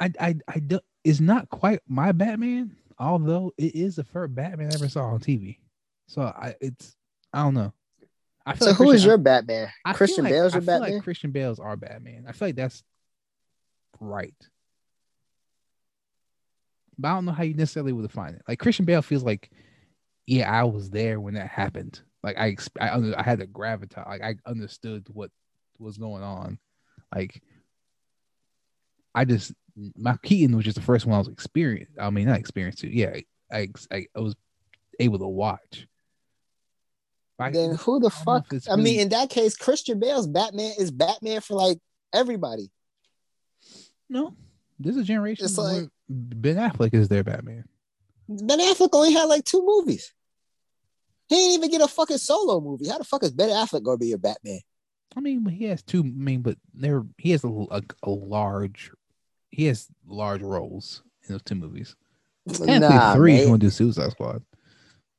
I 0.00 0.10
I 0.18 0.34
I 0.48 0.58
do, 0.58 0.80
is 1.04 1.20
not 1.20 1.48
quite 1.50 1.80
my 1.86 2.12
Batman, 2.12 2.76
although 2.98 3.52
it 3.58 3.74
is 3.74 3.96
the 3.96 4.04
first 4.04 4.34
Batman 4.34 4.70
I 4.72 4.74
ever 4.74 4.88
saw 4.88 5.04
on 5.04 5.20
TV. 5.20 5.58
So 6.08 6.22
I 6.22 6.54
it's 6.60 6.96
I 7.32 7.42
don't 7.42 7.54
know. 7.54 7.72
I 8.46 8.54
feel 8.54 8.58
so 8.60 8.66
like 8.66 8.76
who 8.76 8.84
Christian, 8.84 8.96
is 8.96 9.04
your 9.04 9.18
Batman? 9.18 9.68
I 9.84 9.92
Christian 9.92 10.24
like, 10.24 10.32
Bale's 10.32 10.54
your 10.54 10.62
Batman. 10.62 10.94
Like 10.94 11.04
Christian 11.04 11.30
Bale's 11.30 11.60
our 11.60 11.76
Batman. 11.76 12.24
I 12.26 12.32
feel 12.32 12.48
like 12.48 12.56
that's 12.56 12.82
right. 14.00 14.34
But 16.98 17.08
I 17.08 17.14
don't 17.14 17.26
know 17.26 17.32
how 17.32 17.44
you 17.44 17.54
necessarily 17.54 17.92
would 17.92 18.02
define 18.02 18.34
it. 18.34 18.42
Like 18.48 18.58
Christian 18.58 18.84
Bale 18.84 19.02
feels 19.02 19.22
like, 19.22 19.50
yeah, 20.26 20.50
I 20.50 20.64
was 20.64 20.90
there 20.90 21.20
when 21.20 21.34
that 21.34 21.48
happened. 21.48 22.00
Like 22.22 22.36
I, 22.36 22.56
I, 22.80 22.98
I 23.16 23.22
had 23.22 23.38
to 23.38 23.46
gravitate. 23.46 24.06
Like 24.06 24.22
I 24.22 24.36
understood 24.46 25.06
what 25.10 25.30
was 25.78 25.96
going 25.96 26.22
on. 26.22 26.58
Like 27.14 27.42
I 29.14 29.24
just 29.24 29.52
my 29.96 30.16
Keaton 30.22 30.56
was 30.56 30.64
just 30.64 30.76
the 30.76 30.82
first 30.82 31.06
one 31.06 31.14
I 31.14 31.18
was 31.18 31.28
experienced. 31.28 31.92
I 31.98 32.10
mean, 32.10 32.26
not 32.26 32.38
experienced 32.38 32.78
too. 32.80 32.88
Yeah, 32.88 33.16
I, 33.52 33.68
I, 33.90 34.06
I 34.16 34.20
was 34.20 34.34
able 34.98 35.18
to 35.18 35.28
watch. 35.28 35.86
I, 37.38 37.50
then 37.50 37.74
who 37.76 38.00
the 38.00 38.10
fuck? 38.10 38.52
Is. 38.52 38.68
I 38.68 38.72
really... 38.72 38.82
mean, 38.82 39.00
in 39.00 39.08
that 39.10 39.30
case, 39.30 39.56
Christian 39.56 39.98
Bale's 39.98 40.26
Batman 40.26 40.74
is 40.78 40.90
Batman 40.90 41.40
for 41.40 41.54
like 41.54 41.78
everybody. 42.12 42.70
No, 44.08 44.34
this 44.78 44.96
is 44.96 45.02
a 45.02 45.04
generation. 45.04 45.44
It's 45.44 45.56
like 45.56 45.88
Ben 46.08 46.56
Affleck 46.56 46.92
is 46.92 47.08
their 47.08 47.24
Batman. 47.24 47.64
Ben 48.28 48.60
Affleck 48.60 48.90
only 48.92 49.12
had 49.12 49.24
like 49.24 49.44
two 49.44 49.64
movies. 49.64 50.12
He 51.28 51.36
didn't 51.36 51.54
even 51.54 51.70
get 51.70 51.80
a 51.80 51.88
fucking 51.88 52.18
solo 52.18 52.60
movie. 52.60 52.88
How 52.88 52.98
the 52.98 53.04
fuck 53.04 53.22
is 53.22 53.32
Ben 53.32 53.48
Affleck 53.48 53.84
gonna 53.84 53.96
be 53.96 54.08
your 54.08 54.18
Batman? 54.18 54.60
I 55.16 55.20
mean, 55.20 55.44
he 55.46 55.64
has 55.64 55.82
two. 55.82 56.00
I 56.00 56.02
mean, 56.02 56.42
but 56.42 56.56
there 56.74 57.04
he 57.18 57.30
has 57.30 57.42
a, 57.44 57.48
a, 57.48 57.82
a 58.02 58.10
large. 58.10 58.90
He 59.50 59.66
has 59.66 59.88
large 60.06 60.42
roles 60.42 61.02
in 61.24 61.34
those 61.34 61.42
two 61.42 61.54
movies. 61.54 61.96
Nah, 62.46 63.14
three. 63.14 63.38
Man. 63.38 63.50
want 63.50 63.60
to 63.60 63.66
do 63.66 63.70
Suicide 63.70 64.10
Squad. 64.12 64.42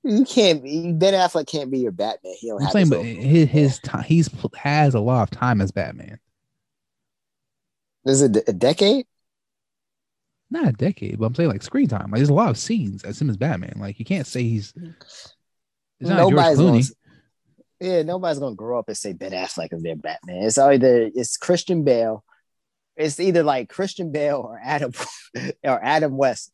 You 0.03 0.25
can't. 0.25 0.63
be- 0.63 0.91
Ben 0.93 1.13
Affleck 1.13 1.47
can't 1.47 1.69
be 1.69 1.79
your 1.79 1.91
Batman. 1.91 2.34
He 2.39 2.47
don't 2.49 2.59
I'm 2.59 2.63
have. 2.63 2.71
saying, 2.71 2.89
but 2.89 3.03
his, 3.05 3.49
his 3.49 3.79
time, 3.79 4.03
he's 4.03 4.29
has 4.55 4.95
a 4.95 4.99
lot 4.99 5.23
of 5.23 5.32
time 5.32 5.61
as 5.61 5.71
Batman. 5.71 6.19
is 8.05 8.21
it 8.21 8.38
a 8.47 8.53
decade? 8.53 9.05
Not 10.49 10.67
a 10.67 10.73
decade, 10.73 11.19
but 11.19 11.27
I'm 11.27 11.36
saying 11.36 11.49
like 11.49 11.63
screen 11.63 11.88
time. 11.88 12.11
Like 12.11 12.17
there's 12.19 12.29
a 12.29 12.34
lot 12.34 12.49
of 12.49 12.57
scenes 12.57 13.03
as 13.03 13.21
him 13.21 13.29
as 13.29 13.38
Batman. 13.38 13.75
Like 13.77 13.99
you 13.99 14.05
can't 14.05 14.27
say 14.27 14.43
he's. 14.43 14.73
It's 14.75 16.09
not 16.09 16.17
George 16.17 16.34
Nobody's 16.34 16.57
gonna. 16.57 16.82
Yeah, 17.79 18.01
nobody's 18.03 18.39
gonna 18.39 18.55
grow 18.55 18.79
up 18.79 18.89
and 18.89 18.97
say 18.97 19.13
Ben 19.13 19.32
Affleck 19.32 19.71
is 19.71 19.82
their 19.82 19.95
Batman. 19.95 20.43
It's 20.43 20.57
either 20.57 21.09
it's 21.13 21.38
Christian 21.38 21.84
Bale. 21.84 22.23
It's 23.02 23.20
either 23.20 23.43
like 23.43 23.70
Christian 23.70 24.12
Bale 24.12 24.38
or 24.38 24.60
Adam 24.64 24.91
or 25.64 25.84
Adam 25.84 26.18
West. 26.18 26.52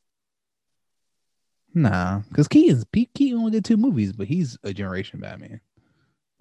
Nah, 1.74 2.22
because 2.30 2.48
Keaton's 2.48 2.86
Pete 2.86 3.12
Keaton 3.14 3.38
only 3.39 3.52
did 3.52 3.66
two 3.66 3.78
movies, 3.78 4.14
but 4.14 4.28
he's 4.28 4.58
a 4.64 4.74
generation 4.74 5.20
Batman. 5.20 5.62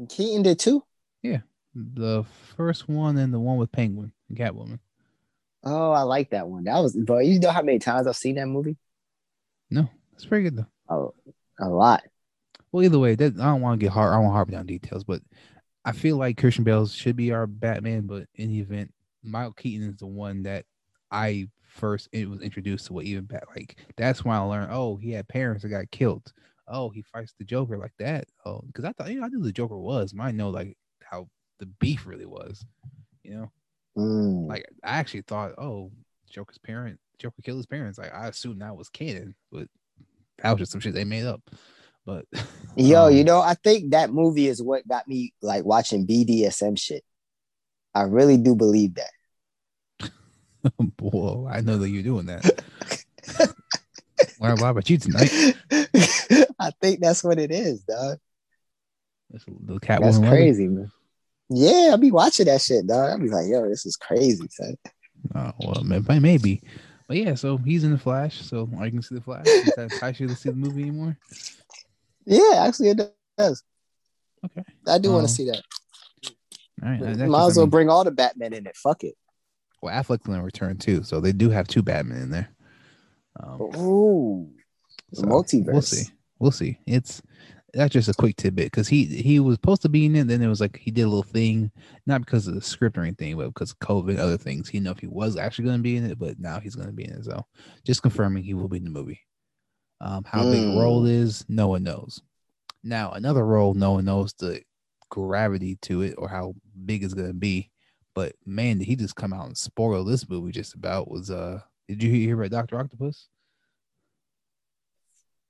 Keaton 0.08 0.42
did 0.42 0.58
two. 0.58 0.82
Yeah, 1.22 1.40
The 1.74 2.24
first 2.56 2.88
one 2.88 3.18
and 3.18 3.34
the 3.34 3.40
one 3.40 3.56
with 3.58 3.72
Penguin 3.72 4.12
and 4.28 4.38
Catwoman. 4.38 4.78
Oh, 5.64 5.90
I 5.90 6.02
like 6.02 6.30
that 6.30 6.48
one. 6.48 6.64
That 6.64 6.78
was, 6.78 6.94
bro. 6.96 7.18
You 7.18 7.40
know 7.40 7.50
how 7.50 7.62
many 7.62 7.80
times 7.80 8.06
I've 8.06 8.16
seen 8.16 8.36
that 8.36 8.46
movie? 8.46 8.76
No, 9.70 9.88
it's 10.14 10.24
pretty 10.24 10.44
good 10.44 10.56
though. 10.56 10.66
Oh, 10.88 11.14
a 11.60 11.68
lot. 11.68 12.04
Well, 12.70 12.84
either 12.84 12.98
way, 12.98 13.14
that, 13.16 13.34
I 13.40 13.46
don't 13.46 13.60
want 13.60 13.80
to 13.80 13.84
get 13.84 13.92
hard. 13.92 14.12
I 14.14 14.22
don't 14.22 14.30
harp 14.32 14.50
down 14.50 14.66
details, 14.66 15.04
but 15.04 15.22
I 15.84 15.92
feel 15.92 16.16
like 16.16 16.36
Christian 16.38 16.64
Bale 16.64 16.86
should 16.86 17.16
be 17.16 17.32
our 17.32 17.46
Batman. 17.46 18.02
But 18.02 18.26
in 18.34 18.50
the 18.50 18.60
event, 18.60 18.92
Michael 19.26 19.52
Keaton 19.52 19.88
is 19.90 19.96
the 19.96 20.06
one 20.06 20.42
that 20.44 20.64
I 21.10 21.48
first 21.68 22.08
it 22.12 22.28
was 22.28 22.40
introduced 22.40 22.86
to 22.86 22.92
what 22.92 23.04
even 23.04 23.24
bat 23.24 23.44
like. 23.54 23.76
That's 23.96 24.24
when 24.24 24.36
I 24.36 24.40
learned. 24.40 24.72
Oh, 24.72 24.96
he 24.96 25.10
had 25.12 25.28
parents 25.28 25.62
that 25.62 25.68
got 25.68 25.90
killed. 25.90 26.32
Oh, 26.68 26.88
he 26.90 27.02
fights 27.02 27.34
the 27.38 27.44
Joker 27.44 27.78
like 27.78 27.94
that. 27.98 28.26
Oh, 28.44 28.62
because 28.66 28.84
I 28.84 28.92
thought 28.92 29.10
you 29.10 29.20
know 29.20 29.26
I 29.26 29.28
knew 29.28 29.42
the 29.42 29.52
Joker 29.52 29.78
was. 29.78 30.12
but 30.12 30.22
I 30.24 30.30
know 30.32 30.50
like 30.50 30.76
how 31.02 31.28
the 31.58 31.66
beef 31.66 32.06
really 32.06 32.26
was. 32.26 32.64
You 33.22 33.34
know, 33.34 33.52
Mm. 33.96 34.48
like 34.48 34.66
I 34.84 34.98
actually 34.98 35.22
thought, 35.22 35.52
oh, 35.58 35.90
Joker's 36.30 36.58
parent, 36.58 36.98
Joker 37.18 37.40
killed 37.42 37.58
his 37.58 37.66
parents. 37.66 37.98
Like 37.98 38.12
I 38.14 38.28
assumed 38.28 38.60
that 38.60 38.76
was 38.76 38.88
canon, 38.90 39.34
but 39.50 39.68
that 40.38 40.50
was 40.52 40.58
just 40.60 40.72
some 40.72 40.80
shit 40.80 40.92
they 40.94 41.04
made 41.04 41.24
up. 41.24 41.40
But 42.04 42.26
Yo, 42.76 43.06
um, 43.06 43.14
you 43.16 43.24
know, 43.24 43.40
I 43.40 43.54
think 43.54 43.92
that 43.92 44.12
movie 44.12 44.48
is 44.48 44.62
what 44.62 44.86
got 44.86 45.08
me 45.08 45.32
like 45.40 45.64
watching 45.64 46.06
BDSM 46.06 46.78
shit. 46.78 47.02
I 47.94 48.02
really 48.02 48.36
do 48.36 48.54
believe 48.54 48.94
that. 48.96 49.10
Whoa, 51.00 51.48
I 51.50 51.60
know 51.60 51.78
that 51.78 51.88
you're 51.88 52.02
doing 52.02 52.26
that. 52.26 52.62
why, 54.38 54.52
lot 54.52 54.70
about 54.70 54.88
you 54.90 54.98
tonight. 54.98 55.30
I 56.58 56.70
think 56.80 57.00
that's 57.00 57.22
what 57.22 57.38
it 57.38 57.50
is, 57.50 57.82
dog. 57.82 58.18
That's 59.30 59.44
the 59.44 59.78
cat 59.80 60.00
That's 60.02 60.18
crazy, 60.18 60.68
man. 60.68 60.90
Yeah, 61.48 61.88
I'll 61.90 61.98
be 61.98 62.10
watching 62.10 62.46
that 62.46 62.60
shit, 62.60 62.86
dog. 62.86 63.10
I'll 63.10 63.18
be 63.18 63.28
like, 63.28 63.46
yo, 63.48 63.68
this 63.68 63.86
is 63.86 63.96
crazy, 63.96 64.48
son. 64.50 64.76
Oh 65.34 65.52
well, 65.58 65.84
may- 65.84 66.18
maybe. 66.18 66.62
But 67.08 67.18
yeah, 67.18 67.34
so 67.34 67.56
he's 67.56 67.84
in 67.84 67.92
the 67.92 67.98
Flash, 67.98 68.42
so 68.42 68.68
I 68.80 68.90
can 68.90 69.00
see 69.02 69.14
the 69.14 69.20
Flash. 69.20 69.44
Does 69.44 69.74
that 69.76 69.92
entice 69.92 70.18
you 70.18 70.28
to 70.28 70.34
see 70.34 70.48
the 70.50 70.56
movie 70.56 70.82
anymore? 70.82 71.16
Yeah, 72.24 72.64
actually, 72.66 72.90
it 72.90 73.00
does. 73.38 73.62
Okay. 74.44 74.62
I 74.88 74.98
do 74.98 75.10
want 75.12 75.20
Um, 75.22 75.26
to 75.26 75.32
see 75.32 75.44
that. 75.46 75.62
All 76.82 76.88
right. 76.90 77.00
Might 77.00 77.10
as 77.10 77.20
I 77.20 77.26
well 77.28 77.52
mean, 77.60 77.70
bring 77.70 77.88
all 77.88 78.02
the 78.04 78.10
Batman 78.10 78.52
in 78.52 78.66
it. 78.66 78.76
Fuck 78.76 79.04
it. 79.04 79.14
Well, 79.82 79.94
Affleck's 79.94 80.26
gonna 80.26 80.42
return 80.42 80.78
too, 80.78 81.02
so 81.02 81.20
they 81.20 81.32
do 81.32 81.50
have 81.50 81.68
two 81.68 81.82
Batman 81.82 82.22
in 82.22 82.30
there. 82.30 82.48
Um, 83.42 83.60
Ooh, 83.76 84.50
so 85.12 85.22
multiverse. 85.22 85.72
We'll 85.72 85.82
see. 85.82 86.12
We'll 86.38 86.50
see. 86.50 86.78
It's 86.86 87.22
that's 87.74 87.92
just 87.92 88.08
a 88.08 88.14
quick 88.14 88.36
tidbit 88.36 88.66
because 88.66 88.88
he 88.88 89.04
he 89.04 89.38
was 89.38 89.56
supposed 89.56 89.82
to 89.82 89.88
be 89.88 90.06
in 90.06 90.16
it. 90.16 90.28
Then 90.28 90.42
it 90.42 90.48
was 90.48 90.60
like 90.60 90.78
he 90.78 90.90
did 90.90 91.02
a 91.02 91.08
little 91.08 91.22
thing, 91.22 91.70
not 92.06 92.22
because 92.22 92.46
of 92.46 92.54
the 92.54 92.62
script 92.62 92.96
or 92.96 93.02
anything, 93.02 93.36
but 93.36 93.48
because 93.48 93.72
of 93.72 93.78
COVID, 93.80 94.18
other 94.18 94.38
things. 94.38 94.68
He 94.68 94.78
didn't 94.78 94.86
know 94.86 94.92
if 94.92 94.98
he 94.98 95.06
was 95.06 95.36
actually 95.36 95.66
going 95.66 95.78
to 95.78 95.82
be 95.82 95.96
in 95.96 96.06
it, 96.10 96.18
but 96.18 96.38
now 96.38 96.58
he's 96.58 96.74
going 96.74 96.88
to 96.88 96.94
be 96.94 97.04
in 97.04 97.12
it. 97.12 97.24
So 97.24 97.44
just 97.84 98.02
confirming 98.02 98.44
he 98.44 98.54
will 98.54 98.68
be 98.68 98.78
in 98.78 98.84
the 98.84 98.90
movie. 98.90 99.20
Um, 100.00 100.24
how 100.24 100.44
big 100.44 100.62
a 100.62 100.78
role 100.78 101.02
Mm. 101.02 101.10
is, 101.10 101.44
no 101.48 101.68
one 101.68 101.82
knows. 101.82 102.22
Now 102.82 103.12
another 103.12 103.44
role, 103.44 103.74
no 103.74 103.92
one 103.92 104.04
knows 104.04 104.32
the 104.34 104.62
gravity 105.10 105.76
to 105.82 106.02
it 106.02 106.14
or 106.18 106.28
how 106.28 106.54
big 106.84 107.02
it's 107.02 107.14
going 107.14 107.28
to 107.28 107.34
be. 107.34 107.70
But 108.16 108.32
man, 108.46 108.78
did 108.78 108.86
he 108.86 108.96
just 108.96 109.14
come 109.14 109.34
out 109.34 109.46
and 109.46 109.56
spoil 109.56 110.02
this 110.02 110.26
movie 110.26 110.50
just 110.50 110.74
about? 110.74 111.10
Was 111.10 111.30
uh, 111.30 111.60
did 111.86 112.02
you 112.02 112.10
hear 112.10 112.42
about 112.42 112.50
Doctor 112.50 112.78
Octopus? 112.80 113.28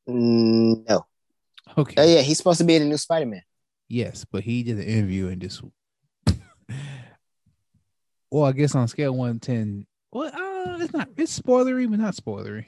Mm, 0.08 0.86
no. 0.88 1.06
Okay. 1.78 1.94
Oh 1.96 2.04
yeah, 2.04 2.22
he's 2.22 2.38
supposed 2.38 2.58
to 2.58 2.64
be 2.64 2.74
in 2.74 2.82
the 2.82 2.88
new 2.88 2.96
Spider-Man. 2.96 3.42
Yes, 3.88 4.24
but 4.30 4.42
he 4.42 4.64
did 4.64 4.78
an 4.78 4.82
interview 4.82 5.28
and 5.28 5.40
just. 5.40 5.62
well, 8.32 8.44
I 8.44 8.52
guess 8.52 8.74
on 8.74 8.88
scale 8.88 9.14
one 9.14 9.38
ten, 9.38 9.86
well, 10.12 10.26
uh, 10.34 10.82
it's 10.82 10.92
not. 10.92 11.08
It's 11.16 11.38
spoilery, 11.38 11.88
but 11.88 12.00
not 12.00 12.16
spoilery. 12.16 12.66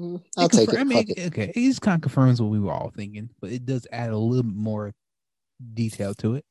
Mm, 0.00 0.20
I'll 0.36 0.46
It 0.46 0.52
take 0.52 0.72
it. 0.72 0.80
I 0.80 0.84
mean, 0.84 1.04
it. 1.08 1.26
okay, 1.28 1.52
it 1.54 1.68
just 1.68 1.80
kind 1.80 1.94
of 1.94 2.02
confirms 2.02 2.42
what 2.42 2.50
we 2.50 2.58
were 2.58 2.72
all 2.72 2.90
thinking, 2.90 3.30
but 3.40 3.52
it 3.52 3.64
does 3.66 3.86
add 3.92 4.10
a 4.10 4.18
little 4.18 4.42
bit 4.42 4.56
more 4.56 4.92
detail 5.74 6.12
to 6.14 6.34
it. 6.34 6.44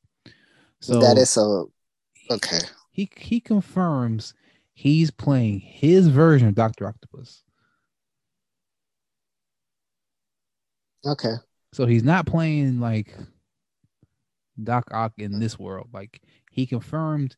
So 0.80 1.00
that 1.00 1.18
is 1.18 1.30
so. 1.30 1.70
Okay. 2.30 2.58
he 2.90 3.10
he 3.16 3.40
confirms 3.40 4.34
he's 4.74 5.10
playing 5.10 5.60
his 5.60 6.08
version 6.08 6.48
of 6.48 6.54
Doctor 6.54 6.86
Octopus. 6.86 7.42
Okay. 11.04 11.34
So 11.72 11.86
he's 11.86 12.02
not 12.04 12.26
playing 12.26 12.80
like 12.80 13.14
Doc 14.62 14.84
Ock 14.92 15.12
in 15.18 15.38
this 15.38 15.58
world. 15.58 15.88
Like 15.92 16.22
he 16.50 16.66
confirmed 16.66 17.36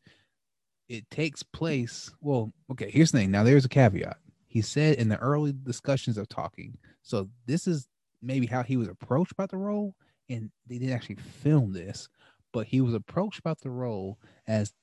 it 0.89 1.09
takes 1.09 1.41
place. 1.41 2.11
Well, 2.21 2.51
okay, 2.71 2.89
here's 2.91 3.11
the 3.11 3.19
thing. 3.19 3.31
Now 3.31 3.43
there's 3.43 3.65
a 3.65 3.69
caveat. 3.69 4.17
He 4.47 4.61
said 4.61 4.97
in 4.97 5.07
the 5.07 5.17
early 5.19 5.53
discussions 5.53 6.17
of 6.17 6.27
talking. 6.27 6.77
So 7.01 7.29
this 7.45 7.67
is 7.67 7.87
maybe 8.21 8.45
how 8.45 8.63
he 8.63 8.77
was 8.77 8.89
approached 8.89 9.31
about 9.31 9.49
the 9.49 9.57
role, 9.57 9.95
and 10.29 10.51
they 10.67 10.77
didn't 10.77 10.93
actually 10.93 11.15
film 11.15 11.71
this, 11.71 12.09
but 12.53 12.67
he 12.67 12.81
was 12.81 12.93
approached 12.93 13.39
about 13.39 13.59
the 13.61 13.69
role 13.69 14.19
as 14.47 14.73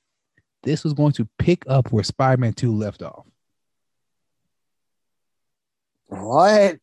this 0.63 0.83
was 0.83 0.93
going 0.93 1.13
to 1.13 1.27
pick 1.37 1.63
up 1.67 1.91
where 1.91 2.03
Spider-Man 2.03 2.53
2 2.53 2.73
left 2.73 3.01
off. 3.01 3.25
What? 6.07 6.77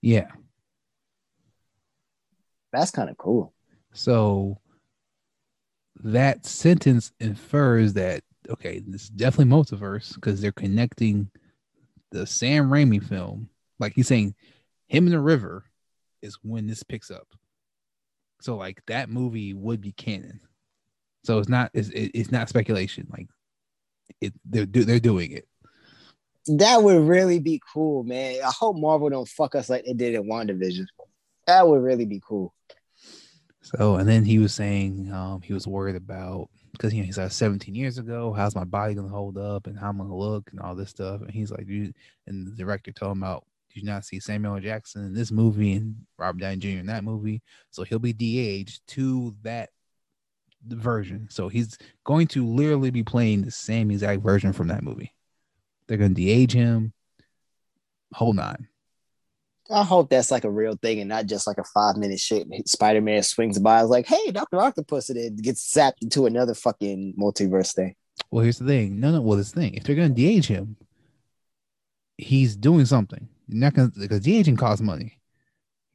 Yeah. 0.00 0.28
That's 2.72 2.90
kind 2.90 3.10
of 3.10 3.16
cool. 3.16 3.52
So 3.92 4.58
that 6.02 6.44
sentence 6.44 7.12
infers 7.20 7.94
that 7.94 8.22
okay, 8.50 8.82
this 8.86 9.04
is 9.04 9.08
definitely 9.08 9.54
multiverse 9.54 10.14
because 10.14 10.40
they're 10.40 10.52
connecting 10.52 11.30
the 12.10 12.26
Sam 12.26 12.68
Raimi 12.68 13.02
film. 13.02 13.48
Like 13.78 13.94
he's 13.94 14.08
saying, 14.08 14.34
him 14.86 15.06
in 15.06 15.12
the 15.12 15.20
river 15.20 15.64
is 16.22 16.38
when 16.42 16.66
this 16.66 16.82
picks 16.82 17.10
up. 17.10 17.26
So 18.44 18.56
like 18.56 18.82
that 18.88 19.08
movie 19.08 19.54
would 19.54 19.80
be 19.80 19.92
canon. 19.92 20.38
So 21.24 21.38
it's 21.38 21.48
not 21.48 21.70
it's, 21.72 21.88
it's 21.94 22.30
not 22.30 22.50
speculation. 22.50 23.06
Like 23.10 23.26
it 24.20 24.34
they're 24.44 24.66
do, 24.66 24.84
they're 24.84 25.00
doing 25.00 25.32
it. 25.32 25.48
That 26.58 26.82
would 26.82 27.08
really 27.08 27.38
be 27.38 27.58
cool, 27.72 28.04
man. 28.04 28.40
I 28.44 28.50
hope 28.50 28.76
Marvel 28.76 29.08
don't 29.08 29.26
fuck 29.26 29.54
us 29.54 29.70
like 29.70 29.86
they 29.86 29.94
did 29.94 30.14
in 30.14 30.28
WandaVision. 30.28 30.84
That 31.46 31.66
would 31.66 31.82
really 31.82 32.04
be 32.04 32.20
cool. 32.22 32.52
So 33.62 33.96
and 33.96 34.06
then 34.06 34.26
he 34.26 34.38
was 34.38 34.52
saying 34.52 35.10
um 35.10 35.40
he 35.40 35.54
was 35.54 35.66
worried 35.66 35.96
about 35.96 36.50
because 36.72 36.92
you 36.92 37.00
know 37.00 37.06
he's 37.06 37.16
like 37.16 37.32
17 37.32 37.74
years 37.74 37.96
ago, 37.96 38.34
how's 38.34 38.54
my 38.54 38.64
body 38.64 38.92
gonna 38.92 39.08
hold 39.08 39.38
up 39.38 39.68
and 39.68 39.78
how 39.78 39.88
I'm 39.88 39.96
gonna 39.96 40.14
look 40.14 40.50
and 40.50 40.60
all 40.60 40.74
this 40.74 40.90
stuff. 40.90 41.22
And 41.22 41.30
he's 41.30 41.50
like, 41.50 41.66
you 41.66 41.94
and 42.26 42.46
the 42.46 42.54
director 42.54 42.92
told 42.92 43.12
him 43.12 43.22
about 43.22 43.46
did 43.74 43.82
you 43.82 43.86
not 43.86 44.04
see 44.04 44.20
Samuel 44.20 44.60
Jackson 44.60 45.04
in 45.04 45.14
this 45.14 45.32
movie 45.32 45.72
and 45.72 45.96
Robert 46.16 46.40
Downey 46.40 46.56
Jr. 46.58 46.78
in 46.78 46.86
that 46.86 47.02
movie? 47.02 47.42
So 47.70 47.82
he'll 47.82 47.98
be 47.98 48.12
de-aged 48.12 48.86
to 48.88 49.34
that 49.42 49.70
version. 50.66 51.26
So 51.28 51.48
he's 51.48 51.76
going 52.04 52.28
to 52.28 52.46
literally 52.46 52.90
be 52.90 53.02
playing 53.02 53.42
the 53.42 53.50
same 53.50 53.90
exact 53.90 54.22
version 54.22 54.52
from 54.52 54.68
that 54.68 54.84
movie. 54.84 55.12
They're 55.86 55.98
gonna 55.98 56.14
de-age 56.14 56.52
him. 56.52 56.92
Hold 58.14 58.38
on. 58.38 58.68
I 59.70 59.82
hope 59.82 60.08
that's 60.08 60.30
like 60.30 60.44
a 60.44 60.50
real 60.50 60.76
thing 60.76 61.00
and 61.00 61.08
not 61.08 61.26
just 61.26 61.46
like 61.46 61.58
a 61.58 61.64
five 61.64 61.96
minute 61.96 62.20
shit. 62.20 62.46
Spider 62.68 63.00
Man 63.00 63.22
swings 63.22 63.58
by, 63.58 63.82
is 63.82 63.88
like, 63.88 64.06
"Hey, 64.06 64.30
Doctor 64.30 64.60
Octopus," 64.60 65.10
and 65.10 65.18
it 65.18 65.36
gets 65.42 65.74
zapped 65.74 66.02
into 66.02 66.26
another 66.26 66.54
fucking 66.54 67.14
multiverse 67.18 67.74
thing. 67.74 67.96
Well, 68.30 68.44
here's 68.44 68.58
the 68.58 68.66
thing. 68.66 69.00
No, 69.00 69.10
no. 69.10 69.20
Well, 69.20 69.38
this 69.38 69.52
thing. 69.52 69.74
If 69.74 69.84
they're 69.84 69.96
gonna 69.96 70.10
de-age 70.10 70.46
him, 70.46 70.76
he's 72.16 72.56
doing 72.56 72.84
something. 72.84 73.28
You're 73.48 73.60
not 73.60 73.74
gonna 73.74 73.90
because 73.96 74.20
de-aging 74.20 74.56
costs 74.56 74.82
money. 74.82 75.20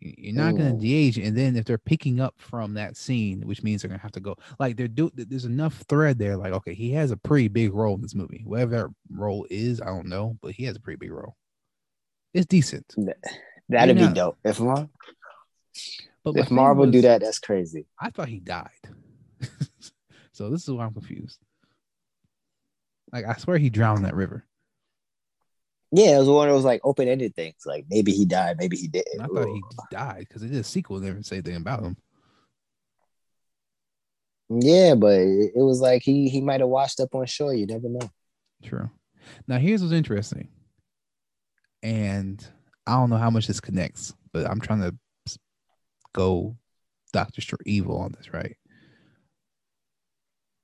You're 0.01 0.33
not 0.35 0.55
gonna 0.55 0.73
Mm. 0.75 0.79
de-age, 0.79 1.17
and 1.17 1.35
then 1.37 1.55
if 1.57 1.65
they're 1.65 1.77
picking 1.77 2.19
up 2.21 2.33
from 2.37 2.75
that 2.75 2.95
scene, 2.95 3.41
which 3.45 3.63
means 3.63 3.81
they're 3.81 3.89
gonna 3.89 4.01
have 4.01 4.13
to 4.13 4.19
go 4.21 4.35
like 4.59 4.77
they're 4.77 4.87
do. 4.87 5.11
There's 5.13 5.45
enough 5.45 5.83
thread 5.89 6.17
there. 6.19 6.37
Like, 6.37 6.53
okay, 6.53 6.73
he 6.73 6.91
has 6.91 7.11
a 7.11 7.17
pretty 7.17 7.47
big 7.49 7.73
role 7.73 7.95
in 7.95 8.01
this 8.01 8.15
movie. 8.15 8.43
Whatever 8.45 8.71
that 8.77 8.87
role 9.11 9.45
is, 9.49 9.81
I 9.81 9.85
don't 9.87 10.07
know, 10.07 10.37
but 10.41 10.53
he 10.53 10.63
has 10.65 10.75
a 10.77 10.79
pretty 10.79 10.97
big 10.97 11.11
role. 11.11 11.35
It's 12.33 12.45
decent. 12.45 12.93
That'd 13.67 13.95
be 13.97 14.03
not- 14.03 14.15
dope. 14.15 14.37
If 14.43 14.59
Mar- 14.59 14.89
But 16.23 16.37
if 16.37 16.51
Marvel 16.51 16.89
do 16.89 17.01
that, 17.01 17.21
that's 17.21 17.39
crazy. 17.39 17.85
I 17.99 18.09
thought 18.09 18.29
he 18.29 18.39
died. 18.39 18.69
so 20.31 20.49
this 20.49 20.63
is 20.63 20.69
why 20.73 20.85
I'm 20.85 20.93
confused. 20.93 21.39
Like 23.11 23.25
I 23.25 23.35
swear 23.35 23.57
he 23.57 23.69
drowned 23.69 23.97
in 23.97 24.03
that 24.03 24.15
river. 24.15 24.45
Yeah, 25.91 26.15
it 26.15 26.19
was 26.19 26.29
one 26.29 26.47
of 26.47 26.55
those 26.55 26.65
like 26.65 26.81
open 26.83 27.07
ended 27.07 27.35
things. 27.35 27.63
Like 27.65 27.85
maybe 27.89 28.11
he 28.11 28.25
died, 28.25 28.57
maybe 28.57 28.77
he 28.77 28.87
didn't. 28.87 29.21
I 29.21 29.25
thought 29.25 29.47
he 29.47 29.63
died 29.91 30.25
because 30.27 30.41
they 30.41 30.47
did 30.47 30.59
a 30.59 30.63
sequel 30.63 30.97
and 30.97 31.05
never 31.05 31.23
say 31.23 31.37
anything 31.37 31.55
about 31.55 31.83
him. 31.83 31.97
Yeah, 34.49 34.95
but 34.95 35.13
it, 35.13 35.53
it 35.55 35.61
was 35.61 35.79
like 35.79 36.03
he 36.03 36.29
he 36.29 36.41
might 36.41 36.59
have 36.59 36.69
washed 36.69 36.99
up 36.99 37.15
on 37.15 37.25
shore. 37.25 37.53
You 37.53 37.65
never 37.65 37.89
know. 37.89 38.09
True. 38.63 38.89
Now 39.47 39.57
here's 39.57 39.81
what's 39.81 39.93
interesting, 39.93 40.49
and 41.83 42.45
I 42.85 42.93
don't 42.93 43.09
know 43.09 43.17
how 43.17 43.29
much 43.29 43.47
this 43.47 43.59
connects, 43.59 44.13
but 44.31 44.49
I'm 44.49 44.59
trying 44.59 44.81
to 44.81 44.95
go 46.13 46.55
Doctor 47.11 47.41
evil 47.65 47.97
on 47.97 48.11
this, 48.11 48.33
right? 48.33 48.55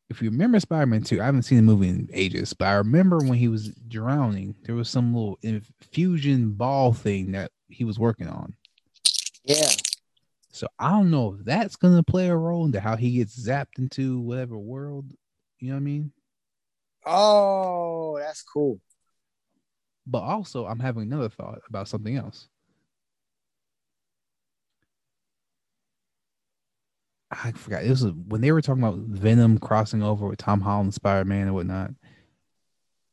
If 0.09 0.21
you 0.21 0.29
remember 0.29 0.59
Spider-Man 0.59 1.03
2, 1.03 1.19
I 1.19 1.25
haven't 1.25 1.43
seen 1.43 1.57
the 1.57 1.63
movie 1.63 1.89
in 1.89 2.09
ages, 2.13 2.53
but 2.53 2.67
I 2.67 2.73
remember 2.73 3.17
when 3.17 3.33
he 3.33 3.47
was 3.47 3.69
drowning, 3.87 4.55
there 4.63 4.75
was 4.75 4.89
some 4.89 5.13
little 5.13 5.39
infusion 5.41 6.51
ball 6.51 6.93
thing 6.93 7.31
that 7.31 7.51
he 7.69 7.83
was 7.83 7.97
working 7.97 8.27
on. 8.27 8.55
Yeah, 9.43 9.69
So 10.51 10.67
I 10.79 10.91
don't 10.91 11.11
know 11.11 11.35
if 11.35 11.45
that's 11.45 11.75
gonna 11.75 12.03
play 12.03 12.29
a 12.29 12.35
role 12.35 12.65
into 12.65 12.79
how 12.79 12.95
he 12.95 13.17
gets 13.17 13.37
zapped 13.37 13.77
into 13.77 14.19
whatever 14.19 14.57
world. 14.57 15.11
You 15.59 15.69
know 15.69 15.75
what 15.75 15.81
I 15.81 15.83
mean? 15.83 16.11
Oh, 17.05 18.17
that's 18.19 18.43
cool. 18.43 18.79
But 20.07 20.21
also, 20.21 20.65
I'm 20.65 20.79
having 20.79 21.03
another 21.03 21.29
thought 21.29 21.59
about 21.67 21.87
something 21.87 22.15
else. 22.15 22.47
I 27.43 27.51
forgot. 27.51 27.83
It 27.83 27.89
was 27.89 28.05
when 28.05 28.41
they 28.41 28.51
were 28.51 28.61
talking 28.61 28.83
about 28.83 28.97
Venom 28.97 29.57
crossing 29.57 30.03
over 30.03 30.27
with 30.27 30.39
Tom 30.39 30.61
Holland, 30.61 30.93
Spider 30.93 31.25
Man, 31.25 31.47
and 31.47 31.55
whatnot. 31.55 31.91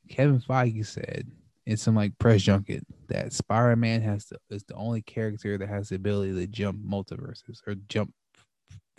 Kevin 0.09 0.41
Feige 0.41 0.87
said 0.87 1.31
in 1.67 1.77
some 1.77 1.95
like 1.95 2.19
press 2.19 2.43
junket 2.43 2.85
that 3.09 3.33
Spider 3.33 3.77
Man 3.77 4.03
has 4.03 4.27
the, 4.27 4.39
is 4.51 4.65
the 4.65 4.75
only 4.75 5.03
character 5.03 5.57
that 5.59 5.69
has 5.69 5.89
the 5.89 5.97
ability 5.97 6.35
to 6.35 6.47
jump 6.47 6.79
multiverses 6.85 7.61
or 7.67 7.75
jump 7.89 8.13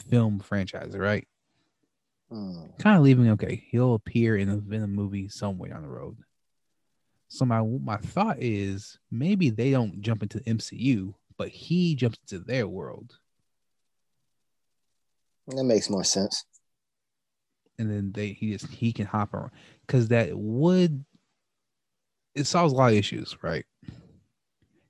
film 0.10 0.40
franchises, 0.40 0.98
right? 0.98 1.28
Hmm. 2.34 2.66
kind 2.80 2.98
of 2.98 3.04
leaving 3.04 3.30
okay 3.32 3.64
he'll 3.70 3.94
appear 3.94 4.38
in 4.38 4.50
a 4.50 4.58
venom 4.58 4.96
movie 4.96 5.28
somewhere 5.28 5.70
down 5.70 5.84
the 5.84 5.88
road 5.88 6.18
so 7.28 7.46
my 7.46 7.62
my 7.62 7.98
thought 7.98 8.38
is 8.40 8.98
maybe 9.12 9.52
they 9.52 9.70
don't 9.70 10.02
jump 10.02 10.24
into 10.24 10.40
the 10.40 10.46
mcu 10.46 11.14
but 11.38 11.50
he 11.50 11.94
jumps 11.94 12.18
into 12.24 12.44
their 12.44 12.68
world 12.68 13.20
That 15.48 15.64
makes 15.64 15.90
more 15.90 16.04
sense. 16.04 16.46
and 17.80 17.90
then 17.90 18.12
they 18.14 18.28
he 18.30 18.52
just 18.52 18.68
he 18.68 18.94
can 18.94 19.06
hop 19.06 19.34
around 19.34 19.52
because 19.86 20.08
that 20.10 20.38
would 20.38 21.04
it 22.36 22.46
solves 22.46 22.74
a 22.74 22.76
lot 22.76 22.92
of 22.92 22.98
issues 22.98 23.36
right 23.42 23.66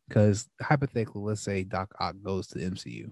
because 0.07 0.49
hypothetically 0.61 1.21
let's 1.21 1.41
say 1.41 1.63
doc 1.63 1.93
ock 1.99 2.15
goes 2.21 2.47
to 2.47 2.59
the 2.59 2.65
mcu 2.69 3.09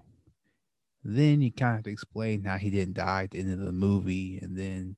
then 1.04 1.40
you 1.40 1.50
kind 1.50 1.70
of 1.70 1.76
have 1.76 1.84
to 1.84 1.90
explain 1.90 2.44
how 2.44 2.56
he 2.58 2.70
didn't 2.70 2.94
die 2.94 3.24
at 3.24 3.30
the 3.30 3.38
end 3.40 3.52
of 3.52 3.60
the 3.60 3.72
movie 3.72 4.38
and 4.42 4.56
then 4.56 4.94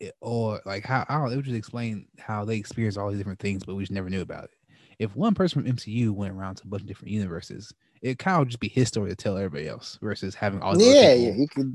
it, 0.00 0.14
or 0.20 0.60
like 0.64 0.84
how 0.84 1.04
I 1.08 1.18
don't 1.18 1.32
it 1.32 1.36
would 1.36 1.44
just 1.44 1.56
explain 1.56 2.06
how 2.18 2.44
they 2.44 2.56
experienced 2.56 2.98
all 2.98 3.08
these 3.10 3.18
different 3.18 3.40
things, 3.40 3.64
but 3.64 3.74
we 3.74 3.82
just 3.82 3.92
never 3.92 4.08
knew 4.10 4.20
about 4.20 4.44
it. 4.44 4.50
If 4.98 5.16
one 5.16 5.34
person 5.34 5.62
from 5.62 5.72
MCU 5.72 6.10
went 6.12 6.34
around 6.34 6.56
to 6.56 6.64
a 6.64 6.68
bunch 6.68 6.82
of 6.82 6.88
different 6.88 7.12
universes, 7.12 7.72
it 8.02 8.18
kind 8.18 8.34
of 8.34 8.40
would 8.40 8.48
just 8.48 8.60
be 8.60 8.68
his 8.68 8.88
story 8.88 9.10
to 9.10 9.16
tell 9.16 9.36
everybody 9.36 9.68
else 9.68 9.98
versus 10.02 10.34
having 10.34 10.60
all 10.60 10.80
Yeah, 10.80 11.12
yeah, 11.14 11.32
he 11.32 11.46
could. 11.46 11.74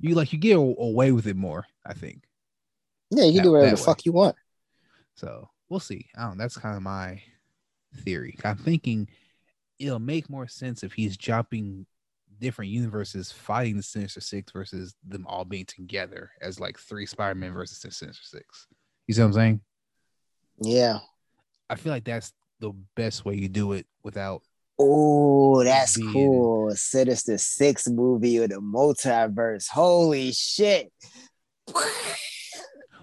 You 0.00 0.14
like 0.14 0.32
you 0.32 0.38
get 0.38 0.56
away 0.56 1.12
with 1.12 1.26
it 1.26 1.36
more, 1.36 1.66
I 1.86 1.94
think. 1.94 2.24
Yeah, 3.10 3.24
you 3.24 3.30
can 3.32 3.36
That- 3.38 3.42
do 3.44 3.52
whatever 3.52 3.76
the 3.76 3.80
way. 3.80 3.84
fuck 3.86 4.04
you 4.04 4.12
want. 4.12 4.36
So 5.16 5.48
we'll 5.68 5.80
see. 5.80 6.08
I 6.16 6.26
don't. 6.26 6.38
That's 6.38 6.56
kind 6.56 6.76
of 6.76 6.82
my 6.82 7.22
theory. 7.98 8.36
I'm 8.44 8.56
thinking 8.56 9.08
it'll 9.78 9.98
make 9.98 10.28
more 10.30 10.46
sense 10.48 10.82
if 10.82 10.92
he's 10.92 11.16
jumping 11.16 11.86
different 12.40 12.70
universes, 12.70 13.30
fighting 13.32 13.76
the 13.76 13.82
Sinister 13.82 14.20
Six 14.20 14.52
versus 14.52 14.94
them 15.06 15.26
all 15.26 15.44
being 15.44 15.66
together 15.66 16.30
as 16.40 16.58
like 16.60 16.78
three 16.78 17.06
Spider-Man 17.06 17.52
versus 17.52 17.80
the 17.80 17.90
Sinister 17.90 18.24
Six. 18.24 18.66
You 19.06 19.14
see 19.14 19.20
what 19.20 19.26
I'm 19.28 19.32
saying? 19.34 19.60
Yeah. 20.62 20.98
I 21.68 21.74
feel 21.76 21.92
like 21.92 22.04
that's 22.04 22.32
the 22.60 22.72
best 22.96 23.24
way 23.24 23.34
you 23.36 23.48
do 23.48 23.72
it 23.72 23.86
without. 24.02 24.42
Oh, 24.82 25.62
that's 25.62 25.96
Being- 25.98 26.12
cool. 26.12 26.70
Sinister 26.74 27.36
Six 27.36 27.86
movie 27.88 28.38
or 28.38 28.48
the 28.48 28.56
multiverse. 28.56 29.68
Holy 29.68 30.32
shit. 30.32 30.90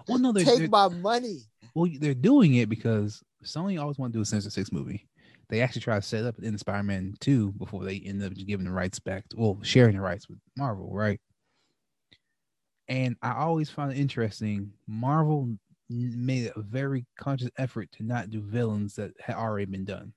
Well, 0.08 0.18
no, 0.18 0.32
they're, 0.32 0.44
Take 0.44 0.58
they're 0.58 0.68
my 0.68 0.88
money. 0.88 1.40
well, 1.74 1.90
they're 2.00 2.14
doing 2.14 2.54
it 2.54 2.68
because 2.68 3.22
Sony 3.44 3.80
always 3.80 3.98
want 3.98 4.12
to 4.12 4.18
do 4.18 4.22
a 4.22 4.24
Sinister 4.24 4.50
Six 4.50 4.72
movie. 4.72 5.06
They 5.50 5.60
actually 5.60 5.82
try 5.82 5.96
to 5.96 6.02
set 6.02 6.24
up 6.24 6.38
in 6.40 6.58
Spider-Man 6.58 7.14
2 7.20 7.52
before 7.52 7.84
they 7.84 7.98
end 7.98 8.22
up 8.22 8.34
giving 8.34 8.66
the 8.66 8.72
rights 8.72 8.98
back, 8.98 9.28
to, 9.30 9.36
well, 9.38 9.58
sharing 9.62 9.94
the 9.96 10.02
rights 10.02 10.28
with 10.28 10.38
Marvel, 10.56 10.90
right? 10.92 11.20
And 12.88 13.16
I 13.22 13.34
always 13.34 13.70
find 13.70 13.92
it 13.92 13.98
interesting. 13.98 14.72
Marvel 14.86 15.56
made 15.90 16.52
a 16.54 16.60
very 16.60 17.06
conscious 17.18 17.48
effort 17.56 17.90
to 17.92 18.02
not 18.02 18.28
do 18.30 18.42
villains 18.42 18.94
that 18.96 19.12
had 19.20 19.36
already 19.36 19.66
been 19.66 19.84
done. 19.86 20.12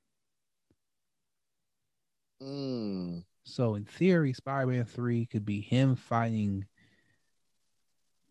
Mm. 2.42 3.24
So 3.44 3.76
in 3.76 3.86
theory, 3.86 4.34
Spider-Man 4.34 4.86
3 4.86 5.26
could 5.26 5.46
be 5.46 5.62
him 5.62 5.96
fighting 5.96 6.66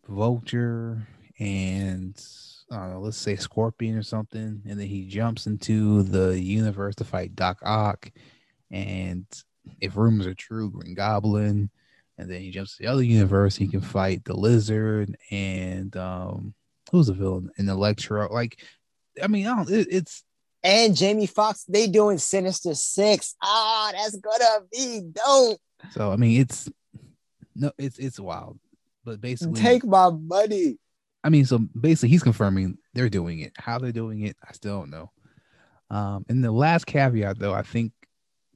Vulture 0.07 1.07
and 1.39 2.21
I 2.71 2.93
let's 2.95 3.17
say 3.17 3.35
Scorpion 3.35 3.97
or 3.97 4.03
something, 4.03 4.61
and 4.65 4.79
then 4.79 4.87
he 4.87 5.05
jumps 5.05 5.47
into 5.47 6.03
the 6.03 6.39
universe 6.39 6.95
to 6.95 7.03
fight 7.03 7.35
Doc 7.35 7.59
Ock, 7.63 8.11
and 8.69 9.25
if 9.79 9.97
rumors 9.97 10.27
are 10.27 10.33
true, 10.33 10.71
Green 10.71 10.93
Goblin, 10.93 11.69
and 12.17 12.29
then 12.29 12.41
he 12.41 12.51
jumps 12.51 12.77
to 12.77 12.83
the 12.83 12.89
other 12.89 13.03
universe, 13.03 13.55
he 13.55 13.67
can 13.67 13.81
fight 13.81 14.23
the 14.23 14.35
Lizard 14.35 15.15
and 15.31 15.95
um, 15.97 16.53
who's 16.91 17.07
the 17.07 17.13
villain? 17.13 17.49
And 17.57 17.69
Electro. 17.69 18.31
Like, 18.31 18.61
I 19.21 19.27
mean, 19.27 19.47
I. 19.47 19.63
It, 19.63 19.87
it's 19.89 20.23
And 20.63 20.95
Jamie 20.95 21.25
Foxx, 21.25 21.63
they 21.65 21.87
doing 21.87 22.17
Sinister 22.17 22.75
Six. 22.75 23.35
Ah, 23.41 23.91
that's 23.93 24.15
gonna 24.17 24.65
be 24.71 25.01
dope. 25.13 25.59
so. 25.91 26.11
I 26.11 26.15
mean, 26.15 26.39
it's 26.39 26.69
no, 27.55 27.71
it's 27.77 27.97
it's 27.97 28.19
wild, 28.19 28.59
but 29.03 29.19
basically, 29.19 29.59
Take 29.59 29.85
my 29.85 30.09
money. 30.11 30.77
I 31.23 31.29
mean, 31.29 31.45
so 31.45 31.59
basically, 31.79 32.09
he's 32.09 32.23
confirming 32.23 32.77
they're 32.93 33.09
doing 33.09 33.39
it. 33.39 33.53
How 33.57 33.79
they're 33.79 33.91
doing 33.91 34.21
it, 34.21 34.35
I 34.47 34.53
still 34.53 34.79
don't 34.79 34.91
know. 34.91 35.11
Um, 35.89 36.25
and 36.29 36.43
the 36.43 36.51
last 36.51 36.85
caveat, 36.85 37.37
though, 37.39 37.53
I 37.53 37.63
think 37.63 37.91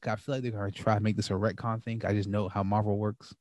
I 0.07 0.15
feel 0.15 0.35
like 0.35 0.43
they're 0.43 0.51
gonna 0.51 0.71
try 0.71 0.95
to 0.95 1.03
make 1.03 1.15
this 1.15 1.31
a 1.31 1.33
retcon 1.33 1.83
thing. 1.83 2.01
I 2.05 2.13
just 2.13 2.29
know 2.29 2.49
how 2.49 2.63
Marvel 2.63 2.97
works. 2.97 3.33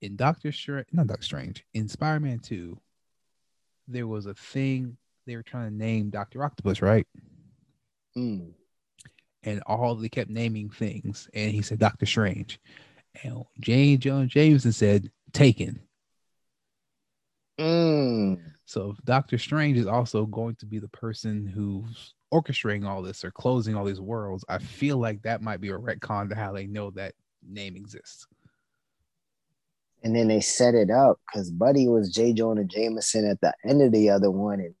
In 0.00 0.14
Doctor 0.14 0.52
Strange, 0.52 0.86
not 0.92 1.08
Doctor 1.08 1.24
Strange, 1.24 1.64
in 1.74 1.88
Spider-Man 1.88 2.38
Two, 2.38 2.78
there 3.88 4.06
was 4.06 4.26
a 4.26 4.34
thing 4.34 4.96
they 5.26 5.36
were 5.36 5.42
trying 5.42 5.70
to 5.70 5.76
name 5.76 6.10
Doctor 6.10 6.44
Octopus, 6.44 6.80
right? 6.82 7.06
Mm. 8.16 8.52
And 9.42 9.62
all 9.66 9.94
they 9.94 10.08
kept 10.08 10.30
naming 10.30 10.70
things, 10.70 11.28
and 11.34 11.52
he 11.52 11.62
said 11.62 11.78
Doctor 11.78 12.06
Strange, 12.06 12.60
and 13.22 13.44
J. 13.60 13.96
Jonah 13.96 14.26
Jameson 14.26 14.72
said 14.72 15.10
Taken. 15.32 15.80
Mm. 17.58 18.40
So 18.64 18.96
Doctor 19.04 19.38
Strange 19.38 19.78
is 19.78 19.86
also 19.86 20.26
going 20.26 20.56
to 20.56 20.66
be 20.66 20.78
the 20.78 20.88
person 20.88 21.46
who's 21.46 22.14
orchestrating 22.32 22.86
all 22.86 23.02
this 23.02 23.24
or 23.24 23.30
closing 23.30 23.76
all 23.76 23.84
these 23.84 24.00
worlds. 24.00 24.44
I 24.48 24.58
feel 24.58 24.98
like 24.98 25.22
that 25.22 25.42
might 25.42 25.60
be 25.60 25.68
a 25.68 25.78
retcon 25.78 26.28
to 26.30 26.34
how 26.34 26.52
they 26.52 26.66
know 26.66 26.90
that 26.92 27.14
name 27.46 27.76
exists. 27.76 28.26
And 30.02 30.14
then 30.14 30.28
they 30.28 30.40
set 30.40 30.74
it 30.74 30.90
up 30.90 31.18
because 31.26 31.50
Buddy 31.50 31.88
was 31.88 32.12
J. 32.12 32.32
Jonah 32.32 32.64
Jameson 32.64 33.26
at 33.26 33.40
the 33.40 33.54
end 33.64 33.82
of 33.82 33.92
the 33.92 34.10
other 34.10 34.30
one. 34.30 34.60
And 34.60 34.74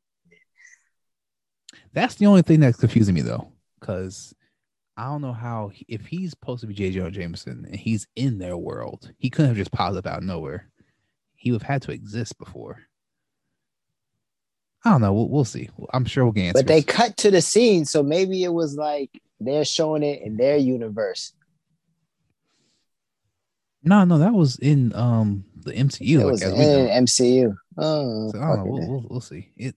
That's 1.96 2.16
the 2.16 2.26
only 2.26 2.42
thing 2.42 2.60
that's 2.60 2.76
confusing 2.76 3.14
me 3.14 3.22
though, 3.22 3.50
because 3.80 4.34
I 4.98 5.06
don't 5.06 5.22
know 5.22 5.32
how 5.32 5.70
if 5.88 6.04
he's 6.04 6.28
supposed 6.28 6.60
to 6.60 6.66
be 6.66 6.74
J.J. 6.74 6.98
Jonah 6.98 7.10
Jameson 7.10 7.64
and 7.64 7.74
he's 7.74 8.06
in 8.14 8.36
their 8.36 8.58
world, 8.58 9.10
he 9.16 9.30
couldn't 9.30 9.48
have 9.48 9.56
just 9.56 9.72
popped 9.72 9.96
up 9.96 10.06
out 10.06 10.18
of 10.18 10.24
nowhere. 10.24 10.68
He 11.36 11.50
would 11.50 11.62
have 11.62 11.68
had 11.70 11.82
to 11.82 11.92
exist 11.92 12.36
before. 12.36 12.82
I 14.84 14.90
don't 14.90 15.00
know. 15.00 15.14
We'll, 15.14 15.30
we'll 15.30 15.44
see. 15.46 15.70
I'm 15.94 16.04
sure 16.04 16.24
we'll 16.24 16.34
get 16.34 16.42
answers. 16.42 16.64
But 16.64 16.68
they 16.68 16.82
cut 16.82 17.16
to 17.16 17.30
the 17.30 17.40
scene, 17.40 17.86
so 17.86 18.02
maybe 18.02 18.44
it 18.44 18.52
was 18.52 18.76
like 18.76 19.10
they're 19.40 19.64
showing 19.64 20.02
it 20.02 20.20
in 20.20 20.36
their 20.36 20.58
universe. 20.58 21.32
no, 23.82 24.04
no, 24.04 24.18
that 24.18 24.34
was 24.34 24.58
in 24.58 24.94
um 24.94 25.46
the 25.56 25.72
MCU. 25.72 26.20
it 26.20 26.24
like, 26.24 26.32
was 26.32 26.42
as 26.42 26.52
in 26.52 26.58
we 26.58 26.64
know. 26.66 26.88
MCU. 26.90 27.56
Oh, 27.78 28.32
So, 28.32 28.38
I 28.38 28.48
don't 28.48 28.56
know. 28.58 28.64
We'll, 28.66 28.86
we'll, 28.86 29.06
we'll 29.08 29.20
see. 29.22 29.50
It. 29.56 29.74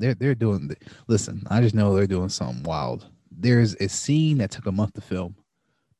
They're 0.00 0.14
they're 0.14 0.34
doing. 0.34 0.68
The, 0.68 0.76
listen, 1.06 1.42
I 1.50 1.60
just 1.60 1.74
know 1.74 1.94
they're 1.94 2.06
doing 2.06 2.28
something 2.30 2.62
wild. 2.64 3.06
There's 3.30 3.74
a 3.76 3.88
scene 3.88 4.38
that 4.38 4.50
took 4.50 4.66
a 4.66 4.72
month 4.72 4.94
to 4.94 5.00
film, 5.00 5.36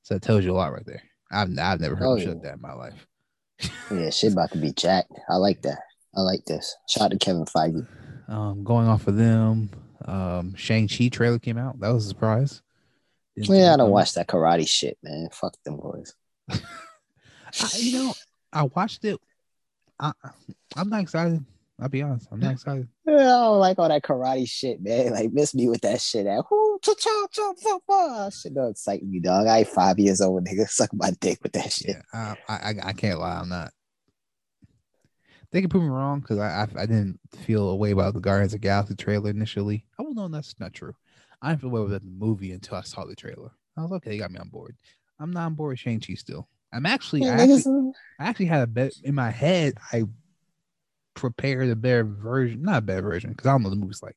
so 0.03 0.15
that 0.15 0.23
tells 0.23 0.45
you 0.45 0.53
a 0.53 0.55
lot 0.57 0.73
right 0.73 0.85
there. 0.87 1.03
I've 1.31 1.57
I've 1.59 1.81
never 1.81 1.95
heard 1.95 2.07
Oh, 2.09 2.19
shit 2.19 2.27
yeah. 2.29 2.33
like 2.35 2.43
that 2.43 2.55
in 2.57 2.61
my 2.61 2.73
life. 2.73 3.07
yeah, 3.91 4.11
shit 4.11 4.33
about 4.33 4.51
to 4.53 4.59
be 4.59 4.73
jacked. 4.73 5.13
I 5.29 5.37
like 5.37 5.63
that. 5.63 5.79
I 6.17 6.23
like 6.23 6.45
this. 6.47 6.75
Shout 6.89 7.05
out 7.05 7.11
to 7.13 7.19
Kevin 7.19 7.45
Feige. 7.45 7.87
Um, 8.29 8.65
going 8.65 8.89
off 8.89 9.07
of 9.07 9.17
them, 9.17 9.71
um, 10.07 10.55
Shang 10.55 10.89
Chi 10.89 11.09
trailer 11.09 11.39
came 11.39 11.59
out. 11.59 11.79
That 11.79 11.93
was 11.93 12.07
a 12.07 12.09
surprise. 12.09 12.63
Didn't 13.37 13.55
Yeah, 13.55 13.75
I 13.75 13.77
don't 13.77 13.91
watch 13.91 14.15
that 14.15 14.27
karate 14.29 14.69
shit, 14.69 14.99
man. 15.03 15.29
Fuck 15.33 15.55
them 15.65 15.77
boys. 15.77 16.15
I, 16.51 16.59
you 17.77 17.93
know, 17.99 18.15
I 18.53 18.63
watched 18.65 19.05
it. 19.05 19.19
I, 19.99 20.13
I'm 20.77 20.89
not 20.89 21.03
excited. 21.03 21.45
I'll 21.81 21.89
be 21.89 22.03
honest. 22.03 22.29
I'm 22.31 22.41
not 22.41 22.53
excited. 22.53 22.89
I 23.09 23.13
don't 23.13 23.59
like 23.59 23.79
all 23.79 23.89
that 23.89 24.03
karate 24.03 24.49
shit, 24.49 24.83
man. 24.83 25.13
Like, 25.13 25.33
miss 25.33 25.55
me 25.55 25.69
with 25.69 25.81
that 25.81 26.01
shit. 26.01 26.25
That 26.25 26.45
whoo, 26.51 26.79
cha 26.83 26.95
cha 26.95 27.27
cha 27.33 27.53
cha 27.55 27.79
cha. 27.89 28.31
Shit 28.31 28.55
don't 28.55 28.71
excite 28.71 29.03
me, 29.03 29.21
dog. 29.21 29.47
I 29.47 29.59
ain't 29.61 29.69
five 29.69 29.99
years 29.99 30.21
old, 30.21 30.47
nigga. 30.47 30.67
Suck 30.69 30.91
my 30.93 31.11
dick 31.21 31.39
with 31.43 31.53
that 31.53 31.73
shit. 31.73 31.97
Yeah, 32.13 32.35
I, 32.49 32.55
I, 32.55 32.75
I 32.85 32.93
can't 32.93 33.19
lie. 33.19 33.39
I'm 33.39 33.49
not. 33.49 33.71
They 35.53 35.61
can 35.61 35.71
prove 35.71 35.83
me 35.83 35.89
wrong 35.89 36.21
because 36.21 36.39
I, 36.39 36.63
I 36.63 36.83
I 36.83 36.87
didn't 36.87 37.19
feel 37.45 37.71
a 37.71 37.77
way 37.77 37.91
about 37.91 38.15
the 38.15 38.21
Guardians 38.21 38.55
of 38.55 38.61
the 38.61 38.67
Galaxy 38.67 38.95
trailer 38.95 39.31
initially. 39.31 39.85
I 39.99 40.03
will 40.03 40.15
know 40.15 40.29
that's 40.29 40.55
not 40.61 40.73
true. 40.73 40.95
I 41.43 41.51
didn't 41.51 41.63
feel 41.63 41.71
a 41.71 41.73
way 41.73 41.81
about 41.81 42.03
the 42.03 42.09
movie 42.09 42.53
until 42.53 42.77
I 42.77 42.83
saw 42.83 43.05
the 43.05 43.17
trailer. 43.17 43.51
I 43.77 43.83
was 43.83 43.93
okay. 43.93 44.11
They 44.11 44.19
got 44.19 44.31
me 44.31 44.39
on 44.39 44.49
board. 44.49 44.77
I'm 45.19 45.33
not 45.33 45.47
on 45.47 45.55
board 45.55 45.71
with 45.71 45.79
Shang 45.81 46.01
Chi 46.01 46.15
still. 46.15 46.49
I'm 46.73 46.87
actually, 46.87 47.23
Yeah, 47.23 47.37
I 47.37 47.43
actually, 47.43 47.93
I 48.21 48.25
actually 48.27 48.47
had 48.47 48.63
a 48.63 48.67
bet 48.67 48.93
in 49.03 49.15
my 49.15 49.31
head. 49.31 49.75
I 49.93 50.05
prepared 51.21 51.69
the 51.69 51.77
better 51.77 52.05
version, 52.05 52.63
not 52.63 52.79
a 52.79 52.81
better 52.83 53.03
version, 53.03 53.31
because 53.31 53.47
I 53.47 53.53
don't 53.53 53.63
know 53.63 53.71
the 53.71 53.77
movie's 53.77 54.03
like. 54.03 54.17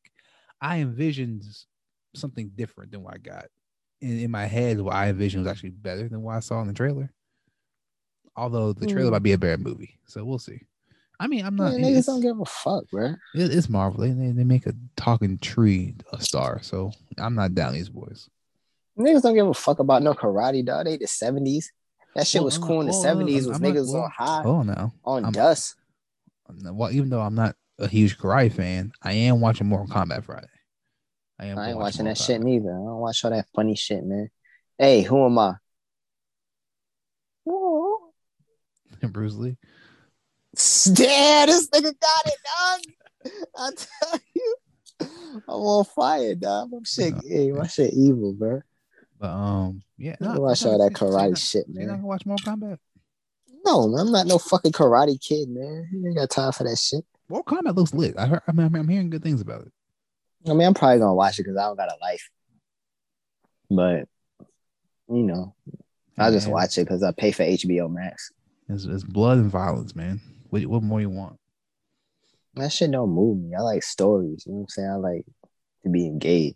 I 0.62 0.78
envisioned 0.80 1.44
something 2.16 2.52
different 2.56 2.92
than 2.92 3.04
what 3.04 3.14
I 3.16 3.18
got. 3.18 3.46
In, 4.02 4.20
in 4.20 4.32
my 4.32 4.46
head, 4.46 4.80
what 4.80 4.96
I 4.96 5.10
envisioned 5.10 5.44
was 5.44 5.52
actually 5.52 5.72
better 5.72 6.08
than 6.08 6.22
what 6.22 6.36
I 6.36 6.40
saw 6.40 6.62
in 6.62 6.68
the 6.68 6.74
trailer. 6.74 7.12
Although 8.36 8.74
the 8.74 8.88
trailer 8.88 9.08
Hmm. 9.10 9.14
might 9.14 9.24
be 9.24 9.34
a 9.34 9.38
bad 9.38 9.60
movie, 9.60 10.00
so 10.08 10.24
we'll 10.26 10.40
see. 10.40 10.62
I 11.20 11.28
mean, 11.28 11.46
I'm 11.46 11.56
yeah, 11.58 11.66
not. 11.66 11.74
niggas 11.74 12.08
don't 12.08 12.22
give 12.22 12.40
a 12.40 12.46
fuck, 12.46 12.90
bro. 12.90 13.14
it- 13.36 13.54
it's 13.54 13.70
Marvel. 13.70 14.02
They, 14.02 14.10
they 14.12 14.44
make 14.44 14.66
a 14.66 14.74
talking 14.96 15.38
tree 15.38 15.96
a 16.12 16.20
star, 16.22 16.60
so 16.64 16.92
I'm 17.18 17.36
not 17.36 17.54
down 17.54 17.74
these 17.74 17.90
boys. 17.90 18.30
Niggas 18.98 19.22
don't 19.22 19.36
give 19.36 19.48
a 19.48 19.54
fuck 19.54 19.80
about 19.80 20.02
no 20.04 20.14
karate, 20.14 20.66
dog. 20.66 20.86
They 20.86 20.98
the 20.98 21.08
seventies. 21.08 21.72
That 22.16 22.28
shit 22.28 22.42
Well, 22.42 22.46
was 22.46 22.58
cool 22.58 22.82
in 22.82 22.88
the 22.88 22.94
well, 22.94 23.02
seventies. 23.02 23.48
Was 23.48 23.58
I'm 23.58 23.64
not- 23.64 23.74
niggas 23.74 23.94
well, 23.94 24.04
on 24.04 24.12
high 24.12 24.44
Oh 24.44 24.64
no, 24.64 24.94
on 25.06 25.24
I'm- 25.26 25.34
dust. 25.34 25.76
Well, 26.50 26.92
even 26.92 27.10
though 27.10 27.22
I'm 27.22 27.36
not 27.36 27.56
a 27.80 27.88
huge 27.88 28.18
karate 28.18 28.54
fan, 28.54 28.92
I 29.02 29.14
am 29.14 29.42
watching 29.42 29.68
Mortal 29.68 29.88
Kombat 29.88 30.24
Friday. 30.24 30.48
I 31.40 31.48
am. 31.48 31.58
I 31.58 31.70
ain't 31.70 31.78
watching 31.78 32.06
watching 32.06 32.06
that 32.06 32.20
Mortal 32.20 32.26
shit 32.26 32.42
neither. 32.42 32.72
I 32.72 32.78
don't 32.78 33.00
watch 33.00 33.26
all 33.26 33.32
that 33.32 33.48
funny 33.56 33.76
shit, 33.76 34.04
man. 34.04 34.30
Hey, 34.78 35.02
who 35.02 35.26
am 35.26 35.40
I? 35.40 35.54
Kombat. 37.48 37.98
Bruce 39.12 39.36
Lee. 39.36 39.58
Yeah, 40.56 41.46
this 41.48 41.68
nigga 41.70 41.94
got 42.00 42.26
it, 42.26 42.38
dog. 42.46 42.80
I 43.58 43.70
tell 43.76 44.20
you, 44.36 44.56
I'm 45.00 45.42
on 45.48 45.86
fire, 45.86 46.36
dog. 46.36 46.70
My 46.72 46.78
shit, 46.84 47.16
hey, 47.28 47.52
my 47.52 47.66
shit 47.66 47.94
evil, 47.94 48.34
bro. 48.34 48.62
But 49.20 49.30
um, 49.30 49.82
yeah, 49.98 50.16
I 50.22 50.34
no, 50.34 50.42
watch 50.42 50.64
all 50.66 50.78
that 50.78 50.94
karate 50.94 51.38
shit, 51.38 51.66
so 51.66 51.72
You're 51.74 51.88
not 51.88 51.94
man. 51.94 51.98
gonna 51.98 52.08
watch 52.08 52.26
Mortal 52.26 52.56
Kombat. 52.56 52.78
No, 53.66 53.84
I'm 53.96 54.12
not 54.12 54.28
no 54.28 54.38
fucking 54.38 54.74
karate 54.74 55.20
kid, 55.22 55.50
man. 55.50 55.90
You 55.92 56.08
ain't 56.08 56.18
got 56.18 56.30
time 56.30 56.52
for 56.52 56.64
that 56.64 56.78
shit. 56.78 57.06
Mortal 57.30 57.58
Kombat 57.58 57.76
looks 57.76 57.94
lit. 57.94 58.16
I 58.18 58.28
heard. 58.28 58.42
I 58.48 58.52
mean, 58.52 58.76
I'm 58.76 58.88
hearing 58.88 59.10
good 59.10 59.24
things 59.24 59.42
about 59.42 59.62
it. 59.62 59.72
I 60.46 60.54
mean, 60.54 60.68
I'm 60.68 60.74
probably 60.74 61.00
gonna 61.00 61.14
watch 61.14 61.40
it 61.40 61.44
because 61.44 61.58
I 61.58 61.64
don't 61.64 61.78
got 61.78 61.90
a 61.90 61.98
life. 62.02 62.30
But 63.70 64.08
you 65.10 65.24
know, 65.24 65.56
I 66.18 66.32
just 66.32 66.48
watch 66.48 66.78
it 66.78 66.86
because 66.86 67.04
I 67.04 67.12
pay 67.12 67.32
for 67.32 67.44
HBO 67.44 67.92
Max. 67.92 68.32
It's, 68.70 68.86
it's 68.86 69.04
blood 69.04 69.38
and 69.38 69.52
violence, 69.52 69.96
man. 69.96 70.22
What, 70.50 70.66
what 70.66 70.84
more 70.84 71.02
you 71.02 71.10
want? 71.10 71.40
That 72.56 72.72
shit 72.72 72.92
don't 72.92 73.10
move 73.10 73.40
me. 73.40 73.56
I 73.56 73.62
like 73.62 73.84
stories. 73.84 74.44
You 74.46 74.54
know 74.54 74.58
what 74.60 74.64
I'm 74.64 74.70
saying? 74.70 74.90
I 74.90 74.96
like 74.96 75.26
to 75.84 75.90
be 75.90 76.06
engaged. 76.06 76.56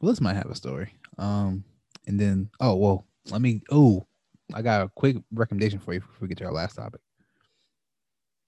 Well, 0.00 0.10
this 0.12 0.20
might 0.20 0.34
have 0.34 0.50
a 0.50 0.54
story. 0.54 0.94
Um, 1.18 1.64
and 2.06 2.18
then 2.18 2.50
oh 2.60 2.74
well, 2.76 3.06
let 3.30 3.40
me. 3.40 3.62
Oh, 3.70 4.06
I 4.54 4.62
got 4.62 4.82
a 4.86 4.88
quick 4.94 5.16
recommendation 5.32 5.78
for 5.78 5.92
you 5.94 6.00
before 6.00 6.16
we 6.20 6.28
get 6.28 6.38
to 6.38 6.44
our 6.46 6.52
last 6.52 6.76
topic. 6.76 7.00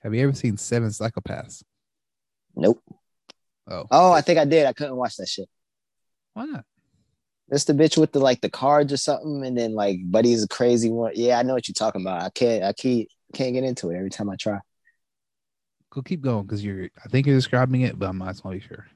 Have 0.02 0.14
you 0.14 0.22
ever 0.22 0.34
seen 0.34 0.56
Seven 0.56 0.88
Psychopaths? 0.90 1.62
Nope. 2.54 2.82
Oh, 3.66 3.86
Oh, 3.90 4.12
I 4.12 4.20
think 4.20 4.38
I 4.38 4.44
did. 4.44 4.66
I 4.66 4.72
couldn't 4.72 4.96
watch 4.96 5.16
that 5.16 5.28
shit. 5.28 5.48
why 6.34 6.44
not? 6.46 6.64
That's 7.48 7.64
the 7.64 7.72
bitch 7.74 7.98
with 7.98 8.12
the 8.12 8.20
like 8.20 8.40
the 8.40 8.50
cards 8.50 8.92
or 8.92 8.96
something, 8.96 9.44
and 9.44 9.56
then 9.56 9.74
like 9.74 9.98
Buddy's 10.10 10.42
a 10.42 10.48
crazy 10.48 10.88
one. 10.90 11.12
Yeah, 11.14 11.38
I 11.38 11.42
know 11.42 11.52
what 11.54 11.68
you're 11.68 11.74
talking 11.74 12.00
about. 12.00 12.22
I 12.22 12.30
can't. 12.30 12.64
I 12.64 12.72
can't. 12.72 13.06
Can't 13.34 13.52
get 13.52 13.64
into 13.64 13.90
it 13.90 13.96
every 13.96 14.10
time 14.10 14.30
I 14.30 14.36
try. 14.36 14.60
Go 15.90 16.00
keep 16.02 16.22
going 16.22 16.44
because 16.44 16.64
you're. 16.64 16.88
I 17.04 17.08
think 17.08 17.26
you're 17.26 17.36
describing 17.36 17.82
it, 17.82 17.98
but 17.98 18.08
I'm 18.08 18.18
not 18.18 18.36
totally 18.36 18.60
sure. 18.60 18.86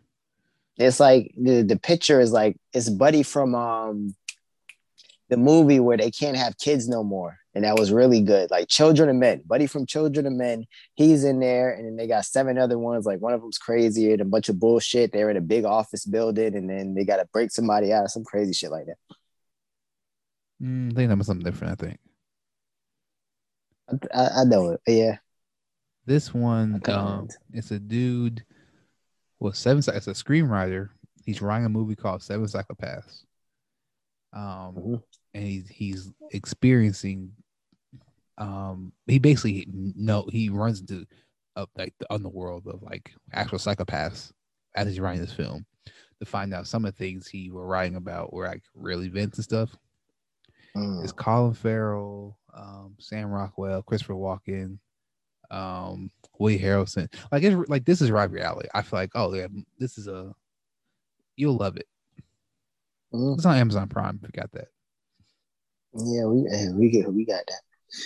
It's 0.79 0.99
like 1.01 1.35
the 1.37 1.63
the 1.63 1.79
picture 1.79 2.21
is 2.21 2.33
like 2.33 2.57
it's 2.73 2.89
Buddy 2.89 3.23
from 3.23 3.55
um 3.55 4.15
the 5.29 5.37
movie 5.37 5.81
where 5.81 5.97
they 5.97 6.11
can't 6.11 6.37
have 6.37 6.57
kids 6.59 6.89
no 6.89 7.05
more, 7.05 7.39
and 7.55 7.65
that 7.65 7.79
was 7.79 7.93
really 7.93 8.23
good. 8.23 8.51
Like 8.51 8.69
Children 8.69 9.11
of 9.11 9.17
Men, 9.17 9.43
Buddy 9.47 9.67
from 9.67 9.87
Children 9.87 10.27
of 10.27 10.33
Men, 10.33 10.65
he's 10.95 11.25
in 11.25 11.39
there, 11.41 11.73
and 11.75 11.85
then 11.87 11.97
they 11.97 12.07
got 12.07 12.25
seven 12.25 12.59
other 12.59 12.79
ones. 12.79 13.05
Like 13.05 13.21
one 13.21 13.35
of 13.35 13.41
them's 13.41 13.59
crazy 13.59 14.13
and 14.13 14.21
a 14.21 14.25
bunch 14.25 14.49
of 14.49 14.59
bullshit. 14.59 15.13
They're 15.13 15.31
in 15.31 15.37
a 15.37 15.43
big 15.43 15.65
office 15.65 16.07
building, 16.07 16.57
and 16.57 16.69
then 16.69 16.95
they 16.95 17.05
got 17.05 17.19
to 17.19 17.29
break 17.33 17.51
somebody 17.51 17.93
out, 17.93 18.09
some 18.11 18.25
crazy 18.25 18.53
shit 18.53 18.71
like 18.71 18.87
that. 18.87 18.97
Mm, 20.63 20.93
I 20.93 20.95
think 20.95 21.09
that 21.09 21.19
was 21.19 21.27
something 21.27 21.45
different. 21.45 21.81
I 21.81 21.87
think 21.87 22.01
I, 24.15 24.21
I, 24.21 24.41
I 24.41 24.45
know 24.45 24.71
it. 24.71 24.81
Yeah, 24.87 25.17
this 26.07 26.33
one, 26.33 26.81
um, 26.89 27.29
it's 27.53 27.71
a 27.71 27.79
dude. 27.79 28.45
Well, 29.41 29.53
seven. 29.53 29.83
It's 29.95 30.07
a 30.07 30.13
screenwriter. 30.13 30.89
He's 31.25 31.43
writing 31.43 31.67
a 31.67 31.69
movie 31.69 31.95
called 31.95 32.23
Seven 32.23 32.47
Psychopaths. 32.47 33.25
Um, 34.33 34.75
Mhm. 34.75 35.03
And 35.35 35.45
he's 35.45 35.69
he's 35.69 36.13
experiencing. 36.33 37.33
Um, 38.39 38.93
he 39.07 39.19
basically 39.19 39.67
no, 39.69 40.27
he 40.31 40.49
runs 40.49 40.81
into 40.81 41.07
up 41.57 41.71
like 41.77 41.95
the 41.99 42.13
underworld 42.13 42.67
of 42.67 42.83
like 42.83 43.13
actual 43.33 43.59
psychopaths 43.59 44.33
as 44.77 44.87
he's 44.87 45.01
writing 45.01 45.21
this 45.21 45.33
film 45.33 45.67
to 46.21 46.25
find 46.25 46.55
out 46.55 46.67
some 46.67 46.85
of 46.85 46.93
the 46.93 46.99
things 46.99 47.27
he 47.27 47.51
were 47.51 47.67
writing 47.67 47.97
about 47.97 48.33
were 48.33 48.47
like 48.47 48.63
real 48.75 49.03
events 49.03 49.39
and 49.39 49.45
stuff. 49.45 49.71
Mm. 50.77 51.03
It's 51.03 51.13
Colin 51.13 51.55
Farrell, 51.55 52.39
um, 52.55 52.95
Sam 52.99 53.31
Rockwell, 53.31 53.83
Christopher 53.83 54.15
Walken, 54.15 54.79
um, 55.51 56.11
Woody 56.39 56.59
Harrelson. 56.59 57.13
Like 57.33 57.43
it's 57.43 57.69
like 57.69 57.85
this 57.85 58.01
is 58.01 58.11
right 58.11 58.31
reality. 58.31 58.69
I 58.75 58.83
feel 58.83 59.01
like 59.01 59.11
oh 59.15 59.35
yeah, 59.35 59.49
this 59.79 59.99
is 59.99 60.07
a 60.07 60.33
you'll 61.37 61.57
love 61.57 61.77
it. 61.77 61.87
Mm. 63.13 63.35
It's 63.35 63.47
on 63.47 63.57
Amazon 63.57 63.89
Prime 63.89 64.21
if 64.23 64.31
you 64.35 64.41
got 64.41 64.53
that. 64.53 64.69
Yeah. 66.05 66.25
We 66.25 66.73
we 66.75 66.91
get 66.91 67.13
we 67.13 67.25
got 67.25 67.43
that. 67.47 67.61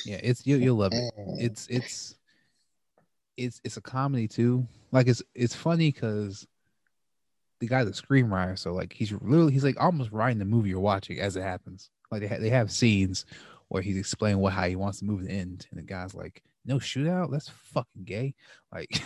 Yeah, 0.05 0.21
it's 0.23 0.47
you 0.47 0.57
you'll 0.57 0.77
love 0.77 0.93
it. 0.95 1.13
It's 1.39 1.67
it's 1.69 2.17
it's 3.37 3.61
it's 3.65 3.77
a 3.77 3.81
comedy 3.81 4.29
too. 4.29 4.67
Like 4.91 5.09
it's 5.09 5.23
it's 5.35 5.55
funny 5.55 5.91
because 5.91 6.47
the 7.61 7.67
guy's 7.69 7.89
a 7.89 7.93
screenwriter, 7.93 8.59
so 8.59 8.73
like 8.75 8.93
he's 8.93 9.13
literally 9.13 9.53
he's 9.53 9.65
like 9.65 9.81
almost 9.81 10.13
writing 10.13 10.39
the 10.39 10.45
movie 10.45 10.71
you're 10.71 10.81
watching 10.81 11.19
as 11.21 11.37
it 11.37 11.43
happens. 11.43 11.91
Like 12.11 12.21
they 12.21 12.29
ha- 12.29 12.41
they 12.41 12.51
have 12.51 12.71
scenes 12.71 13.25
where 13.69 13.83
he's 13.83 13.97
explaining 13.97 14.39
what 14.41 14.53
how 14.53 14.67
he 14.69 14.77
wants 14.77 15.01
the 15.01 15.07
movie 15.07 15.27
to 15.27 15.33
end, 15.33 15.67
and 15.71 15.79
the 15.79 15.83
guy's 15.85 16.15
like, 16.15 16.43
"No 16.65 16.77
shootout, 16.77 17.31
that's 17.31 17.49
fucking 17.49 18.05
gay." 18.05 18.35
Like, 18.73 19.03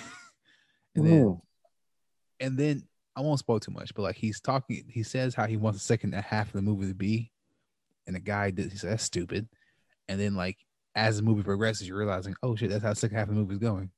and 0.94 1.06
then 1.06 1.24
Mm. 1.24 1.40
and 2.40 2.58
then 2.58 2.82
I 3.16 3.20
won't 3.20 3.38
spoil 3.38 3.60
too 3.60 3.72
much, 3.72 3.94
but 3.94 4.02
like 4.02 4.16
he's 4.16 4.40
talking, 4.40 4.84
he 4.88 5.02
says 5.02 5.34
how 5.34 5.46
he 5.46 5.56
wants 5.56 5.78
the 5.80 5.84
second 5.84 6.12
half 6.14 6.48
of 6.48 6.52
the 6.52 6.62
movie 6.62 6.88
to 6.88 6.94
be, 6.94 7.32
and 8.06 8.16
the 8.16 8.20
guy 8.20 8.50
did 8.50 8.70
he 8.72 8.78
said 8.78 8.90
that's 8.90 9.02
stupid, 9.04 9.48
and 10.08 10.20
then 10.20 10.34
like 10.34 10.56
as 10.94 11.16
the 11.16 11.22
movie 11.22 11.42
progresses, 11.42 11.86
you're 11.86 11.98
realizing, 11.98 12.34
oh 12.42 12.56
shit, 12.56 12.70
that's 12.70 12.82
how 12.82 12.90
the 12.90 12.96
second 12.96 13.16
half 13.16 13.28
of 13.28 13.34
the 13.34 13.40
movie 13.40 13.54
is 13.54 13.60
going. 13.60 13.90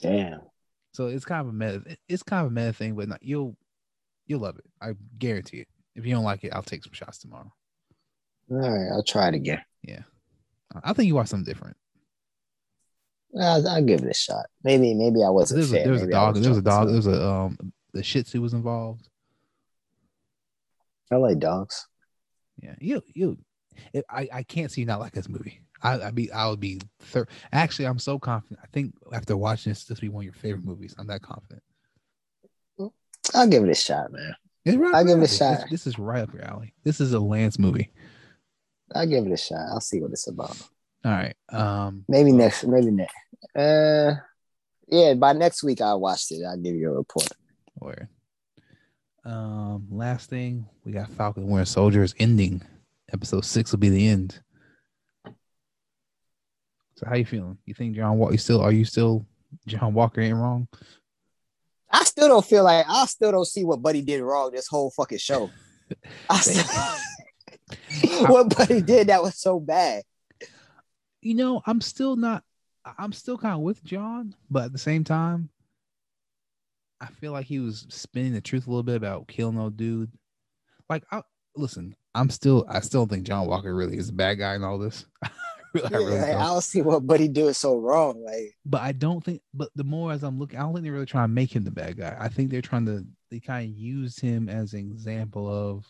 Damn. 0.00 0.40
So 0.92 1.06
it's 1.06 1.24
kind 1.24 1.40
of 1.40 1.48
a 1.48 1.52
meta, 1.52 1.96
it's 2.08 2.22
kind 2.22 2.44
of 2.44 2.52
a 2.52 2.54
meta 2.54 2.72
thing, 2.72 2.94
but 2.94 3.08
not, 3.08 3.22
you'll 3.22 3.56
you'll 4.26 4.40
love 4.40 4.58
it. 4.58 4.64
I 4.80 4.92
guarantee 5.18 5.58
it. 5.58 5.68
If 5.94 6.06
you 6.06 6.14
don't 6.14 6.24
like 6.24 6.44
it, 6.44 6.52
I'll 6.52 6.62
take 6.62 6.84
some 6.84 6.92
shots 6.92 7.18
tomorrow. 7.18 7.52
All 8.50 8.58
right, 8.58 8.92
I'll 8.92 9.02
try 9.02 9.28
it 9.28 9.34
again. 9.34 9.62
yeah 9.82 10.02
I 10.82 10.92
think 10.92 11.06
you 11.08 11.14
watch 11.14 11.28
something 11.28 11.50
different. 11.50 11.76
I'll, 13.40 13.66
I'll 13.68 13.84
give 13.84 14.02
it 14.02 14.10
a 14.10 14.14
shot. 14.14 14.46
Maybe 14.64 14.94
maybe 14.94 15.22
I 15.24 15.30
wasn't 15.30 15.58
There's 15.58 15.72
a, 15.72 15.76
fair. 15.76 15.84
there 15.84 15.92
was 15.92 16.02
a 16.02 16.10
dog. 16.10 16.34
was 16.34 16.42
There 16.42 16.50
was 16.50 16.58
a 16.58 16.62
dog. 16.62 16.86
There 16.88 16.96
was 16.96 17.06
a 17.06 17.26
um 17.26 17.72
the 17.92 18.02
Shih 18.02 18.22
Tzu 18.22 18.40
was 18.40 18.54
involved. 18.54 19.08
I 21.10 21.16
like 21.16 21.38
dogs. 21.38 21.86
Yeah, 22.60 22.74
you 22.80 23.02
you. 23.14 23.38
It, 23.92 24.04
I 24.10 24.28
I 24.32 24.42
can't 24.42 24.70
see 24.70 24.80
you 24.80 24.86
not 24.86 25.00
like 25.00 25.12
this 25.12 25.28
movie. 25.28 25.60
I 25.82 26.00
I 26.00 26.10
be 26.10 26.30
I 26.32 26.48
would 26.48 26.60
be 26.60 26.80
third. 27.00 27.28
Actually, 27.52 27.86
I'm 27.86 27.98
so 27.98 28.18
confident. 28.18 28.60
I 28.62 28.66
think 28.72 28.94
after 29.12 29.36
watching 29.36 29.70
this, 29.70 29.84
this 29.84 30.00
will 30.00 30.08
be 30.08 30.14
one 30.14 30.22
of 30.22 30.24
your 30.24 30.34
favorite 30.34 30.64
movies. 30.64 30.94
I'm 30.98 31.06
that 31.08 31.22
confident. 31.22 31.62
I'll 33.34 33.48
give 33.48 33.64
it 33.64 33.70
a 33.70 33.74
shot, 33.74 34.10
man. 34.10 34.34
Right 34.66 34.94
I'll 34.94 35.04
give 35.04 35.18
it 35.18 35.24
a 35.24 35.28
shot. 35.28 35.60
This, 35.62 35.70
this 35.70 35.86
is 35.86 35.98
right 35.98 36.22
up 36.22 36.32
your 36.32 36.44
alley. 36.44 36.74
This 36.84 37.00
is 37.00 37.12
a 37.12 37.20
Lance 37.20 37.58
movie. 37.58 37.92
I'll 38.94 39.06
give 39.06 39.26
it 39.26 39.32
a 39.32 39.36
shot. 39.36 39.68
I'll 39.70 39.80
see 39.80 40.00
what 40.00 40.12
it's 40.12 40.28
about. 40.28 40.56
All 41.04 41.12
right. 41.12 41.36
Um. 41.50 42.04
Maybe 42.08 42.32
next. 42.32 42.64
Maybe 42.64 42.90
next. 42.90 43.14
Uh, 43.56 44.14
yeah. 44.88 45.14
By 45.14 45.32
next 45.34 45.62
week, 45.62 45.80
I 45.80 45.94
watched 45.94 46.32
it. 46.32 46.44
I'll 46.44 46.56
give 46.56 46.74
you 46.74 46.90
a 46.90 46.94
report. 46.94 47.28
Where. 47.74 48.08
Um. 49.28 49.86
Last 49.90 50.30
thing 50.30 50.66
we 50.84 50.92
got 50.92 51.10
Falcon 51.10 51.48
Winter 51.48 51.66
Soldier 51.66 52.02
is 52.02 52.14
ending. 52.18 52.62
Episode 53.12 53.44
six 53.44 53.72
will 53.72 53.78
be 53.78 53.90
the 53.90 54.08
end. 54.08 54.40
So 56.96 57.06
how 57.06 57.14
you 57.14 57.26
feeling? 57.26 57.58
You 57.66 57.74
think 57.74 57.94
John 57.94 58.16
Walker? 58.16 58.32
You 58.32 58.38
still 58.38 58.62
are 58.62 58.72
you 58.72 58.86
still 58.86 59.26
John 59.66 59.92
Walker 59.92 60.22
ain't 60.22 60.36
wrong? 60.36 60.66
I 61.90 62.04
still 62.04 62.28
don't 62.28 62.44
feel 62.44 62.64
like 62.64 62.86
I 62.88 63.04
still 63.04 63.30
don't 63.30 63.44
see 63.44 63.64
what 63.64 63.82
Buddy 63.82 64.00
did 64.00 64.22
wrong 64.22 64.50
this 64.50 64.66
whole 64.66 64.90
fucking 64.90 65.18
show. 65.18 65.50
I 66.30 66.40
still, 66.40 66.64
what 68.28 68.56
Buddy 68.56 68.80
did 68.80 69.08
that 69.08 69.22
was 69.22 69.38
so 69.38 69.60
bad. 69.60 70.04
you 71.20 71.34
know, 71.34 71.60
I'm 71.66 71.82
still 71.82 72.16
not. 72.16 72.44
I'm 72.98 73.12
still 73.12 73.36
kind 73.36 73.54
of 73.54 73.60
with 73.60 73.84
John, 73.84 74.34
but 74.50 74.64
at 74.64 74.72
the 74.72 74.78
same 74.78 75.04
time, 75.04 75.50
I 77.00 77.06
feel 77.06 77.32
like 77.32 77.46
he 77.46 77.60
was 77.60 77.86
spinning 77.90 78.32
the 78.32 78.40
truth 78.40 78.66
a 78.66 78.70
little 78.70 78.82
bit 78.82 78.96
about 78.96 79.28
killing 79.28 79.56
no 79.56 79.70
dude. 79.70 80.10
Like, 80.88 81.04
I 81.12 81.22
listen. 81.56 81.94
I'm 82.14 82.30
still. 82.30 82.64
I 82.68 82.80
still 82.80 83.06
think 83.06 83.26
John 83.26 83.46
Walker 83.46 83.74
really 83.74 83.96
is 83.96 84.08
a 84.08 84.12
bad 84.14 84.34
guy 84.34 84.54
in 84.54 84.64
all 84.64 84.78
this. 84.78 85.06
I 85.22 85.30
really, 85.74 85.86
I 85.86 85.90
Yeah, 85.90 85.96
really 85.98 86.18
like, 86.18 86.30
I 86.30 86.32
don't. 86.32 86.46
don't 86.46 86.62
see 86.62 86.82
what 86.82 87.06
Buddy 87.06 87.28
did 87.28 87.54
so 87.54 87.78
wrong. 87.78 88.24
Like, 88.24 88.56
But 88.64 88.82
I 88.82 88.92
don't 88.92 89.22
think. 89.22 89.42
But 89.54 89.70
the 89.76 89.84
more 89.84 90.12
as 90.12 90.22
I'm 90.24 90.38
looking, 90.38 90.58
I 90.58 90.62
don't 90.62 90.72
think 90.72 90.84
they're 90.84 90.92
really 90.92 91.06
trying 91.06 91.28
to 91.28 91.34
make 91.34 91.54
him 91.54 91.64
the 91.64 91.70
bad 91.70 91.96
guy. 91.98 92.16
I 92.18 92.28
think 92.28 92.50
they're 92.50 92.62
trying 92.62 92.86
to. 92.86 93.04
They 93.30 93.40
kind 93.40 93.68
of 93.70 93.76
use 93.76 94.18
him 94.18 94.48
as 94.48 94.72
an 94.72 94.80
example 94.80 95.46
of 95.48 95.84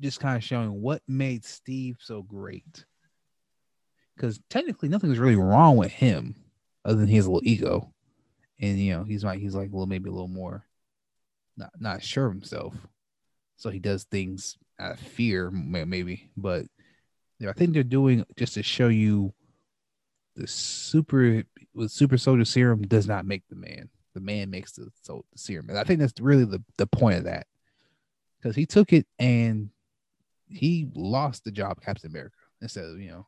just 0.00 0.20
kind 0.20 0.36
of 0.36 0.44
showing 0.44 0.82
what 0.82 1.00
made 1.08 1.44
Steve 1.44 1.96
so 2.00 2.22
great. 2.22 2.84
Because 4.14 4.40
technically, 4.50 4.88
nothing 4.90 5.08
was 5.10 5.18
really 5.18 5.36
wrong 5.36 5.76
with 5.76 5.90
him, 5.90 6.36
other 6.84 6.98
than 6.98 7.08
he 7.08 7.16
has 7.16 7.26
a 7.26 7.30
little 7.30 7.48
ego, 7.48 7.92
and 8.62 8.78
you 8.78 8.94
know 8.94 9.04
he's 9.04 9.24
like 9.24 9.40
he's 9.40 9.54
like 9.54 9.68
a 9.68 9.72
little 9.72 9.86
maybe 9.86 10.08
a 10.08 10.12
little 10.12 10.28
more 10.28 10.64
not 11.56 11.70
not 11.78 12.02
sure 12.02 12.26
of 12.26 12.32
himself, 12.32 12.74
so 13.56 13.68
he 13.68 13.78
does 13.78 14.04
things 14.04 14.56
out 14.78 14.92
of 14.92 15.00
fear 15.00 15.50
maybe. 15.50 16.30
But 16.36 16.66
you 17.38 17.46
know, 17.46 17.50
I 17.50 17.52
think 17.52 17.74
they're 17.74 17.82
doing 17.82 18.24
just 18.36 18.54
to 18.54 18.62
show 18.62 18.88
you 18.88 19.34
the 20.36 20.46
super 20.46 21.42
with 21.74 21.90
super 21.90 22.16
soldier 22.16 22.44
serum 22.44 22.82
does 22.82 23.06
not 23.06 23.26
make 23.26 23.42
the 23.48 23.56
man. 23.56 23.90
The 24.14 24.20
man 24.20 24.50
makes 24.50 24.72
the, 24.72 24.90
so, 25.02 25.24
the 25.32 25.38
serum, 25.38 25.70
and 25.70 25.78
I 25.78 25.84
think 25.84 26.00
that's 26.00 26.20
really 26.20 26.44
the 26.44 26.62
the 26.78 26.86
point 26.86 27.18
of 27.18 27.24
that 27.24 27.46
because 28.38 28.56
he 28.56 28.66
took 28.66 28.92
it 28.92 29.06
and 29.18 29.70
he 30.48 30.88
lost 30.94 31.44
the 31.44 31.50
job 31.50 31.80
Captain 31.82 32.10
America 32.10 32.36
instead 32.60 32.84
of 32.84 33.00
you 33.00 33.10
know 33.10 33.26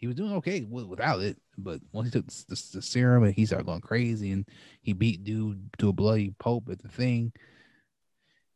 he 0.00 0.06
was 0.06 0.16
doing 0.16 0.32
okay 0.36 0.62
without 0.62 1.20
it, 1.20 1.36
but 1.58 1.78
once 1.92 2.08
he 2.08 2.12
took 2.12 2.26
the, 2.26 2.44
the, 2.48 2.62
the 2.74 2.82
serum 2.82 3.22
and 3.22 3.34
he 3.34 3.44
started 3.44 3.66
going 3.66 3.82
crazy 3.82 4.32
and 4.32 4.48
he 4.80 4.94
beat 4.94 5.24
dude 5.24 5.60
to 5.76 5.90
a 5.90 5.92
bloody 5.92 6.32
pulp 6.38 6.70
at 6.70 6.80
the 6.80 6.88
thing. 6.88 7.32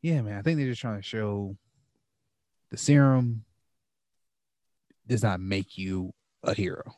Yeah, 0.00 0.22
man, 0.22 0.38
I 0.38 0.42
think 0.42 0.56
they're 0.56 0.70
just 0.70 0.80
trying 0.80 0.96
to 0.96 1.06
show 1.06 1.58
the 2.70 2.78
serum 2.78 3.44
does 5.06 5.22
not 5.22 5.38
make 5.38 5.76
you 5.76 6.14
a 6.42 6.54
hero. 6.54 6.94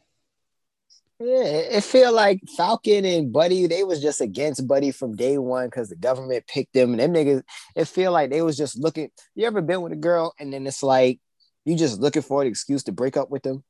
yeah, 1.18 1.42
it 1.42 1.82
feel 1.82 2.12
like 2.12 2.40
Falcon 2.56 3.04
and 3.04 3.32
Buddy, 3.32 3.66
they 3.66 3.82
was 3.82 4.00
just 4.00 4.20
against 4.20 4.68
Buddy 4.68 4.92
from 4.92 5.16
day 5.16 5.38
one 5.38 5.66
because 5.66 5.88
the 5.88 5.96
government 5.96 6.46
picked 6.46 6.72
them. 6.72 6.92
And 6.92 7.00
them 7.00 7.14
niggas, 7.14 7.42
it 7.74 7.88
feel 7.88 8.12
like 8.12 8.30
they 8.30 8.42
was 8.42 8.56
just 8.56 8.78
looking. 8.78 9.08
You 9.34 9.48
ever 9.48 9.60
been 9.60 9.82
with 9.82 9.92
a 9.92 9.96
girl 9.96 10.34
and 10.38 10.52
then 10.52 10.68
it's 10.68 10.84
like 10.84 11.18
you 11.64 11.74
just 11.74 11.98
looking 11.98 12.22
for 12.22 12.42
an 12.42 12.48
excuse 12.48 12.84
to 12.84 12.92
break 12.92 13.16
up 13.16 13.28
with 13.28 13.42
them? 13.42 13.64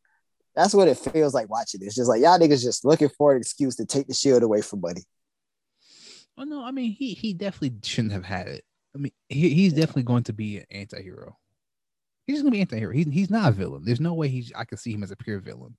That's 0.57 0.75
what 0.75 0.89
it 0.89 0.97
feels 0.99 1.35
like 1.35 1.51
watching 1.51 1.81
this. 1.81 1.95
Just 1.95 2.09
like 2.09 2.23
y'all 2.23 2.39
niggas 2.39 2.63
just 2.63 2.85
looking 2.85 3.11
for 3.11 3.33
an 3.35 3.39
excuse 3.41 3.77
to 3.77 3.85
take 3.87 4.09
the 4.09 4.15
shield 4.15 4.43
away 4.43 4.63
from 4.63 4.81
Buddy. 4.81 5.03
Well, 6.37 6.47
no, 6.47 6.65
I 6.65 6.71
mean 6.71 6.93
he 6.93 7.13
he 7.15 7.35
definitely 7.35 7.79
shouldn't 7.83 8.13
have 8.15 8.25
had 8.25 8.49
it. 8.49 8.65
I 8.95 8.99
mean 8.99 9.13
he, 9.29 9.51
he's 9.51 9.73
definitely 9.75 10.05
going 10.05 10.25
to 10.25 10.33
be 10.33 10.59
an 10.59 10.65
anti-hero. 10.71 11.37
He's 12.27 12.41
gonna 12.41 12.51
be 12.51 12.61
anti-hero. 12.61 12.93
He's 12.93 13.07
he's 13.07 13.31
not 13.31 13.51
a 13.51 13.53
villain. 13.53 13.85
There's 13.85 14.01
no 14.01 14.15
way 14.15 14.29
he's 14.29 14.51
I 14.57 14.65
can 14.65 14.79
see 14.79 14.93
him 14.93 15.03
as 15.03 15.11
a 15.11 15.17
pure 15.17 15.39
villain. 15.41 15.77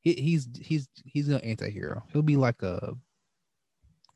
He, 0.00 0.14
he's 0.14 0.48
he's 0.60 0.88
he's 1.04 1.28
an 1.28 1.40
anti-hero. 1.40 2.02
He'll 2.12 2.22
be 2.22 2.36
like 2.36 2.62
a 2.62 2.94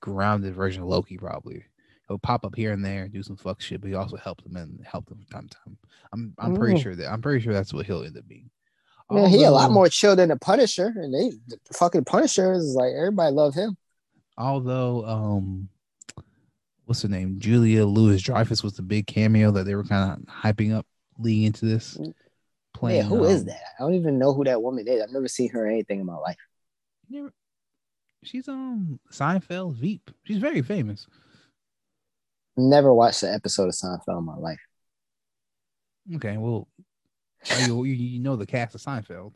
grounded 0.00 0.54
version 0.54 0.82
of 0.82 0.88
Loki, 0.88 1.18
probably. 1.18 1.64
He'll 2.08 2.18
pop 2.18 2.44
up 2.44 2.56
here 2.56 2.72
and 2.72 2.84
there, 2.84 3.08
do 3.08 3.22
some 3.22 3.36
fuck 3.36 3.60
shit, 3.60 3.80
but 3.80 3.88
he 3.88 3.94
also 3.94 4.16
helped 4.16 4.44
them 4.44 4.56
and 4.56 4.84
helped 4.84 5.08
them 5.08 5.18
from 5.18 5.26
time 5.26 5.48
to 5.48 5.56
time. 5.64 5.78
I'm 6.12 6.34
I'm 6.38 6.54
pretty 6.56 6.74
Mm. 6.74 6.82
sure 6.82 6.96
that 6.96 7.10
I'm 7.12 7.22
pretty 7.22 7.40
sure 7.42 7.52
that's 7.52 7.72
what 7.72 7.86
he'll 7.86 8.02
end 8.04 8.16
up 8.18 8.26
being. 8.26 8.50
Man, 9.10 9.28
he 9.28 9.44
a 9.44 9.50
lot 9.50 9.70
more 9.70 9.88
chill 9.88 10.16
than 10.16 10.30
the 10.30 10.36
Punisher, 10.36 10.92
and 10.96 11.12
they 11.12 11.36
the 11.48 11.58
fucking 11.74 12.04
Punisher 12.04 12.52
is 12.52 12.74
like 12.74 12.92
everybody 12.96 13.32
love 13.34 13.54
him. 13.54 13.76
although 14.38 15.04
um 15.06 15.68
what's 16.86 17.02
her 17.02 17.08
name 17.08 17.38
julia 17.38 17.84
louis 17.84 18.20
dreyfus 18.22 18.62
was 18.62 18.74
the 18.74 18.82
big 18.82 19.06
cameo 19.06 19.50
that 19.50 19.64
they 19.64 19.74
were 19.74 19.84
kind 19.84 20.12
of 20.12 20.18
hyping 20.34 20.74
up 20.74 20.86
leading 21.18 21.44
into 21.44 21.64
this 21.66 21.98
playing 22.74 22.96
yeah, 22.96 23.02
who 23.04 23.24
is 23.24 23.40
um, 23.42 23.46
that? 23.48 23.60
I 23.78 23.82
don't 23.82 23.94
even 23.94 24.18
know 24.18 24.32
who 24.32 24.44
that 24.44 24.60
woman 24.62 24.88
is. 24.88 25.00
I've 25.02 25.12
never 25.12 25.28
seen 25.28 25.50
her 25.50 25.66
anything 25.66 26.00
in 26.00 26.06
my 26.06 26.16
life. 26.16 26.36
never- 27.08 27.32
she's 28.24 28.48
um 28.48 28.98
seinfeld 29.10 29.74
veep 29.76 30.10
she's 30.24 30.38
very 30.38 30.62
famous 30.62 31.06
Never 32.56 32.92
watched 32.92 33.22
an 33.22 33.32
episode 33.34 33.68
of 33.68 33.74
Seinfeld 33.74 34.18
in 34.18 34.24
my 34.24 34.36
life. 34.36 34.60
okay 36.16 36.36
well 36.36 36.68
you, 37.66 37.84
you 37.84 37.92
you 37.94 38.18
know 38.20 38.36
the 38.36 38.46
cast 38.46 38.74
of 38.74 38.80
seinfeld 38.80 39.32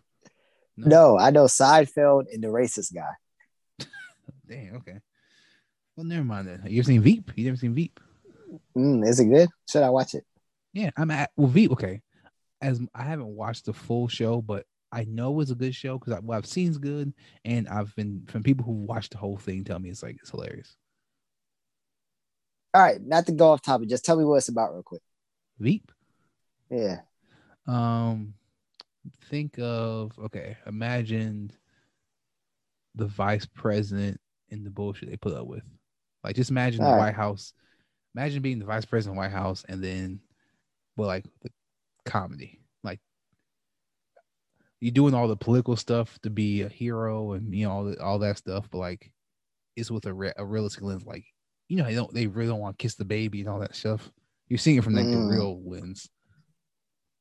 No, 0.77 1.19
I 1.19 1.31
know 1.31 1.45
Seinfeld 1.45 2.25
and 2.33 2.43
the 2.43 2.49
racist 2.49 2.95
guy. 2.95 3.13
damn 4.49 4.77
okay 4.77 5.01
well 5.97 6.05
never 6.05 6.25
mind 6.25 6.47
then 6.49 6.63
you 6.67 6.79
ever 6.81 6.87
seen 6.87 7.01
veep 7.01 7.31
you 7.37 7.45
never 7.45 7.57
seen 7.57 7.75
veep 7.75 7.99
Mm, 8.77 9.07
is 9.07 9.19
it 9.19 9.27
good? 9.27 9.49
Should 9.69 9.83
I 9.83 9.91
watch 9.91 10.15
it? 10.15 10.25
yeah 10.73 10.91
i'm 10.97 11.11
at 11.11 11.31
well 11.37 11.49
veep 11.49 11.73
okay 11.73 12.01
as 12.63 12.81
i 12.95 13.03
haven't 13.03 13.27
watched 13.35 13.65
the 13.67 13.73
full 13.73 14.09
show 14.09 14.41
but 14.41 14.65
I 14.93 15.05
know 15.05 15.41
it's 15.41 15.51
a 15.51 15.55
good 15.57 15.75
show 15.75 15.99
because 15.99 16.23
what 16.23 16.37
I've 16.37 16.47
seen 16.47 16.71
is 16.71 16.79
good, 16.79 17.13
and 17.45 17.69
I've 17.69 17.95
been 17.97 18.23
from 18.29 18.45
people 18.45 18.65
who 18.65 18.73
watched 18.73 19.11
the 19.13 19.19
whole 19.19 19.37
thing 19.37 19.65
tell 19.65 19.81
me 19.81 19.91
it's 19.91 20.03
like 20.03 20.17
it's 20.21 20.31
hilarious. 20.31 20.77
All 22.73 22.81
right, 22.83 23.03
not 23.03 23.27
to 23.27 23.33
go 23.33 23.51
off 23.51 23.63
topic, 23.63 23.89
just 23.89 24.05
tell 24.05 24.17
me 24.17 24.25
what 24.25 24.37
it's 24.37 24.49
about 24.49 24.73
real 24.73 24.85
quick. 24.85 25.03
Veep. 25.59 25.91
Yeah. 26.71 27.01
Um, 27.67 28.35
think 29.31 29.59
of 29.59 30.13
okay. 30.19 30.57
Imagine 30.67 31.51
the 32.95 33.07
vice 33.07 33.47
president 33.47 34.21
and 34.51 34.65
the 34.65 34.71
bullshit 34.71 35.11
they 35.11 35.17
put 35.17 35.35
up 35.35 35.47
with. 35.47 35.65
Like, 36.25 36.37
just 36.37 36.51
imagine 36.51 36.81
the 36.83 36.87
All 36.87 36.93
right. 36.97 37.07
White 37.07 37.15
House. 37.15 37.53
Imagine 38.15 38.43
being 38.43 38.59
the 38.59 38.65
vice 38.65 38.85
president 38.85 39.13
of 39.13 39.17
the 39.17 39.29
White 39.29 39.39
House, 39.39 39.65
and 39.69 39.83
then, 39.85 40.21
well, 40.97 41.09
like 41.09 41.25
the 41.43 41.51
comedy. 42.05 42.61
Like, 42.83 43.01
you're 44.81 44.93
doing 44.93 45.15
all 45.15 45.29
the 45.29 45.37
political 45.37 45.77
stuff 45.77 46.19
to 46.23 46.31
be 46.31 46.63
a 46.63 46.69
hero, 46.69 47.33
and 47.33 47.55
you 47.55 47.67
know 47.67 47.73
all 47.73 47.85
the, 47.85 48.03
all 48.03 48.19
that 48.21 48.39
stuff, 48.39 48.69
but 48.71 48.79
like, 48.79 49.13
it's 49.77 49.91
with 49.91 50.07
a, 50.07 50.15
re- 50.15 50.33
a 50.37 50.45
realistic 50.45 50.83
lens. 50.83 51.05
Like, 51.05 51.25
you 51.69 51.77
know, 51.77 51.85
they 51.85 51.95
don't 51.95 52.13
they 52.15 52.27
really 52.27 52.49
don't 52.49 52.61
want 52.61 52.79
to 52.79 52.83
kiss 52.83 52.95
the 52.95 53.05
baby 53.05 53.41
and 53.41 53.49
all 53.49 53.61
that 53.61 53.77
stuff. 53.77 54.11
You're 54.49 54.59
seeing 54.59 54.79
it 54.79 54.85
from 54.85 54.95
like 54.95 55.05
Mm. 55.07 55.13
the 55.29 55.37
real 55.37 55.61
lens. 55.69 56.09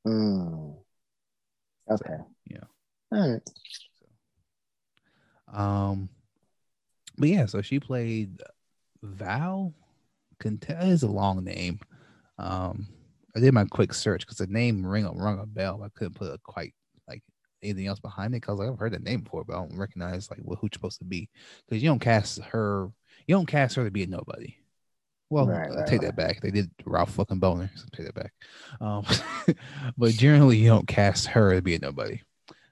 Mm. 0.06 0.78
Okay. 1.90 2.18
Yeah. 2.48 2.64
All 3.12 3.32
right. 3.32 3.42
So, 3.48 4.06
Um, 5.60 6.10
but 7.18 7.30
yeah, 7.30 7.46
so 7.46 7.62
she 7.62 7.80
played 7.80 8.42
Val. 9.02 9.74
Conte- 10.40 10.90
is 10.90 11.04
a 11.04 11.08
long 11.08 11.44
name. 11.44 11.80
Um, 12.38 12.88
I 13.36 13.40
did 13.40 13.54
my 13.54 13.66
quick 13.66 13.94
search 13.94 14.22
because 14.22 14.38
the 14.38 14.48
name 14.48 14.86
ring 14.86 15.06
a 15.06 15.12
rung 15.12 15.40
a 15.40 15.46
bell. 15.46 15.82
I 15.84 15.90
couldn't 15.98 16.16
put 16.16 16.34
a 16.34 16.38
quite 16.44 16.74
like 17.08 17.24
anything 17.64 17.88
else 17.88 18.00
behind 18.00 18.34
it 18.34 18.42
because 18.42 18.60
like, 18.60 18.70
I've 18.70 18.80
heard 18.80 18.94
the 18.94 19.00
name 19.00 19.22
before, 19.22 19.46
but 19.46 19.54
I 19.54 19.60
don't 19.60 19.78
recognize 19.78 20.30
like 20.30 20.40
what 20.42 20.60
who's 20.60 20.72
supposed 20.74 21.00
to 21.00 21.06
be 21.06 21.30
because 21.68 21.82
you 21.82 21.90
don't 21.90 22.00
cast 22.00 22.42
her. 22.42 22.90
You 23.28 23.36
don't 23.36 23.46
cast 23.46 23.76
her 23.76 23.86
to 23.86 23.92
be 23.92 24.04
a 24.04 24.08
nobody. 24.08 24.56
Well, 25.30 25.48
Right, 25.48 25.72
I 25.72 25.76
right, 25.76 25.88
take 25.88 26.02
that 26.02 26.16
back. 26.16 26.42
They 26.42 26.52
did 26.52 26.70
Ralph 26.86 27.12
fucking 27.12 27.40
Bohner. 27.40 27.70
So 27.76 27.86
take 27.94 28.06
that 28.06 28.16
back. 28.16 28.34
Um, 28.80 29.06
but 29.98 30.12
generally, 30.12 30.58
you 30.58 30.70
don't 30.70 30.88
cast 30.88 31.28
her 31.28 31.56
to 31.56 31.62
be 31.62 31.76
a 31.76 31.80
nobody. 31.80 32.22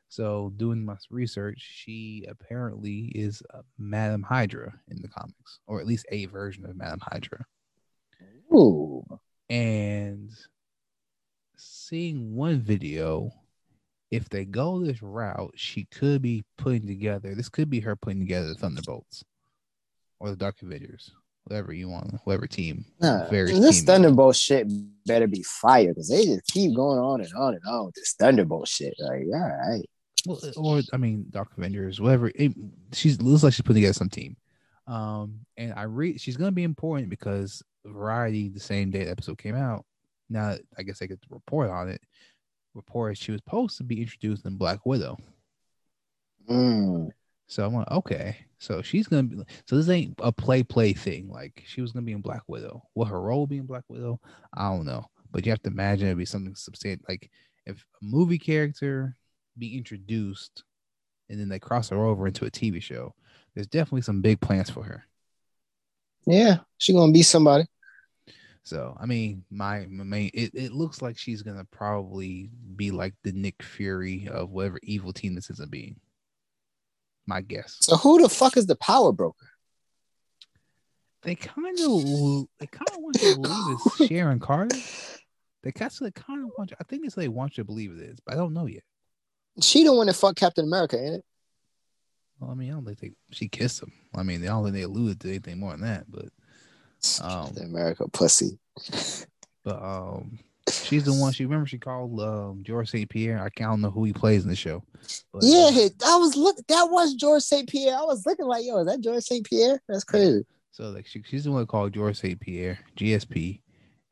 So 0.08 0.54
doing 0.58 0.86
my 0.86 0.96
research, 1.10 1.58
she 1.60 2.28
apparently 2.30 3.12
is 3.16 3.42
Madam 3.80 4.22
Hydra 4.22 4.72
in 4.88 5.02
the 5.02 5.08
comics, 5.08 5.60
or 5.66 5.80
at 5.80 5.88
least 5.88 6.06
a 6.12 6.26
version 6.28 6.66
of 6.66 6.76
Madam 6.76 7.00
Hydra. 7.02 7.44
Ooh. 8.54 9.04
And 9.50 10.30
seeing 11.58 12.36
one 12.36 12.62
video, 12.62 13.32
if 14.12 14.30
they 14.30 14.46
go 14.46 14.84
this 14.84 15.02
route, 15.02 15.54
she 15.56 15.86
could 15.86 16.22
be 16.22 16.44
putting 16.60 16.86
together. 16.86 17.34
This 17.34 17.50
could 17.50 17.72
be 17.72 17.80
her 17.80 17.96
putting 17.96 18.20
together 18.20 18.50
the 18.50 18.56
Thunderbolts 18.56 19.24
or 20.20 20.30
the 20.30 20.36
Dark 20.36 20.62
Avengers, 20.62 21.12
whatever 21.46 21.74
you 21.74 21.90
want, 21.90 22.14
whoever 22.24 22.48
team. 22.48 22.86
Nah, 23.00 23.28
this 23.30 23.80
team 23.80 23.86
Thunderbolt 23.86 24.36
shit 24.36 24.68
better 25.06 25.28
be 25.28 25.44
fire 25.44 25.90
because 25.90 26.10
they 26.10 26.26
just 26.26 26.48
keep 26.48 26.76
going 26.76 27.00
on 27.00 27.22
and 27.22 27.34
on 27.34 27.54
and 27.54 27.64
on 27.68 27.86
with 27.86 27.96
this 27.96 28.16
Thunderbolt 28.18 28.68
shit. 28.68 28.94
Like, 29.00 29.24
all 29.34 29.58
right. 29.68 29.86
Well, 30.26 30.40
or 30.56 30.82
I 30.94 30.98
mean, 30.98 31.26
Dark 31.30 31.50
Avengers, 31.58 32.00
whatever. 32.00 32.32
It, 32.34 32.54
she's 32.94 33.22
looks 33.22 33.44
like 33.44 33.54
she's 33.54 33.62
putting 33.62 33.82
together 33.82 33.94
some 33.94 34.10
team. 34.10 34.38
Um, 34.88 35.40
and 35.58 35.74
I 35.76 35.84
read 35.84 36.20
she's 36.20 36.38
gonna 36.38 36.52
be 36.52 36.64
important 36.64 37.10
because 37.10 37.62
Variety, 37.86 38.50
the 38.50 38.60
same 38.60 38.92
day 38.92 39.04
the 39.04 39.12
episode 39.12 39.38
came 39.38 39.56
out. 39.56 39.86
Now, 40.30 40.56
I 40.78 40.84
guess 40.84 41.00
they 41.00 41.08
get 41.08 41.22
to 41.22 41.28
report 41.30 41.70
on 41.70 41.90
it. 41.90 42.02
Reported 42.74 43.18
she 43.18 43.32
was 43.32 43.42
supposed 43.44 43.78
to 43.78 43.84
be 43.84 44.02
introduced 44.02 44.46
in 44.46 44.56
Black 44.56 44.86
Widow. 44.86 45.18
Mm. 46.50 47.10
So 47.48 47.66
I'm 47.66 47.74
like, 47.74 47.92
okay, 47.92 48.38
so 48.64 48.82
she's 48.82 49.08
gonna 49.08 49.24
be. 49.24 49.44
So 49.68 49.76
this 49.76 49.90
ain't 49.90 50.16
a 50.20 50.32
play 50.32 50.64
play 50.64 50.94
thing. 50.94 51.28
Like 51.30 51.64
she 51.68 51.82
was 51.82 51.92
gonna 51.92 52.06
be 52.06 52.14
in 52.14 52.22
Black 52.22 52.44
Widow. 52.48 52.82
Will 52.96 53.04
her 53.04 53.22
role 53.22 53.46
be 53.46 53.58
in 53.58 53.66
Black 53.66 53.84
Widow? 53.90 54.22
I 54.54 54.70
don't 54.70 54.86
know, 54.86 55.06
but 55.32 55.46
you 55.46 55.52
have 55.52 55.62
to 55.64 55.70
imagine 55.70 56.08
it'd 56.08 56.18
be 56.18 56.24
something 56.24 56.56
substantial. 56.56 57.04
Like 57.10 57.30
if 57.66 57.86
a 58.02 58.06
movie 58.06 58.38
character 58.38 59.18
be 59.58 59.78
introduced 59.78 60.64
and 61.30 61.38
then 61.38 61.50
they 61.50 61.60
cross 61.60 61.90
her 61.90 62.06
over 62.06 62.26
into 62.26 62.46
a 62.46 62.52
TV 62.52 62.82
show, 62.82 63.14
there's 63.54 63.68
definitely 63.68 64.04
some 64.04 64.22
big 64.22 64.40
plans 64.40 64.70
for 64.70 64.84
her. 64.84 65.04
Yeah, 66.26 66.60
she's 66.78 66.96
gonna 66.96 67.12
be 67.12 67.22
somebody. 67.22 67.66
So 68.64 68.96
I 68.98 69.06
mean, 69.06 69.44
my, 69.52 69.88
my 69.90 70.06
main 70.06 70.32
it, 70.34 70.52
it 70.54 70.72
looks 70.72 71.02
like 71.02 71.18
she's 71.18 71.42
gonna 71.42 71.66
probably 71.66 72.50
be 72.78 72.92
like 72.92 73.14
the 73.26 73.34
Nick 73.34 73.62
Fury 73.62 74.30
of 74.32 74.52
whatever 74.52 74.80
evil 74.84 75.12
team 75.12 75.36
this 75.36 75.50
is 75.50 75.60
being. 75.66 76.00
My 77.26 77.42
guess. 77.42 77.78
So 77.82 77.96
who 77.96 78.22
the 78.22 78.30
fuck 78.30 78.58
is 78.58 78.66
the 78.66 78.76
power 78.76 79.12
broker? 79.12 79.48
They 81.22 81.36
kind 81.36 81.80
of 81.80 82.48
they 82.60 82.68
kind 82.68 82.90
of 82.92 82.98
want 82.98 83.22
you 83.22 83.36
to 83.36 83.40
believe 83.40 83.78
it's 83.86 84.08
Sharon 84.08 84.40
Carter. 84.40 84.76
They 85.64 85.72
kind 85.72 85.92
of 86.02 86.14
kind 86.14 86.44
of 86.44 86.52
want 86.58 86.72
you. 86.72 86.78
I 86.80 86.84
think 86.84 87.06
it's 87.06 87.16
they 87.16 87.30
want 87.30 87.58
you 87.58 87.64
to 87.64 87.66
believe 87.66 87.92
it 87.92 88.02
is, 88.02 88.20
but 88.26 88.34
I 88.34 88.38
don't 88.38 88.54
know 88.54 88.66
yet. 88.66 88.84
She 89.62 89.84
the 89.84 89.94
one 89.94 90.08
that 90.08 90.16
fucked 90.16 90.38
Captain 90.38 90.66
America, 90.66 90.98
ain't 91.00 91.16
it? 91.16 91.26
Well, 92.40 92.52
I 92.52 92.56
mean, 92.56 92.72
I 92.72 92.74
don't 92.74 92.86
think 92.86 93.00
they, 93.00 93.12
she 93.32 93.48
kissed 93.48 93.82
him. 93.82 93.94
I 94.14 94.24
mean, 94.24 94.42
they 94.42 94.48
don't 94.48 94.64
think 94.64 94.76
they 94.76 94.82
alluded 94.82 95.22
to 95.22 95.30
anything 95.30 95.60
more 95.60 95.72
than 95.72 95.82
that. 95.82 96.06
But 96.10 96.26
um, 97.22 97.46
Captain 97.46 97.68
America 97.68 98.08
pussy. 98.12 98.60
But 99.64 99.82
um, 99.82 100.40
she's 100.94 101.06
the 101.06 101.14
one. 101.14 101.34
She 101.34 101.46
remember 101.46 101.66
she 101.66 101.78
called 101.78 102.20
um 102.20 102.64
George 102.64 102.90
St. 102.90 103.10
Pierre. 103.10 103.44
I 103.44 103.50
can't 103.50 103.80
know 103.82 103.92
who 103.92 104.04
he 104.04 104.14
plays 104.14 104.44
in 104.44 104.50
the 104.50 104.56
show. 104.56 104.84
But, 105.32 105.44
yeah, 105.44 105.70
uh, 105.74 105.90
I 106.06 106.18
was 106.18 106.36
look. 106.36 106.58
That 106.68 106.90
was 106.90 107.16
George 107.16 107.44
St. 107.44 107.68
Pierre. 107.68 107.98
I 107.98 108.04
was 108.04 108.26
looking 108.26 108.46
like, 108.46 108.66
yo, 108.66 108.80
is 108.80 108.88
that 108.88 109.02
George 109.02 109.24
St. 109.24 109.46
Pierre? 109.46 109.82
That's 109.88 110.04
crazy. 110.04 110.46
So 110.72 110.90
like, 110.90 111.06
she, 111.06 111.22
she's 111.24 111.44
the 111.44 111.52
one 111.52 111.68
called 111.68 111.94
George 111.94 112.18
St. 112.18 112.40
Pierre, 112.40 112.80
GSP, 112.98 113.62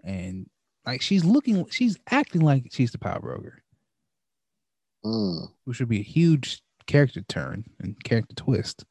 and 0.03 0.47
like 0.85 1.01
she's 1.01 1.25
looking, 1.25 1.67
she's 1.69 1.97
acting 2.09 2.41
like 2.41 2.67
she's 2.71 2.91
the 2.91 2.99
power 2.99 3.19
broker 3.19 3.61
mm. 5.05 5.47
which 5.65 5.79
would 5.79 5.89
be 5.89 5.99
a 5.99 6.03
huge 6.03 6.61
character 6.87 7.21
turn 7.27 7.65
and 7.79 8.01
character 8.03 8.35
twist. 8.35 8.85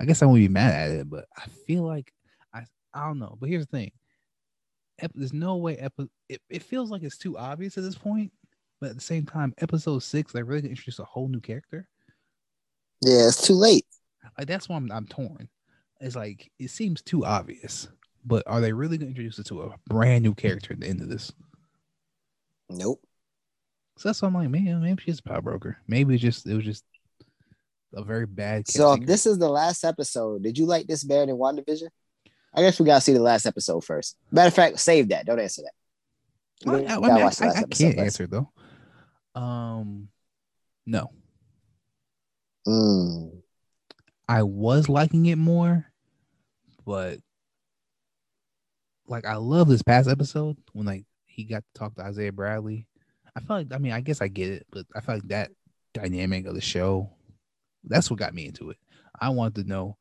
I 0.00 0.04
guess 0.04 0.22
I 0.22 0.26
won't 0.26 0.38
be 0.38 0.48
mad 0.48 0.90
at 0.90 0.96
it, 0.96 1.10
but 1.10 1.26
I 1.36 1.46
feel 1.66 1.82
like 1.82 2.12
I 2.54 2.64
I 2.94 3.06
don't 3.06 3.18
know. 3.18 3.36
But 3.40 3.48
here's 3.48 3.66
the 3.66 3.76
thing: 3.76 3.92
there's 5.14 5.32
no 5.32 5.56
way. 5.56 5.76
Epi- 5.76 6.10
it, 6.28 6.40
it 6.48 6.62
feels 6.62 6.90
like 6.90 7.02
it's 7.02 7.18
too 7.18 7.38
obvious 7.38 7.76
at 7.78 7.84
this 7.84 7.96
point, 7.96 8.32
but 8.80 8.90
at 8.90 8.96
the 8.96 9.02
same 9.02 9.26
time, 9.26 9.54
episode 9.58 10.00
six 10.00 10.32
they 10.32 10.42
really 10.42 10.68
introduce 10.68 10.98
a 10.98 11.04
whole 11.04 11.28
new 11.28 11.40
character. 11.40 11.88
Yeah, 13.02 13.28
it's 13.28 13.46
too 13.46 13.54
late. 13.54 13.86
Like 14.36 14.46
that's 14.46 14.68
why 14.68 14.76
I'm 14.76 14.90
I'm 14.92 15.06
torn. 15.06 15.48
It's 16.00 16.16
like 16.16 16.50
it 16.58 16.70
seems 16.70 17.02
too 17.02 17.24
obvious, 17.24 17.88
but 18.24 18.42
are 18.46 18.60
they 18.60 18.72
really 18.72 18.98
going 18.98 19.12
to 19.12 19.20
introduce 19.20 19.38
it 19.38 19.46
to 19.46 19.62
a 19.62 19.74
brand 19.86 20.22
new 20.22 20.34
character 20.34 20.72
at 20.72 20.80
the 20.80 20.86
end 20.86 21.00
of 21.00 21.08
this? 21.08 21.32
Nope. 22.68 23.00
So 23.98 24.08
that's 24.08 24.22
why 24.22 24.28
I'm 24.28 24.34
like, 24.34 24.48
man, 24.48 24.80
maybe 24.82 25.02
she's 25.02 25.18
a 25.18 25.22
power 25.22 25.42
broker. 25.42 25.76
Maybe 25.86 26.14
it 26.14 26.18
just 26.18 26.46
it 26.46 26.54
was 26.54 26.64
just 26.64 26.84
a 27.94 28.02
very 28.02 28.26
bad. 28.26 28.68
So 28.68 28.92
if 28.92 29.04
this 29.04 29.26
is 29.26 29.38
the 29.38 29.48
last 29.48 29.84
episode, 29.84 30.42
did 30.42 30.56
you 30.56 30.66
like 30.66 30.86
this 30.86 31.04
better 31.04 31.26
than 31.26 31.36
WandaVision? 31.36 31.88
I 32.54 32.62
guess 32.62 32.78
we 32.78 32.86
gotta 32.86 33.00
see 33.00 33.12
the 33.12 33.22
last 33.22 33.46
episode 33.46 33.84
first. 33.84 34.16
Matter 34.30 34.48
of 34.48 34.54
fact, 34.54 34.78
save 34.78 35.08
that. 35.08 35.26
Don't 35.26 35.40
answer 35.40 35.62
that. 35.62 35.72
I, 36.68 36.72
I, 36.72 36.98
mean, 36.98 37.10
I, 37.22 37.64
can't 37.70 37.98
answer 37.98 38.26
though. 38.26 38.50
Um, 39.34 40.08
no. 40.84 41.10
Mm. 42.66 43.40
I 44.28 44.42
was 44.42 44.88
liking 44.88 45.26
it 45.26 45.36
more, 45.36 45.86
but 46.84 47.18
like 49.06 49.24
I 49.24 49.36
love 49.36 49.68
this 49.68 49.82
past 49.82 50.08
episode 50.08 50.56
when 50.72 50.86
like 50.86 51.04
he 51.24 51.44
got 51.44 51.62
to 51.62 51.78
talk 51.78 51.94
to 51.94 52.02
Isaiah 52.02 52.32
Bradley 52.32 52.86
I 53.36 53.40
feel 53.40 53.56
like 53.56 53.72
I 53.72 53.78
mean 53.78 53.92
I 53.92 54.00
guess 54.00 54.20
I 54.20 54.28
get 54.28 54.50
it, 54.50 54.66
but 54.70 54.86
I 54.94 55.00
feel 55.00 55.16
like 55.16 55.28
that 55.28 55.50
dynamic 55.94 56.46
of 56.46 56.54
the 56.54 56.60
show, 56.60 57.10
that's 57.84 58.10
what 58.10 58.18
got 58.18 58.34
me 58.34 58.46
into 58.46 58.70
it. 58.70 58.76
I 59.20 59.30
wanted 59.30 59.62
to 59.62 59.68
know 59.68 59.96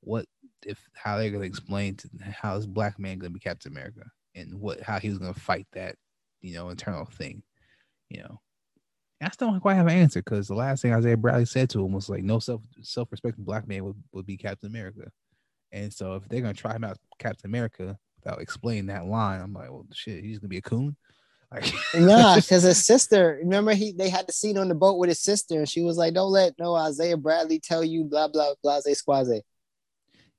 what 0.00 0.26
if 0.66 0.78
how 0.94 1.16
they're 1.16 1.30
gonna 1.30 1.44
explain 1.44 1.96
to 1.96 2.08
how 2.20 2.56
this 2.56 2.66
black 2.66 2.98
man 2.98 3.18
gonna 3.18 3.30
be 3.30 3.40
Captain 3.40 3.72
America 3.72 4.02
and 4.34 4.54
what 4.60 4.80
how 4.80 4.98
he 4.98 5.08
was 5.08 5.18
gonna 5.18 5.34
fight 5.34 5.66
that 5.72 5.96
you 6.40 6.54
know 6.54 6.68
internal 6.68 7.04
thing, 7.04 7.42
you 8.08 8.22
know. 8.22 8.40
I 9.20 9.30
still 9.30 9.52
don't 9.52 9.60
quite 9.60 9.74
have 9.74 9.86
an 9.86 9.96
answer 9.96 10.20
because 10.20 10.48
the 10.48 10.56
last 10.56 10.82
thing 10.82 10.92
Isaiah 10.92 11.16
Bradley 11.16 11.44
said 11.44 11.70
to 11.70 11.84
him 11.84 11.92
was 11.92 12.08
like, 12.08 12.24
"No 12.24 12.40
self 12.40 12.62
self 12.80 13.08
respecting 13.12 13.44
black 13.44 13.68
man 13.68 13.84
would, 13.84 14.02
would 14.12 14.26
be 14.26 14.36
Captain 14.36 14.68
America," 14.68 15.12
and 15.70 15.92
so 15.92 16.16
if 16.16 16.28
they're 16.28 16.40
gonna 16.40 16.54
try 16.54 16.74
him 16.74 16.84
out 16.84 16.98
Captain 17.18 17.48
America 17.48 17.96
without 18.16 18.42
explaining 18.42 18.86
that 18.86 19.06
line, 19.06 19.40
I'm 19.40 19.52
like, 19.52 19.70
"Well, 19.70 19.86
shit, 19.92 20.24
he's 20.24 20.40
gonna 20.40 20.48
be 20.48 20.58
a 20.58 20.62
coon." 20.62 20.96
nah, 21.94 22.36
because 22.36 22.62
his 22.62 22.84
sister, 22.84 23.38
remember 23.42 23.74
he 23.74 23.92
they 23.92 24.08
had 24.08 24.26
the 24.26 24.32
scene 24.32 24.58
on 24.58 24.68
the 24.68 24.74
boat 24.74 24.98
with 24.98 25.08
his 25.08 25.20
sister, 25.20 25.58
and 25.58 25.68
she 25.68 25.82
was 25.82 25.96
like, 25.96 26.14
Don't 26.14 26.32
let 26.32 26.54
no 26.58 26.74
Isaiah 26.74 27.16
Bradley 27.16 27.60
tell 27.60 27.84
you 27.84 28.04
blah 28.04 28.28
blah 28.28 28.54
blah 28.62 28.80
squaze. 28.80 29.42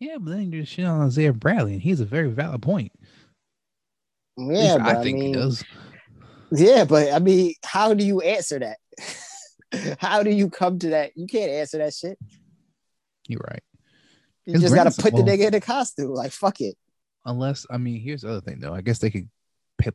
Yeah, 0.04 0.18
but 0.20 0.32
then 0.32 0.52
you're 0.52 0.66
shit 0.66 0.84
on 0.84 1.06
Isaiah 1.06 1.32
Bradley, 1.32 1.74
and 1.74 1.82
he's 1.82 2.02
a 2.02 2.06
very 2.06 2.30
valid 2.30 2.62
point. 2.62 2.92
Yeah, 4.36 4.78
I, 4.82 5.00
I 5.00 5.04
think 5.04 5.18
mean, 5.18 5.28
he 5.28 5.34
does. 5.34 5.64
Yeah, 6.52 6.84
but 6.84 7.14
I 7.14 7.20
mean, 7.20 7.54
how 7.64 7.94
do 7.94 8.04
you 8.04 8.20
answer 8.20 8.60
that? 8.60 8.78
how 10.00 10.22
do 10.22 10.30
you 10.30 10.50
come 10.50 10.78
to 10.80 10.90
that? 10.90 11.12
You 11.16 11.26
can't 11.26 11.50
answer 11.50 11.78
that 11.78 11.94
shit. 11.94 12.20
You're 13.30 13.46
right. 13.50 13.64
You 14.46 14.54
His 14.54 14.64
just 14.64 14.76
gotta 14.76 14.92
put 14.92 15.14
well, 15.14 15.24
the 15.24 15.32
nigga 15.32 15.48
in 15.48 15.54
a 15.54 15.62
costume. 15.62 16.14
Like 16.14 16.34
fuck 16.34 16.60
it. 16.60 16.76
Unless 17.26 17.66
I 17.70 17.78
mean, 17.78 18.02
here's 18.02 18.24
the 18.24 18.32
other 18.32 18.42
thing 18.42 18.60
though. 18.60 18.74
I 18.74 18.82
guess 18.82 19.00
they 19.00 19.10
could 19.10 19.30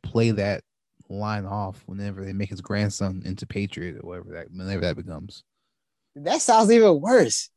play 0.02 0.30
that 0.30 0.62
line 1.10 1.44
off 1.44 1.82
whenever 1.84 2.24
they 2.24 2.32
make 2.32 2.48
his 2.48 2.62
grandson 2.62 3.22
into 3.26 3.46
Patriot 3.46 3.96
or 4.02 4.08
whatever 4.08 4.30
that 4.32 4.50
whenever 4.50 4.80
that 4.80 4.96
becomes. 4.96 5.44
That 6.16 6.40
sounds 6.40 6.70
even 6.70 6.98
worse. 6.98 7.50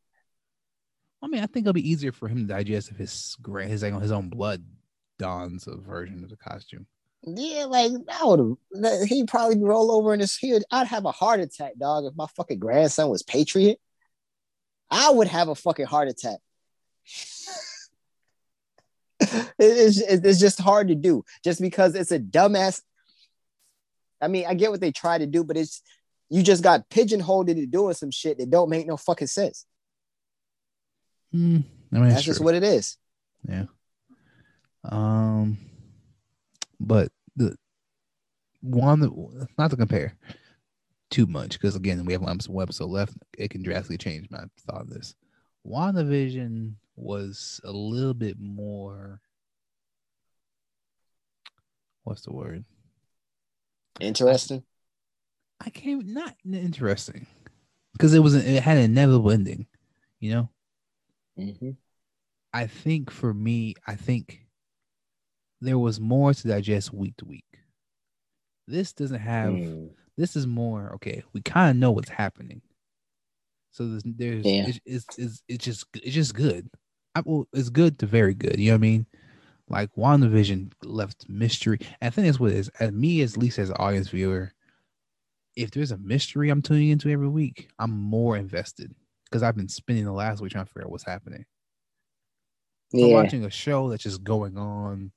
I 1.21 1.27
mean, 1.27 1.43
I 1.43 1.45
think 1.45 1.63
it'll 1.65 1.73
be 1.73 1.89
easier 1.89 2.11
for 2.11 2.27
him 2.27 2.39
to 2.39 2.53
digest 2.53 2.91
if 2.91 2.97
his 2.97 3.37
his 3.45 3.81
his 3.81 4.11
own 4.11 4.29
blood 4.29 4.63
dons 5.19 5.67
a 5.67 5.77
version 5.77 6.23
of 6.23 6.29
the 6.29 6.37
costume. 6.37 6.87
Yeah, 7.23 7.65
like 7.65 7.91
that 8.07 8.21
would 8.23 8.57
he'd 9.07 9.27
probably 9.27 9.59
roll 9.59 9.91
over 9.91 10.13
in 10.13 10.19
his 10.19 10.39
head. 10.39 10.63
I'd 10.71 10.87
have 10.87 11.05
a 11.05 11.11
heart 11.11 11.39
attack, 11.39 11.73
dog, 11.79 12.05
if 12.05 12.15
my 12.15 12.25
fucking 12.35 12.59
grandson 12.59 13.09
was 13.09 13.21
Patriot. 13.21 13.79
I 14.89 15.11
would 15.11 15.27
have 15.27 15.47
a 15.47 15.55
fucking 15.55 15.85
heart 15.85 16.09
attack. 16.09 16.39
it's, 19.59 20.01
it's 20.01 20.39
just 20.39 20.59
hard 20.59 20.87
to 20.87 20.95
do 20.95 21.23
just 21.43 21.61
because 21.61 21.95
it's 21.95 22.11
a 22.11 22.19
dumbass 22.19 22.81
I 24.21 24.27
mean, 24.27 24.45
I 24.47 24.53
get 24.53 24.71
what 24.71 24.79
they 24.79 24.91
try 24.91 25.17
to 25.17 25.25
do, 25.25 25.43
but 25.43 25.57
it's 25.57 25.81
you 26.29 26.43
just 26.43 26.63
got 26.63 26.89
pigeonholed 26.89 27.49
into 27.49 27.65
doing 27.65 27.95
some 27.95 28.11
shit 28.11 28.37
that 28.37 28.49
don't 28.49 28.69
make 28.69 28.87
no 28.87 28.95
fucking 28.95 29.27
sense. 29.27 29.65
Mm, 31.33 31.63
I 31.93 31.97
mean, 31.97 32.09
that's 32.09 32.23
just 32.23 32.41
what 32.41 32.55
it 32.55 32.63
is. 32.63 32.97
Yeah. 33.47 33.65
Um, 34.83 35.57
but 36.79 37.11
the 37.35 37.55
one 38.61 38.99
that 38.99 39.47
not 39.57 39.69
to 39.71 39.77
compare 39.77 40.15
too 41.09 41.25
much 41.25 41.53
because 41.53 41.75
again 41.75 42.05
we 42.05 42.13
have 42.13 42.21
one 42.21 42.39
episode 42.61 42.89
left. 42.89 43.13
It 43.37 43.49
can 43.49 43.63
drastically 43.63 43.97
change 43.97 44.27
my 44.29 44.43
thought 44.65 44.81
of 44.81 44.89
this. 44.89 45.15
WandaVision 45.67 46.73
was 46.95 47.61
a 47.63 47.71
little 47.71 48.13
bit 48.13 48.37
more. 48.39 49.21
What's 52.03 52.23
the 52.23 52.33
word? 52.33 52.65
Interesting. 53.99 54.63
I, 55.59 55.67
I 55.67 55.69
can't 55.69 56.07
not 56.07 56.35
interesting. 56.51 57.27
because 57.93 58.13
it 58.13 58.19
was 58.19 58.33
it 58.35 58.63
had 58.63 58.77
an 58.77 58.83
inevitable 58.83 59.31
ending, 59.31 59.67
you 60.19 60.33
know. 60.33 60.49
Mhm. 61.41 61.75
I 62.53 62.67
think 62.67 63.09
for 63.11 63.33
me, 63.33 63.75
I 63.87 63.95
think 63.95 64.45
there 65.61 65.79
was 65.79 65.99
more 65.99 66.33
to 66.33 66.47
digest 66.47 66.93
week 66.93 67.15
to 67.17 67.25
week. 67.25 67.45
This 68.67 68.93
doesn't 68.93 69.19
have. 69.19 69.53
Mm. 69.53 69.91
This 70.17 70.35
is 70.35 70.45
more 70.45 70.93
okay. 70.95 71.23
We 71.33 71.41
kind 71.41 71.71
of 71.71 71.77
know 71.77 71.91
what's 71.91 72.09
happening, 72.09 72.61
so 73.71 73.87
there's, 73.87 74.03
there's 74.05 74.45
Yeah. 74.45 74.67
it's, 74.67 74.79
it's, 74.85 75.17
it's 75.17 75.43
it's 75.47 75.65
just 75.65 75.85
it's 75.95 76.13
just 76.15 76.35
good. 76.35 76.69
I, 77.15 77.21
well, 77.25 77.47
it's 77.53 77.69
good 77.69 77.99
to 77.99 78.05
very 78.05 78.33
good. 78.33 78.59
You 78.59 78.67
know 78.71 78.73
what 78.73 78.79
I 78.79 78.81
mean? 78.81 79.05
Like 79.67 79.95
WandaVision 79.95 80.73
left 80.83 81.27
mystery. 81.29 81.79
And 82.01 82.07
I 82.07 82.09
think 82.09 82.25
that's 82.27 82.39
what 82.39 82.51
it 82.51 82.57
is. 82.57 82.69
As 82.79 82.91
me, 82.91 83.21
as 83.21 83.37
least 83.37 83.57
as 83.59 83.69
an 83.69 83.77
audience 83.77 84.09
viewer, 84.09 84.53
if 85.55 85.71
there's 85.71 85.91
a 85.91 85.97
mystery 85.97 86.49
I'm 86.49 86.61
tuning 86.61 86.89
into 86.89 87.09
every 87.09 87.27
week, 87.27 87.69
I'm 87.79 87.91
more 87.91 88.37
invested 88.37 88.93
because 89.31 89.43
I've 89.43 89.55
been 89.57 89.69
spending 89.69 90.05
the 90.05 90.13
last 90.13 90.41
week 90.41 90.51
trying 90.53 90.65
to 90.65 90.71
figure 90.71 90.85
out 90.87 90.91
what's 90.91 91.05
happening. 91.05 91.45
So 92.95 93.07
Yeah. 93.07 93.09
watching 93.09 93.43
a 93.43 93.49
show 93.49 93.89
that's 93.89 94.03
just 94.03 94.23
going 94.23 94.57
on, 94.57 95.11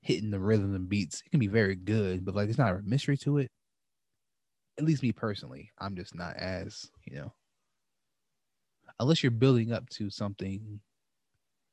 hitting 0.00 0.30
the 0.30 0.40
rhythm 0.40 0.74
and 0.74 0.88
beats, 0.88 1.22
it 1.24 1.30
can 1.30 1.40
be 1.40 1.46
very 1.46 1.74
good, 1.76 2.24
but 2.24 2.34
like 2.34 2.48
it's 2.48 2.58
not 2.58 2.74
a 2.74 2.82
mystery 2.82 3.16
to 3.18 3.38
it. 3.38 3.50
At 4.78 4.84
least 4.84 5.02
me 5.02 5.12
personally, 5.12 5.72
I'm 5.78 5.94
just 5.94 6.14
not 6.14 6.36
as, 6.36 6.90
you 7.04 7.16
know, 7.16 7.34
unless 8.98 9.22
you're 9.22 9.30
building 9.30 9.72
up 9.72 9.88
to 9.90 10.10
something 10.10 10.80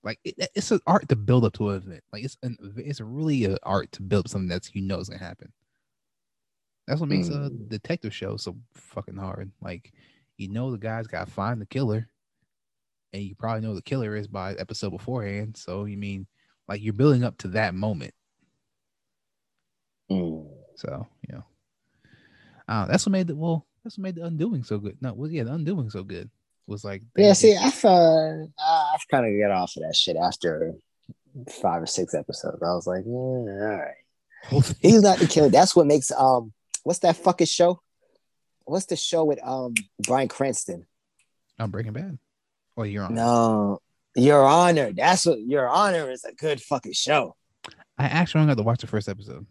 like 0.04 0.20
it, 0.24 0.36
it's 0.56 0.72
an 0.72 0.80
art 0.88 1.10
to 1.10 1.16
build 1.16 1.46
up 1.46 1.54
to 1.56 1.70
an 1.72 1.78
event. 1.78 2.04
Like 2.14 2.24
it's 2.26 2.38
an 2.44 2.58
it's 2.78 3.02
really 3.02 3.46
an 3.46 3.58
art 3.64 3.92
to 3.94 4.04
build 4.04 4.30
something 4.30 4.50
that's 4.50 4.76
you 4.76 4.82
know 4.82 5.00
is 5.00 5.10
gonna 5.10 5.24
happen. 5.24 5.54
That's 6.88 7.00
what 7.00 7.10
makes 7.10 7.30
a 7.30 7.50
Mm. 7.50 7.70
detective 7.70 8.14
show 8.14 8.38
so 8.38 8.58
fucking 8.74 9.18
hard. 9.18 9.52
Like 9.62 9.94
you 10.38 10.50
know 10.50 10.72
the 10.72 10.78
guy's 10.78 11.08
gotta 11.08 11.30
find 11.30 11.62
the 11.62 11.66
killer, 11.66 12.08
and 13.14 13.24
you 13.24 13.36
probably 13.36 13.62
know 13.62 13.76
the 13.76 13.82
killer 13.82 14.16
is 14.16 14.28
by 14.28 14.54
episode 14.54 14.92
beforehand. 14.92 15.58
So 15.58 15.86
you 15.86 15.98
mean 15.98 16.28
like 16.68 16.82
you're 16.82 16.94
building 16.94 17.24
up 17.24 17.38
to 17.40 17.48
that 17.50 17.76
moment. 17.76 18.14
Mm. 20.12 20.48
So 20.76 21.08
you 21.28 21.36
know, 21.36 21.44
uh, 22.68 22.86
that's 22.86 23.06
what 23.06 23.12
made 23.12 23.28
the 23.28 23.36
well. 23.36 23.66
That's 23.84 23.98
what 23.98 24.04
made 24.04 24.16
the 24.16 24.26
Undoing 24.26 24.64
so 24.64 24.80
good. 24.80 24.98
No, 25.02 25.14
well, 25.14 25.30
yeah, 25.30 25.44
the 25.44 25.54
Undoing 25.54 25.90
so 25.90 26.04
good 26.04 26.30
was 26.68 26.84
like 26.84 27.04
Yeah, 27.16 27.30
just- 27.30 27.42
see, 27.42 27.56
I've 27.56 27.86
uh, 27.86 28.44
I've 28.94 29.08
kind 29.10 29.26
of 29.26 29.40
got 29.40 29.56
off 29.56 29.76
of 29.78 29.84
that 29.84 29.96
shit 29.96 30.18
after 30.18 30.74
five 31.62 31.82
or 31.84 31.88
six 31.88 32.14
episodes. 32.14 32.62
I 32.64 32.74
was 32.74 32.88
like, 32.88 33.04
yeah, 33.06 33.12
all 33.12 33.82
right. 33.82 34.74
He's 34.82 35.02
not 35.02 35.20
the 35.20 35.28
killer. 35.28 35.50
That's 35.50 35.76
what 35.76 35.88
makes 35.88 36.12
um, 36.12 36.54
what's 36.84 37.00
that 37.00 37.18
fucking 37.18 37.48
show? 37.48 37.82
What's 38.66 38.86
the 38.88 38.96
show 38.96 39.24
with 39.26 39.40
um 39.44 39.74
Bryan 40.06 40.28
Cranston? 40.28 40.86
I'm 41.60 41.72
Breaking 41.72 41.94
Bad. 41.94 42.18
Well, 42.76 42.86
you're 42.86 43.04
on. 43.06 43.14
No, 43.16 43.80
Your 44.16 44.44
Honor. 44.44 44.92
That's 44.92 45.26
what 45.26 45.40
Your 45.40 45.70
Honor 45.70 46.12
is 46.12 46.24
a 46.26 46.34
good 46.34 46.62
fucking 46.62 46.94
show. 46.94 47.36
I 47.98 48.06
actually 48.06 48.42
only 48.42 48.52
got 48.52 48.58
to 48.62 48.66
watch 48.66 48.82
the 48.82 48.88
first 48.88 49.08
episode. 49.08 49.46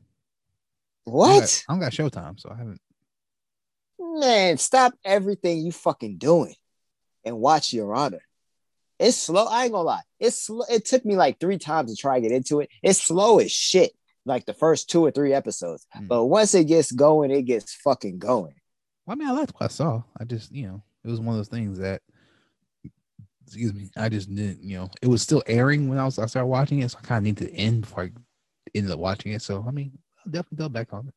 I 1.06 1.10
don't 1.10 1.14
What? 1.14 1.40
got- 1.40 1.64
I 1.68 1.72
don't 1.72 1.80
got 1.80 1.92
Showtime, 1.92 2.38
so 2.40 2.50
I 2.50 2.56
haven't. 2.58 2.80
Man, 3.98 4.58
stop 4.58 4.92
everything 5.04 5.60
you 5.64 5.72
fucking 5.72 6.18
doing 6.18 6.54
and 7.24 7.38
watch 7.38 7.72
Your 7.72 7.94
Honor. 7.94 8.20
It's 8.98 9.16
slow. 9.16 9.46
I 9.46 9.64
ain't 9.64 9.72
gonna 9.72 9.84
lie. 9.84 10.02
It's 10.20 10.38
slow. 10.38 10.64
It 10.70 10.84
took 10.84 11.04
me 11.04 11.16
like 11.16 11.40
three 11.40 11.58
times 11.58 11.90
to 11.90 11.96
try 12.00 12.16
to 12.16 12.20
get 12.20 12.32
into 12.36 12.60
it. 12.60 12.68
It's 12.82 13.00
slow 13.02 13.38
as 13.38 13.50
shit. 13.50 13.92
Like 14.26 14.46
the 14.46 14.54
first 14.54 14.88
two 14.88 15.04
or 15.04 15.10
three 15.10 15.32
episodes. 15.34 15.86
Hmm. 15.92 16.06
But 16.06 16.24
once 16.26 16.54
it 16.54 16.64
gets 16.64 16.92
going, 16.92 17.30
it 17.30 17.42
gets 17.42 17.74
fucking 17.74 18.18
going. 18.18 18.54
Well, 19.06 19.14
I 19.14 19.18
mean, 19.18 19.28
I 19.28 19.32
liked 19.32 19.52
what 19.54 19.64
I 19.64 19.68
saw. 19.68 20.02
I 20.18 20.24
just, 20.24 20.52
you 20.52 20.66
know, 20.66 20.82
it 21.04 21.10
was 21.10 21.20
one 21.20 21.30
of 21.34 21.36
those 21.36 21.48
things 21.48 21.78
that, 21.78 22.02
excuse 23.46 23.74
me, 23.74 23.90
I 23.96 24.08
just 24.08 24.34
didn't, 24.34 24.62
you 24.62 24.78
know, 24.78 24.90
it 25.02 25.08
was 25.08 25.22
still 25.22 25.42
airing 25.46 25.88
when 25.88 25.98
I 25.98 26.04
was 26.04 26.18
I 26.18 26.26
started 26.26 26.46
watching 26.46 26.80
it, 26.80 26.90
so 26.90 26.98
I 27.02 27.06
kind 27.06 27.18
of 27.18 27.24
needed 27.24 27.48
to 27.48 27.54
end 27.54 27.82
before 27.82 28.04
I 28.04 28.10
ended 28.74 28.92
up 28.92 28.98
watching 28.98 29.32
it. 29.32 29.42
So 29.42 29.64
I 29.66 29.70
mean, 29.70 29.98
I'll 30.18 30.32
definitely 30.32 30.56
double 30.56 30.70
back 30.70 30.92
on 30.92 31.08
it. 31.08 31.14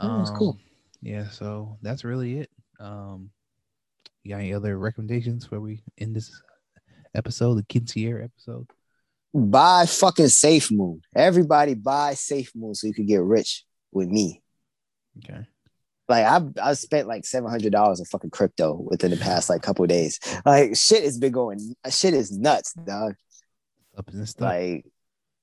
Yeah, 0.00 0.20
it's 0.20 0.30
cool. 0.30 0.50
Um, 0.50 0.60
Yeah, 1.02 1.28
so 1.28 1.78
that's 1.82 2.04
really 2.04 2.40
it. 2.40 2.50
Um, 2.78 3.30
you 4.22 4.30
got 4.30 4.40
any 4.40 4.54
other 4.54 4.78
recommendations 4.78 5.50
where 5.50 5.60
we 5.60 5.82
end 5.98 6.14
this 6.14 6.30
episode, 7.14 7.54
the 7.54 7.62
Kintier 7.64 8.24
episode? 8.24 8.68
Buy 9.32 9.86
fucking 9.86 10.28
Safe 10.28 10.70
Moon. 10.70 11.00
Everybody 11.14 11.74
buy 11.74 12.14
Safe 12.14 12.52
Moon 12.54 12.74
so 12.74 12.86
you 12.86 12.94
can 12.94 13.06
get 13.06 13.22
rich 13.22 13.64
with 13.92 14.08
me. 14.08 14.42
Okay. 15.18 15.46
Like 16.08 16.24
I 16.24 16.40
I 16.62 16.72
spent 16.74 17.08
like 17.08 17.24
seven 17.24 17.50
hundred 17.50 17.72
dollars 17.72 17.98
in 17.98 18.06
fucking 18.06 18.30
crypto 18.30 18.74
within 18.74 19.10
the 19.10 19.16
past 19.16 19.50
like 19.50 19.62
couple 19.62 19.84
of 19.84 19.88
days. 19.88 20.20
Like 20.44 20.76
shit 20.76 21.02
has 21.02 21.18
been 21.18 21.32
going. 21.32 21.74
Shit 21.90 22.14
is 22.14 22.36
nuts, 22.36 22.72
dog. 22.74 23.14
Up 23.96 24.08
in 24.08 24.18
this 24.20 24.30
stuff. 24.30 24.46
Like 24.46 24.86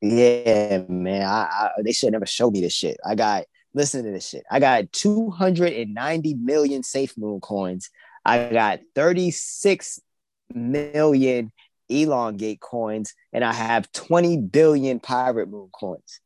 yeah, 0.01 0.83
man. 0.87 1.25
I, 1.25 1.69
I 1.77 1.81
they 1.83 1.91
should 1.91 2.11
never 2.11 2.25
show 2.25 2.49
me 2.49 2.61
this 2.61 2.73
shit. 2.73 2.97
I 3.05 3.15
got 3.15 3.43
listen 3.73 4.05
to 4.05 4.11
this 4.11 4.27
shit. 4.27 4.43
I 4.49 4.59
got 4.59 4.91
two 4.91 5.31
hundred 5.31 5.73
and 5.73 5.93
ninety 5.93 6.33
million 6.33 6.83
Safe 6.83 7.17
Moon 7.17 7.41
coins. 7.41 7.89
I 8.23 8.49
got 8.49 8.79
thirty 8.95 9.31
six 9.31 9.99
million 10.53 11.51
elongate 11.89 12.61
coins, 12.61 13.13
and 13.33 13.43
I 13.43 13.53
have 13.53 13.91
twenty 13.91 14.37
billion 14.37 14.99
pirate 14.99 15.49
moon 15.49 15.69
coins. 15.71 16.21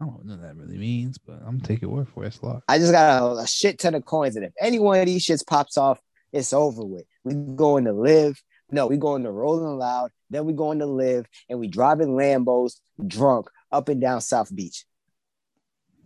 I 0.00 0.04
don't 0.04 0.24
know 0.24 0.34
what 0.34 0.42
that 0.42 0.56
really 0.56 0.78
means, 0.78 1.18
but 1.18 1.36
I'm 1.40 1.56
gonna 1.56 1.60
take 1.60 1.82
your 1.82 1.90
word 1.90 2.08
for 2.08 2.24
it. 2.24 2.28
It's 2.28 2.42
lot. 2.42 2.62
I 2.68 2.78
just 2.78 2.92
got 2.92 3.22
a, 3.22 3.40
a 3.40 3.46
shit 3.46 3.78
ton 3.78 3.94
of 3.94 4.04
coins, 4.04 4.36
and 4.36 4.44
if 4.44 4.52
any 4.60 4.78
one 4.78 5.00
of 5.00 5.06
these 5.06 5.26
shits 5.26 5.44
pops 5.44 5.76
off, 5.76 6.00
it's 6.32 6.52
over 6.52 6.84
with. 6.84 7.04
We 7.24 7.34
going 7.34 7.84
to 7.86 7.92
live. 7.92 8.40
No, 8.70 8.86
we 8.86 8.96
going 8.96 9.24
to 9.24 9.30
Rolling 9.30 9.78
Loud. 9.78 10.10
Then 10.30 10.44
we 10.44 10.52
going 10.52 10.80
to 10.80 10.86
live, 10.86 11.26
and 11.48 11.58
we 11.58 11.68
driving 11.68 12.10
Lambos 12.10 12.74
drunk 13.06 13.48
up 13.72 13.88
and 13.88 14.00
down 14.00 14.20
South 14.20 14.54
Beach. 14.54 14.84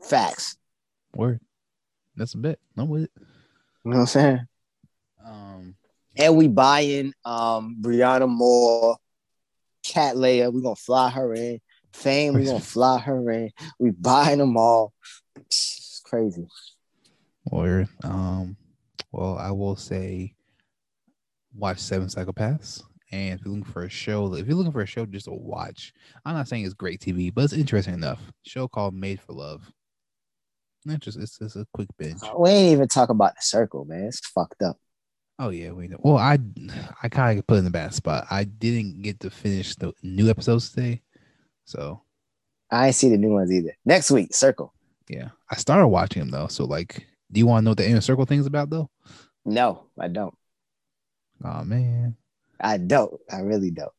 Facts. 0.00 0.56
Word. 1.14 1.40
That's 2.16 2.34
a 2.34 2.38
bit. 2.38 2.60
I'm 2.76 2.88
with 2.88 3.04
it. 3.04 3.10
You 3.84 3.90
know 3.90 3.96
what 3.96 4.00
I'm 4.00 4.06
saying? 4.06 4.40
Um, 5.24 5.74
And 6.16 6.36
we 6.36 6.48
buying 6.48 7.12
um 7.24 7.76
Brianna 7.80 8.28
Moore, 8.28 8.96
Cat 9.82 10.16
Leia. 10.16 10.52
We 10.52 10.62
gonna 10.62 10.76
fly 10.76 11.10
her 11.10 11.34
in. 11.34 11.60
Fame. 11.92 12.34
We 12.34 12.44
gonna 12.44 12.60
fly 12.60 12.98
her 13.00 13.30
in. 13.30 13.50
We 13.78 13.90
buying 13.90 14.38
them 14.38 14.56
all. 14.56 14.92
It's 15.36 16.00
crazy. 16.04 16.46
Word. 17.50 17.88
Um, 18.04 18.56
well, 19.10 19.36
I 19.38 19.50
will 19.50 19.76
say 19.76 20.34
watch 21.54 21.78
Seven 21.78 22.08
Psychopaths. 22.08 22.82
And 23.10 23.38
if 23.38 23.44
you're 23.44 23.54
looking 23.54 23.70
for 23.70 23.82
a 23.82 23.90
show, 23.90 24.34
if 24.34 24.46
you're 24.46 24.56
looking 24.56 24.72
for 24.72 24.80
a 24.80 24.86
show 24.86 25.04
just 25.04 25.26
to 25.26 25.32
watch, 25.32 25.92
I'm 26.24 26.34
not 26.34 26.48
saying 26.48 26.64
it's 26.64 26.72
great 26.72 27.00
TV, 27.00 27.32
but 27.32 27.44
it's 27.44 27.52
interesting 27.52 27.92
enough. 27.92 28.20
Show 28.42 28.68
called 28.68 28.94
Made 28.94 29.20
for 29.20 29.34
Love. 29.34 29.70
Not 30.86 31.00
just 31.00 31.18
it's 31.18 31.38
just 31.38 31.56
a 31.56 31.66
quick 31.74 31.88
binge. 31.98 32.20
We 32.36 32.50
ain't 32.50 32.72
even 32.72 32.88
talk 32.88 33.10
about 33.10 33.34
the 33.36 33.42
circle, 33.42 33.84
man. 33.84 34.04
It's 34.04 34.26
fucked 34.26 34.62
up. 34.62 34.78
Oh 35.38 35.50
yeah, 35.50 35.72
we 35.72 35.88
know. 35.88 35.98
Well, 36.00 36.16
I 36.16 36.38
I 37.02 37.08
kind 37.08 37.38
of 37.38 37.46
put 37.46 37.58
in 37.58 37.64
the 37.64 37.70
bad 37.70 37.94
spot. 37.94 38.26
I 38.30 38.44
didn't 38.44 39.02
get 39.02 39.20
to 39.20 39.30
finish 39.30 39.74
the 39.76 39.92
new 40.02 40.28
episodes 40.28 40.70
today, 40.70 41.02
so 41.64 42.02
I 42.70 42.86
ain't 42.86 42.94
see 42.94 43.10
the 43.10 43.18
new 43.18 43.32
ones 43.32 43.52
either. 43.52 43.76
Next 43.84 44.10
week, 44.10 44.34
circle. 44.34 44.72
yeah, 45.08 45.28
I 45.50 45.56
started 45.56 45.88
watching 45.88 46.20
them 46.20 46.30
though. 46.30 46.48
So 46.48 46.64
like, 46.64 47.06
do 47.30 47.38
you 47.38 47.46
want 47.46 47.62
to 47.62 47.64
know 47.64 47.70
what 47.72 47.78
the 47.78 47.88
inner 47.88 48.00
circle 48.00 48.24
thing's 48.24 48.46
about 48.46 48.70
though? 48.70 48.90
No, 49.44 49.86
I 49.98 50.08
don't. 50.08 50.34
Oh 51.44 51.64
man, 51.64 52.16
I 52.60 52.78
don't. 52.78 53.20
I 53.30 53.40
really 53.40 53.70
don't. 53.70 53.92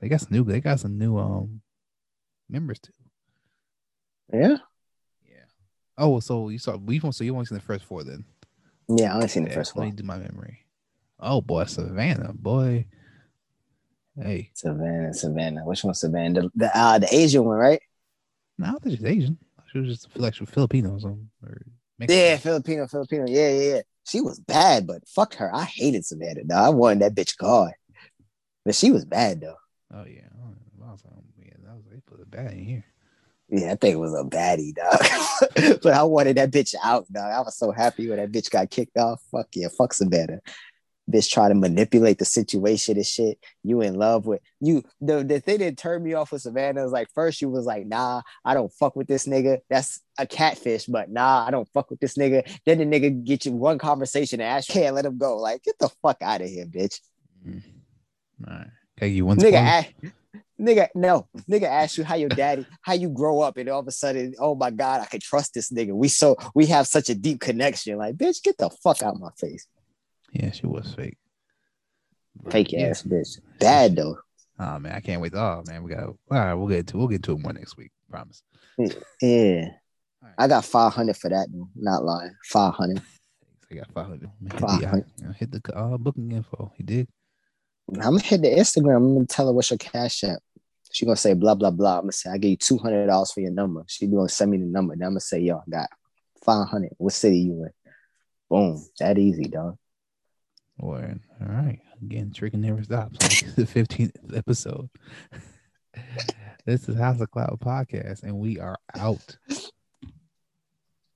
they 0.00 0.08
got 0.08 0.20
some 0.20 0.32
new. 0.32 0.44
They 0.44 0.60
got 0.60 0.80
some 0.80 0.98
new 0.98 1.18
um 1.18 1.60
members 2.48 2.78
too. 2.78 2.92
Yeah. 4.32 4.56
Yeah. 5.24 5.44
Oh, 5.98 6.20
so 6.20 6.48
you 6.48 6.58
saw 6.58 6.76
we 6.76 7.00
so 7.00 7.24
you 7.24 7.32
only 7.32 7.46
seen 7.46 7.58
the 7.58 7.64
first 7.64 7.84
four 7.84 8.04
then? 8.04 8.24
Yeah, 8.88 9.12
I 9.12 9.16
only 9.16 9.28
seen 9.28 9.44
the 9.44 9.50
Yeah, 9.50 9.56
first 9.56 9.76
Let 9.76 9.86
me 9.86 9.92
do 9.92 10.04
my 10.04 10.18
memory. 10.18 10.66
Oh 11.18 11.40
boy, 11.40 11.64
Savannah, 11.64 12.32
boy. 12.32 12.86
Hey, 14.20 14.50
Savannah, 14.54 15.12
Savannah. 15.12 15.64
Which 15.64 15.84
one's 15.84 16.00
Savannah? 16.00 16.42
The 16.42 16.50
the, 16.54 16.78
uh, 16.78 16.98
the 16.98 17.14
Asian 17.14 17.44
one, 17.44 17.58
right? 17.58 17.80
no, 18.58 18.66
I 18.66 18.70
don't 18.70 18.82
think 18.82 18.96
she's 18.96 19.04
Asian. 19.04 19.38
She 19.72 19.78
was 19.78 19.88
just 19.88 20.18
like 20.18 20.34
she 20.34 20.42
was 20.42 20.50
Filipino 20.50 20.92
or 20.94 21.00
something. 21.00 21.28
Or 21.42 21.60
Yeah, 22.08 22.36
Filipino, 22.38 22.86
Filipino. 22.86 23.26
Yeah, 23.28 23.50
yeah, 23.50 23.74
yeah. 23.74 23.80
She 24.08 24.20
was 24.20 24.38
bad, 24.38 24.86
but 24.86 25.06
fuck 25.08 25.34
her. 25.34 25.54
I 25.54 25.64
hated 25.64 26.04
Savannah. 26.04 26.42
Though. 26.44 26.54
I 26.54 26.68
wanted 26.70 27.00
that 27.00 27.14
bitch 27.14 27.36
gone. 27.36 27.72
But 28.64 28.74
she 28.74 28.90
was 28.90 29.04
bad 29.04 29.40
though. 29.40 29.56
Oh 29.92 30.04
yeah. 30.04 30.28
I. 30.42 30.66
I 30.86 30.92
was 30.92 31.04
like, 31.04 31.14
oh, 31.16 31.24
yeah, 31.38 31.52
that 31.64 31.74
was 31.74 31.84
they 31.90 32.00
put 32.06 32.20
it 32.20 32.30
bad 32.30 32.52
in 32.52 32.64
here. 32.64 32.84
Yeah, 33.48 33.68
that 33.68 33.80
thing 33.80 33.98
was 33.98 34.12
a 34.12 34.24
baddie, 34.24 34.74
dog. 34.74 35.80
but 35.82 35.94
I 35.94 36.02
wanted 36.02 36.36
that 36.36 36.50
bitch 36.50 36.74
out, 36.82 37.10
dog. 37.12 37.32
I 37.32 37.40
was 37.40 37.56
so 37.56 37.70
happy 37.70 38.08
when 38.08 38.18
that 38.18 38.32
bitch 38.32 38.50
got 38.50 38.70
kicked 38.70 38.96
off. 38.96 39.22
Fuck 39.30 39.48
yeah, 39.54 39.68
fuck 39.76 39.92
Savannah. 39.92 40.40
Bitch 41.10 41.30
try 41.30 41.48
to 41.48 41.54
manipulate 41.54 42.18
the 42.18 42.24
situation 42.24 42.96
and 42.96 43.06
shit. 43.06 43.38
You 43.62 43.80
in 43.80 43.94
love 43.94 44.26
with 44.26 44.40
you. 44.60 44.82
The, 45.00 45.22
the 45.22 45.40
thing 45.40 45.58
that 45.58 45.76
turned 45.76 46.04
me 46.04 46.14
off 46.14 46.32
with 46.32 46.42
Savannah 46.42 46.84
is 46.84 46.92
like 46.92 47.08
first 47.14 47.40
you 47.40 47.48
was 47.48 47.64
like, 47.64 47.86
nah, 47.86 48.22
I 48.44 48.54
don't 48.54 48.72
fuck 48.72 48.96
with 48.96 49.06
this 49.06 49.26
nigga. 49.26 49.60
That's 49.70 50.00
a 50.18 50.26
catfish, 50.26 50.86
but 50.86 51.10
nah, 51.10 51.46
I 51.46 51.50
don't 51.50 51.68
fuck 51.68 51.90
with 51.90 52.00
this 52.00 52.16
nigga. 52.16 52.48
Then 52.64 52.78
the 52.78 52.86
nigga 52.86 53.24
get 53.24 53.46
you 53.46 53.52
one 53.52 53.78
conversation 53.78 54.40
and 54.40 54.48
ask, 54.48 54.68
can't 54.68 54.94
let 54.94 55.04
him 55.04 55.18
go. 55.18 55.36
Like, 55.36 55.62
get 55.62 55.78
the 55.78 55.88
fuck 56.02 56.22
out 56.22 56.42
of 56.42 56.48
here, 56.48 56.66
bitch. 56.66 57.00
Mm. 57.46 57.62
All 58.46 58.54
right. 58.54 58.66
Okay, 58.98 59.08
you 59.08 59.26
want 59.26 59.40
nigga, 59.40 59.54
ask, 59.54 59.90
nigga, 60.58 60.88
no, 60.94 61.28
nigga 61.50 61.64
ask 61.64 61.98
you 61.98 62.04
how 62.04 62.14
your 62.14 62.30
daddy, 62.30 62.64
how 62.80 62.94
you 62.94 63.10
grow 63.10 63.40
up, 63.40 63.58
and 63.58 63.68
all 63.68 63.80
of 63.80 63.86
a 63.86 63.92
sudden, 63.92 64.34
oh 64.38 64.54
my 64.54 64.70
god, 64.70 65.02
I 65.02 65.04
can 65.04 65.20
trust 65.20 65.52
this 65.52 65.70
nigga. 65.70 65.92
We 65.92 66.08
so 66.08 66.36
we 66.54 66.64
have 66.66 66.86
such 66.86 67.10
a 67.10 67.14
deep 67.14 67.40
connection. 67.40 67.98
Like, 67.98 68.16
bitch, 68.16 68.42
get 68.42 68.56
the 68.56 68.70
fuck 68.70 69.02
out 69.02 69.20
my 69.20 69.30
face. 69.38 69.66
Yeah, 70.38 70.50
she 70.50 70.66
was 70.66 70.92
fake. 70.94 71.16
Fake 72.50 72.72
yeah. 72.72 72.88
ass 72.88 73.02
bitch. 73.02 73.40
Bad 73.58 73.96
though. 73.96 74.18
Oh 74.58 74.78
man, 74.78 74.92
I 74.92 75.00
can't 75.00 75.20
wait. 75.20 75.34
Oh 75.34 75.62
man, 75.66 75.82
we 75.82 75.94
got. 75.94 76.04
All 76.04 76.16
right, 76.30 76.54
we'll 76.54 76.68
get 76.68 76.86
to 76.88 76.98
we'll 76.98 77.08
get 77.08 77.22
to 77.24 77.32
it 77.32 77.40
more 77.40 77.52
next 77.52 77.76
week. 77.76 77.90
Promise. 78.10 78.42
Yeah, 79.22 79.68
right. 80.22 80.34
I 80.38 80.48
got 80.48 80.64
five 80.64 80.92
hundred 80.92 81.16
for 81.16 81.30
that. 81.30 81.48
Not 81.74 82.04
lying, 82.04 82.34
five 82.44 82.74
hundred. 82.74 83.00
I 83.70 83.76
got 83.76 83.90
five 83.92 84.06
hundred. 84.06 84.30
Five 84.58 84.84
hundred. 84.84 85.06
Hit 85.36 85.50
the 85.50 85.76
uh, 85.76 85.96
booking 85.96 86.30
info. 86.32 86.70
He 86.76 86.82
did. 86.82 87.08
I'm 87.94 88.00
gonna 88.00 88.20
hit 88.20 88.42
the 88.42 88.48
Instagram. 88.48 88.96
I'm 88.96 89.14
gonna 89.14 89.26
tell 89.26 89.46
her 89.46 89.52
what's 89.52 89.70
your 89.70 89.78
cash 89.78 90.22
app. 90.24 90.38
She 90.92 91.06
gonna 91.06 91.16
say 91.16 91.32
blah 91.32 91.54
blah 91.54 91.70
blah. 91.70 91.96
I'm 91.96 92.02
gonna 92.02 92.12
say 92.12 92.30
I 92.30 92.36
give 92.36 92.50
you 92.50 92.56
two 92.56 92.78
hundred 92.78 93.06
dollars 93.06 93.32
for 93.32 93.40
your 93.40 93.52
number. 93.52 93.84
She 93.86 94.06
gonna 94.06 94.28
send 94.28 94.50
me 94.50 94.58
the 94.58 94.66
number. 94.66 94.94
Then 94.94 95.06
I'm 95.06 95.12
gonna 95.12 95.20
say 95.20 95.40
yo, 95.40 95.56
I 95.56 95.70
got 95.70 95.88
five 96.44 96.68
hundred. 96.68 96.92
What 96.98 97.14
city 97.14 97.38
you 97.38 97.64
in? 97.64 97.70
Boom. 98.50 98.86
That 99.00 99.18
easy, 99.18 99.44
dog. 99.44 99.78
Word. 100.78 101.20
All 101.40 101.48
right. 101.48 101.80
Again, 102.02 102.32
tricking 102.32 102.60
never 102.60 102.82
stops. 102.82 103.18
the 103.54 103.64
15th 103.64 104.36
episode. 104.36 104.90
this 106.66 106.88
is 106.88 106.96
House 106.96 107.20
of 107.20 107.30
Cloud 107.30 107.58
podcast, 107.60 108.22
and 108.22 108.38
we 108.38 108.58
are 108.58 108.76
out. 108.94 109.38